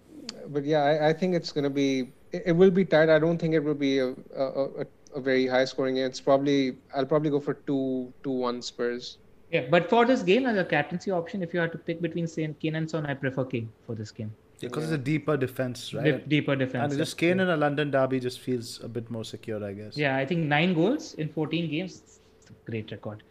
but 0.49 0.63
yeah, 0.65 0.83
I, 0.83 1.09
I 1.09 1.13
think 1.13 1.35
it's 1.35 1.51
gonna 1.51 1.69
be 1.69 2.11
it, 2.31 2.43
it 2.47 2.51
will 2.51 2.71
be 2.71 2.85
tight. 2.85 3.09
I 3.09 3.19
don't 3.19 3.37
think 3.37 3.53
it 3.53 3.63
will 3.63 3.73
be 3.75 3.99
a 3.99 4.09
a, 4.35 4.45
a, 4.81 4.85
a 5.15 5.21
very 5.21 5.47
high 5.47 5.65
scoring 5.65 5.95
game. 5.95 6.05
It's 6.05 6.21
probably 6.21 6.77
I'll 6.95 7.05
probably 7.05 7.29
go 7.29 7.39
for 7.39 7.53
two 7.53 8.13
two 8.23 8.31
one 8.31 8.61
Spurs. 8.61 9.17
Yeah, 9.51 9.65
but 9.69 9.89
for 9.89 10.05
this 10.05 10.21
game 10.23 10.45
as 10.45 10.57
a 10.57 10.63
captaincy 10.63 11.11
option, 11.11 11.43
if 11.43 11.53
you 11.53 11.59
had 11.59 11.73
to 11.73 11.77
pick 11.77 12.01
between 12.01 12.25
Saint 12.25 12.57
Kane 12.59 12.75
and 12.75 12.89
Son, 12.89 13.05
I 13.05 13.13
prefer 13.13 13.43
Kane 13.43 13.69
for 13.85 13.95
this 13.95 14.09
game. 14.09 14.33
Because 14.61 14.83
it's 14.83 14.93
a 14.93 14.97
deeper 14.97 15.35
defense, 15.35 15.93
right? 15.93 16.03
Dip- 16.05 16.29
deeper 16.29 16.55
defense. 16.55 16.93
and 16.93 16.97
just 17.01 17.17
Kane 17.17 17.39
in 17.39 17.49
a 17.49 17.57
London 17.57 17.89
derby 17.91 18.19
just 18.19 18.39
feels 18.39 18.79
a 18.83 18.87
bit 18.87 19.09
more 19.11 19.23
secure, 19.25 19.61
I 19.65 19.73
guess. 19.73 19.97
Yeah, 19.97 20.15
I 20.15 20.25
think 20.25 20.45
nine 20.45 20.73
goals 20.75 21.15
in 21.15 21.27
14 21.29 21.69
games. 21.69 22.19
A 22.47 22.69
great 22.69 22.91
record. 22.91 23.23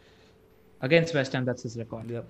Against 0.81 1.13
West 1.15 1.31
Ham, 1.33 1.45
that's 1.45 1.63
his 1.63 1.77
record. 1.77 2.09
Yep. 2.09 2.27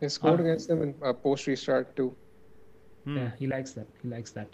He 0.00 0.08
scored 0.08 0.40
Uh, 0.40 0.44
against 0.44 0.66
them 0.68 0.82
in 0.82 0.94
uh, 1.04 1.12
post 1.12 1.46
restart 1.46 1.94
too. 1.94 2.14
Hmm. 3.04 3.16
Yeah, 3.16 3.30
he 3.38 3.46
likes 3.46 3.72
that. 3.72 3.86
He 4.02 4.08
likes 4.08 4.30
that. 4.32 4.48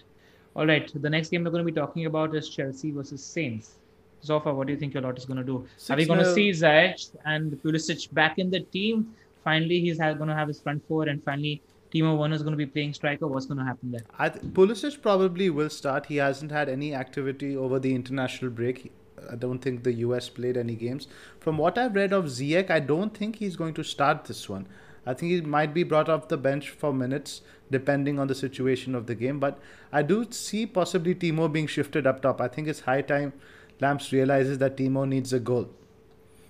All 0.55 0.67
right, 0.67 0.91
the 1.03 1.11
next 1.11 1.29
game 1.29 1.45
we're 1.45 1.51
going 1.51 1.65
to 1.65 1.73
be 1.73 1.79
talking 1.79 2.07
about 2.07 2.35
is 2.35 2.49
Chelsea 2.49 2.91
versus 2.91 3.23
Saints. 3.25 3.77
Zophar, 4.25 4.55
what 4.55 4.67
do 4.67 4.73
you 4.73 4.79
think 4.79 4.95
your 4.95 5.03
lot 5.03 5.17
is 5.17 5.25
going 5.25 5.37
to 5.37 5.45
do? 5.45 5.67
Are 5.91 5.97
we 5.97 6.05
going 6.05 6.19
to 6.19 6.35
see 6.35 6.51
Ziyech 6.51 7.17
and 7.25 7.53
Pulisic 7.63 8.13
back 8.13 8.39
in 8.39 8.51
the 8.51 8.61
team? 8.61 9.15
Finally, 9.45 9.81
he's 9.81 9.99
going 9.99 10.27
to 10.27 10.35
have 10.35 10.49
his 10.49 10.61
front 10.61 10.83
four, 10.89 11.05
and 11.09 11.23
finally, 11.23 11.63
Timo 11.93 12.19
Werner 12.19 12.35
is 12.35 12.43
going 12.43 12.53
to 12.53 12.57
be 12.57 12.67
playing 12.67 12.93
striker. 12.93 13.27
What's 13.27 13.47
going 13.47 13.59
to 13.59 13.65
happen 13.65 13.93
there? 13.93 14.03
I 14.19 14.29
th- 14.29 14.45
Pulisic 14.47 15.01
probably 15.01 15.49
will 15.49 15.71
start. 15.71 16.07
He 16.07 16.17
hasn't 16.17 16.51
had 16.51 16.69
any 16.69 16.95
activity 16.95 17.57
over 17.57 17.79
the 17.79 17.95
international 17.95 18.51
break. 18.51 18.93
I 19.31 19.37
don't 19.37 19.59
think 19.61 19.85
the 19.85 19.93
US 20.05 20.29
played 20.29 20.57
any 20.57 20.75
games. 20.75 21.07
From 21.41 21.59
what 21.59 21.79
I've 21.79 21.95
read 21.95 22.13
of 22.13 22.27
Ziyech, 22.27 22.71
I 22.71 22.81
don't 22.81 23.17
think 23.17 23.37
he's 23.37 23.57
going 23.57 23.75
to 23.75 23.85
start 23.85 24.25
this 24.25 24.49
one. 24.49 24.67
I 25.11 25.15
think 25.15 25.33
he 25.33 25.41
might 25.57 25.73
be 25.75 25.83
brought 25.93 26.09
off 26.15 26.29
the 26.33 26.37
bench 26.47 26.71
for 26.71 26.93
minutes, 26.93 27.41
depending 27.77 28.19
on 28.25 28.27
the 28.33 28.35
situation 28.35 28.95
of 29.01 29.07
the 29.11 29.15
game. 29.25 29.41
But 29.45 29.59
I 30.01 30.03
do 30.03 30.27
see 30.39 30.67
possibly 30.79 31.15
Timo 31.25 31.51
being 31.59 31.67
shifted 31.67 32.07
up 32.07 32.23
top. 32.23 32.41
I 32.47 32.49
think 32.49 32.69
it's 32.69 32.81
high 32.81 33.03
time 33.03 33.33
Lamps 33.81 34.13
realizes 34.13 34.59
that 34.59 34.77
Timo 34.77 35.09
needs 35.09 35.33
a 35.33 35.41
goal. 35.41 35.69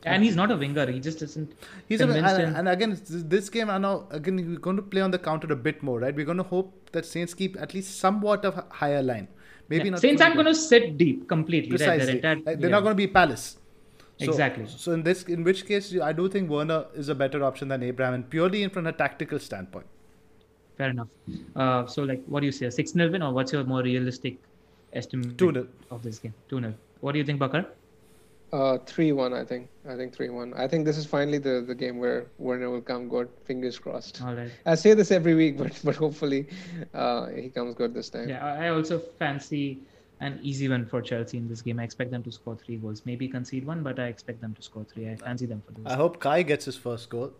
And 0.05 0.23
he's 0.25 0.37
not 0.37 0.51
a 0.51 0.57
winger. 0.57 0.87
He 0.91 1.01
just 1.01 1.23
isn't. 1.23 1.53
He's 1.89 2.01
a, 2.01 2.09
and, 2.09 2.57
and 2.57 2.69
again, 2.69 2.99
this- 3.09 3.49
game, 3.49 3.69
I 3.69 3.79
know, 3.79 4.07
again, 4.11 4.37
we're 4.37 4.59
going 4.59 4.77
to 4.77 4.83
play 4.83 5.01
on 5.03 5.11
the 5.11 5.19
counter 5.19 5.53
a 5.53 5.57
bit 5.57 5.83
more, 5.83 5.99
right? 6.01 6.15
We're 6.15 6.25
going 6.25 6.39
to 6.39 6.45
hope 6.45 6.91
that 6.93 7.05
Saints 7.05 7.35
keep 7.35 7.61
at 7.61 7.75
least 7.75 7.99
somewhat 7.99 8.45
of 8.45 8.57
a 8.59 8.65
higher 8.71 9.03
line. 9.03 9.29
Maybe 9.69 9.85
Yeah. 9.85 9.91
not. 9.91 10.01
Saints 10.01 10.23
I'm 10.23 10.35
going 10.35 10.47
to 10.47 10.55
sit 10.55 10.97
deep 10.97 11.29
completely. 11.29 11.73
right? 11.73 11.79
Their 11.79 11.89
Precisely. 11.99 12.17
entire- 12.17 12.37
Like, 12.37 12.45
they're 12.61 12.71
yeah. 12.71 12.77
not 12.77 12.81
going 12.81 12.93
to 12.93 12.97
be 13.07 13.07
Palace. 13.09 13.58
So- 14.19 14.31
Exactly. 14.31 14.67
So 14.67 14.93
in 14.93 15.03
this, 15.03 15.23
in 15.25 15.45
which 15.45 15.65
case, 15.67 15.95
I 16.01 16.13
do 16.13 16.29
think 16.29 16.51
Werner 16.51 16.87
is 16.95 17.09
a 17.09 17.15
better 17.15 17.45
option 17.45 17.69
than 17.69 17.83
Abraham, 17.83 18.15
and 18.15 18.29
purely 18.31 18.63
in 18.65 18.71
from 18.71 18.87
a 18.87 18.93
tactical 18.93 19.39
standpoint. 19.39 19.87
Fair 20.77 20.91
enough. 20.91 21.09
Uh, 21.57 21.87
so, 21.87 22.03
like, 22.03 22.25
what 22.27 22.41
do 22.41 22.47
you 22.47 22.53
say? 22.53 22.67
A 22.67 22.71
6 22.71 22.93
0 22.93 23.11
win, 23.13 23.23
or 23.23 23.33
what's 23.33 23.53
your 23.53 23.65
more 23.65 23.83
realistic 23.83 24.37
estimate 24.93 25.37
2-0. 25.37 25.67
of 25.91 26.03
this 26.03 26.19
game? 26.19 26.35
2 26.49 26.61
0. 26.61 26.75
What 27.01 27.13
do 27.13 27.19
you 27.19 27.25
think, 27.25 27.39
Bakar? 27.39 27.67
Uh, 28.51 28.79
three 28.87 29.13
one, 29.13 29.35
I 29.35 29.45
think. 29.45 29.69
I 29.87 29.95
think 29.95 30.15
three 30.15 30.31
one. 30.31 30.55
I 30.55 30.67
think 30.67 30.87
this 30.87 30.97
is 30.97 31.05
finally 31.05 31.37
the, 31.37 31.63
the 31.67 31.75
game 31.75 31.99
where 31.99 32.27
Werner 32.39 32.71
will 32.71 32.81
come 32.81 33.07
good. 33.07 33.29
Fingers 33.45 33.79
crossed. 33.79 34.23
All 34.23 34.35
right. 34.35 34.51
I 34.65 34.75
say 34.75 34.95
this 34.95 35.11
every 35.11 35.35
week, 35.35 35.59
but 35.63 35.79
but 35.85 35.97
hopefully, 35.97 36.49
uh, 36.95 37.27
he 37.27 37.51
comes 37.51 37.75
good 37.75 37.93
this 37.93 38.09
time. 38.09 38.27
Yeah, 38.31 38.43
I 38.45 38.67
I 38.67 38.69
also 38.71 38.99
fancy 39.19 39.81
an 40.21 40.39
easy 40.43 40.69
win 40.69 40.85
for 40.87 41.01
Chelsea 41.01 41.37
in 41.39 41.49
this 41.49 41.63
game. 41.63 41.79
I 41.79 41.85
expect 41.85 42.11
them 42.11 42.23
to 42.25 42.33
score 42.33 42.57
three 42.57 42.77
goals. 42.77 43.03
Maybe 43.05 43.29
concede 43.29 43.65
one, 43.67 43.83
but 43.83 43.99
I 43.99 44.07
expect 44.07 44.41
them 44.41 44.55
to 44.55 44.63
score 44.63 44.85
three. 44.85 45.09
I 45.11 45.17
fancy 45.17 45.47
them 45.47 45.63
for 45.67 45.73
this. 45.73 45.87
I 45.87 45.97
hope 45.97 46.19
Kai 46.21 46.43
gets 46.43 46.65
his 46.65 46.77
first 46.77 47.09
goal. 47.09 47.33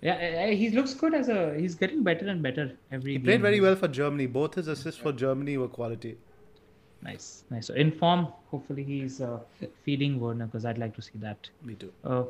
Yeah, 0.00 0.46
he 0.50 0.70
looks 0.70 0.94
good 0.94 1.14
as 1.14 1.28
a. 1.28 1.54
He's 1.56 1.74
getting 1.76 2.02
better 2.02 2.26
and 2.28 2.42
better 2.42 2.72
every 2.90 3.12
He 3.12 3.18
game. 3.18 3.24
played 3.24 3.40
very 3.42 3.60
well 3.60 3.76
for 3.76 3.86
Germany. 3.88 4.26
Both 4.26 4.54
his 4.56 4.66
assists 4.68 5.00
for 5.00 5.12
Germany 5.12 5.58
were 5.58 5.68
quality. 5.68 6.16
Nice, 7.02 7.44
nice. 7.50 7.66
So 7.66 7.74
in 7.74 7.92
form, 7.92 8.28
hopefully 8.50 8.82
he's 8.84 9.20
uh, 9.20 9.38
feeding 9.84 10.18
Werner 10.18 10.46
because 10.46 10.64
I'd 10.64 10.78
like 10.78 10.94
to 10.96 11.02
see 11.02 11.18
that. 11.18 11.48
Me 11.62 11.74
too. 11.74 11.92
Uh, 12.04 12.24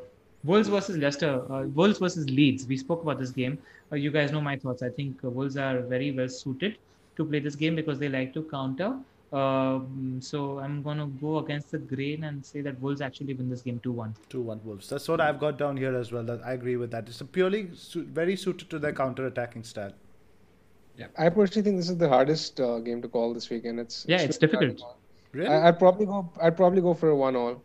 Wolves 0.45 0.69
versus 0.69 0.97
Leicester. 0.99 1.45
Uh, 1.51 1.63
Wolves 1.69 1.99
versus 1.99 2.29
Leeds. 2.29 2.67
We 2.67 2.77
spoke 2.77 3.03
about 3.03 3.19
this 3.19 3.31
game. 3.31 3.59
Uh, 3.91 3.97
you 3.97 4.11
guys 4.11 4.33
know 4.33 4.41
my 4.41 4.57
thoughts. 4.57 4.83
I 4.83 4.89
think 4.91 5.19
uh, 5.25 5.31
Wolves 5.31 5.57
are 5.57 5.81
very 5.81 6.11
well 6.11 6.29
suited 6.29 6.77
to 7.17 7.25
play 7.25 7.39
this 7.39 7.55
game 7.55 7.75
because 7.77 7.99
they 7.99 8.09
like 8.09 8.33
to 8.35 8.43
counter 8.45 8.97
Um, 9.33 10.19
so 10.21 10.59
I'm 10.59 10.83
gonna 10.83 11.07
go 11.07 11.39
against 11.39 11.71
the 11.71 11.79
grain 11.79 12.25
and 12.25 12.45
say 12.45 12.61
that 12.61 12.79
Wolves 12.81 13.01
actually 13.01 13.33
win 13.33 13.49
this 13.49 13.63
game 13.63 13.81
two 13.83 13.93
one. 13.93 14.15
Two 14.29 14.43
one 14.43 14.61
Wolves. 14.63 14.89
That's 14.89 15.09
what 15.09 15.23
I've 15.23 15.41
got 15.41 15.57
down 15.59 15.77
here 15.77 15.97
as 15.97 16.13
well. 16.13 16.23
That 16.23 16.43
I 16.45 16.53
agree 16.53 16.77
with 16.77 16.91
that. 16.91 17.09
It's 17.09 17.23
a 17.23 17.25
purely 17.25 17.71
su- 17.75 18.05
very 18.05 18.37
suited 18.37 18.69
to 18.71 18.79
their 18.79 18.93
counter-attacking 18.93 19.65
style. 19.65 19.93
Yeah, 20.99 21.07
I 21.17 21.31
personally 21.31 21.65
think 21.65 21.79
this 21.79 21.89
is 21.89 21.97
the 21.97 22.09
hardest 22.09 22.61
uh, 22.61 22.79
game 22.81 23.01
to 23.01 23.09
call 23.09 23.33
this 23.33 23.49
weekend. 23.49 23.81
It's 23.81 24.05
Yeah, 24.07 24.21
it's 24.21 24.41
really 24.43 24.53
hard 24.53 24.63
to 24.63 24.69
difficult. 24.69 24.97
Really? 25.33 25.49
I, 25.49 25.69
I'd 25.69 25.79
probably 25.79 26.05
go. 26.05 26.31
I'd 26.41 26.57
probably 26.57 26.83
go 26.83 26.93
for 26.93 27.09
a 27.09 27.17
one-all. 27.17 27.63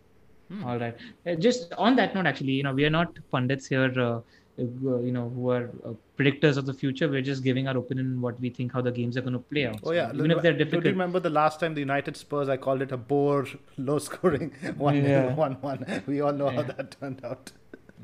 All 0.63 0.79
right. 0.79 0.95
Uh, 1.25 1.35
just 1.35 1.73
on 1.77 1.97
that 1.97 2.15
note, 2.15 2.25
actually, 2.25 2.53
you 2.53 2.63
know, 2.63 2.73
we 2.73 2.85
are 2.85 2.89
not 2.89 3.13
pundits 3.29 3.65
here. 3.67 3.91
Uh, 3.99 4.21
you 4.57 5.11
know, 5.11 5.29
who 5.29 5.49
are 5.51 5.69
uh, 5.85 5.93
predictors 6.17 6.57
of 6.57 6.65
the 6.65 6.73
future. 6.73 7.07
We're 7.07 7.21
just 7.21 7.43
giving 7.43 7.67
our 7.67 7.77
opinion 7.77 8.21
what 8.21 8.39
we 8.39 8.49
think 8.49 8.73
how 8.73 8.81
the 8.81 8.91
games 8.91 9.15
are 9.17 9.21
going 9.21 9.33
to 9.33 9.39
play 9.39 9.65
out. 9.67 9.79
Oh 9.83 9.91
yeah, 9.91 10.11
even 10.13 10.31
if 10.31 10.41
they're 10.41 10.53
Do 10.53 10.59
you 10.59 10.65
difficult. 10.65 10.85
remember 10.85 11.19
the 11.19 11.29
last 11.29 11.59
time 11.59 11.73
the 11.75 11.79
United 11.79 12.17
Spurs? 12.17 12.49
I 12.49 12.57
called 12.57 12.81
it 12.81 12.91
a 12.91 12.97
bore, 12.97 13.45
low-scoring 13.77 14.51
one 14.77 15.03
Yeah. 15.03 15.33
one 15.45 15.53
one. 15.61 16.03
We 16.07 16.21
all 16.21 16.33
know 16.33 16.49
how 16.49 16.63
that 16.63 16.95
turned 16.99 17.23
out. 17.23 17.51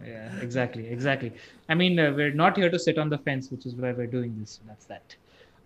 Yeah, 0.05 0.31
exactly, 0.41 0.87
exactly. 0.87 1.31
I 1.69 1.75
mean, 1.75 1.97
uh, 1.99 2.11
we're 2.15 2.33
not 2.33 2.57
here 2.57 2.69
to 2.69 2.77
sit 2.79 2.97
on 2.97 3.09
the 3.09 3.17
fence, 3.17 3.49
which 3.51 3.65
is 3.65 3.75
why 3.75 3.91
we're 3.93 4.07
doing 4.07 4.35
this. 4.39 4.51
So 4.51 4.61
that's 4.67 4.85
that. 4.85 5.15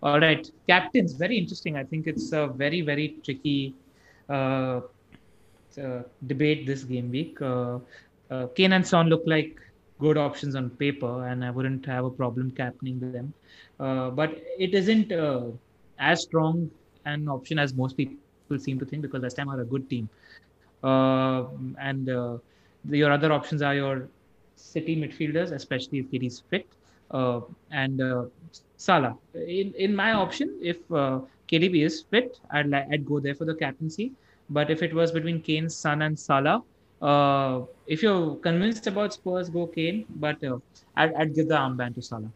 All 0.02 0.20
right, 0.20 0.48
captains. 0.68 1.12
Very 1.14 1.36
interesting. 1.36 1.76
I 1.76 1.82
think 1.84 2.06
it's 2.06 2.30
a 2.32 2.46
very, 2.46 2.82
very 2.82 3.16
tricky 3.24 3.74
uh, 4.30 4.80
uh, 5.82 6.02
debate 6.26 6.66
this 6.66 6.84
game 6.84 7.10
week. 7.10 7.40
Uh, 7.42 7.78
uh, 8.30 8.46
Kane 8.54 8.74
and 8.74 8.86
Son 8.86 9.08
look 9.08 9.22
like 9.26 9.56
good 9.98 10.16
options 10.16 10.54
on 10.54 10.70
paper, 10.70 11.26
and 11.26 11.44
I 11.44 11.50
wouldn't 11.50 11.84
have 11.86 12.04
a 12.04 12.10
problem 12.10 12.50
captaining 12.50 13.00
them. 13.00 13.32
Uh, 13.80 14.10
but 14.10 14.42
it 14.58 14.74
isn't 14.74 15.12
uh, 15.12 15.46
as 15.98 16.22
strong 16.22 16.70
an 17.04 17.28
option 17.28 17.58
as 17.58 17.74
most 17.74 17.96
people 17.96 18.58
seem 18.58 18.78
to 18.78 18.84
think 18.84 19.02
because 19.02 19.22
West 19.22 19.36
Ham 19.38 19.48
are 19.48 19.60
a 19.60 19.64
good 19.64 19.88
team. 19.90 20.08
Uh, 20.82 21.44
and 21.80 22.08
uh, 22.08 22.38
your 22.88 23.12
other 23.12 23.32
options 23.32 23.62
are 23.62 23.74
your 23.74 24.08
City 24.56 24.96
midfielders, 24.96 25.52
especially 25.52 26.00
if 26.00 26.10
Kitty's 26.10 26.42
fit, 26.50 26.66
uh, 27.12 27.40
and 27.70 28.00
uh, 28.00 28.24
Salah. 28.76 29.16
In 29.34 29.72
in 29.74 29.94
my 29.94 30.12
option, 30.12 30.58
if 30.60 30.78
uh, 30.90 31.20
KDB 31.48 31.84
is 31.84 32.02
fit, 32.10 32.40
I'd 32.50 32.74
I'd 32.74 33.06
go 33.06 33.20
there 33.20 33.36
for 33.36 33.44
the 33.44 33.54
captaincy. 33.54 34.12
But 34.50 34.70
if 34.70 34.82
it 34.82 34.92
was 34.92 35.12
between 35.12 35.40
Kane, 35.42 35.68
Son, 35.68 36.02
and 36.02 36.18
Salah, 36.18 36.62
uh, 37.00 37.62
if 37.86 38.02
you're 38.02 38.36
convinced 38.36 38.86
about 38.86 39.14
Spurs, 39.14 39.48
go 39.48 39.66
Kane. 39.66 40.04
But 40.08 40.42
uh, 40.44 40.58
I'd, 40.96 41.14
I'd 41.14 41.34
give 41.34 41.48
the 41.48 41.54
armband 41.56 41.94
to 41.96 42.02
Salah. 42.02 42.30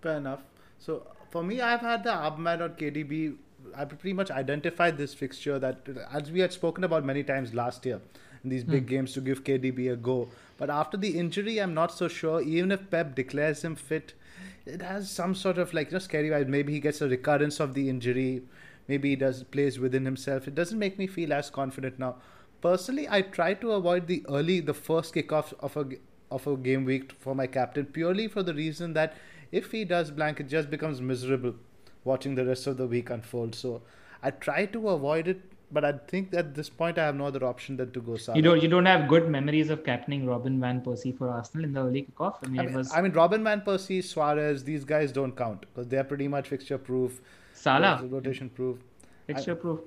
Fair 0.00 0.18
enough. 0.18 0.40
So 0.78 1.06
for 1.30 1.42
me, 1.42 1.60
I've 1.60 1.80
had 1.80 2.04
the 2.04 2.10
Abman 2.10 2.62
on 2.62 2.70
KDB. 2.70 3.36
I 3.74 3.84
pretty 3.84 4.12
much 4.12 4.30
identified 4.30 4.96
this 4.96 5.14
fixture 5.14 5.58
that, 5.58 5.88
as 6.12 6.30
we 6.30 6.40
had 6.40 6.52
spoken 6.52 6.84
about 6.84 7.04
many 7.04 7.22
times 7.22 7.52
last 7.52 7.84
year, 7.84 8.00
in 8.44 8.50
these 8.50 8.64
big 8.64 8.86
games 8.86 9.12
to 9.14 9.20
give 9.20 9.42
KDB 9.44 9.92
a 9.92 9.96
go. 9.96 10.28
But 10.56 10.70
after 10.70 10.96
the 10.96 11.18
injury, 11.18 11.58
I'm 11.58 11.74
not 11.74 11.92
so 11.92 12.08
sure. 12.08 12.40
Even 12.40 12.70
if 12.70 12.90
Pep 12.90 13.14
declares 13.14 13.64
him 13.64 13.74
fit, 13.74 14.14
it 14.64 14.82
has 14.82 15.10
some 15.10 15.34
sort 15.34 15.58
of 15.58 15.74
like 15.74 15.88
you 15.88 15.94
know 15.94 15.98
scary 15.98 16.30
vibe. 16.30 16.48
Maybe 16.48 16.72
he 16.72 16.80
gets 16.80 17.00
a 17.00 17.08
recurrence 17.08 17.60
of 17.60 17.74
the 17.74 17.88
injury. 17.88 18.42
Maybe 18.88 19.10
he 19.10 19.16
does 19.16 19.42
plays 19.42 19.78
within 19.78 20.04
himself. 20.04 20.46
It 20.46 20.54
doesn't 20.54 20.78
make 20.78 20.98
me 20.98 21.06
feel 21.06 21.32
as 21.32 21.50
confident 21.50 21.98
now. 21.98 22.16
Personally, 22.60 23.06
I 23.08 23.22
try 23.22 23.54
to 23.54 23.72
avoid 23.72 24.06
the 24.06 24.24
early, 24.28 24.60
the 24.60 24.74
first 24.74 25.14
kickoff 25.14 25.52
of 25.60 25.76
a 25.76 25.86
of 26.30 26.46
a 26.46 26.56
game 26.56 26.84
week 26.84 27.12
for 27.20 27.34
my 27.34 27.46
captain 27.46 27.86
purely 27.86 28.26
for 28.28 28.42
the 28.42 28.52
reason 28.54 28.94
that 28.94 29.14
if 29.52 29.70
he 29.70 29.84
does 29.84 30.10
blank, 30.10 30.40
it 30.40 30.48
just 30.48 30.70
becomes 30.70 31.00
miserable 31.00 31.54
watching 32.04 32.34
the 32.34 32.44
rest 32.44 32.66
of 32.66 32.76
the 32.76 32.86
week 32.86 33.10
unfold. 33.10 33.54
So 33.54 33.82
I 34.22 34.30
try 34.30 34.66
to 34.66 34.88
avoid 34.88 35.28
it, 35.28 35.40
but 35.70 35.84
I 35.84 35.92
think 36.08 36.34
at 36.34 36.54
this 36.54 36.68
point 36.68 36.98
I 36.98 37.04
have 37.04 37.14
no 37.14 37.26
other 37.26 37.44
option 37.44 37.76
than 37.76 37.92
to 37.92 38.00
go 38.00 38.16
Salah. 38.16 38.36
You 38.36 38.42
don't 38.42 38.62
you 38.62 38.68
don't 38.68 38.86
have 38.86 39.08
good 39.08 39.28
memories 39.28 39.70
of 39.70 39.84
captaining 39.84 40.26
Robin 40.26 40.60
van 40.60 40.80
Persie 40.80 41.16
for 41.16 41.28
Arsenal 41.28 41.64
in 41.64 41.72
the 41.72 41.80
early 41.80 42.02
kickoff. 42.10 42.36
I 42.44 42.48
mean, 42.48 42.60
I 42.60 42.66
mean, 42.66 42.74
was 42.74 42.92
I 42.92 43.02
mean, 43.02 43.12
Robin 43.12 43.44
van 43.44 43.60
Persie, 43.60 44.02
Suarez, 44.02 44.64
these 44.64 44.84
guys 44.84 45.12
don't 45.12 45.36
count 45.36 45.60
because 45.60 45.88
they 45.88 45.98
are 45.98 46.04
pretty 46.04 46.28
much 46.28 46.48
fixture 46.48 46.78
proof, 46.78 47.20
Salah 47.52 48.00
rotation 48.04 48.48
proof. 48.50 48.78
fixture 49.26 49.54
proof. 49.54 49.80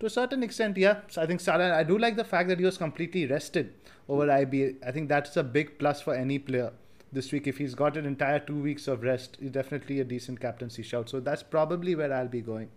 To 0.00 0.06
a 0.06 0.10
certain 0.10 0.42
extent, 0.42 0.76
yeah. 0.78 1.00
So 1.08 1.22
I 1.22 1.26
think 1.26 1.40
Salah. 1.40 1.74
I 1.74 1.82
do 1.82 1.98
like 1.98 2.16
the 2.16 2.24
fact 2.24 2.48
that 2.48 2.58
he 2.58 2.64
was 2.64 2.78
completely 2.78 3.26
rested 3.26 3.74
over 4.08 4.30
IB. 4.30 4.76
I 4.86 4.92
think 4.92 5.08
that's 5.10 5.36
a 5.36 5.42
big 5.42 5.78
plus 5.78 6.00
for 6.00 6.14
any 6.14 6.38
player 6.38 6.72
this 7.12 7.30
week. 7.32 7.46
If 7.46 7.58
he's 7.58 7.74
got 7.74 7.98
an 7.98 8.06
entire 8.06 8.38
two 8.38 8.60
weeks 8.60 8.88
of 8.88 9.02
rest, 9.02 9.36
he's 9.40 9.50
definitely 9.50 10.00
a 10.00 10.04
decent 10.04 10.40
captaincy 10.40 10.82
shout. 10.82 11.10
So 11.10 11.20
that's 11.20 11.42
probably 11.42 11.94
where 11.94 12.12
I'll 12.12 12.28
be 12.28 12.40
going. 12.40 12.70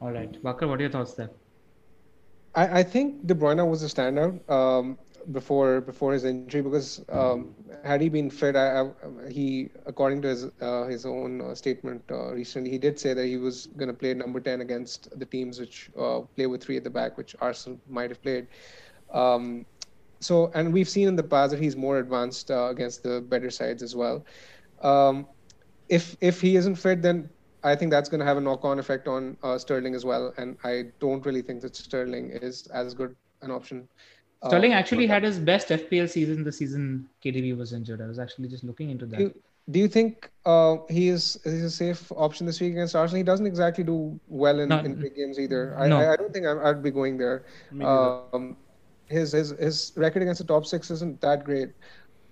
All 0.00 0.12
right, 0.12 0.40
Bakar, 0.40 0.68
what 0.68 0.78
are 0.78 0.82
your 0.82 0.92
thoughts 0.92 1.14
there? 1.14 1.30
I, 2.54 2.80
I 2.80 2.82
think 2.84 3.26
De 3.26 3.34
Bruyne 3.34 3.68
was 3.68 3.82
a 3.82 3.86
standout 3.86 4.48
um, 4.48 4.96
before 5.32 5.80
before 5.80 6.12
his 6.12 6.24
injury 6.24 6.62
because 6.62 7.04
um, 7.10 7.54
had 7.84 8.00
he 8.00 8.08
been 8.08 8.30
fit, 8.30 8.56
I, 8.56 8.80
I, 8.80 9.30
he 9.30 9.70
according 9.86 10.22
to 10.22 10.28
his 10.28 10.46
uh, 10.60 10.84
his 10.86 11.04
own 11.06 11.40
uh, 11.40 11.54
statement 11.54 12.02
uh, 12.10 12.32
recently, 12.32 12.70
he 12.70 12.78
did 12.78 12.98
say 12.98 13.14
that 13.14 13.26
he 13.26 13.36
was 13.36 13.66
going 13.76 13.88
to 13.88 13.94
play 13.94 14.14
number 14.14 14.40
ten 14.40 14.60
against 14.60 15.18
the 15.18 15.26
teams 15.26 15.60
which 15.60 15.90
uh, 15.98 16.20
play 16.36 16.46
with 16.46 16.62
three 16.62 16.76
at 16.76 16.84
the 16.84 16.90
back, 16.90 17.16
which 17.16 17.34
Arsenal 17.40 17.78
might 17.88 18.10
have 18.10 18.22
played. 18.22 18.46
Um, 19.12 19.66
so, 20.20 20.50
and 20.54 20.72
we've 20.72 20.88
seen 20.88 21.08
in 21.08 21.16
the 21.16 21.22
past 21.22 21.52
that 21.52 21.60
he's 21.60 21.76
more 21.76 21.98
advanced 21.98 22.50
uh, 22.50 22.68
against 22.70 23.02
the 23.02 23.20
better 23.20 23.50
sides 23.50 23.82
as 23.82 23.94
well. 23.94 24.24
Um, 24.82 25.26
if 25.88 26.16
if 26.20 26.40
he 26.40 26.56
isn't 26.56 26.76
fit, 26.76 27.02
then 27.02 27.28
I 27.62 27.74
think 27.74 27.90
that's 27.90 28.08
going 28.08 28.20
to 28.20 28.26
have 28.26 28.36
a 28.36 28.40
knock-on 28.40 28.78
effect 28.78 29.08
on 29.08 29.36
uh, 29.42 29.58
Sterling 29.58 29.94
as 29.94 30.04
well. 30.04 30.32
And 30.36 30.56
I 30.64 30.86
don't 31.00 31.24
really 31.24 31.42
think 31.42 31.60
that 31.62 31.76
Sterling 31.76 32.30
is 32.30 32.66
as 32.68 32.94
good 32.94 33.16
an 33.42 33.50
option. 33.50 33.88
Uh, 34.42 34.48
Sterling 34.48 34.72
actually 34.72 35.06
had 35.06 35.22
his 35.24 35.38
best 35.38 35.68
FPL 35.70 36.08
season 36.08 36.44
the 36.44 36.52
season 36.52 37.08
KDB 37.24 37.56
was 37.56 37.72
injured. 37.72 38.00
I 38.00 38.06
was 38.06 38.18
actually 38.18 38.48
just 38.48 38.64
looking 38.64 38.90
into 38.90 39.06
Do 39.06 39.10
that. 39.10 39.20
you, 39.20 39.34
do 39.70 39.78
you 39.78 39.88
think 39.88 40.30
uh, 40.46 40.76
he 40.88 41.08
is 41.08 41.38
he's 41.44 41.64
a 41.64 41.70
safe 41.70 42.10
option 42.12 42.46
this 42.46 42.60
week 42.60 42.72
against 42.72 42.94
Arsenal? 42.94 43.18
He 43.18 43.22
doesn't 43.24 43.46
exactly 43.46 43.84
do 43.84 44.18
well 44.28 44.60
in, 44.60 44.68
No, 44.68 44.78
in 44.78 44.94
big 44.94 45.14
games 45.14 45.38
either. 45.38 45.76
I, 45.78 45.88
no. 45.88 45.98
I, 45.98 46.12
I 46.12 46.16
don't 46.16 46.32
think 46.32 46.46
I, 46.46 46.70
I'd 46.70 46.82
be 46.82 46.90
going 46.90 47.18
there. 47.18 47.44
Um, 47.82 48.56
his 48.86 49.32
his 49.32 49.50
his 49.50 49.92
record 49.96 50.22
against 50.22 50.22
the 50.22 50.28
top 50.28 50.44
six 50.44 50.72
isn't 50.72 51.04
that 51.04 51.32
great. 51.32 51.70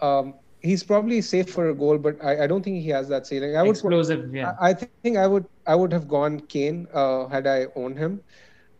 Um, 0.01 0.35
he's 0.61 0.83
probably 0.83 1.21
safe 1.21 1.49
for 1.51 1.69
a 1.71 1.75
goal, 1.75 1.99
but 1.99 2.23
I, 2.23 2.45
I 2.45 2.47
don't 2.47 2.63
think 2.63 2.83
he 2.83 2.89
has 2.91 3.09
that 3.09 3.27
ceiling. 3.27 3.57
I 3.57 3.63
would 3.63 3.71
Explosive, 3.71 4.35
yeah. 4.35 4.55
I 4.61 4.71
I 4.71 4.75
think 4.75 5.17
I 5.17 5.27
would 5.27 5.47
I 5.67 5.75
would 5.75 5.93
have 5.93 6.09
gone 6.09 6.41
Kane 6.41 6.87
uh, 6.93 7.27
had 7.29 7.47
I 7.47 7.67
owned 7.75 7.99
him, 7.99 8.23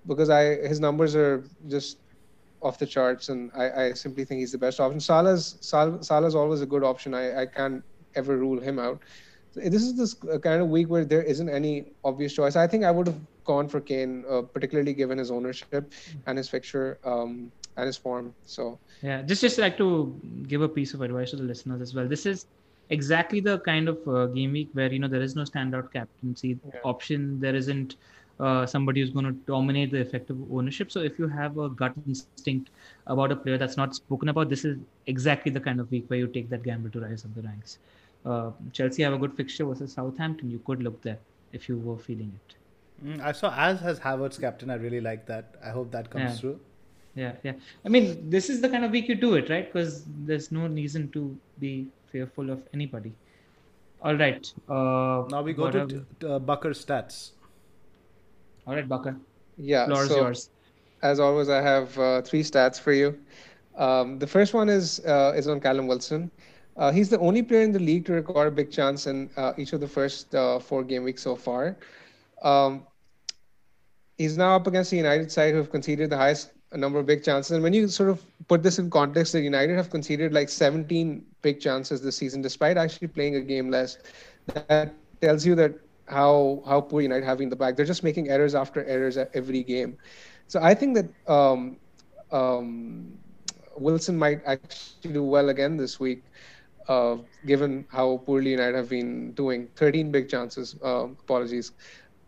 because 0.07 0.31
I 0.31 0.57
his 0.67 0.81
numbers 0.81 1.15
are 1.15 1.45
just 1.69 1.99
off 2.67 2.79
the 2.79 2.87
charts, 2.87 3.29
and 3.29 3.51
I, 3.65 3.67
I 3.85 3.93
simply 3.93 4.25
think 4.25 4.41
he's 4.41 4.53
the 4.53 4.59
best 4.67 4.81
option. 4.81 5.01
Salah's 5.01 5.57
Sal, 5.61 6.03
Salah's 6.03 6.35
always 6.35 6.63
a 6.63 6.67
good 6.75 6.85
option. 6.85 7.15
I, 7.15 7.43
I 7.43 7.47
can't 7.47 7.83
ever 8.15 8.37
rule 8.37 8.61
him 8.61 8.79
out. 8.79 9.03
This 9.55 9.83
is 9.83 9.97
this 9.97 10.15
kind 10.43 10.61
of 10.63 10.69
week 10.69 10.89
where 10.91 11.05
there 11.05 11.23
isn't 11.23 11.49
any 11.49 11.75
obvious 12.05 12.35
choice. 12.35 12.57
I 12.57 12.67
think 12.67 12.85
I 12.85 12.91
would 12.91 13.07
have 13.07 13.21
gone 13.45 13.69
for 13.69 13.81
Kane, 13.81 14.25
uh, 14.31 14.43
particularly 14.43 14.93
given 14.93 15.19
his 15.19 15.31
ownership 15.31 15.93
and 16.27 16.37
his 16.37 16.49
fixture 16.49 16.99
um, 17.05 17.51
and 17.77 17.87
his 17.87 17.97
form. 17.97 18.35
So 18.45 18.79
Yeah, 19.03 19.23
just 19.23 19.41
just 19.41 19.59
like 19.59 19.79
to 19.79 20.21
give 20.47 20.61
a 20.61 20.69
piece 20.69 20.93
of 20.95 21.01
advice 21.01 21.31
to 21.31 21.37
the 21.37 21.45
listeners 21.53 21.81
as 21.81 21.95
well. 21.95 22.07
This 22.09 22.27
is 22.27 22.47
exactly 22.91 23.41
the 23.41 23.61
kind 23.61 23.89
of 23.89 23.99
uh, 24.07 24.27
game 24.27 24.53
week 24.53 24.71
where 24.75 24.93
you 24.93 24.99
know 24.99 25.09
there 25.09 25.23
is 25.29 25.35
no 25.41 25.45
standout 25.45 25.91
captaincy 25.93 26.53
Yeah. 26.75 26.81
option. 26.85 27.41
There 27.41 27.57
isn't 27.63 27.97
uh, 28.41 28.67
somebody 28.67 29.01
who's 29.01 29.11
going 29.11 29.25
to 29.25 29.33
dominate 29.47 29.91
the 29.91 29.99
effective 29.99 30.37
ownership. 30.53 30.91
So 30.93 31.01
if 31.01 31.19
you 31.19 31.29
have 31.29 31.59
a 31.59 31.69
gut 31.69 31.95
instinct 32.07 32.71
about 33.07 33.33
a 33.33 33.37
player 33.37 33.59
that's 33.59 33.77
not 33.77 33.95
spoken 33.95 34.29
about, 34.29 34.49
this 34.51 34.65
is 34.65 34.79
exactly 35.07 35.51
the 35.51 35.61
kind 35.61 35.81
of 35.81 35.91
week 35.91 36.05
where 36.09 36.19
you 36.19 36.27
take 36.27 36.49
that 36.51 36.63
gamble 36.63 36.91
to 36.91 37.01
rise 37.01 37.25
up 37.25 37.35
the 37.35 37.43
ranks. 37.43 37.79
Uh, 38.25 38.51
Chelsea 38.73 39.03
have 39.03 39.13
a 39.13 39.19
good 39.19 39.35
fixture 39.35 39.65
versus 39.65 39.93
Southampton. 39.93 40.51
You 40.51 40.61
could 40.67 40.83
look 40.83 41.01
there 41.03 41.19
if 41.53 41.69
you 41.69 41.79
were 41.79 41.97
feeling 41.97 42.33
it. 42.35 42.55
Mm, 43.07 43.21
I 43.21 43.33
saw 43.33 43.55
as 43.57 43.81
has 43.81 43.99
Havertz 44.01 44.41
captain. 44.41 44.71
I 44.71 44.75
really 44.75 45.01
like 45.01 45.27
that. 45.27 45.55
I 45.65 45.71
hope 45.71 45.91
that 45.93 46.11
comes 46.11 46.25
Yeah. 46.33 46.37
through. 46.41 46.61
Yeah, 47.15 47.33
yeah. 47.45 47.53
I 47.85 47.89
mean, 47.89 48.29
this 48.29 48.51
is 48.51 48.61
the 48.61 48.69
kind 48.69 48.85
of 48.85 48.91
week 48.91 49.09
you 49.09 49.15
do 49.15 49.35
it, 49.35 49.49
right? 49.49 49.73
Because 49.73 50.05
there's 50.27 50.51
no 50.53 50.67
reason 50.67 51.09
to 51.13 51.39
be 51.59 51.87
fearful 52.11 52.51
of 52.51 52.63
anybody. 52.75 53.13
All 54.03 54.15
right. 54.15 54.53
Uh, 54.69 55.25
Now 55.31 55.43
we 55.43 55.53
go 55.55 55.71
to 55.71 55.87
t- 55.87 56.01
t- 56.21 56.27
uh, 56.27 56.39
Bakar 56.39 56.73
stats. 56.73 57.31
All 58.67 58.75
right, 58.75 58.89
Bakar. 58.89 59.17
yeah, 59.57 59.87
Floor 59.87 60.07
so, 60.07 60.17
yours. 60.17 60.51
as 61.03 61.21
always, 61.21 61.49
I 61.49 61.61
have 61.63 61.99
uh, 61.99 62.23
three 62.23 62.43
stats 62.43 62.81
for 62.81 62.93
you. 62.93 63.19
Um, 63.77 64.19
the 64.19 64.27
first 64.27 64.55
one 64.55 64.69
is 64.69 65.01
uh, 65.07 65.33
is 65.37 65.47
on 65.49 65.61
Callum 65.61 65.87
Wilson. 65.87 66.31
Uh, 66.77 66.93
he's 66.93 67.09
the 67.09 67.19
only 67.21 67.43
player 67.43 67.63
in 67.63 67.73
the 67.73 67.79
league 67.79 68.05
to 68.07 68.13
record 68.13 68.49
a 68.49 68.51
big 68.51 68.71
chance 68.71 69.07
in 69.07 69.31
uh, 69.37 69.53
each 69.57 69.73
of 69.73 69.81
the 69.81 69.89
first 69.89 70.35
uh, 70.35 70.59
four 70.59 70.83
game 70.83 71.05
weeks 71.05 71.23
so 71.23 71.35
far. 71.35 71.77
Um, 72.43 72.87
he's 74.19 74.37
now 74.37 74.57
up 74.57 74.67
against 74.67 74.91
the 74.91 74.97
United 74.97 75.31
side 75.33 75.53
who 75.53 75.59
have 75.59 75.71
conceded 75.71 76.11
the 76.11 76.17
highest 76.17 76.51
number 76.75 76.99
of 76.99 77.07
big 77.07 77.25
chances. 77.25 77.53
And 77.53 77.63
when 77.63 77.73
you 77.73 77.89
sort 77.89 78.11
of 78.11 78.23
put 78.49 78.63
this 78.63 78.79
in 78.79 78.91
context, 78.91 79.33
the 79.33 79.41
United 79.41 79.77
have 79.77 79.91
conceded 79.91 80.33
like 80.33 80.49
17 80.51 81.25
big 81.41 81.61
chances 81.61 82.03
this 82.03 82.17
season, 82.17 82.43
despite 82.43 82.77
actually 82.77 83.09
playing 83.09 83.37
a 83.37 83.41
game 83.41 83.71
less. 83.71 83.99
That 84.69 84.95
tells 85.21 85.47
you 85.47 85.55
that 85.55 85.73
how 86.09 86.63
how 86.67 86.81
poor 86.81 87.01
United 87.01 87.25
have 87.25 87.41
in 87.41 87.49
the 87.49 87.57
back. 87.57 87.77
They're 87.77 87.87
just 87.87 88.03
making 88.05 88.29
errors 88.29 88.55
after 88.55 88.85
errors 88.85 89.17
at 89.17 89.31
every 89.35 89.63
game. 89.63 89.99
So 90.49 90.61
I 90.63 90.75
think 90.75 90.97
that 90.97 91.09
um, 91.33 91.79
um, 92.33 93.19
Wilson 93.77 94.17
might 94.19 94.43
actually 94.47 95.13
do 95.13 95.25
well 95.25 95.49
again 95.49 95.77
this 95.77 95.99
week, 96.01 96.25
uh, 96.89 97.17
given 97.47 97.87
how 97.91 98.19
poorly 98.27 98.51
United 98.53 98.77
have 98.77 98.89
been 98.89 99.33
doing. 99.33 99.69
13 99.77 100.11
big 100.11 100.29
chances. 100.29 100.77
Uh, 100.83 101.09
apologies 101.09 101.73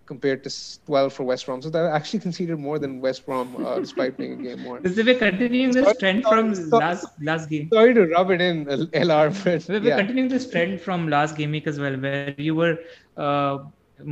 compared 0.09 0.43
to 0.43 0.51
12 0.87 1.13
for 1.13 1.25
West 1.25 1.47
Brom. 1.47 1.63
So 1.63 1.71
they 1.71 1.81
actually 1.81 2.21
conceded 2.21 2.59
more 2.59 2.79
than 2.79 3.01
West 3.01 3.25
Brom 3.27 3.65
uh, 3.65 3.79
despite 3.79 4.17
playing 4.17 4.41
a 4.41 4.43
game 4.43 4.63
more. 4.63 4.81
Is 4.83 4.97
we 4.97 5.15
continuing 5.15 5.71
this 5.71 5.97
trend 5.99 6.25
from 6.25 6.55
sorry, 6.55 6.85
last 6.85 7.07
last 7.31 7.51
game? 7.51 7.69
Sorry 7.73 7.95
to 7.95 8.07
rub 8.07 8.31
it 8.31 8.41
in, 8.41 8.65
LR, 8.67 9.27
but 9.45 9.69
we're 9.69 9.89
yeah. 9.91 9.99
continuing 9.99 10.29
this 10.37 10.51
trend 10.51 10.81
from 10.81 11.09
last 11.17 11.37
game 11.37 11.51
week 11.51 11.67
as 11.67 11.79
well, 11.79 11.97
where 12.07 12.35
you 12.39 12.55
were 12.55 12.79
uh, 13.17 13.59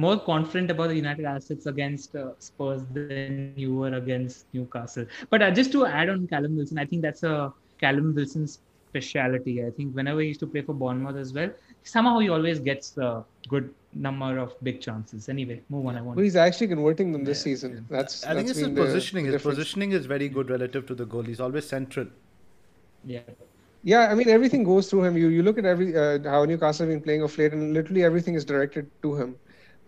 more 0.04 0.18
confident 0.20 0.70
about 0.70 0.88
the 0.88 0.96
United 0.96 1.24
assets 1.24 1.66
against 1.66 2.14
uh, 2.14 2.28
Spurs 2.38 2.82
than 2.92 3.54
you 3.56 3.74
were 3.74 3.94
against 3.94 4.46
Newcastle. 4.52 5.06
But 5.30 5.42
uh, 5.42 5.50
just 5.50 5.72
to 5.72 5.86
add 5.86 6.10
on 6.10 6.26
Callum 6.26 6.56
Wilson, 6.56 6.78
I 6.78 6.84
think 6.84 7.02
that's 7.08 7.22
a 7.22 7.52
Callum 7.80 8.14
Wilson's 8.14 8.58
speciality. 8.90 9.64
I 9.64 9.70
think 9.70 9.94
whenever 9.94 10.20
he 10.20 10.28
used 10.28 10.40
to 10.40 10.46
play 10.46 10.62
for 10.62 10.74
Bournemouth 10.74 11.16
as 11.16 11.32
well, 11.32 11.50
somehow 11.84 12.18
he 12.18 12.28
always 12.28 12.58
gets 12.58 12.96
a 12.98 13.24
good 13.48 13.74
number 13.96 14.38
of 14.38 14.54
big 14.62 14.80
chances. 14.80 15.28
Anyway, 15.28 15.62
move 15.68 15.86
on. 15.86 15.96
I 15.96 16.00
want. 16.00 16.16
Well, 16.16 16.24
he's 16.24 16.36
actually 16.36 16.68
converting 16.68 17.12
them 17.12 17.24
this 17.24 17.40
yeah, 17.40 17.44
season. 17.44 17.72
Yeah. 17.74 17.96
That's. 17.96 18.24
I 18.24 18.34
think 18.34 18.48
it's 18.48 18.58
his 18.58 18.68
positioning. 18.68 19.26
his 19.26 19.42
positioning 19.42 19.92
is 19.92 20.06
very 20.06 20.28
good 20.28 20.50
relative 20.50 20.86
to 20.86 20.94
the 20.94 21.06
goal. 21.06 21.22
He's 21.22 21.40
always 21.40 21.68
central. 21.68 22.06
Yeah. 23.04 23.20
Yeah, 23.82 24.08
I 24.10 24.14
mean 24.14 24.28
everything 24.28 24.64
goes 24.64 24.90
through 24.90 25.04
him. 25.04 25.16
You 25.16 25.28
you 25.28 25.42
look 25.42 25.58
at 25.58 25.64
every 25.64 25.96
uh, 25.96 26.18
how 26.24 26.44
Newcastle 26.44 26.86
have 26.86 26.92
been 26.92 27.02
playing 27.02 27.22
of 27.22 27.36
late, 27.38 27.52
and 27.52 27.72
literally 27.72 28.02
everything 28.02 28.34
is 28.34 28.44
directed 28.44 28.90
to 29.02 29.14
him. 29.14 29.36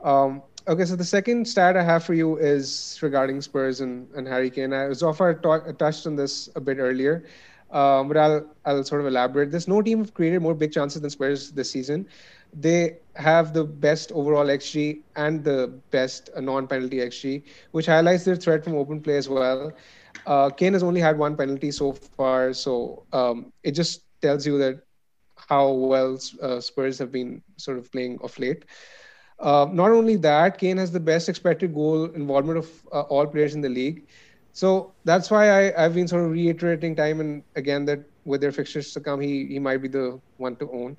Um, 0.04 0.42
okay, 0.68 0.84
so 0.84 0.94
the 0.94 1.04
second 1.04 1.48
stat 1.48 1.76
I 1.76 1.82
have 1.82 2.04
for 2.04 2.14
you 2.14 2.36
is 2.36 2.98
regarding 3.02 3.40
Spurs 3.40 3.80
and, 3.80 4.06
and 4.14 4.28
Harry 4.28 4.50
Kane. 4.50 4.72
I, 4.72 4.92
Zophar 4.92 5.34
touched 5.34 6.06
on 6.06 6.14
this 6.14 6.48
a 6.54 6.60
bit 6.60 6.78
earlier 6.78 7.24
um, 7.70 8.08
but 8.08 8.16
I'll 8.16 8.46
I'll 8.64 8.84
sort 8.84 9.00
of 9.00 9.06
elaborate. 9.06 9.50
There's 9.50 9.68
no 9.68 9.82
team 9.82 9.98
have 9.98 10.14
created 10.14 10.40
more 10.40 10.54
big 10.54 10.72
chances 10.72 11.02
than 11.02 11.10
Spurs 11.10 11.50
this 11.52 11.70
season. 11.70 12.06
They 12.52 12.98
have 13.16 13.52
the 13.52 13.64
best 13.64 14.12
overall 14.12 14.46
xG 14.46 15.02
and 15.16 15.44
the 15.44 15.80
best 15.90 16.30
non-penalty 16.38 16.98
xG, 16.98 17.42
which 17.72 17.86
highlights 17.86 18.24
their 18.24 18.36
threat 18.36 18.64
from 18.64 18.74
open 18.76 19.00
play 19.00 19.16
as 19.16 19.28
well. 19.28 19.72
Uh, 20.26 20.50
Kane 20.50 20.72
has 20.74 20.82
only 20.82 21.00
had 21.00 21.18
one 21.18 21.36
penalty 21.36 21.70
so 21.70 21.92
far, 21.92 22.52
so 22.52 23.04
um, 23.12 23.52
it 23.62 23.72
just 23.72 24.02
tells 24.20 24.46
you 24.46 24.58
that 24.58 24.80
how 25.48 25.70
well 25.70 26.18
uh, 26.42 26.60
Spurs 26.60 26.98
have 26.98 27.10
been 27.12 27.42
sort 27.56 27.78
of 27.78 27.90
playing 27.90 28.18
of 28.22 28.38
late. 28.38 28.64
Uh, 29.38 29.66
not 29.70 29.90
only 29.90 30.16
that, 30.16 30.58
Kane 30.58 30.76
has 30.78 30.90
the 30.92 31.00
best 31.00 31.28
expected 31.28 31.74
goal 31.74 32.04
involvement 32.06 32.58
of 32.58 32.70
uh, 32.92 33.02
all 33.02 33.26
players 33.26 33.54
in 33.54 33.60
the 33.60 33.68
league. 33.68 34.06
So 34.52 34.92
that's 35.04 35.30
why 35.30 35.50
I, 35.50 35.84
I've 35.84 35.94
been 35.94 36.08
sort 36.08 36.24
of 36.24 36.30
reiterating 36.32 36.94
time 36.96 37.20
and 37.20 37.42
again 37.54 37.84
that 37.86 38.00
with 38.24 38.40
their 38.40 38.52
fixtures 38.52 38.92
to 38.92 39.00
come, 39.00 39.20
he 39.20 39.46
he 39.46 39.58
might 39.58 39.78
be 39.78 39.88
the 39.88 40.20
one 40.36 40.56
to 40.56 40.70
own. 40.70 40.96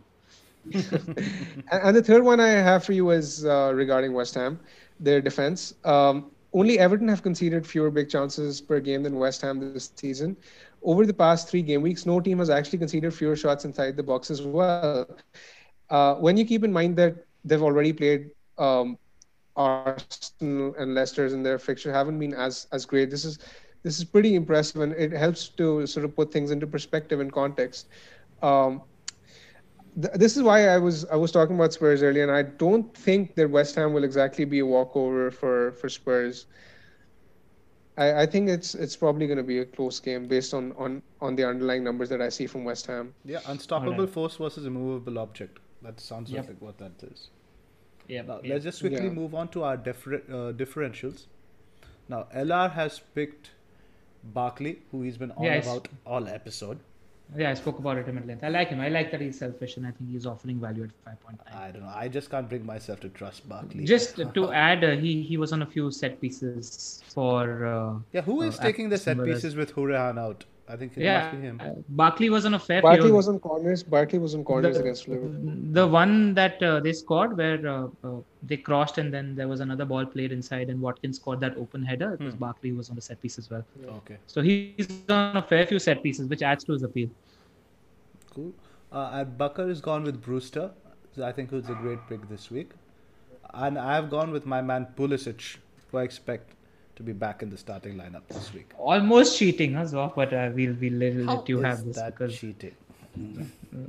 and 1.72 1.96
the 1.96 2.02
third 2.02 2.24
one 2.24 2.40
I 2.40 2.48
have 2.50 2.84
for 2.84 2.94
you 2.94 3.12
is 3.12 3.46
uh, 3.46 3.72
regarding 3.76 4.14
West 4.14 4.34
Ham 4.36 4.60
their 5.00 5.22
defense. 5.22 5.76
Um, 5.84 6.32
only 6.54 6.80
Everton 6.80 7.10
have 7.10 7.22
conceded 7.22 7.68
fewer 7.68 7.92
big 7.92 8.10
chances 8.10 8.62
per 8.62 8.80
game 8.80 9.04
than 9.04 9.18
West 9.18 9.42
Ham 9.42 9.60
this 9.60 9.92
season. 9.96 10.38
Over 10.86 11.06
the 11.06 11.14
past 11.14 11.50
three 11.50 11.64
game 11.64 11.82
weeks, 11.82 12.06
no 12.06 12.20
team 12.20 12.40
has 12.40 12.50
actually 12.50 12.80
conceded 12.80 13.14
fewer 13.14 13.36
shots 13.36 13.66
inside 13.66 13.98
the 13.98 14.04
box 14.04 14.30
as 14.30 14.42
well. 14.42 15.08
Uh, 15.90 16.16
when 16.16 16.38
you 16.38 16.46
keep 16.46 16.64
in 16.64 16.72
mind 16.72 16.96
that 16.98 17.26
they've 17.44 17.62
already 17.62 17.94
played 17.94 18.30
um, 18.58 18.98
Arsenal 19.56 20.76
and 20.78 20.94
Leicester's 20.94 21.34
in 21.34 21.44
their 21.44 21.58
fixture 21.58 21.92
haven't 21.92 22.20
been 22.20 22.34
as 22.34 22.68
as 22.72 22.86
great. 22.86 23.10
This 23.10 23.26
is 23.26 23.40
this 23.84 23.98
is 24.00 24.04
pretty 24.04 24.36
impressive, 24.36 24.82
and 24.82 24.94
it 24.94 25.12
helps 25.12 25.50
to 25.50 25.86
sort 25.88 26.06
of 26.06 26.16
put 26.16 26.32
things 26.32 26.52
into 26.52 26.68
perspective 26.68 27.20
and 27.20 27.32
context. 27.32 27.88
Um, 28.42 28.82
this 29.96 30.36
is 30.36 30.44
why 30.44 30.68
I 30.68 30.78
was 30.78 31.06
I 31.06 31.16
was 31.16 31.32
talking 31.32 31.56
about 31.56 31.74
Spurs 31.74 32.04
earlier, 32.04 32.24
and 32.24 32.32
I 32.32 32.44
don't 32.44 32.96
think 32.96 33.36
that 33.36 33.50
West 33.50 33.76
Ham 33.76 33.94
will 33.94 34.04
exactly 34.04 34.46
be 34.46 34.60
a 34.60 34.66
walkover 34.66 35.32
for 35.32 35.72
for 35.74 35.90
Spurs. 35.90 36.48
I, 37.98 38.24
I 38.24 38.26
think 38.26 38.50
it's 38.50 38.76
it's 38.76 38.96
probably 38.96 39.28
going 39.28 39.38
to 39.38 39.44
be 39.44 39.60
a 39.60 39.66
close 39.66 40.00
game 40.00 40.28
based 40.28 40.54
on, 40.54 40.74
on 40.78 41.02
on 41.22 41.36
the 41.36 41.48
underlying 41.48 41.84
numbers 41.84 42.10
that 42.10 42.22
I 42.22 42.30
see 42.30 42.48
from 42.48 42.64
West 42.64 42.88
Ham. 42.88 43.14
Yeah, 43.24 43.40
unstoppable 43.48 44.06
right. 44.06 44.10
force 44.10 44.36
versus 44.36 44.66
immovable 44.66 45.20
object. 45.20 45.60
That 45.82 46.00
sounds 46.00 46.32
yep. 46.32 46.48
like 46.48 46.62
what 46.62 46.78
that 46.80 46.92
is. 47.04 47.30
Yeah. 48.08 48.24
Now, 48.24 48.40
let's 48.44 48.64
just 48.64 48.80
quickly 48.80 49.06
yeah. 49.06 49.10
move 49.10 49.36
on 49.36 49.48
to 49.50 49.64
our 49.64 49.78
differ, 49.78 50.16
uh, 50.16 50.52
differentials. 50.52 51.26
Now, 52.08 52.28
LR 52.36 52.72
has 52.72 53.00
picked 53.14 53.52
Barkley, 54.24 54.82
who 54.92 55.02
he's 55.04 55.18
been 55.18 55.32
on 55.32 55.46
about 55.46 55.88
all 56.06 56.28
episode. 56.28 56.80
Yeah, 57.38 57.50
I 57.50 57.54
spoke 57.54 57.80
about 57.80 57.98
it 57.98 58.08
at 58.08 58.28
length. 58.28 58.44
I 58.44 58.50
like 58.50 58.70
him. 58.70 58.80
I 58.80 58.90
like 58.90 59.12
that 59.12 59.22
he's 59.22 59.38
selfish, 59.38 59.78
and 59.78 59.86
I 59.86 59.92
think 59.92 60.10
he's 60.12 60.26
offering 60.26 60.60
value 60.60 60.84
at 60.84 60.92
five 61.04 61.20
point 61.22 61.40
nine. 61.46 61.62
I 61.62 61.72
don't 61.72 61.82
know. 61.82 61.94
I 61.94 62.08
just 62.08 62.30
can't 62.30 62.48
bring 62.48 62.66
myself 62.66 63.00
to 63.02 63.10
trust 63.10 63.48
Barkley. 63.50 63.84
Just 63.84 64.16
to 64.36 64.52
add, 64.54 64.84
uh, 64.84 64.96
he 64.96 65.22
he 65.22 65.38
was 65.38 65.52
on 65.52 65.62
a 65.62 65.66
few 65.66 65.92
set 65.92 66.22
pieces 66.22 67.04
for. 67.14 67.66
Uh, 67.66 68.00
yeah, 68.14 68.22
who 68.22 68.42
is 68.42 68.60
uh, 68.60 68.64
taking 68.64 68.90
the 68.90 68.98
set 68.98 69.24
pieces 69.24 69.56
with 69.56 69.76
Hourihane 69.76 70.20
out? 70.20 70.46
I 70.68 70.76
think 70.76 70.98
it 70.98 71.04
yeah, 71.04 71.20
must 71.20 71.36
be 71.36 71.42
him. 71.42 71.62
Uh, 71.64 71.70
Barkley 71.90 72.32
was 72.32 72.46
on 72.46 72.56
a 72.56 72.60
fair. 72.60 72.82
Barkley 72.82 73.12
was 73.12 73.28
on 73.28 73.40
corners. 73.40 73.84
Barkley 73.84 74.18
was 74.18 74.34
on 74.34 74.44
corners 74.44 74.76
the, 74.76 74.82
against 74.82 75.08
Liverpool. 75.08 75.54
The 75.72 75.88
one 75.88 76.34
that 76.34 76.62
uh, 76.64 76.80
they 76.80 76.92
scored 76.92 77.38
where 77.38 77.68
uh, 77.68 77.88
uh, 78.04 78.22
they 78.42 78.58
crossed 78.58 78.98
and 78.98 79.14
then 79.14 79.36
there 79.36 79.48
was 79.48 79.60
another 79.60 79.86
ball 79.86 80.06
played 80.06 80.32
inside 80.32 80.70
and 80.70 80.82
Watkins 80.82 81.18
scored 81.18 81.40
that 81.42 81.56
open 81.58 81.84
header. 81.84 82.12
because 82.12 82.26
was 82.26 82.34
hmm. 82.34 82.40
Barkley 82.40 82.72
was 82.72 82.90
on 82.90 82.96
the 82.96 83.02
set 83.02 83.22
piece 83.22 83.38
as 83.38 83.50
well. 83.52 83.64
Okay. 83.98 84.18
So 84.26 84.42
he's 84.42 84.88
on 85.10 85.38
a 85.38 85.42
fair 85.42 85.68
few 85.68 85.78
set 85.78 86.02
pieces, 86.02 86.28
which 86.28 86.42
adds 86.42 86.64
to 86.64 86.74
his 86.74 86.82
appeal. 86.82 87.10
Cool. 88.34 88.52
Uh, 88.92 89.10
and 89.14 89.38
Bakar 89.38 89.70
is 89.70 89.82
gone 89.82 90.04
with 90.04 90.20
Brewster. 90.20 90.72
So 91.16 91.24
I 91.24 91.32
think 91.32 91.52
who's 91.52 91.70
a 91.70 91.76
great 91.76 92.00
pick 92.10 92.28
this 92.28 92.50
week. 92.50 92.72
And 93.54 93.78
I've 93.78 94.10
gone 94.10 94.32
with 94.32 94.48
my 94.48 94.64
man 94.64 94.88
Pulisic, 94.98 95.58
who 95.92 96.00
I 96.00 96.04
expect 96.04 96.55
to 96.96 97.04
be 97.04 97.14
back 97.14 97.42
in 97.44 97.50
the 97.50 97.58
starting 97.58 97.96
lineup 97.96 98.28
this 98.30 98.54
week. 98.54 98.72
Almost 98.78 99.38
cheating 99.38 99.76
as 99.76 99.94
well, 99.94 100.14
but 100.16 100.34
uh, 100.34 100.50
we'll 100.54 100.76
we'll 100.80 100.94
let, 100.94 101.16
let 101.16 101.50
you 101.50 101.62
have 101.62 101.86
this 101.86 101.96
that 101.98 102.18
because 102.18 102.38
cheating. 102.38 102.76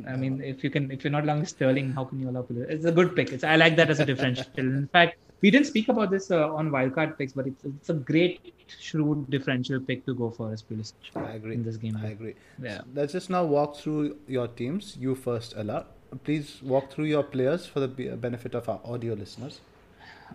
I 0.08 0.16
mean, 0.16 0.40
if 0.40 0.62
you 0.62 0.70
can, 0.70 0.90
if 0.90 1.02
you're 1.02 1.10
not 1.10 1.24
long 1.24 1.44
Sterling, 1.44 1.92
how 1.92 2.04
can 2.04 2.20
you 2.20 2.30
allow 2.30 2.42
Pulisic? 2.42 2.70
It's 2.70 2.84
a 2.84 2.92
good 2.92 3.16
pick. 3.16 3.32
It's 3.32 3.44
I 3.44 3.56
like 3.56 3.76
that 3.76 3.90
as 3.90 4.00
a 4.00 4.04
differential. 4.04 4.44
In 4.56 4.88
fact, 4.92 5.16
we 5.40 5.50
didn't 5.50 5.66
speak 5.66 5.88
about 5.88 6.10
this 6.10 6.30
uh, 6.30 6.54
on 6.54 6.70
wildcard 6.70 7.18
picks, 7.18 7.32
but 7.32 7.46
it's 7.46 7.64
it's 7.64 7.90
a 7.90 7.94
great 7.94 8.54
shrewd 8.80 9.28
differential 9.30 9.80
pick 9.80 10.06
to 10.06 10.14
go 10.14 10.30
for 10.30 10.52
as 10.52 10.62
Pulisic. 10.62 10.94
I 11.16 11.32
agree 11.32 11.54
in 11.54 11.64
this 11.64 11.76
game. 11.76 11.98
I 12.02 12.08
agree. 12.08 12.34
Yeah. 12.62 12.78
So 12.78 12.84
let's 12.94 13.12
just 13.12 13.30
now 13.30 13.44
walk 13.44 13.76
through 13.76 14.16
your 14.26 14.48
teams. 14.48 14.96
You 14.98 15.14
first, 15.14 15.54
Ella. 15.56 15.86
Please 16.24 16.60
walk 16.62 16.92
through 16.92 17.06
your 17.06 17.24
players 17.24 17.66
for 17.66 17.80
the 17.80 17.88
benefit 17.88 18.54
of 18.54 18.68
our 18.68 18.80
audio 18.84 19.14
listeners. 19.14 19.60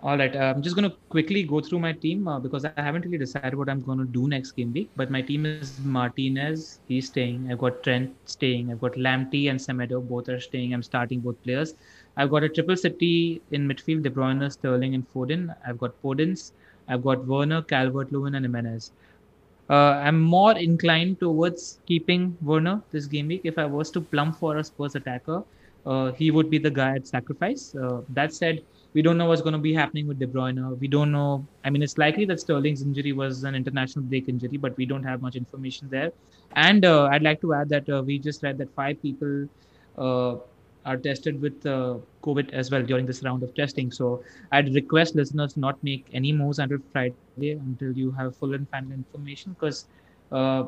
All 0.03 0.18
right. 0.18 0.35
Uh, 0.35 0.53
I'm 0.55 0.61
just 0.63 0.76
going 0.76 0.89
to 0.89 0.95
quickly 1.09 1.43
go 1.43 1.59
through 1.61 1.80
my 1.80 1.93
team 1.93 2.27
uh, 2.27 2.39
because 2.39 2.65
I 2.65 2.72
haven't 2.76 3.05
really 3.05 3.19
decided 3.19 3.53
what 3.53 3.69
I'm 3.69 3.81
going 3.81 3.99
to 3.99 4.05
do 4.05 4.27
next 4.27 4.53
game 4.53 4.73
week. 4.73 4.89
But 4.95 5.11
my 5.11 5.22
team 5.22 5.45
is 5.45 5.80
Martinez. 5.84 6.80
He's 6.88 7.07
staying. 7.07 7.51
I've 7.51 7.59
got 7.59 7.84
Trent 7.84 8.15
staying. 8.26 8.72
I've 8.72 8.81
got 8.81 8.93
Lamptey 8.93 9.49
and 9.51 9.59
Semedo. 9.59 10.01
Both 10.07 10.30
are 10.30 10.39
staying. 10.39 10.73
I'm 10.73 10.81
starting 10.81 11.19
both 11.19 11.41
players. 11.43 11.76
I've 12.18 12.31
got 12.31 12.43
a 12.43 12.49
triple 12.49 12.76
city 12.76 13.41
in 13.51 13.68
midfield: 13.68 14.03
De 14.03 14.09
Bruyne, 14.09 14.51
Sterling, 14.51 14.95
and 14.95 15.05
Foden. 15.13 15.55
I've 15.68 15.77
got 15.77 16.01
Podence. 16.01 16.51
I've 16.88 17.03
got 17.03 17.26
Werner, 17.26 17.61
Calvert-Lewin, 17.61 18.35
and 18.35 18.43
Jimenez. 18.43 18.91
Uh, 19.69 19.93
I'm 20.03 20.19
more 20.19 20.57
inclined 20.57 21.19
towards 21.19 21.80
keeping 21.85 22.35
Werner 22.41 22.81
this 22.91 23.05
game 23.05 23.27
week. 23.27 23.41
If 23.43 23.57
I 23.57 23.65
was 23.65 23.91
to 23.91 24.01
plumb 24.01 24.34
for 24.34 24.57
a 24.57 24.63
Spurs 24.63 24.95
attacker, 24.95 25.43
uh, 25.85 26.11
he 26.11 26.31
would 26.31 26.49
be 26.49 26.57
the 26.57 26.69
guy 26.69 26.95
at 26.95 27.07
sacrifice. 27.07 27.73
Uh, 27.76 28.01
that 28.09 28.34
said, 28.34 28.63
we 28.93 29.01
don't 29.01 29.18
know 29.18 29.26
what's 29.26 29.41
going 29.41 29.53
to 29.53 29.59
be 29.59 29.73
happening 29.73 30.07
with 30.07 30.19
De 30.19 30.27
Bruyne. 30.27 30.77
We 30.80 30.88
don't 30.88 31.11
know. 31.11 31.45
I 31.63 31.69
mean, 31.69 31.81
it's 31.81 31.97
likely 31.97 32.26
that 32.26 32.39
Sterling's 32.39 32.81
injury 32.81 33.13
was 33.13 33.43
an 33.43 33.55
international 33.55 34.03
break 34.05 34.27
injury, 34.27 34.57
but 34.57 34.76
we 34.77 34.85
don't 34.85 35.03
have 35.03 35.22
much 35.22 35.35
information 35.35 35.88
there. 35.89 36.11
And 36.55 36.84
uh, 36.84 37.05
I'd 37.05 37.23
like 37.23 37.39
to 37.41 37.53
add 37.53 37.69
that 37.69 37.89
uh, 37.89 38.03
we 38.05 38.19
just 38.19 38.43
read 38.43 38.57
that 38.57 38.73
five 38.76 39.01
people 39.01 39.47
uh, 39.97 40.35
are 40.85 40.97
tested 40.97 41.39
with 41.41 41.65
uh, 41.65 41.97
COVID 42.23 42.51
as 42.51 42.72
well 42.72 42.84
during 42.84 43.05
this 43.05 43.23
round 43.23 43.43
of 43.43 43.53
testing. 43.55 43.91
So 43.91 44.23
I'd 44.51 44.73
request 44.73 45.15
listeners 45.15 45.55
not 45.55 45.81
make 45.84 46.07
any 46.11 46.34
moves 46.34 46.59
until 46.59 46.80
Friday 46.91 47.51
until 47.51 47.91
you 47.93 48.11
have 48.11 48.35
full 48.35 48.53
and 48.53 48.68
final 48.69 48.91
information 48.91 49.53
because 49.53 49.85
uh, 50.31 50.65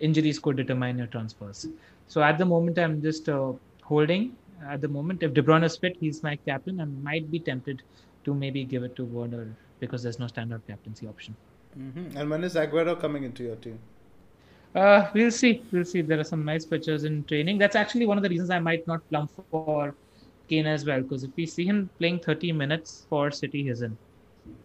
injuries 0.00 0.38
could 0.38 0.56
determine 0.56 0.98
your 0.98 1.08
transfers. 1.08 1.66
So 2.06 2.22
at 2.22 2.38
the 2.38 2.44
moment, 2.44 2.78
I'm 2.78 3.02
just 3.02 3.28
uh, 3.28 3.52
holding 3.82 4.36
at 4.64 4.80
the 4.80 4.88
moment. 4.88 5.22
If 5.22 5.34
De 5.34 5.42
Bruyne 5.42 5.64
is 5.64 5.76
fit, 5.76 5.96
he's 5.98 6.22
my 6.22 6.36
captain, 6.36 6.80
and 6.80 7.02
might 7.02 7.30
be 7.30 7.38
tempted 7.38 7.82
to 8.24 8.34
maybe 8.34 8.64
give 8.64 8.82
it 8.82 8.96
to 8.96 9.04
Werner 9.04 9.54
because 9.80 10.02
there's 10.02 10.18
no 10.18 10.26
standard 10.26 10.66
captaincy 10.66 11.06
option. 11.06 11.36
Mm-hmm. 11.78 12.16
And 12.16 12.30
when 12.30 12.44
is 12.44 12.54
Aguero 12.54 12.98
coming 12.98 13.24
into 13.24 13.42
your 13.42 13.56
team? 13.56 13.78
Uh, 14.74 15.08
we'll 15.14 15.30
see. 15.30 15.62
We'll 15.72 15.84
see. 15.84 16.02
There 16.02 16.20
are 16.20 16.24
some 16.24 16.44
nice 16.44 16.64
pictures 16.64 17.04
in 17.04 17.24
training. 17.24 17.58
That's 17.58 17.76
actually 17.76 18.06
one 18.06 18.18
of 18.18 18.22
the 18.22 18.28
reasons 18.28 18.50
I 18.50 18.58
might 18.58 18.86
not 18.86 19.06
plump 19.08 19.30
for 19.50 19.94
Kane 20.48 20.66
as 20.66 20.84
well. 20.84 21.00
Because 21.00 21.24
if 21.24 21.30
we 21.36 21.46
see 21.46 21.64
him 21.64 21.88
playing 21.98 22.20
30 22.20 22.52
minutes 22.52 23.06
for 23.08 23.30
City, 23.30 23.64
he's 23.64 23.82
in. 23.82 23.96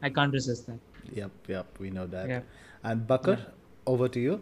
I 0.01 0.09
can't 0.09 0.33
resist 0.33 0.67
that. 0.67 0.79
Yep, 1.13 1.31
yep, 1.47 1.79
we 1.79 1.89
know 1.89 2.07
that. 2.07 2.29
Yeah. 2.29 2.41
And 2.83 3.07
Bakar, 3.07 3.39
over 3.87 4.07
to 4.07 4.19
you. 4.19 4.41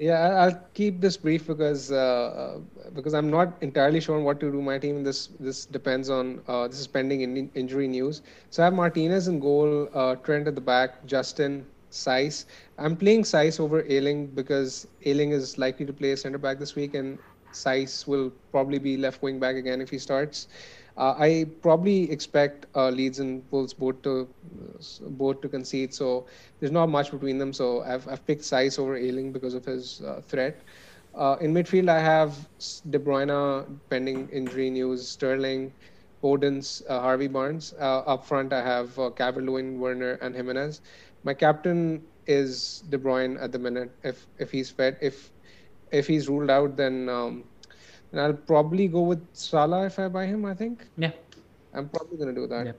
Yeah, 0.00 0.20
I'll 0.42 0.60
keep 0.74 1.00
this 1.00 1.16
brief 1.18 1.46
because 1.46 1.92
uh, 1.92 1.96
uh, 1.96 2.90
because 2.94 3.14
I'm 3.14 3.30
not 3.30 3.62
entirely 3.62 4.00
sure 4.00 4.16
on 4.16 4.24
what 4.24 4.40
to 4.40 4.50
do 4.50 4.62
my 4.62 4.78
team. 4.78 5.04
This 5.04 5.28
this 5.38 5.66
depends 5.66 6.10
on 6.10 6.40
uh, 6.48 6.68
this 6.68 6.80
is 6.80 6.88
pending 6.88 7.20
in 7.22 7.50
injury 7.54 7.86
news. 7.88 8.22
So 8.50 8.62
I 8.62 8.66
have 8.66 8.74
Martinez 8.74 9.28
in 9.28 9.40
goal, 9.40 9.88
uh, 9.94 10.16
Trent 10.16 10.48
at 10.48 10.54
the 10.56 10.62
back, 10.62 11.04
Justin, 11.06 11.66
Saiss. 11.90 12.46
I'm 12.78 12.96
playing 12.96 13.24
Saiss 13.24 13.60
over 13.60 13.84
Ayling 13.88 14.28
because 14.28 14.88
Ayling 15.04 15.32
is 15.32 15.58
likely 15.58 15.86
to 15.86 15.92
play 15.92 16.16
centre 16.16 16.38
back 16.38 16.58
this 16.58 16.74
week, 16.74 16.94
and 16.94 17.18
Saiss 17.52 18.06
will 18.06 18.30
probably 18.52 18.78
be 18.78 18.96
left 18.96 19.22
wing 19.22 19.38
back 19.38 19.56
again 19.56 19.82
if 19.82 19.90
he 19.90 19.98
starts. 19.98 20.48
Uh, 20.96 21.14
I 21.18 21.46
probably 21.62 22.10
expect 22.10 22.66
uh, 22.74 22.88
Leeds 22.90 23.20
and 23.20 23.42
Wolves 23.50 23.72
both 23.72 24.02
to 24.02 24.28
both 25.00 25.40
to 25.42 25.48
concede. 25.48 25.94
So 25.94 26.26
there's 26.58 26.72
not 26.72 26.88
much 26.88 27.10
between 27.10 27.38
them. 27.38 27.52
So 27.52 27.82
I've 27.82 28.06
I've 28.08 28.24
picked 28.26 28.42
Saiss 28.42 28.78
over 28.78 28.96
Ayling 28.96 29.32
because 29.32 29.54
of 29.54 29.64
his 29.64 30.00
uh, 30.02 30.20
threat. 30.26 30.60
Uh, 31.14 31.36
in 31.40 31.52
midfield, 31.52 31.88
I 31.88 31.98
have 32.00 32.48
De 32.90 32.98
Bruyne 32.98 33.78
pending 33.90 34.28
injury 34.30 34.70
news, 34.70 35.06
Sterling, 35.08 35.72
uh, 36.88 37.00
Harvey 37.00 37.28
Barnes. 37.28 37.74
Uh, 37.78 38.00
up 38.00 38.24
front, 38.24 38.52
I 38.52 38.62
have 38.62 38.98
uh, 38.98 39.10
Calvert-Lewin, 39.10 39.80
Werner, 39.80 40.12
and 40.22 40.34
Jimenez. 40.34 40.80
My 41.24 41.34
captain 41.34 42.02
is 42.26 42.82
De 42.88 42.98
Bruyne 42.98 43.40
at 43.42 43.52
the 43.52 43.58
minute. 43.58 43.90
If 44.02 44.26
if 44.38 44.50
he's 44.52 44.70
fit, 44.70 44.98
if 45.00 45.30
if 45.90 46.06
he's 46.06 46.28
ruled 46.28 46.50
out, 46.50 46.76
then 46.76 47.08
um, 47.08 47.44
and 48.12 48.20
I'll 48.20 48.32
probably 48.34 48.88
go 48.88 49.02
with 49.02 49.24
Salah 49.32 49.86
if 49.86 49.98
I 49.98 50.08
buy 50.08 50.26
him. 50.26 50.44
I 50.44 50.54
think 50.54 50.86
Yeah, 50.96 51.12
I'm 51.74 51.88
probably 51.88 52.16
gonna 52.18 52.32
do 52.34 52.46
that. 52.46 52.66
yeah, 52.66 52.72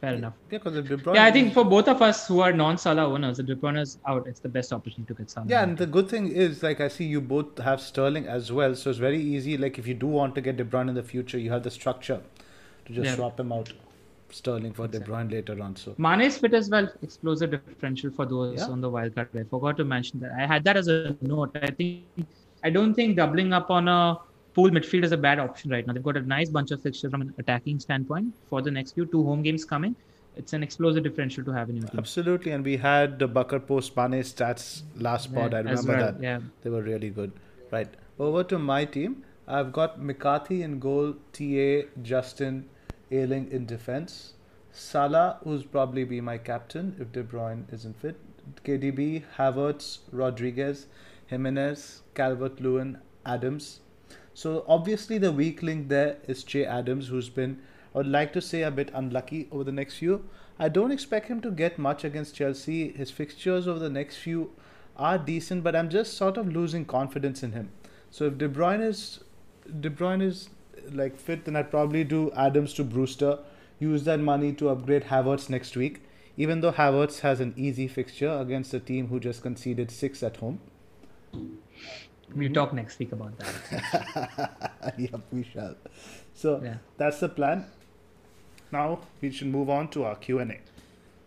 fair 0.00 0.14
enough. 0.14 0.34
Yeah, 0.50 0.58
because 0.58 0.74
De 0.74 0.96
Bruyne. 0.96 1.14
Yeah, 1.16 1.24
I 1.24 1.30
think 1.32 1.52
for 1.54 1.64
both 1.64 1.88
of 1.88 2.02
us 2.02 2.26
who 2.28 2.40
are 2.40 2.52
non-Salah 2.52 3.06
owners, 3.06 3.38
the 3.38 3.42
De 3.42 3.56
Bruyne 3.56 3.80
is 3.80 3.98
out, 4.06 4.26
it's 4.26 4.40
the 4.40 4.48
best 4.48 4.72
opportunity 4.72 5.12
to 5.12 5.18
get 5.22 5.30
Salah. 5.30 5.46
Yeah, 5.48 5.62
and 5.62 5.76
the 5.76 5.86
good 5.86 6.08
thing 6.08 6.28
is, 6.28 6.62
like, 6.62 6.80
I 6.80 6.88
see 6.88 7.04
you 7.04 7.20
both 7.20 7.58
have 7.58 7.80
Sterling 7.80 8.26
as 8.26 8.52
well, 8.52 8.74
so 8.74 8.90
it's 8.90 8.98
very 8.98 9.20
easy. 9.20 9.56
Like, 9.56 9.78
if 9.78 9.86
you 9.86 9.94
do 9.94 10.06
want 10.06 10.34
to 10.36 10.40
get 10.40 10.56
De 10.56 10.64
Bruyne 10.64 10.88
in 10.88 10.94
the 10.94 11.02
future, 11.02 11.38
you 11.38 11.50
have 11.50 11.62
the 11.62 11.70
structure 11.70 12.20
to 12.84 12.92
just 12.92 13.06
Yeah. 13.06 13.16
swap 13.16 13.40
him 13.40 13.52
out, 13.52 13.72
Sterling 14.30 14.72
for 14.72 14.86
De 14.88 14.98
Bruyne 15.00 15.30
later 15.30 15.60
on. 15.62 15.74
So 15.76 15.94
Mane 15.98 16.22
is 16.22 16.36
fit 16.38 16.52
as 16.52 16.68
well. 16.68 16.88
Explosive 17.02 17.50
differential 17.52 18.10
for 18.10 18.26
those 18.26 18.58
Yeah. 18.60 18.66
on 18.72 18.80
the 18.80 18.90
wildcard. 18.90 19.28
I 19.40 19.44
forgot 19.44 19.76
to 19.78 19.84
mention 19.84 20.18
that. 20.20 20.32
I 20.32 20.46
had 20.46 20.64
that 20.64 20.76
as 20.76 20.88
a 20.88 21.16
note. 21.20 21.56
I 21.62 21.70
think 21.70 22.04
I 22.64 22.70
don't 22.70 22.92
think 22.94 23.16
doubling 23.16 23.52
up 23.52 23.70
on 23.70 23.86
a 23.86 24.18
pool 24.56 24.70
midfield 24.76 25.04
is 25.08 25.12
a 25.12 25.16
bad 25.28 25.38
option 25.38 25.70
right 25.70 25.86
now. 25.86 25.92
They've 25.92 26.02
got 26.10 26.16
a 26.16 26.22
nice 26.34 26.50
bunch 26.56 26.70
of 26.74 26.82
fixtures 26.82 27.10
from 27.14 27.22
an 27.22 27.32
attacking 27.38 27.78
standpoint 27.80 28.34
for 28.50 28.62
the 28.62 28.70
next 28.76 28.92
few 28.98 29.06
two 29.14 29.22
home 29.30 29.42
games 29.46 29.64
coming. 29.72 29.94
It's 30.42 30.52
an 30.58 30.62
explosive 30.66 31.02
differential 31.04 31.44
to 31.44 31.52
have 31.56 31.70
in 31.70 31.76
your 31.76 31.86
team. 31.88 31.98
absolutely, 32.04 32.52
and 32.52 32.64
we 32.70 32.76
had 32.76 33.18
the 33.18 33.28
Bakar 33.28 33.60
post 33.60 33.96
Mane 33.96 34.22
stats 34.30 34.82
last 35.08 35.32
pod. 35.34 35.54
I 35.54 35.60
Yeah, 35.60 35.70
as 35.76 35.82
remember 35.86 36.02
well, 36.04 36.12
that. 36.12 36.22
yeah. 36.22 36.40
They 36.62 36.70
were 36.70 36.82
really 36.82 37.10
good. 37.18 37.32
Right. 37.70 37.88
Over 38.18 38.42
to 38.54 38.58
my 38.58 38.84
team. 38.96 39.22
I've 39.48 39.72
got 39.72 40.02
McCarthy 40.10 40.62
in 40.62 40.78
goal, 40.80 41.14
TA, 41.32 41.68
Justin, 42.02 42.68
Ayling 43.10 43.48
in 43.52 43.64
defense. 43.72 44.34
Salah, 44.72 45.38
who's 45.44 45.64
probably 45.64 46.04
be 46.04 46.20
my 46.20 46.36
captain 46.38 46.94
if 47.00 47.12
De 47.12 47.22
Bruyne 47.22 47.64
isn't 47.72 47.98
fit. 48.00 48.16
KDB, 48.64 49.22
Havertz, 49.38 49.98
Rodriguez, 50.12 50.86
Jimenez, 51.26 52.02
Calvert 52.14 52.60
Lewin, 52.60 52.98
Adams. 53.24 53.80
So 54.36 54.66
obviously 54.68 55.16
the 55.16 55.32
weak 55.32 55.62
link 55.62 55.88
there 55.88 56.18
is 56.28 56.44
Che 56.44 56.66
Adams, 56.66 57.08
who's 57.08 57.30
been, 57.30 57.58
I 57.94 57.98
would 57.98 58.06
like 58.06 58.34
to 58.34 58.42
say, 58.42 58.60
a 58.60 58.70
bit 58.70 58.90
unlucky 58.92 59.48
over 59.50 59.64
the 59.64 59.72
next 59.72 59.94
few. 59.94 60.28
I 60.58 60.68
don't 60.68 60.90
expect 60.90 61.28
him 61.28 61.40
to 61.40 61.50
get 61.50 61.78
much 61.78 62.04
against 62.04 62.34
Chelsea. 62.34 62.92
His 62.92 63.10
fixtures 63.10 63.66
over 63.66 63.78
the 63.78 63.88
next 63.88 64.16
few 64.16 64.50
are 64.98 65.16
decent, 65.16 65.64
but 65.64 65.74
I'm 65.74 65.88
just 65.88 66.18
sort 66.18 66.36
of 66.36 66.52
losing 66.52 66.84
confidence 66.84 67.42
in 67.42 67.52
him. 67.52 67.70
So 68.10 68.26
if 68.26 68.36
De 68.36 68.46
Bruyne 68.46 68.82
is 68.86 69.20
De 69.80 69.88
Bruyne 69.88 70.20
is 70.20 70.50
like 70.92 71.18
fit, 71.18 71.46
then 71.46 71.56
I'd 71.56 71.70
probably 71.70 72.04
do 72.04 72.30
Adams 72.32 72.74
to 72.74 72.84
Brewster. 72.84 73.38
Use 73.78 74.04
that 74.04 74.20
money 74.20 74.52
to 74.52 74.68
upgrade 74.68 75.04
Havertz 75.04 75.48
next 75.48 75.76
week. 75.76 76.02
Even 76.36 76.60
though 76.60 76.72
Havertz 76.72 77.20
has 77.20 77.40
an 77.40 77.54
easy 77.56 77.88
fixture 77.88 78.38
against 78.38 78.74
a 78.74 78.80
team 78.80 79.08
who 79.08 79.18
just 79.18 79.40
conceded 79.40 79.90
six 79.90 80.22
at 80.22 80.36
home. 80.36 80.60
We'll 82.34 82.52
talk 82.52 82.72
next 82.72 82.98
week 82.98 83.12
about 83.12 83.32
that. 83.38 84.94
yep, 84.98 85.20
we 85.32 85.42
shall. 85.44 85.74
So 86.34 86.60
Yeah. 86.62 86.76
that's 86.96 87.20
the 87.20 87.28
plan. 87.28 87.64
Now 88.72 89.00
we 89.20 89.30
should 89.30 89.46
move 89.48 89.70
on 89.70 89.88
to 89.90 90.04
our 90.04 90.16
Q 90.16 90.40
and 90.40 90.50
A. 90.52 90.58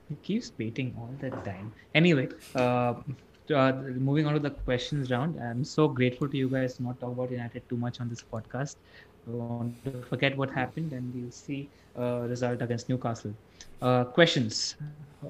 He 0.10 0.16
keeps 0.24 0.52
waiting 0.58 0.94
all 0.98 1.14
the 1.20 1.30
time. 1.30 1.72
Anyway, 1.96 2.30
uh, 2.56 2.96
uh, 3.56 3.72
moving 4.10 4.26
on 4.28 4.34
to 4.34 4.40
the 4.40 4.52
questions 4.52 5.10
round. 5.10 5.40
I'm 5.40 5.64
so 5.64 5.88
grateful 5.88 6.28
to 6.28 6.38
you 6.38 6.50
guys 6.50 6.80
not 6.80 7.00
talk 7.00 7.12
about 7.12 7.32
United 7.32 7.68
too 7.70 7.78
much 7.78 8.02
on 8.02 8.10
this 8.10 8.24
podcast. 8.34 8.76
Don't 9.28 9.76
forget 10.10 10.36
what 10.38 10.50
happened 10.52 10.92
and 10.94 11.14
we'll 11.14 11.32
see 11.32 11.70
uh, 11.98 12.22
result 12.28 12.62
against 12.62 12.90
Newcastle. 12.90 13.34
Uh, 13.82 14.04
questions. 14.04 14.76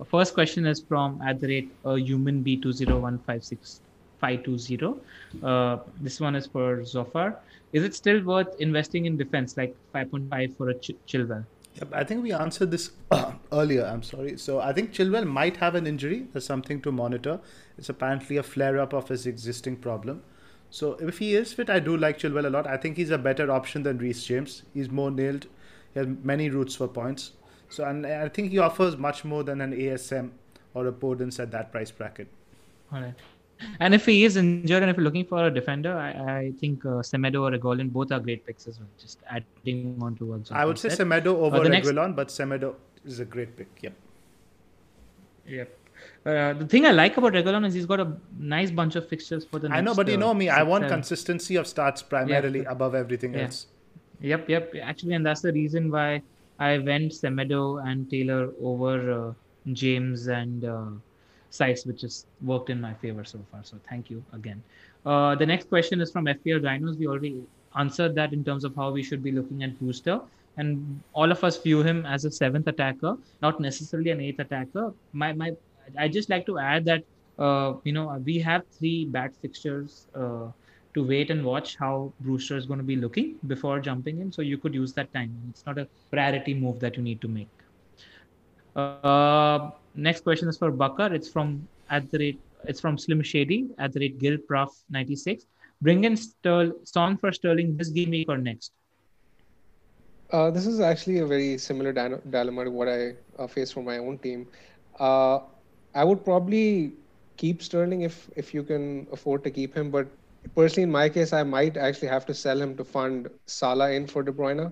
First 0.06 0.34
question 0.34 0.66
is 0.66 0.82
from 0.82 1.22
at 1.22 1.40
the 1.41 1.48
rate 1.48 1.72
uh, 1.86 1.94
human 1.96 2.41
b 2.41 2.56
two 2.58 2.72
zero 2.72 3.00
one 3.00 3.18
five 3.20 3.44
six 3.44 3.82
five 4.20 4.44
two 4.44 4.58
zero. 4.58 5.00
Uh, 5.44 5.78
this 6.02 6.20
one 6.20 6.36
is 6.36 6.48
for 6.48 6.84
Zophar. 6.84 7.40
Is 7.72 7.84
it 7.84 7.94
still 7.94 8.24
worth 8.24 8.60
investing 8.60 9.06
in 9.06 9.16
defense 9.16 9.56
like 9.56 9.76
5.5 9.94 10.58
for 10.58 10.70
a 10.70 10.74
Ch- 10.74 10.91
Chilwell? 11.08 11.46
Yep, 11.76 11.90
I 11.94 12.04
think 12.04 12.24
we 12.24 12.32
answered 12.34 12.72
this 12.72 12.91
earlier. 13.52 13.86
I'm 13.86 14.02
sorry. 14.02 14.38
So 14.38 14.60
I 14.60 14.74
think 14.74 14.91
Chilwell 14.91 15.28
might 15.28 15.58
have 15.58 15.76
an 15.76 15.86
injury. 15.86 16.26
There's 16.34 16.46
something 16.46 16.82
to 16.82 16.91
monitor. 16.91 17.40
It's 17.78 17.90
apparently 17.90 18.38
a 18.38 18.44
flare 18.44 18.80
up 18.80 18.94
of 18.94 19.08
his 19.10 19.28
existing 19.28 19.78
problem. 19.78 20.24
So 20.72 20.94
if 20.94 21.20
he 21.20 21.36
is 21.36 21.54
fit, 21.54 21.70
I 21.70 21.80
do 21.80 21.96
like 21.96 22.18
Chilwell 22.20 22.46
a 22.46 22.50
lot. 22.50 22.66
I 22.68 22.78
think 22.78 22.98
he's 22.98 23.12
a 23.12 23.18
better 23.18 23.52
option 23.52 23.84
than 23.84 24.00
Reece 24.00 24.24
James. 24.24 24.64
He's 24.74 24.90
more 24.90 25.12
nailed. 25.12 25.46
He 25.94 26.00
has 26.00 26.08
many 26.24 26.50
routes 26.50 26.76
for 26.76 26.88
points. 26.88 27.34
So 27.70 27.86
and 27.86 28.06
I 28.06 28.30
think 28.30 28.50
he 28.50 28.58
offers 28.58 28.98
much 28.98 29.24
more 29.24 29.44
than 29.44 29.62
an 29.62 29.74
ASM 29.74 30.32
or 30.74 30.88
a 30.88 30.91
Podence 30.91 31.40
at 31.40 31.52
that 31.52 31.72
price 31.72 31.91
bracket. 31.91 32.28
All 32.91 33.02
right. 33.02 33.14
And 33.80 33.94
if 33.94 34.06
he 34.06 34.23
is 34.23 34.38
injured 34.38 34.84
and 34.84 34.90
if 34.90 34.98
you're 34.98 35.03
looking 35.03 35.26
for 35.26 35.45
a 35.45 35.52
defender, 35.52 35.94
I, 35.98 36.10
I 36.11 36.53
think 36.60 36.86
uh, 36.86 37.02
Semedo 37.10 37.41
or 37.41 37.52
Reguilon 37.57 37.91
both 37.91 38.11
are 38.11 38.19
great 38.19 38.45
picks 38.45 38.68
as 38.68 38.80
well. 38.80 38.88
Just 38.98 39.19
adding 39.30 39.98
on 40.02 40.15
to 40.15 40.26
what 40.26 40.52
I 40.52 40.65
would 40.65 40.77
say 40.77 40.90
said. 40.90 40.99
Semedo 41.07 41.27
over 41.27 41.61
the 41.61 41.69
next- 41.69 41.88
Reguilon, 41.88 42.15
but 42.15 42.30
Semedo 42.30 42.76
is 43.06 43.19
a 43.19 43.26
great 43.26 43.56
pick. 43.57 43.68
Yep. 43.81 43.94
Yep. 45.48 45.76
Uh, 46.26 46.53
the 46.53 46.65
thing 46.68 46.86
I 46.86 46.91
like 46.91 47.18
about 47.18 47.34
Reguilon 47.34 47.65
is 47.65 47.73
he's 47.73 47.86
got 47.86 47.99
a 47.99 48.14
nice 48.38 48.72
bunch 48.72 48.95
of 48.95 49.07
fixtures 49.07 49.45
for 49.45 49.60
the 49.60 49.69
next. 49.69 49.77
I 49.77 49.81
know, 49.81 49.95
but 49.95 50.07
you 50.07 50.15
uh, 50.15 50.19
know 50.19 50.34
me. 50.34 50.49
I 50.49 50.64
want 50.64 50.84
seven. 50.84 50.98
consistency 50.98 51.56
of 51.56 51.68
starts 51.68 52.02
primarily 52.02 52.64
above 52.65 52.95
everything 52.95 53.34
Yeah. 53.34 53.44
else. 53.44 53.68
Yep, 54.22 54.49
yep. 54.49 54.73
Actually, 54.81 55.14
and 55.14 55.26
that's 55.26 55.41
the 55.41 55.53
reason 55.53 55.90
why 55.91 56.22
I 56.60 56.77
went 56.77 57.14
Semedo 57.14 57.86
and 57.86 58.10
Taylor 58.10 58.52
over 58.61 59.11
uh, 59.11 59.34
James 59.73 60.27
and 60.27 60.65
Sykes, 61.50 61.86
which 61.86 62.02
has 62.02 62.26
worked 62.42 62.70
in 62.70 62.80
my 62.80 62.94
favor 62.94 63.24
so 63.24 63.40
far. 63.52 63.64
So 63.64 63.78
thank 63.90 64.10
you 64.10 64.24
again. 64.34 64.62
Uh, 65.06 65.36
the 65.36 65.46
next 65.46 65.70
question 65.70 66.02
is 66.02 66.12
from 66.12 66.26
FPL 66.26 66.64
Rhinos. 66.64 66.98
We 66.98 67.08
already 67.08 67.44
answered 67.76 68.16
that 68.16 68.34
in 68.34 68.44
terms 68.44 68.64
of 68.64 68.76
how 68.76 68.92
we 68.92 69.04
should 69.04 69.24
be 69.24 69.32
looking 69.32 69.64
at 69.64 69.80
Brewster. 69.80 70.22
And 70.58 71.02
all 71.14 71.32
of 71.32 71.44
us 71.44 71.62
view 71.62 71.82
him 71.84 72.06
as 72.06 72.26
a 72.26 72.32
seventh 72.32 72.68
attacker, 72.68 73.18
not 73.42 73.60
necessarily 73.60 74.12
an 74.12 74.20
eighth 74.20 74.40
attacker. 74.40 74.94
My, 75.14 75.32
my, 75.32 75.54
I 75.98 76.08
just 76.08 76.30
like 76.30 76.46
to 76.48 76.60
add 76.60 76.86
that 76.86 77.04
uh, 77.38 77.76
you 77.86 77.94
know 77.94 78.22
we 78.26 78.40
have 78.40 78.64
three 78.78 79.06
bad 79.06 79.34
fixtures 79.42 80.08
uh, 80.14 80.48
to 80.94 81.08
wait 81.08 81.32
and 81.32 81.46
watch 81.46 81.78
how 81.78 82.12
Brewster 82.20 82.58
is 82.58 82.66
going 82.66 82.80
to 82.80 82.84
be 82.84 82.98
looking 82.98 83.36
before 83.48 83.80
jumping 83.80 84.20
in. 84.20 84.32
So 84.32 84.42
you 84.42 84.58
could 84.58 84.74
use 84.74 84.94
that 84.94 85.14
time. 85.14 85.32
It's 85.50 85.66
not 85.66 85.78
a 85.78 85.88
priority 86.12 86.54
move 86.54 86.80
that 86.82 86.98
you 86.98 87.04
need 87.04 87.22
to 87.22 87.28
make. 87.28 87.48
Uh, 88.76 89.72
next 89.95 90.24
question 90.24 90.48
is 90.48 90.57
for 90.57 90.72
Bakar. 90.72 91.14
It's 91.14 91.30
from 91.30 91.68
at 91.90 92.10
the 92.11 92.20
rate. 92.20 92.40
It's 92.66 92.80
from 92.80 92.98
Slim 92.98 93.22
Shady 93.22 93.70
at 93.78 93.94
the 93.94 93.99
rate 93.99 94.20
Gil 94.20 94.38
Prof 94.38 94.70
ninety 94.90 95.16
six. 95.16 95.45
Bring 95.82 96.03
in 96.03 96.14
Sterl, 96.14 96.74
Song 96.88 97.18
for 97.18 97.32
Sterling 97.32 97.78
this 97.78 97.90
game 97.90 98.10
week 98.10 98.28
or 98.30 98.38
next. 98.38 98.74
Uh, 100.32 100.52
this 100.52 100.68
is 100.68 100.80
actually 100.80 101.20
a 101.20 101.26
very 101.26 101.57
similar 101.57 101.91
dy- 101.91 102.20
dilemma 102.30 102.66
to 102.66 102.72
what 102.72 102.88
I 102.88 103.14
uh, 103.38 103.48
face 103.48 103.72
for 103.72 103.82
my 103.82 103.98
own 103.98 104.18
team. 104.18 104.48
Uh, 104.99 105.40
I 105.95 106.03
would 106.03 106.24
probably 106.24 106.94
keep 107.38 107.64
Sterling 107.64 108.02
if 108.02 108.30
if 108.36 108.53
you 108.53 108.64
can 108.64 109.07
afford 109.11 109.44
to 109.45 109.49
keep 109.49 109.74
him, 109.74 109.90
but 109.90 110.07
personally, 110.56 110.84
in 110.84 110.91
my 110.91 111.10
case, 111.10 111.34
I 111.34 111.44
might 111.44 111.78
actually 111.78 112.10
have 112.10 112.26
to 112.28 112.34
sell 112.34 112.61
him 112.61 112.76
to 112.78 112.84
fund 112.84 113.30
Salah 113.45 113.91
in 113.91 114.06
for 114.06 114.22
De 114.22 114.32
Bruyne. 114.32 114.72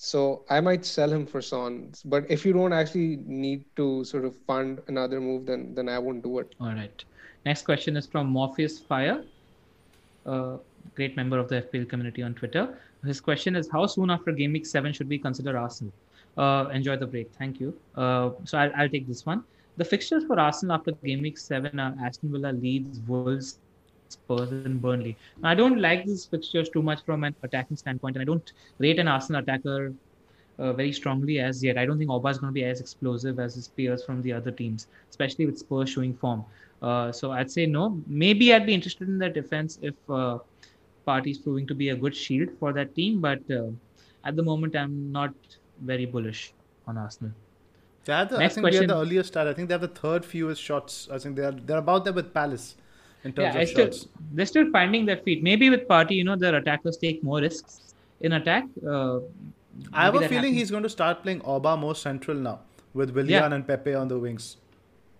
So 0.00 0.44
I 0.48 0.60
might 0.60 0.86
sell 0.86 1.12
him 1.12 1.26
for 1.26 1.42
Son. 1.42 1.92
But 2.04 2.24
if 2.30 2.46
you 2.46 2.52
don't 2.52 2.72
actually 2.72 3.16
need 3.26 3.64
to 3.74 4.04
sort 4.04 4.24
of 4.24 4.36
fund 4.46 4.80
another 4.86 5.20
move, 5.20 5.46
then 5.46 5.74
then 5.74 5.88
I 5.88 5.98
won't 5.98 6.22
do 6.22 6.38
it. 6.38 6.54
All 6.60 6.72
right. 6.72 7.04
Next 7.44 7.62
question 7.62 7.96
is 7.96 8.06
from 8.06 8.28
Morpheus 8.28 8.78
Fire, 8.78 9.24
a 10.24 10.58
great 10.94 11.16
member 11.16 11.38
of 11.38 11.48
the 11.48 11.62
FPL 11.62 11.88
community 11.88 12.22
on 12.22 12.34
Twitter. 12.34 12.78
His 13.04 13.20
question 13.20 13.56
is 13.56 13.68
How 13.70 13.86
soon 13.86 14.10
after 14.10 14.30
Game 14.32 14.52
Week 14.52 14.66
7 14.66 14.92
should 14.92 15.08
we 15.08 15.18
consider 15.18 15.58
Arsenal? 15.58 15.92
Uh, 16.36 16.68
enjoy 16.72 16.96
the 16.96 17.06
break. 17.06 17.32
Thank 17.32 17.58
you. 17.58 17.76
Uh, 17.96 18.30
so 18.44 18.58
I'll, 18.58 18.70
I'll 18.76 18.88
take 18.88 19.08
this 19.08 19.26
one. 19.26 19.42
The 19.78 19.84
fixtures 19.84 20.24
for 20.24 20.38
Arsenal 20.38 20.76
after 20.76 20.92
Game 20.92 21.22
Week 21.22 21.38
7 21.38 21.80
are 21.80 21.94
Aston 22.04 22.30
Villa, 22.30 22.52
Leeds, 22.52 23.00
Wolves, 23.08 23.58
Spurs, 24.08 24.50
and 24.50 24.80
Burnley. 24.80 25.16
Now, 25.42 25.50
I 25.50 25.54
don't 25.54 25.80
like 25.80 26.04
these 26.04 26.24
fixtures 26.24 26.68
too 26.68 26.82
much 26.82 27.04
from 27.04 27.24
an 27.24 27.34
attacking 27.42 27.76
standpoint, 27.76 28.16
and 28.16 28.22
I 28.22 28.24
don't 28.24 28.52
rate 28.78 28.98
an 28.98 29.08
Arsenal 29.08 29.42
attacker 29.42 29.92
uh, 30.58 30.72
very 30.72 30.92
strongly 30.92 31.38
as 31.38 31.62
yet. 31.62 31.78
I 31.78 31.86
don't 31.86 31.98
think 31.98 32.10
Auba 32.10 32.30
is 32.30 32.38
going 32.38 32.52
to 32.52 32.54
be 32.54 32.64
as 32.64 32.80
explosive 32.80 33.38
as 33.38 33.54
his 33.54 33.68
peers 33.68 34.04
from 34.04 34.22
the 34.22 34.32
other 34.32 34.50
teams, 34.50 34.88
especially 35.10 35.46
with 35.46 35.58
Spurs 35.58 35.90
showing 35.90 36.14
form. 36.14 36.44
Uh, 36.82 37.12
so 37.12 37.32
I'd 37.32 37.50
say 37.50 37.66
no. 37.66 38.00
Maybe 38.06 38.54
I'd 38.54 38.66
be 38.66 38.74
interested 38.74 39.08
in 39.08 39.18
the 39.18 39.28
defense 39.28 39.78
if 39.82 39.94
uh, 40.08 40.38
Partey 41.06 41.30
is 41.30 41.38
proving 41.38 41.66
to 41.66 41.74
be 41.74 41.90
a 41.90 41.96
good 41.96 42.14
shield 42.14 42.50
for 42.58 42.72
that 42.72 42.94
team, 42.94 43.20
but 43.20 43.40
uh, 43.50 43.68
at 44.24 44.36
the 44.36 44.42
moment 44.42 44.76
I'm 44.76 45.10
not 45.12 45.34
very 45.80 46.06
bullish 46.06 46.52
on 46.86 46.98
Arsenal. 46.98 47.32
They 48.04 48.12
the, 48.12 48.36
I 48.38 48.48
think 48.48 48.64
question. 48.64 48.86
they're 48.86 48.96
the 48.96 49.02
earliest 49.02 49.28
start. 49.28 49.48
I 49.48 49.52
think 49.52 49.68
they 49.68 49.74
have 49.74 49.82
the 49.82 49.88
third 49.88 50.24
fewest 50.24 50.62
shots. 50.62 51.08
I 51.12 51.18
think 51.18 51.36
they're 51.36 51.52
they're 51.52 51.78
about 51.78 52.04
there 52.04 52.12
with 52.12 52.32
Palace 52.32 52.76
in 53.24 53.32
terms 53.32 53.54
yeah, 53.54 53.60
of 53.60 53.68
still, 53.68 53.86
shots. 53.86 54.08
They're 54.32 54.46
still 54.46 54.70
finding 54.70 55.06
their 55.06 55.16
feet. 55.16 55.42
Maybe 55.42 55.70
with 55.70 55.88
Partey, 55.88 56.12
you 56.12 56.24
know, 56.24 56.36
their 56.36 56.54
attackers 56.56 56.96
take 56.96 57.22
more 57.22 57.40
risks 57.40 57.94
in 58.20 58.32
attack. 58.32 58.64
Uh, 58.86 59.20
I 59.92 60.04
have 60.04 60.14
a 60.14 60.20
feeling 60.20 60.34
happens. 60.34 60.56
he's 60.56 60.70
going 60.70 60.82
to 60.82 60.88
start 60.88 61.22
playing 61.22 61.40
Auba 61.40 61.78
more 61.78 61.94
central 61.94 62.36
now 62.36 62.60
with 62.94 63.10
Willian 63.10 63.50
yeah. 63.50 63.54
and 63.54 63.66
Pepe 63.66 63.94
on 63.94 64.08
the 64.08 64.18
wings. 64.18 64.56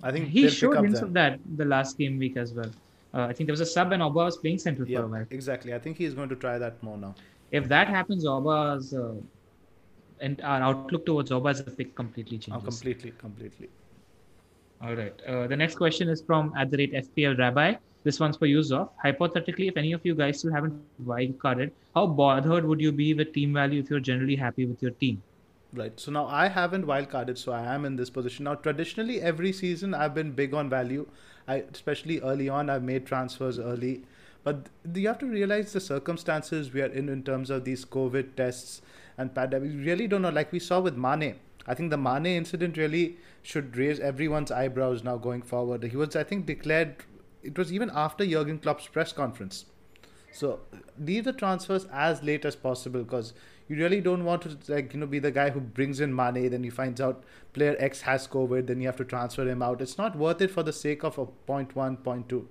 I 0.03 0.13
think 0.13 0.29
he 0.29 0.49
showed 0.49 0.79
hints 0.79 1.01
of 1.01 1.13
that 1.15 1.41
the 1.57 1.65
last 1.65 1.99
game 1.99 2.19
week 2.19 2.37
as 2.37 2.53
well. 2.53 2.71
Uh, 3.15 3.23
I 3.23 3.33
think 3.33 3.47
there 3.47 3.53
was 3.53 3.61
a 3.61 3.67
sub 3.67 3.93
and 3.93 4.03
Auba 4.03 4.25
was 4.27 4.37
playing 4.37 4.59
central 4.59 4.89
yeah, 4.89 4.99
for 4.99 5.05
a 5.05 5.09
while. 5.09 5.27
Exactly. 5.31 5.75
I 5.75 5.79
think 5.79 5.97
he's 5.97 6.15
going 6.15 6.29
to 6.29 6.37
try 6.37 6.59
that 6.59 6.83
more 6.83 6.97
now. 6.97 7.15
If 7.51 7.69
that 7.69 7.89
happens, 7.89 8.25
Auba's 8.25 8.93
uh, 8.93 9.15
and 10.21 10.41
our 10.43 10.63
outlook 10.63 11.07
towards 11.07 11.31
Auba 11.31 11.51
as 11.51 11.61
a 11.61 11.65
pick 11.65 11.95
completely 11.95 12.39
changes. 12.39 12.63
Oh, 12.63 12.65
completely, 12.65 13.13
completely. 13.19 13.71
All 14.81 14.95
right. 14.95 15.21
Uh, 15.27 15.47
the 15.47 15.57
next 15.57 15.75
question 15.75 16.09
is 16.09 16.23
from 16.23 16.53
at 16.57 16.71
the 16.71 16.77
rate 16.77 16.93
FPL 16.93 17.39
Rabbi. 17.39 17.75
This 18.05 18.21
one's 18.21 18.37
for 18.37 18.47
Zoff. 18.47 18.91
Hypothetically, 19.03 19.67
if 19.69 19.77
any 19.77 19.93
of 19.93 20.01
you 20.05 20.15
guys 20.15 20.39
still 20.39 20.53
haven't 20.53 20.81
wild 21.05 21.39
carded, 21.41 21.73
how 21.95 22.07
bothered 22.07 22.65
would 22.65 22.81
you 22.81 22.93
be 22.93 23.13
with 23.13 23.33
team 23.33 23.53
value 23.53 23.81
if 23.81 23.91
you're 23.91 24.01
generally 24.01 24.37
happy 24.37 24.67
with 24.67 24.81
your 24.81 24.93
team? 24.93 25.21
Right. 25.73 25.99
So 25.99 26.13
now 26.13 26.27
I 26.27 26.49
haven't 26.49 26.87
wild 26.87 27.11
carded, 27.11 27.39
so 27.39 27.53
I 27.53 27.75
am 27.75 27.85
in 27.85 27.97
this 27.97 28.09
position. 28.09 28.45
Now, 28.45 28.55
traditionally, 28.55 29.21
every 29.21 29.53
season 29.53 29.95
I've 29.95 30.15
been 30.15 30.33
big 30.33 30.55
on 30.55 30.71
value. 30.71 31.07
I, 31.49 31.65
especially 31.73 32.21
early 32.21 32.49
on, 32.49 32.71
I've 32.71 32.85
made 32.85 33.05
transfers 33.05 33.59
early. 33.59 34.05
But 34.45 34.69
you 34.95 35.09
have 35.09 35.19
to 35.19 35.27
realize 35.27 35.73
the 35.73 35.81
circumstances 35.81 36.73
we 36.73 36.81
are 36.83 36.87
in 36.87 37.09
in 37.09 37.23
terms 37.23 37.51
of 37.51 37.65
these 37.65 37.85
COVID 37.85 38.37
tests 38.37 38.81
and 39.19 39.35
pandemic. 39.35 39.73
We 39.73 39.85
really 39.85 40.07
don't 40.07 40.23
know. 40.23 40.31
Like 40.31 40.53
we 40.53 40.61
saw 40.61 40.81
with 40.81 40.97
Mane, 40.97 41.35
I 41.69 41.75
think 41.75 41.91
the 41.91 41.99
Mane 41.99 42.27
incident 42.27 42.77
really 42.77 43.19
should 43.43 43.77
raise 43.77 44.01
everyone's 44.01 44.51
eyebrows 44.51 45.05
now 45.05 45.17
going 45.17 45.43
forward. 45.43 45.85
He 45.85 45.97
was, 45.97 46.17
I 46.17 46.25
think, 46.25 46.47
declared. 46.47 46.97
It 47.43 47.57
was 47.57 47.73
even 47.73 47.91
after 47.95 48.27
Jurgen 48.27 48.59
Klopp's 48.59 48.89
press 48.89 49.13
conference. 49.13 49.67
So 50.33 50.61
leave 50.99 51.25
the 51.25 51.33
transfers 51.33 51.87
as 51.93 52.23
late 52.23 52.45
as 52.45 52.57
possible 52.57 53.03
because 53.03 53.33
you 53.69 53.77
really 53.77 54.01
don't 54.01 54.25
want 54.25 54.43
to 54.43 54.57
like 54.73 54.93
you 54.95 55.01
know 55.01 55.07
be 55.07 55.19
the 55.19 55.31
guy 55.31 55.51
who 55.51 55.61
brings 55.61 56.01
in 56.01 56.13
money 56.13 56.49
then 56.49 56.65
he 56.65 56.71
finds 56.71 57.01
out 57.01 57.25
player 57.53 57.77
X 57.79 58.01
has 58.03 58.27
COVID 58.27 58.67
then 58.67 58.81
you 58.81 58.87
have 58.87 58.97
to 58.97 59.05
transfer 59.05 59.49
him 59.49 59.63
out. 59.63 59.81
It's 59.81 59.99
not 59.99 60.17
worth 60.17 60.41
it 60.41 60.51
for 60.51 60.63
the 60.63 60.73
sake 60.73 61.05
of 61.05 61.19
a 61.19 61.27
point 61.27 61.75
one, 61.77 61.97
point 61.97 62.29
two. 62.29 62.49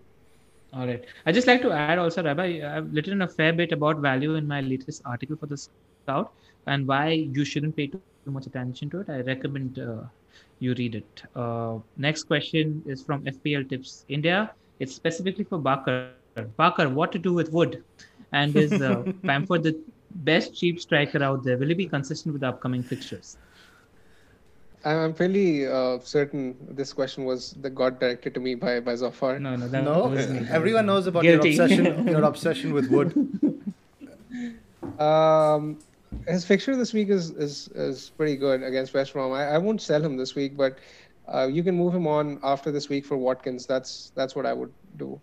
All 0.73 0.85
right. 0.85 1.03
I 1.25 1.31
just 1.31 1.47
like 1.47 1.61
to 1.61 1.71
add 1.71 1.97
also, 1.97 2.23
Rabbi, 2.23 2.61
I've 2.61 2.93
written 2.93 3.21
a 3.21 3.27
fair 3.27 3.53
bit 3.53 3.71
about 3.71 3.99
value 3.99 4.35
in 4.35 4.47
my 4.47 4.61
latest 4.61 5.01
article 5.05 5.37
for 5.37 5.45
the 5.45 5.57
Scout 5.57 6.33
and 6.67 6.87
why 6.87 7.09
you 7.09 7.43
shouldn't 7.45 7.75
pay 7.75 7.87
too 7.87 8.01
much 8.25 8.45
attention 8.45 8.89
to 8.91 8.99
it. 9.01 9.09
I 9.09 9.21
recommend 9.21 9.79
uh, 9.79 10.03
you 10.59 10.73
read 10.75 10.95
it. 10.95 11.23
Uh, 11.35 11.79
next 11.97 12.23
question 12.23 12.83
is 12.85 13.01
from 13.01 13.23
FPL 13.25 13.69
Tips 13.69 14.05
India. 14.09 14.51
It's 14.79 14.93
specifically 14.93 15.43
for 15.43 15.57
Bakar. 15.57 16.09
Bakar, 16.57 16.89
what 16.89 17.11
to 17.13 17.19
do 17.19 17.33
with 17.33 17.51
Wood? 17.51 17.83
And 18.31 18.55
is 18.55 18.73
uh, 18.73 19.03
Bamford 19.23 19.63
the 19.63 19.79
best 20.11 20.55
cheap 20.55 20.79
striker 20.79 21.23
out 21.23 21.43
there? 21.43 21.57
Will 21.57 21.69
he 21.69 21.73
be 21.73 21.87
consistent 21.87 22.33
with 22.33 22.41
the 22.41 22.49
upcoming 22.49 22.83
fixtures? 22.83 23.37
I'm 24.85 25.13
fairly 25.13 25.67
uh, 25.67 25.99
certain 25.99 26.55
this 26.69 26.93
question 26.93 27.25
was 27.25 27.53
that 27.61 27.71
got 27.71 27.99
directed 27.99 28.33
to 28.35 28.39
me 28.39 28.55
by 28.55 28.79
by 28.79 28.95
Zophar. 28.95 29.39
No, 29.39 29.55
no, 29.55 29.67
that, 29.67 29.83
no. 29.83 30.13
everyone 30.49 30.85
knows 30.85 31.07
about 31.07 31.23
Guilty. 31.23 31.51
your 31.51 31.63
obsession. 31.63 32.07
your 32.15 32.23
obsession 32.23 32.73
with 32.73 32.89
Wood. 32.89 33.13
Um, 34.99 35.77
his 36.27 36.45
fixture 36.45 36.75
this 36.75 36.93
week 36.93 37.09
is 37.09 37.31
is 37.31 37.67
is 37.69 38.11
pretty 38.17 38.35
good 38.35 38.63
against 38.63 38.93
West 38.93 39.13
Brom. 39.13 39.31
I, 39.31 39.45
I 39.55 39.57
won't 39.57 39.81
sell 39.81 40.01
him 40.01 40.17
this 40.17 40.35
week, 40.35 40.57
but 40.57 40.79
uh, 41.33 41.47
you 41.47 41.63
can 41.63 41.75
move 41.75 41.93
him 41.93 42.07
on 42.07 42.39
after 42.43 42.71
this 42.71 42.89
week 42.89 43.05
for 43.05 43.17
Watkins. 43.17 43.65
That's 43.65 44.11
that's 44.15 44.35
what 44.35 44.45
I 44.45 44.53
would 44.53 44.71
do. 44.97 45.19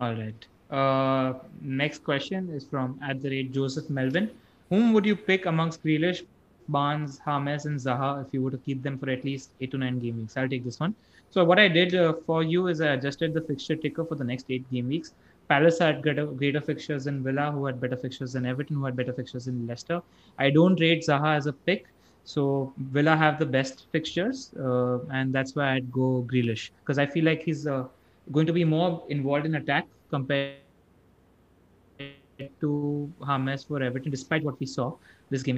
All 0.00 0.14
right. 0.14 0.46
Uh, 0.70 1.34
next 1.60 2.04
question 2.04 2.48
is 2.50 2.64
from 2.64 2.98
at 3.02 3.20
the 3.20 3.30
rate 3.30 3.52
Joseph 3.52 3.90
Melvin. 3.90 4.30
Whom 4.68 4.92
would 4.92 5.04
you 5.04 5.16
pick 5.16 5.46
amongst 5.46 5.82
Grealish, 5.82 6.24
Barnes, 6.68 7.20
James, 7.26 7.66
and 7.66 7.78
Zaha 7.78 8.24
if 8.24 8.32
you 8.32 8.42
were 8.42 8.52
to 8.52 8.58
keep 8.58 8.82
them 8.82 8.98
for 8.98 9.10
at 9.10 9.24
least 9.24 9.50
eight 9.60 9.72
to 9.72 9.78
nine 9.78 9.98
game 9.98 10.18
weeks? 10.18 10.36
I'll 10.36 10.48
take 10.48 10.64
this 10.64 10.78
one. 10.78 10.94
So 11.30 11.44
what 11.44 11.58
I 11.58 11.66
did 11.68 11.94
uh, 11.94 12.12
for 12.26 12.42
you 12.44 12.68
is 12.68 12.80
I 12.80 12.92
adjusted 12.94 13.34
the 13.34 13.40
fixture 13.40 13.76
ticker 13.76 14.04
for 14.04 14.14
the 14.14 14.24
next 14.24 14.46
eight 14.48 14.68
game 14.70 14.88
weeks. 14.88 15.12
Palace 15.50 15.78
had 15.80 16.02
greater, 16.02 16.26
greater 16.26 16.60
fixtures 16.60 17.04
than 17.04 17.22
Villa, 17.24 17.50
who 17.50 17.66
had 17.66 17.80
better 17.80 17.96
fixtures 17.96 18.34
than 18.34 18.46
Everton, 18.46 18.76
who 18.76 18.84
had 18.84 18.96
better 18.96 19.12
fixtures 19.12 19.46
than 19.46 19.66
Leicester. 19.66 20.00
I 20.38 20.50
don't 20.50 20.80
rate 20.80 21.04
Zaha 21.06 21.36
as 21.36 21.46
a 21.46 21.52
pick. 21.52 21.86
So 22.24 22.72
Villa 22.78 23.16
have 23.16 23.38
the 23.38 23.46
best 23.46 23.86
fixtures, 23.92 24.54
uh, 24.60 24.98
and 25.10 25.32
that's 25.32 25.56
why 25.56 25.72
I'd 25.74 25.90
go 25.90 26.24
Grealish 26.32 26.70
because 26.80 26.98
I 26.98 27.06
feel 27.06 27.24
like 27.24 27.42
he's 27.42 27.66
uh, 27.66 27.84
going 28.32 28.46
to 28.46 28.52
be 28.52 28.64
more 28.64 29.04
involved 29.08 29.46
in 29.46 29.56
attack 29.56 29.86
compared 30.10 30.56
to 30.58 31.18
James 31.58 31.88
for 31.88 32.16
Everton, 32.16 32.54
despite 32.58 33.08
what 33.24 33.24
we 33.38 33.46
saw 33.46 33.76
this 34.00 34.24
week. 34.24 34.64
So 34.64 35.00
uh, 35.28 35.48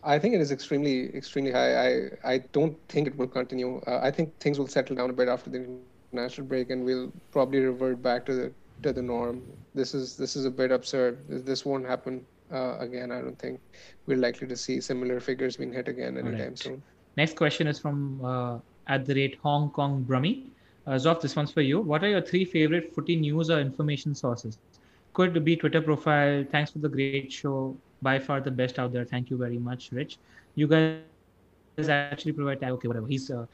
I 0.04 0.20
think 0.20 0.36
it 0.36 0.42
is 0.42 0.52
extremely, 0.52 1.16
extremely 1.16 1.52
high. 1.52 1.88
I, 1.88 2.34
I 2.34 2.38
don't 2.52 2.78
think 2.90 3.08
it 3.08 3.16
will 3.18 3.28
continue. 3.28 3.80
Uh, 3.88 4.00
I 4.04 4.12
think 4.12 4.38
things 4.40 4.60
will 4.60 4.68
settle 4.68 4.96
down 4.96 5.10
a 5.10 5.14
bit 5.14 5.30
after 5.30 5.50
the 5.50 5.66
national 6.12 6.48
break, 6.48 6.70
and 6.70 6.84
we'll 6.84 7.14
probably 7.32 7.60
revert 7.60 8.04
back 8.04 8.26
to 8.26 8.34
the 8.34 8.52
to 8.84 8.92
the 8.92 9.02
norm. 9.02 9.42
This 9.74 9.94
is 9.94 10.18
this 10.18 10.36
is 10.36 10.46
a 10.46 10.52
bit 10.52 10.72
absurd. 10.72 11.20
This 11.30 11.66
won't 11.66 11.86
happen 11.86 12.26
uh, 12.52 12.78
again. 12.80 13.12
I 13.12 13.22
don't 13.22 13.38
think 13.38 13.62
we're 14.06 14.18
likely 14.18 14.48
to 14.48 14.58
see 14.58 14.82
similar 14.82 15.20
figures 15.20 15.58
being 15.58 15.72
hit 15.72 15.88
again 15.88 16.18
anytime 16.18 16.40
right. 16.40 16.60
soon. 16.60 16.84
Next 17.18 17.36
question 17.36 17.68
is 17.68 17.80
from 17.80 18.24
uh, 18.24 18.60
at 18.88 19.06
the 19.06 19.16
rate 19.16 19.38
Hong 19.44 19.70
Kong 19.72 20.04
Brummy. 20.04 20.48
Uh, 20.88 20.92
Zoff, 20.92 21.22
this 21.22 21.36
one's 21.36 21.52
for 21.52 21.62
you. 21.62 21.80
What 21.80 22.04
are 22.04 22.10
your 22.10 22.22
three 22.22 22.46
favorite 22.46 22.94
footy 22.94 23.16
news 23.16 23.50
or 23.50 23.60
information 23.60 24.16
sources? 24.16 24.58
Could 25.14 25.44
be 25.44 25.56
Twitter 25.56 25.82
profile. 25.82 26.46
Thanks 26.52 26.72
for 26.72 26.80
the 26.80 26.90
great 26.90 27.32
show 27.32 27.76
by 28.02 28.18
far 28.18 28.42
the 28.42 28.52
best 28.52 28.80
out 28.80 28.94
there. 28.94 29.06
Thank 29.06 29.30
you 29.30 29.38
very 29.38 29.58
much, 29.58 29.92
Rich. 29.92 30.18
You 30.56 30.68
guys 30.68 31.90
actually 31.90 32.32
provide 32.32 32.64
okay, 32.64 32.88
whatever. 32.88 33.08
He's 33.08 33.30
uh, 33.30 33.46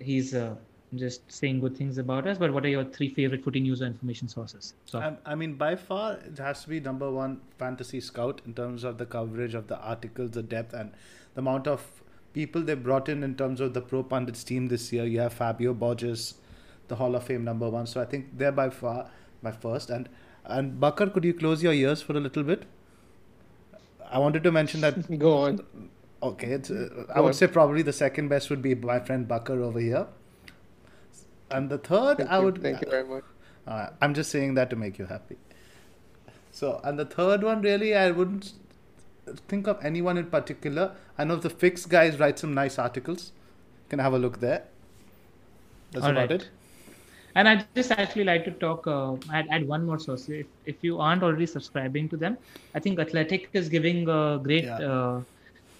he's 0.00 0.34
uh, 0.34 0.56
just 0.94 1.30
saying 1.30 1.60
good 1.60 1.76
things 1.76 1.98
about 1.98 2.26
us. 2.26 2.38
But 2.38 2.52
what 2.52 2.64
are 2.64 2.68
your 2.68 2.84
three 2.84 3.08
favorite 3.08 3.44
footy 3.44 3.60
news 3.60 3.82
or 3.82 3.86
information 3.86 4.28
sources? 4.28 4.74
So 4.86 4.98
I, 4.98 5.32
I 5.32 5.34
mean, 5.34 5.54
by 5.54 5.76
far, 5.76 6.14
it 6.14 6.38
has 6.38 6.62
to 6.64 6.68
be 6.68 6.80
number 6.80 7.10
one, 7.10 7.40
Fantasy 7.58 8.00
Scout 8.00 8.40
in 8.46 8.54
terms 8.54 8.82
of 8.84 8.98
the 8.98 9.06
coverage 9.06 9.54
of 9.54 9.66
the 9.66 9.78
articles, 9.78 10.32
the 10.32 10.42
depth, 10.42 10.74
and 10.74 10.92
the 11.34 11.40
amount 11.40 11.66
of 11.66 11.86
people 12.34 12.62
they 12.62 12.74
brought 12.74 13.08
in 13.08 13.22
in 13.22 13.34
terms 13.36 13.60
of 13.60 13.72
the 13.72 13.80
pro 13.80 14.02
pundits 14.02 14.44
team 14.44 14.66
this 14.68 14.92
year. 14.92 15.04
You 15.04 15.20
have 15.20 15.32
Fabio 15.32 15.72
Borges, 15.72 16.34
the 16.88 16.96
Hall 16.96 17.14
of 17.14 17.24
Fame 17.24 17.44
number 17.44 17.70
one. 17.70 17.86
So 17.86 18.00
I 18.00 18.04
think 18.04 18.36
they're 18.36 18.52
by 18.52 18.68
far 18.70 19.08
my 19.42 19.52
first. 19.52 19.90
And 19.90 20.08
and 20.44 20.78
Bakar, 20.78 21.08
could 21.08 21.24
you 21.24 21.32
close 21.32 21.62
your 21.62 21.72
ears 21.72 22.02
for 22.02 22.16
a 22.16 22.20
little 22.20 22.42
bit? 22.42 22.64
I 24.10 24.18
wanted 24.18 24.42
to 24.44 24.52
mention 24.52 24.80
that. 24.82 25.18
Go 25.18 25.38
on. 25.38 25.64
Okay, 26.22 26.54
uh, 26.54 27.04
I 27.14 27.20
would 27.20 27.28
on. 27.28 27.34
say 27.34 27.46
probably 27.46 27.82
the 27.82 27.92
second 27.92 28.28
best 28.28 28.50
would 28.50 28.62
be 28.62 28.74
my 28.74 28.98
friend 28.98 29.26
Bakar 29.28 29.60
over 29.60 29.78
here. 29.80 30.06
And 31.50 31.70
the 31.70 31.78
third, 31.78 32.18
Thank 32.18 32.30
I 32.30 32.38
you. 32.38 32.44
would. 32.44 32.62
Thank 32.62 32.80
you 32.82 32.90
very 32.90 33.04
much. 33.08 33.24
Uh, 33.66 33.88
I'm 34.00 34.14
just 34.14 34.30
saying 34.30 34.54
that 34.54 34.70
to 34.70 34.76
make 34.76 34.98
you 34.98 35.06
happy. 35.06 35.36
So, 36.50 36.80
and 36.84 36.98
the 36.98 37.04
third 37.04 37.42
one, 37.42 37.62
really, 37.62 37.94
I 37.94 38.10
wouldn't 38.10 38.52
think 39.48 39.66
of 39.66 39.84
anyone 39.84 40.18
in 40.18 40.26
particular. 40.26 40.92
I 41.18 41.24
know 41.24 41.36
the 41.36 41.50
Fix 41.50 41.86
guys 41.86 42.18
write 42.18 42.38
some 42.38 42.54
nice 42.54 42.78
articles. 42.78 43.32
You 43.84 43.90
Can 43.90 43.98
have 43.98 44.12
a 44.12 44.18
look 44.18 44.40
there. 44.40 44.64
That's 45.92 46.04
All 46.04 46.10
about 46.10 46.30
right. 46.30 46.42
it. 46.42 46.48
And 47.36 47.48
I 47.48 47.64
just 47.74 47.90
actually 47.90 48.24
like 48.24 48.44
to 48.44 48.52
talk, 48.52 48.86
uh, 48.86 49.16
add, 49.32 49.46
add 49.50 49.66
one 49.66 49.84
more 49.84 49.98
source. 49.98 50.28
If, 50.28 50.46
if 50.66 50.76
you 50.82 51.00
aren't 51.00 51.22
already 51.22 51.46
subscribing 51.46 52.08
to 52.10 52.16
them, 52.16 52.38
I 52.74 52.80
think 52.80 52.98
Athletic 53.00 53.48
is 53.52 53.68
giving 53.68 54.08
a 54.08 54.38
great 54.42 54.64
Yeah. 54.64 54.78
uh, 54.78 55.20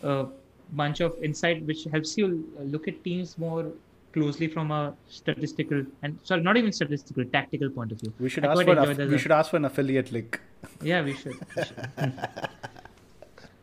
uh, 0.03 0.27
bunch 0.73 1.01
of 1.01 1.17
insight 1.23 1.63
which 1.67 1.85
helps 1.85 2.17
you 2.19 2.49
look 2.59 2.89
at 2.89 3.05
teams 3.05 3.39
more 3.39 3.71
closely 4.13 4.49
from 4.49 4.71
a 4.71 4.95
statistical 5.09 5.85
and 6.03 6.19
sorry, 6.25 6.43
not 6.43 6.57
even 6.57 6.73
statistical, 6.73 7.25
tactical 7.27 7.71
point 7.71 7.93
of 7.93 8.01
view. 8.01 8.13
We 8.19 8.29
should 8.29 8.45
I 8.45 8.53
ask 8.53 8.65
for 8.65 8.73
an 8.73 8.79
aff- 8.79 9.11
we 9.11 9.19
should 9.19 9.33
ask 9.33 9.51
for 9.51 9.57
an 9.57 9.65
affiliate 9.65 10.11
link. 10.11 10.41
Yeah, 10.83 11.03
we 11.03 11.15
should. 11.15 11.37
we 11.57 11.65
should. 11.65 11.89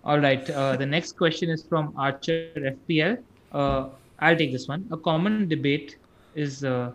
All 0.04 0.20
right. 0.20 0.50
Uh, 0.50 0.76
the 0.76 0.86
next 0.86 1.18
question 1.18 1.50
is 1.50 1.64
from 1.64 1.94
Archer 1.96 2.52
FPL. 2.56 3.22
Uh, 3.52 3.90
I'll 4.20 4.36
take 4.36 4.52
this 4.52 4.68
one. 4.68 4.88
A 4.92 4.98
common 4.98 5.48
debate 5.48 5.98
is 6.36 6.64
uh, 6.64 6.92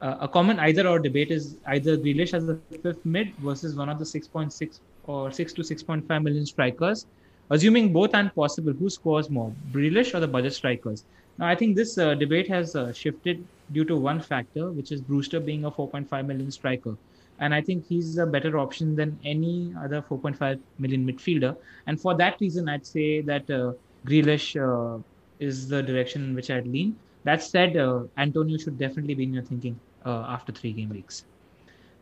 uh, 0.00 0.16
a 0.20 0.28
common 0.28 0.58
either 0.58 0.86
or 0.86 0.98
debate 0.98 1.30
is 1.30 1.56
either 1.66 1.96
Grealish 1.96 2.34
as 2.34 2.46
the 2.46 2.58
fifth 2.82 3.04
mid 3.06 3.34
versus 3.36 3.74
one 3.74 3.88
of 3.88 3.98
the 3.98 4.04
6.6 4.04 4.80
or 5.06 5.30
6 5.30 5.52
to 5.54 5.62
6.5 5.62 6.22
million 6.22 6.44
strikers. 6.44 7.06
Assuming 7.50 7.92
both 7.92 8.14
aren't 8.14 8.34
possible, 8.34 8.72
who 8.72 8.90
scores 8.90 9.30
more, 9.30 9.52
Grealish 9.72 10.14
or 10.14 10.20
the 10.20 10.28
budget 10.28 10.54
strikers? 10.54 11.04
Now, 11.38 11.46
I 11.46 11.54
think 11.54 11.76
this 11.76 11.98
uh, 11.98 12.14
debate 12.14 12.48
has 12.48 12.76
uh, 12.76 12.92
shifted 12.92 13.44
due 13.72 13.84
to 13.86 13.96
one 13.96 14.20
factor, 14.20 14.70
which 14.70 14.92
is 14.92 15.00
Brewster 15.00 15.40
being 15.40 15.64
a 15.64 15.70
4.5 15.70 16.26
million 16.26 16.50
striker 16.50 16.96
and 17.40 17.54
I 17.54 17.60
think 17.60 17.86
he's 17.86 18.18
a 18.18 18.26
better 18.26 18.58
option 18.58 18.94
than 18.94 19.18
any 19.24 19.74
other 19.82 20.02
4.5 20.02 20.60
million 20.78 21.06
midfielder. 21.06 21.56
And 21.86 22.00
for 22.00 22.14
that 22.16 22.40
reason, 22.40 22.68
I'd 22.68 22.86
say 22.86 23.20
that 23.22 23.50
uh, 23.50 23.72
Grealish 24.06 24.56
uh, 24.56 25.02
is 25.40 25.68
the 25.68 25.82
direction 25.82 26.24
in 26.24 26.34
which 26.34 26.50
I'd 26.50 26.66
lean. 26.66 26.96
That 27.24 27.42
said, 27.42 27.76
uh, 27.76 28.04
Antonio 28.18 28.58
should 28.58 28.78
definitely 28.78 29.14
be 29.14 29.24
in 29.24 29.34
your 29.34 29.42
thinking 29.42 29.78
uh, 30.04 30.26
after 30.28 30.52
three 30.52 30.72
game 30.72 30.90
weeks. 30.90 31.24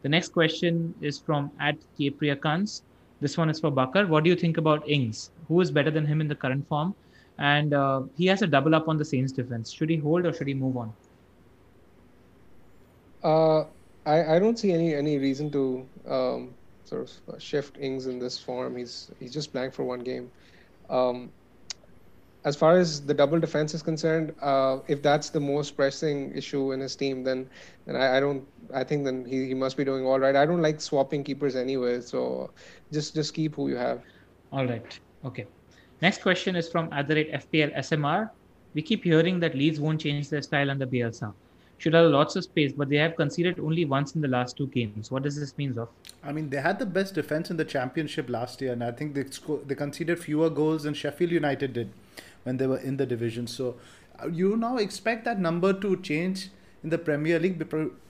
The 0.03 0.09
next 0.09 0.33
question 0.33 0.95
is 1.01 1.19
from 1.19 1.51
at 1.61 1.77
Kans. 2.43 2.83
This 3.21 3.39
one 3.39 3.49
is 3.49 3.61
for 3.61 3.71
Bakar. 3.71 4.07
What 4.07 4.25
do 4.25 4.31
you 4.31 4.37
think 4.37 4.59
about 4.59 4.89
Ings? 4.89 5.31
Who 5.47 5.61
is 5.61 5.71
better 5.71 5.93
than 5.93 6.05
him 6.05 6.21
in 6.21 6.27
the 6.27 6.35
current 6.35 6.67
form? 6.69 6.95
And 7.39 7.73
uh, 7.73 8.03
he 8.17 8.27
has 8.27 8.43
a 8.43 8.47
double 8.47 8.75
up 8.75 8.89
on 8.89 8.99
the 8.99 9.05
Saints 9.05 9.33
defense. 9.33 9.73
Should 9.73 9.91
he 9.91 9.97
hold 9.97 10.27
or 10.27 10.33
should 10.33 10.49
he 10.49 10.55
move 10.55 10.77
on? 10.77 10.93
Uh, 14.07 14.11
I, 14.11 14.37
I 14.37 14.39
don't 14.39 14.59
see 14.59 14.73
any 14.73 14.95
any 14.95 15.19
reason 15.19 15.51
to 15.51 15.87
um, 16.09 16.55
sort 16.85 17.11
of 17.29 17.43
shift 17.43 17.79
Ings 17.79 18.07
in 18.07 18.19
this 18.19 18.39
form. 18.39 18.77
He's 18.77 19.11
he's 19.19 19.33
just 19.33 19.53
blank 19.53 19.74
for 19.74 19.85
one 19.85 20.01
game. 20.01 20.31
Um, 20.91 21.31
as 22.45 22.57
far 22.57 22.77
as 22.77 23.01
the 23.01 23.15
double 23.15 23.39
defense 23.39 23.73
is 23.73 23.83
concerned, 23.83 24.35
uh, 24.43 24.79
if 24.89 25.01
that's 25.01 25.31
the 25.31 25.39
most 25.39 25.77
pressing 25.77 26.37
issue 26.37 26.73
in 26.73 26.81
his 26.81 26.97
team, 26.97 27.23
then 27.23 27.49
then 27.87 27.97
I, 27.97 28.16
I 28.16 28.20
don't 28.20 28.47
I 28.74 28.85
think 28.85 29.05
then 29.05 29.24
he, 29.24 29.47
he 29.47 29.55
must 29.55 29.77
be 29.77 29.85
doing 29.85 30.05
all 30.05 30.19
right. 30.19 30.35
I 30.35 30.45
don't 30.45 30.62
like 30.62 30.81
swapping 30.81 31.23
keepers 31.23 31.55
anyway, 31.57 32.01
so 32.01 32.51
just 32.93 33.15
just 33.15 33.35
keep 33.35 33.55
who 33.55 33.69
you 33.69 33.77
have. 33.77 34.03
All 34.53 34.66
right. 34.66 34.99
Okay. 35.24 35.47
Next 36.01 36.23
question 36.23 36.57
is 36.57 36.69
from 36.69 36.93
at 36.93 37.09
FPL 37.09 37.77
SMR. 37.79 38.31
We 38.74 38.83
keep 38.83 39.05
hearing 39.05 39.39
that 39.41 39.55
Leeds 39.55 39.79
won't 39.79 40.01
change 40.01 40.29
their 40.31 40.43
style 40.43 40.70
under 40.70 40.87
Bielsa. 40.87 41.33
Should 41.83 41.95
have 41.95 42.13
lots 42.13 42.37
of 42.37 42.45
space, 42.45 42.73
but 42.73 42.89
they 42.89 42.99
have 42.99 43.17
conceded 43.17 43.59
only 43.59 43.85
once 43.85 44.15
in 44.15 44.21
the 44.21 44.29
last 44.29 44.57
two 44.57 44.69
games. 44.69 45.11
What 45.11 45.25
does 45.25 45.35
this 45.35 45.59
mean, 45.59 45.75
Zof? 45.75 45.89
I 46.23 46.31
mean, 46.31 46.49
they 46.49 46.61
had 46.61 46.79
the 46.79 46.87
best 46.87 47.15
defense 47.15 47.51
in 47.51 47.57
the 47.57 47.65
championship 47.65 48.31
last 48.31 48.61
year, 48.61 48.73
and 48.73 48.85
I 48.85 48.93
think 48.93 49.15
they 49.15 49.25
sco- 49.25 49.65
they 49.67 49.75
conceded 49.75 50.21
fewer 50.21 50.49
goals 50.49 50.85
than 50.85 50.95
Sheffield 50.95 51.33
United 51.33 51.73
did 51.73 51.91
when 52.45 52.59
they 52.59 52.69
were 52.69 52.79
in 52.79 52.99
the 52.99 53.05
division. 53.05 53.49
So, 53.49 53.75
uh, 54.23 54.29
you 54.29 54.57
now 54.57 54.77
expect 54.77 55.25
that 55.25 55.41
number 55.41 55.73
to 55.73 55.97
change 55.97 56.51
in 56.85 56.91
the 56.91 56.99
Premier 56.99 57.41
League 57.41 57.59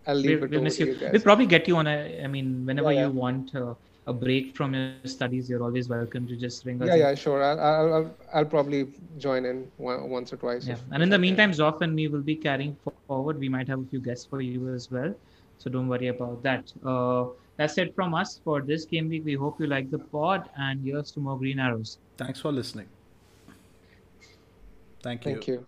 I'll 0.07 0.15
We, 0.15 0.23
leave 0.29 0.43
it 0.43 0.49
we 0.51 0.57
over 0.57 0.63
miss 0.63 0.77
to 0.77 0.85
you. 0.85 0.93
you 0.93 0.99
guys. 0.99 1.11
We'll 1.13 1.21
probably 1.21 1.45
get 1.45 1.67
you 1.67 1.75
on 1.77 1.87
a. 1.87 2.23
I 2.23 2.27
mean, 2.27 2.65
whenever 2.65 2.91
Yeah, 2.91 2.99
yeah. 3.01 3.07
you 3.07 3.11
want 3.13 3.53
uh, 3.55 3.73
a 4.07 4.13
break 4.13 4.55
from 4.55 4.73
your 4.73 4.93
studies, 5.05 5.49
you're 5.49 5.61
always 5.63 5.89
welcome 5.89 6.25
to 6.27 6.35
just 6.37 6.65
ring 6.65 6.81
us. 6.81 6.87
Yeah, 6.87 6.95
yeah, 6.95 7.15
sure. 7.15 7.43
I'll, 7.43 7.59
I'll, 7.59 7.93
I'll, 7.93 8.15
I'll 8.33 8.45
probably 8.45 8.87
join 9.17 9.45
in 9.45 9.69
one, 9.77 10.09
once 10.09 10.31
or 10.31 10.37
twice. 10.37 10.65
Yeah. 10.65 10.73
if- 10.75 10.83
And 10.91 11.03
in 11.03 11.09
the 11.09 11.15
I 11.15 11.17
can. 11.17 11.21
meantime, 11.21 11.51
Zoff 11.51 11.81
and 11.81 11.93
me 11.93 12.07
will 12.07 12.21
be 12.21 12.35
carrying 12.35 12.77
forward. 13.07 13.37
We 13.37 13.49
might 13.49 13.67
have 13.67 13.79
a 13.81 13.85
few 13.85 13.99
guests 13.99 14.25
for 14.25 14.39
you 14.41 14.73
as 14.73 14.89
well. 14.89 15.13
So 15.57 15.69
don't 15.69 15.87
worry 15.89 16.07
about 16.07 16.41
that. 16.43 16.71
Uh, 16.85 17.25
that's 17.57 17.77
it 17.79 17.93
from 17.95 18.13
us 18.13 18.39
for 18.43 18.61
this 18.61 18.85
game 18.85 19.09
week. 19.09 19.25
We 19.25 19.33
hope 19.33 19.59
you 19.59 19.65
like 19.67 19.89
the 19.89 19.99
pod 19.99 20.49
and 20.57 20.79
here's 20.85 21.11
to 21.13 21.19
more 21.19 21.37
green 21.37 21.59
arrows. 21.59 21.97
Thanks 22.17 22.39
for 22.39 22.51
listening. 22.51 22.87
Thank 25.01 25.25
you. 25.25 25.31
Thank 25.33 25.47
you. 25.47 25.67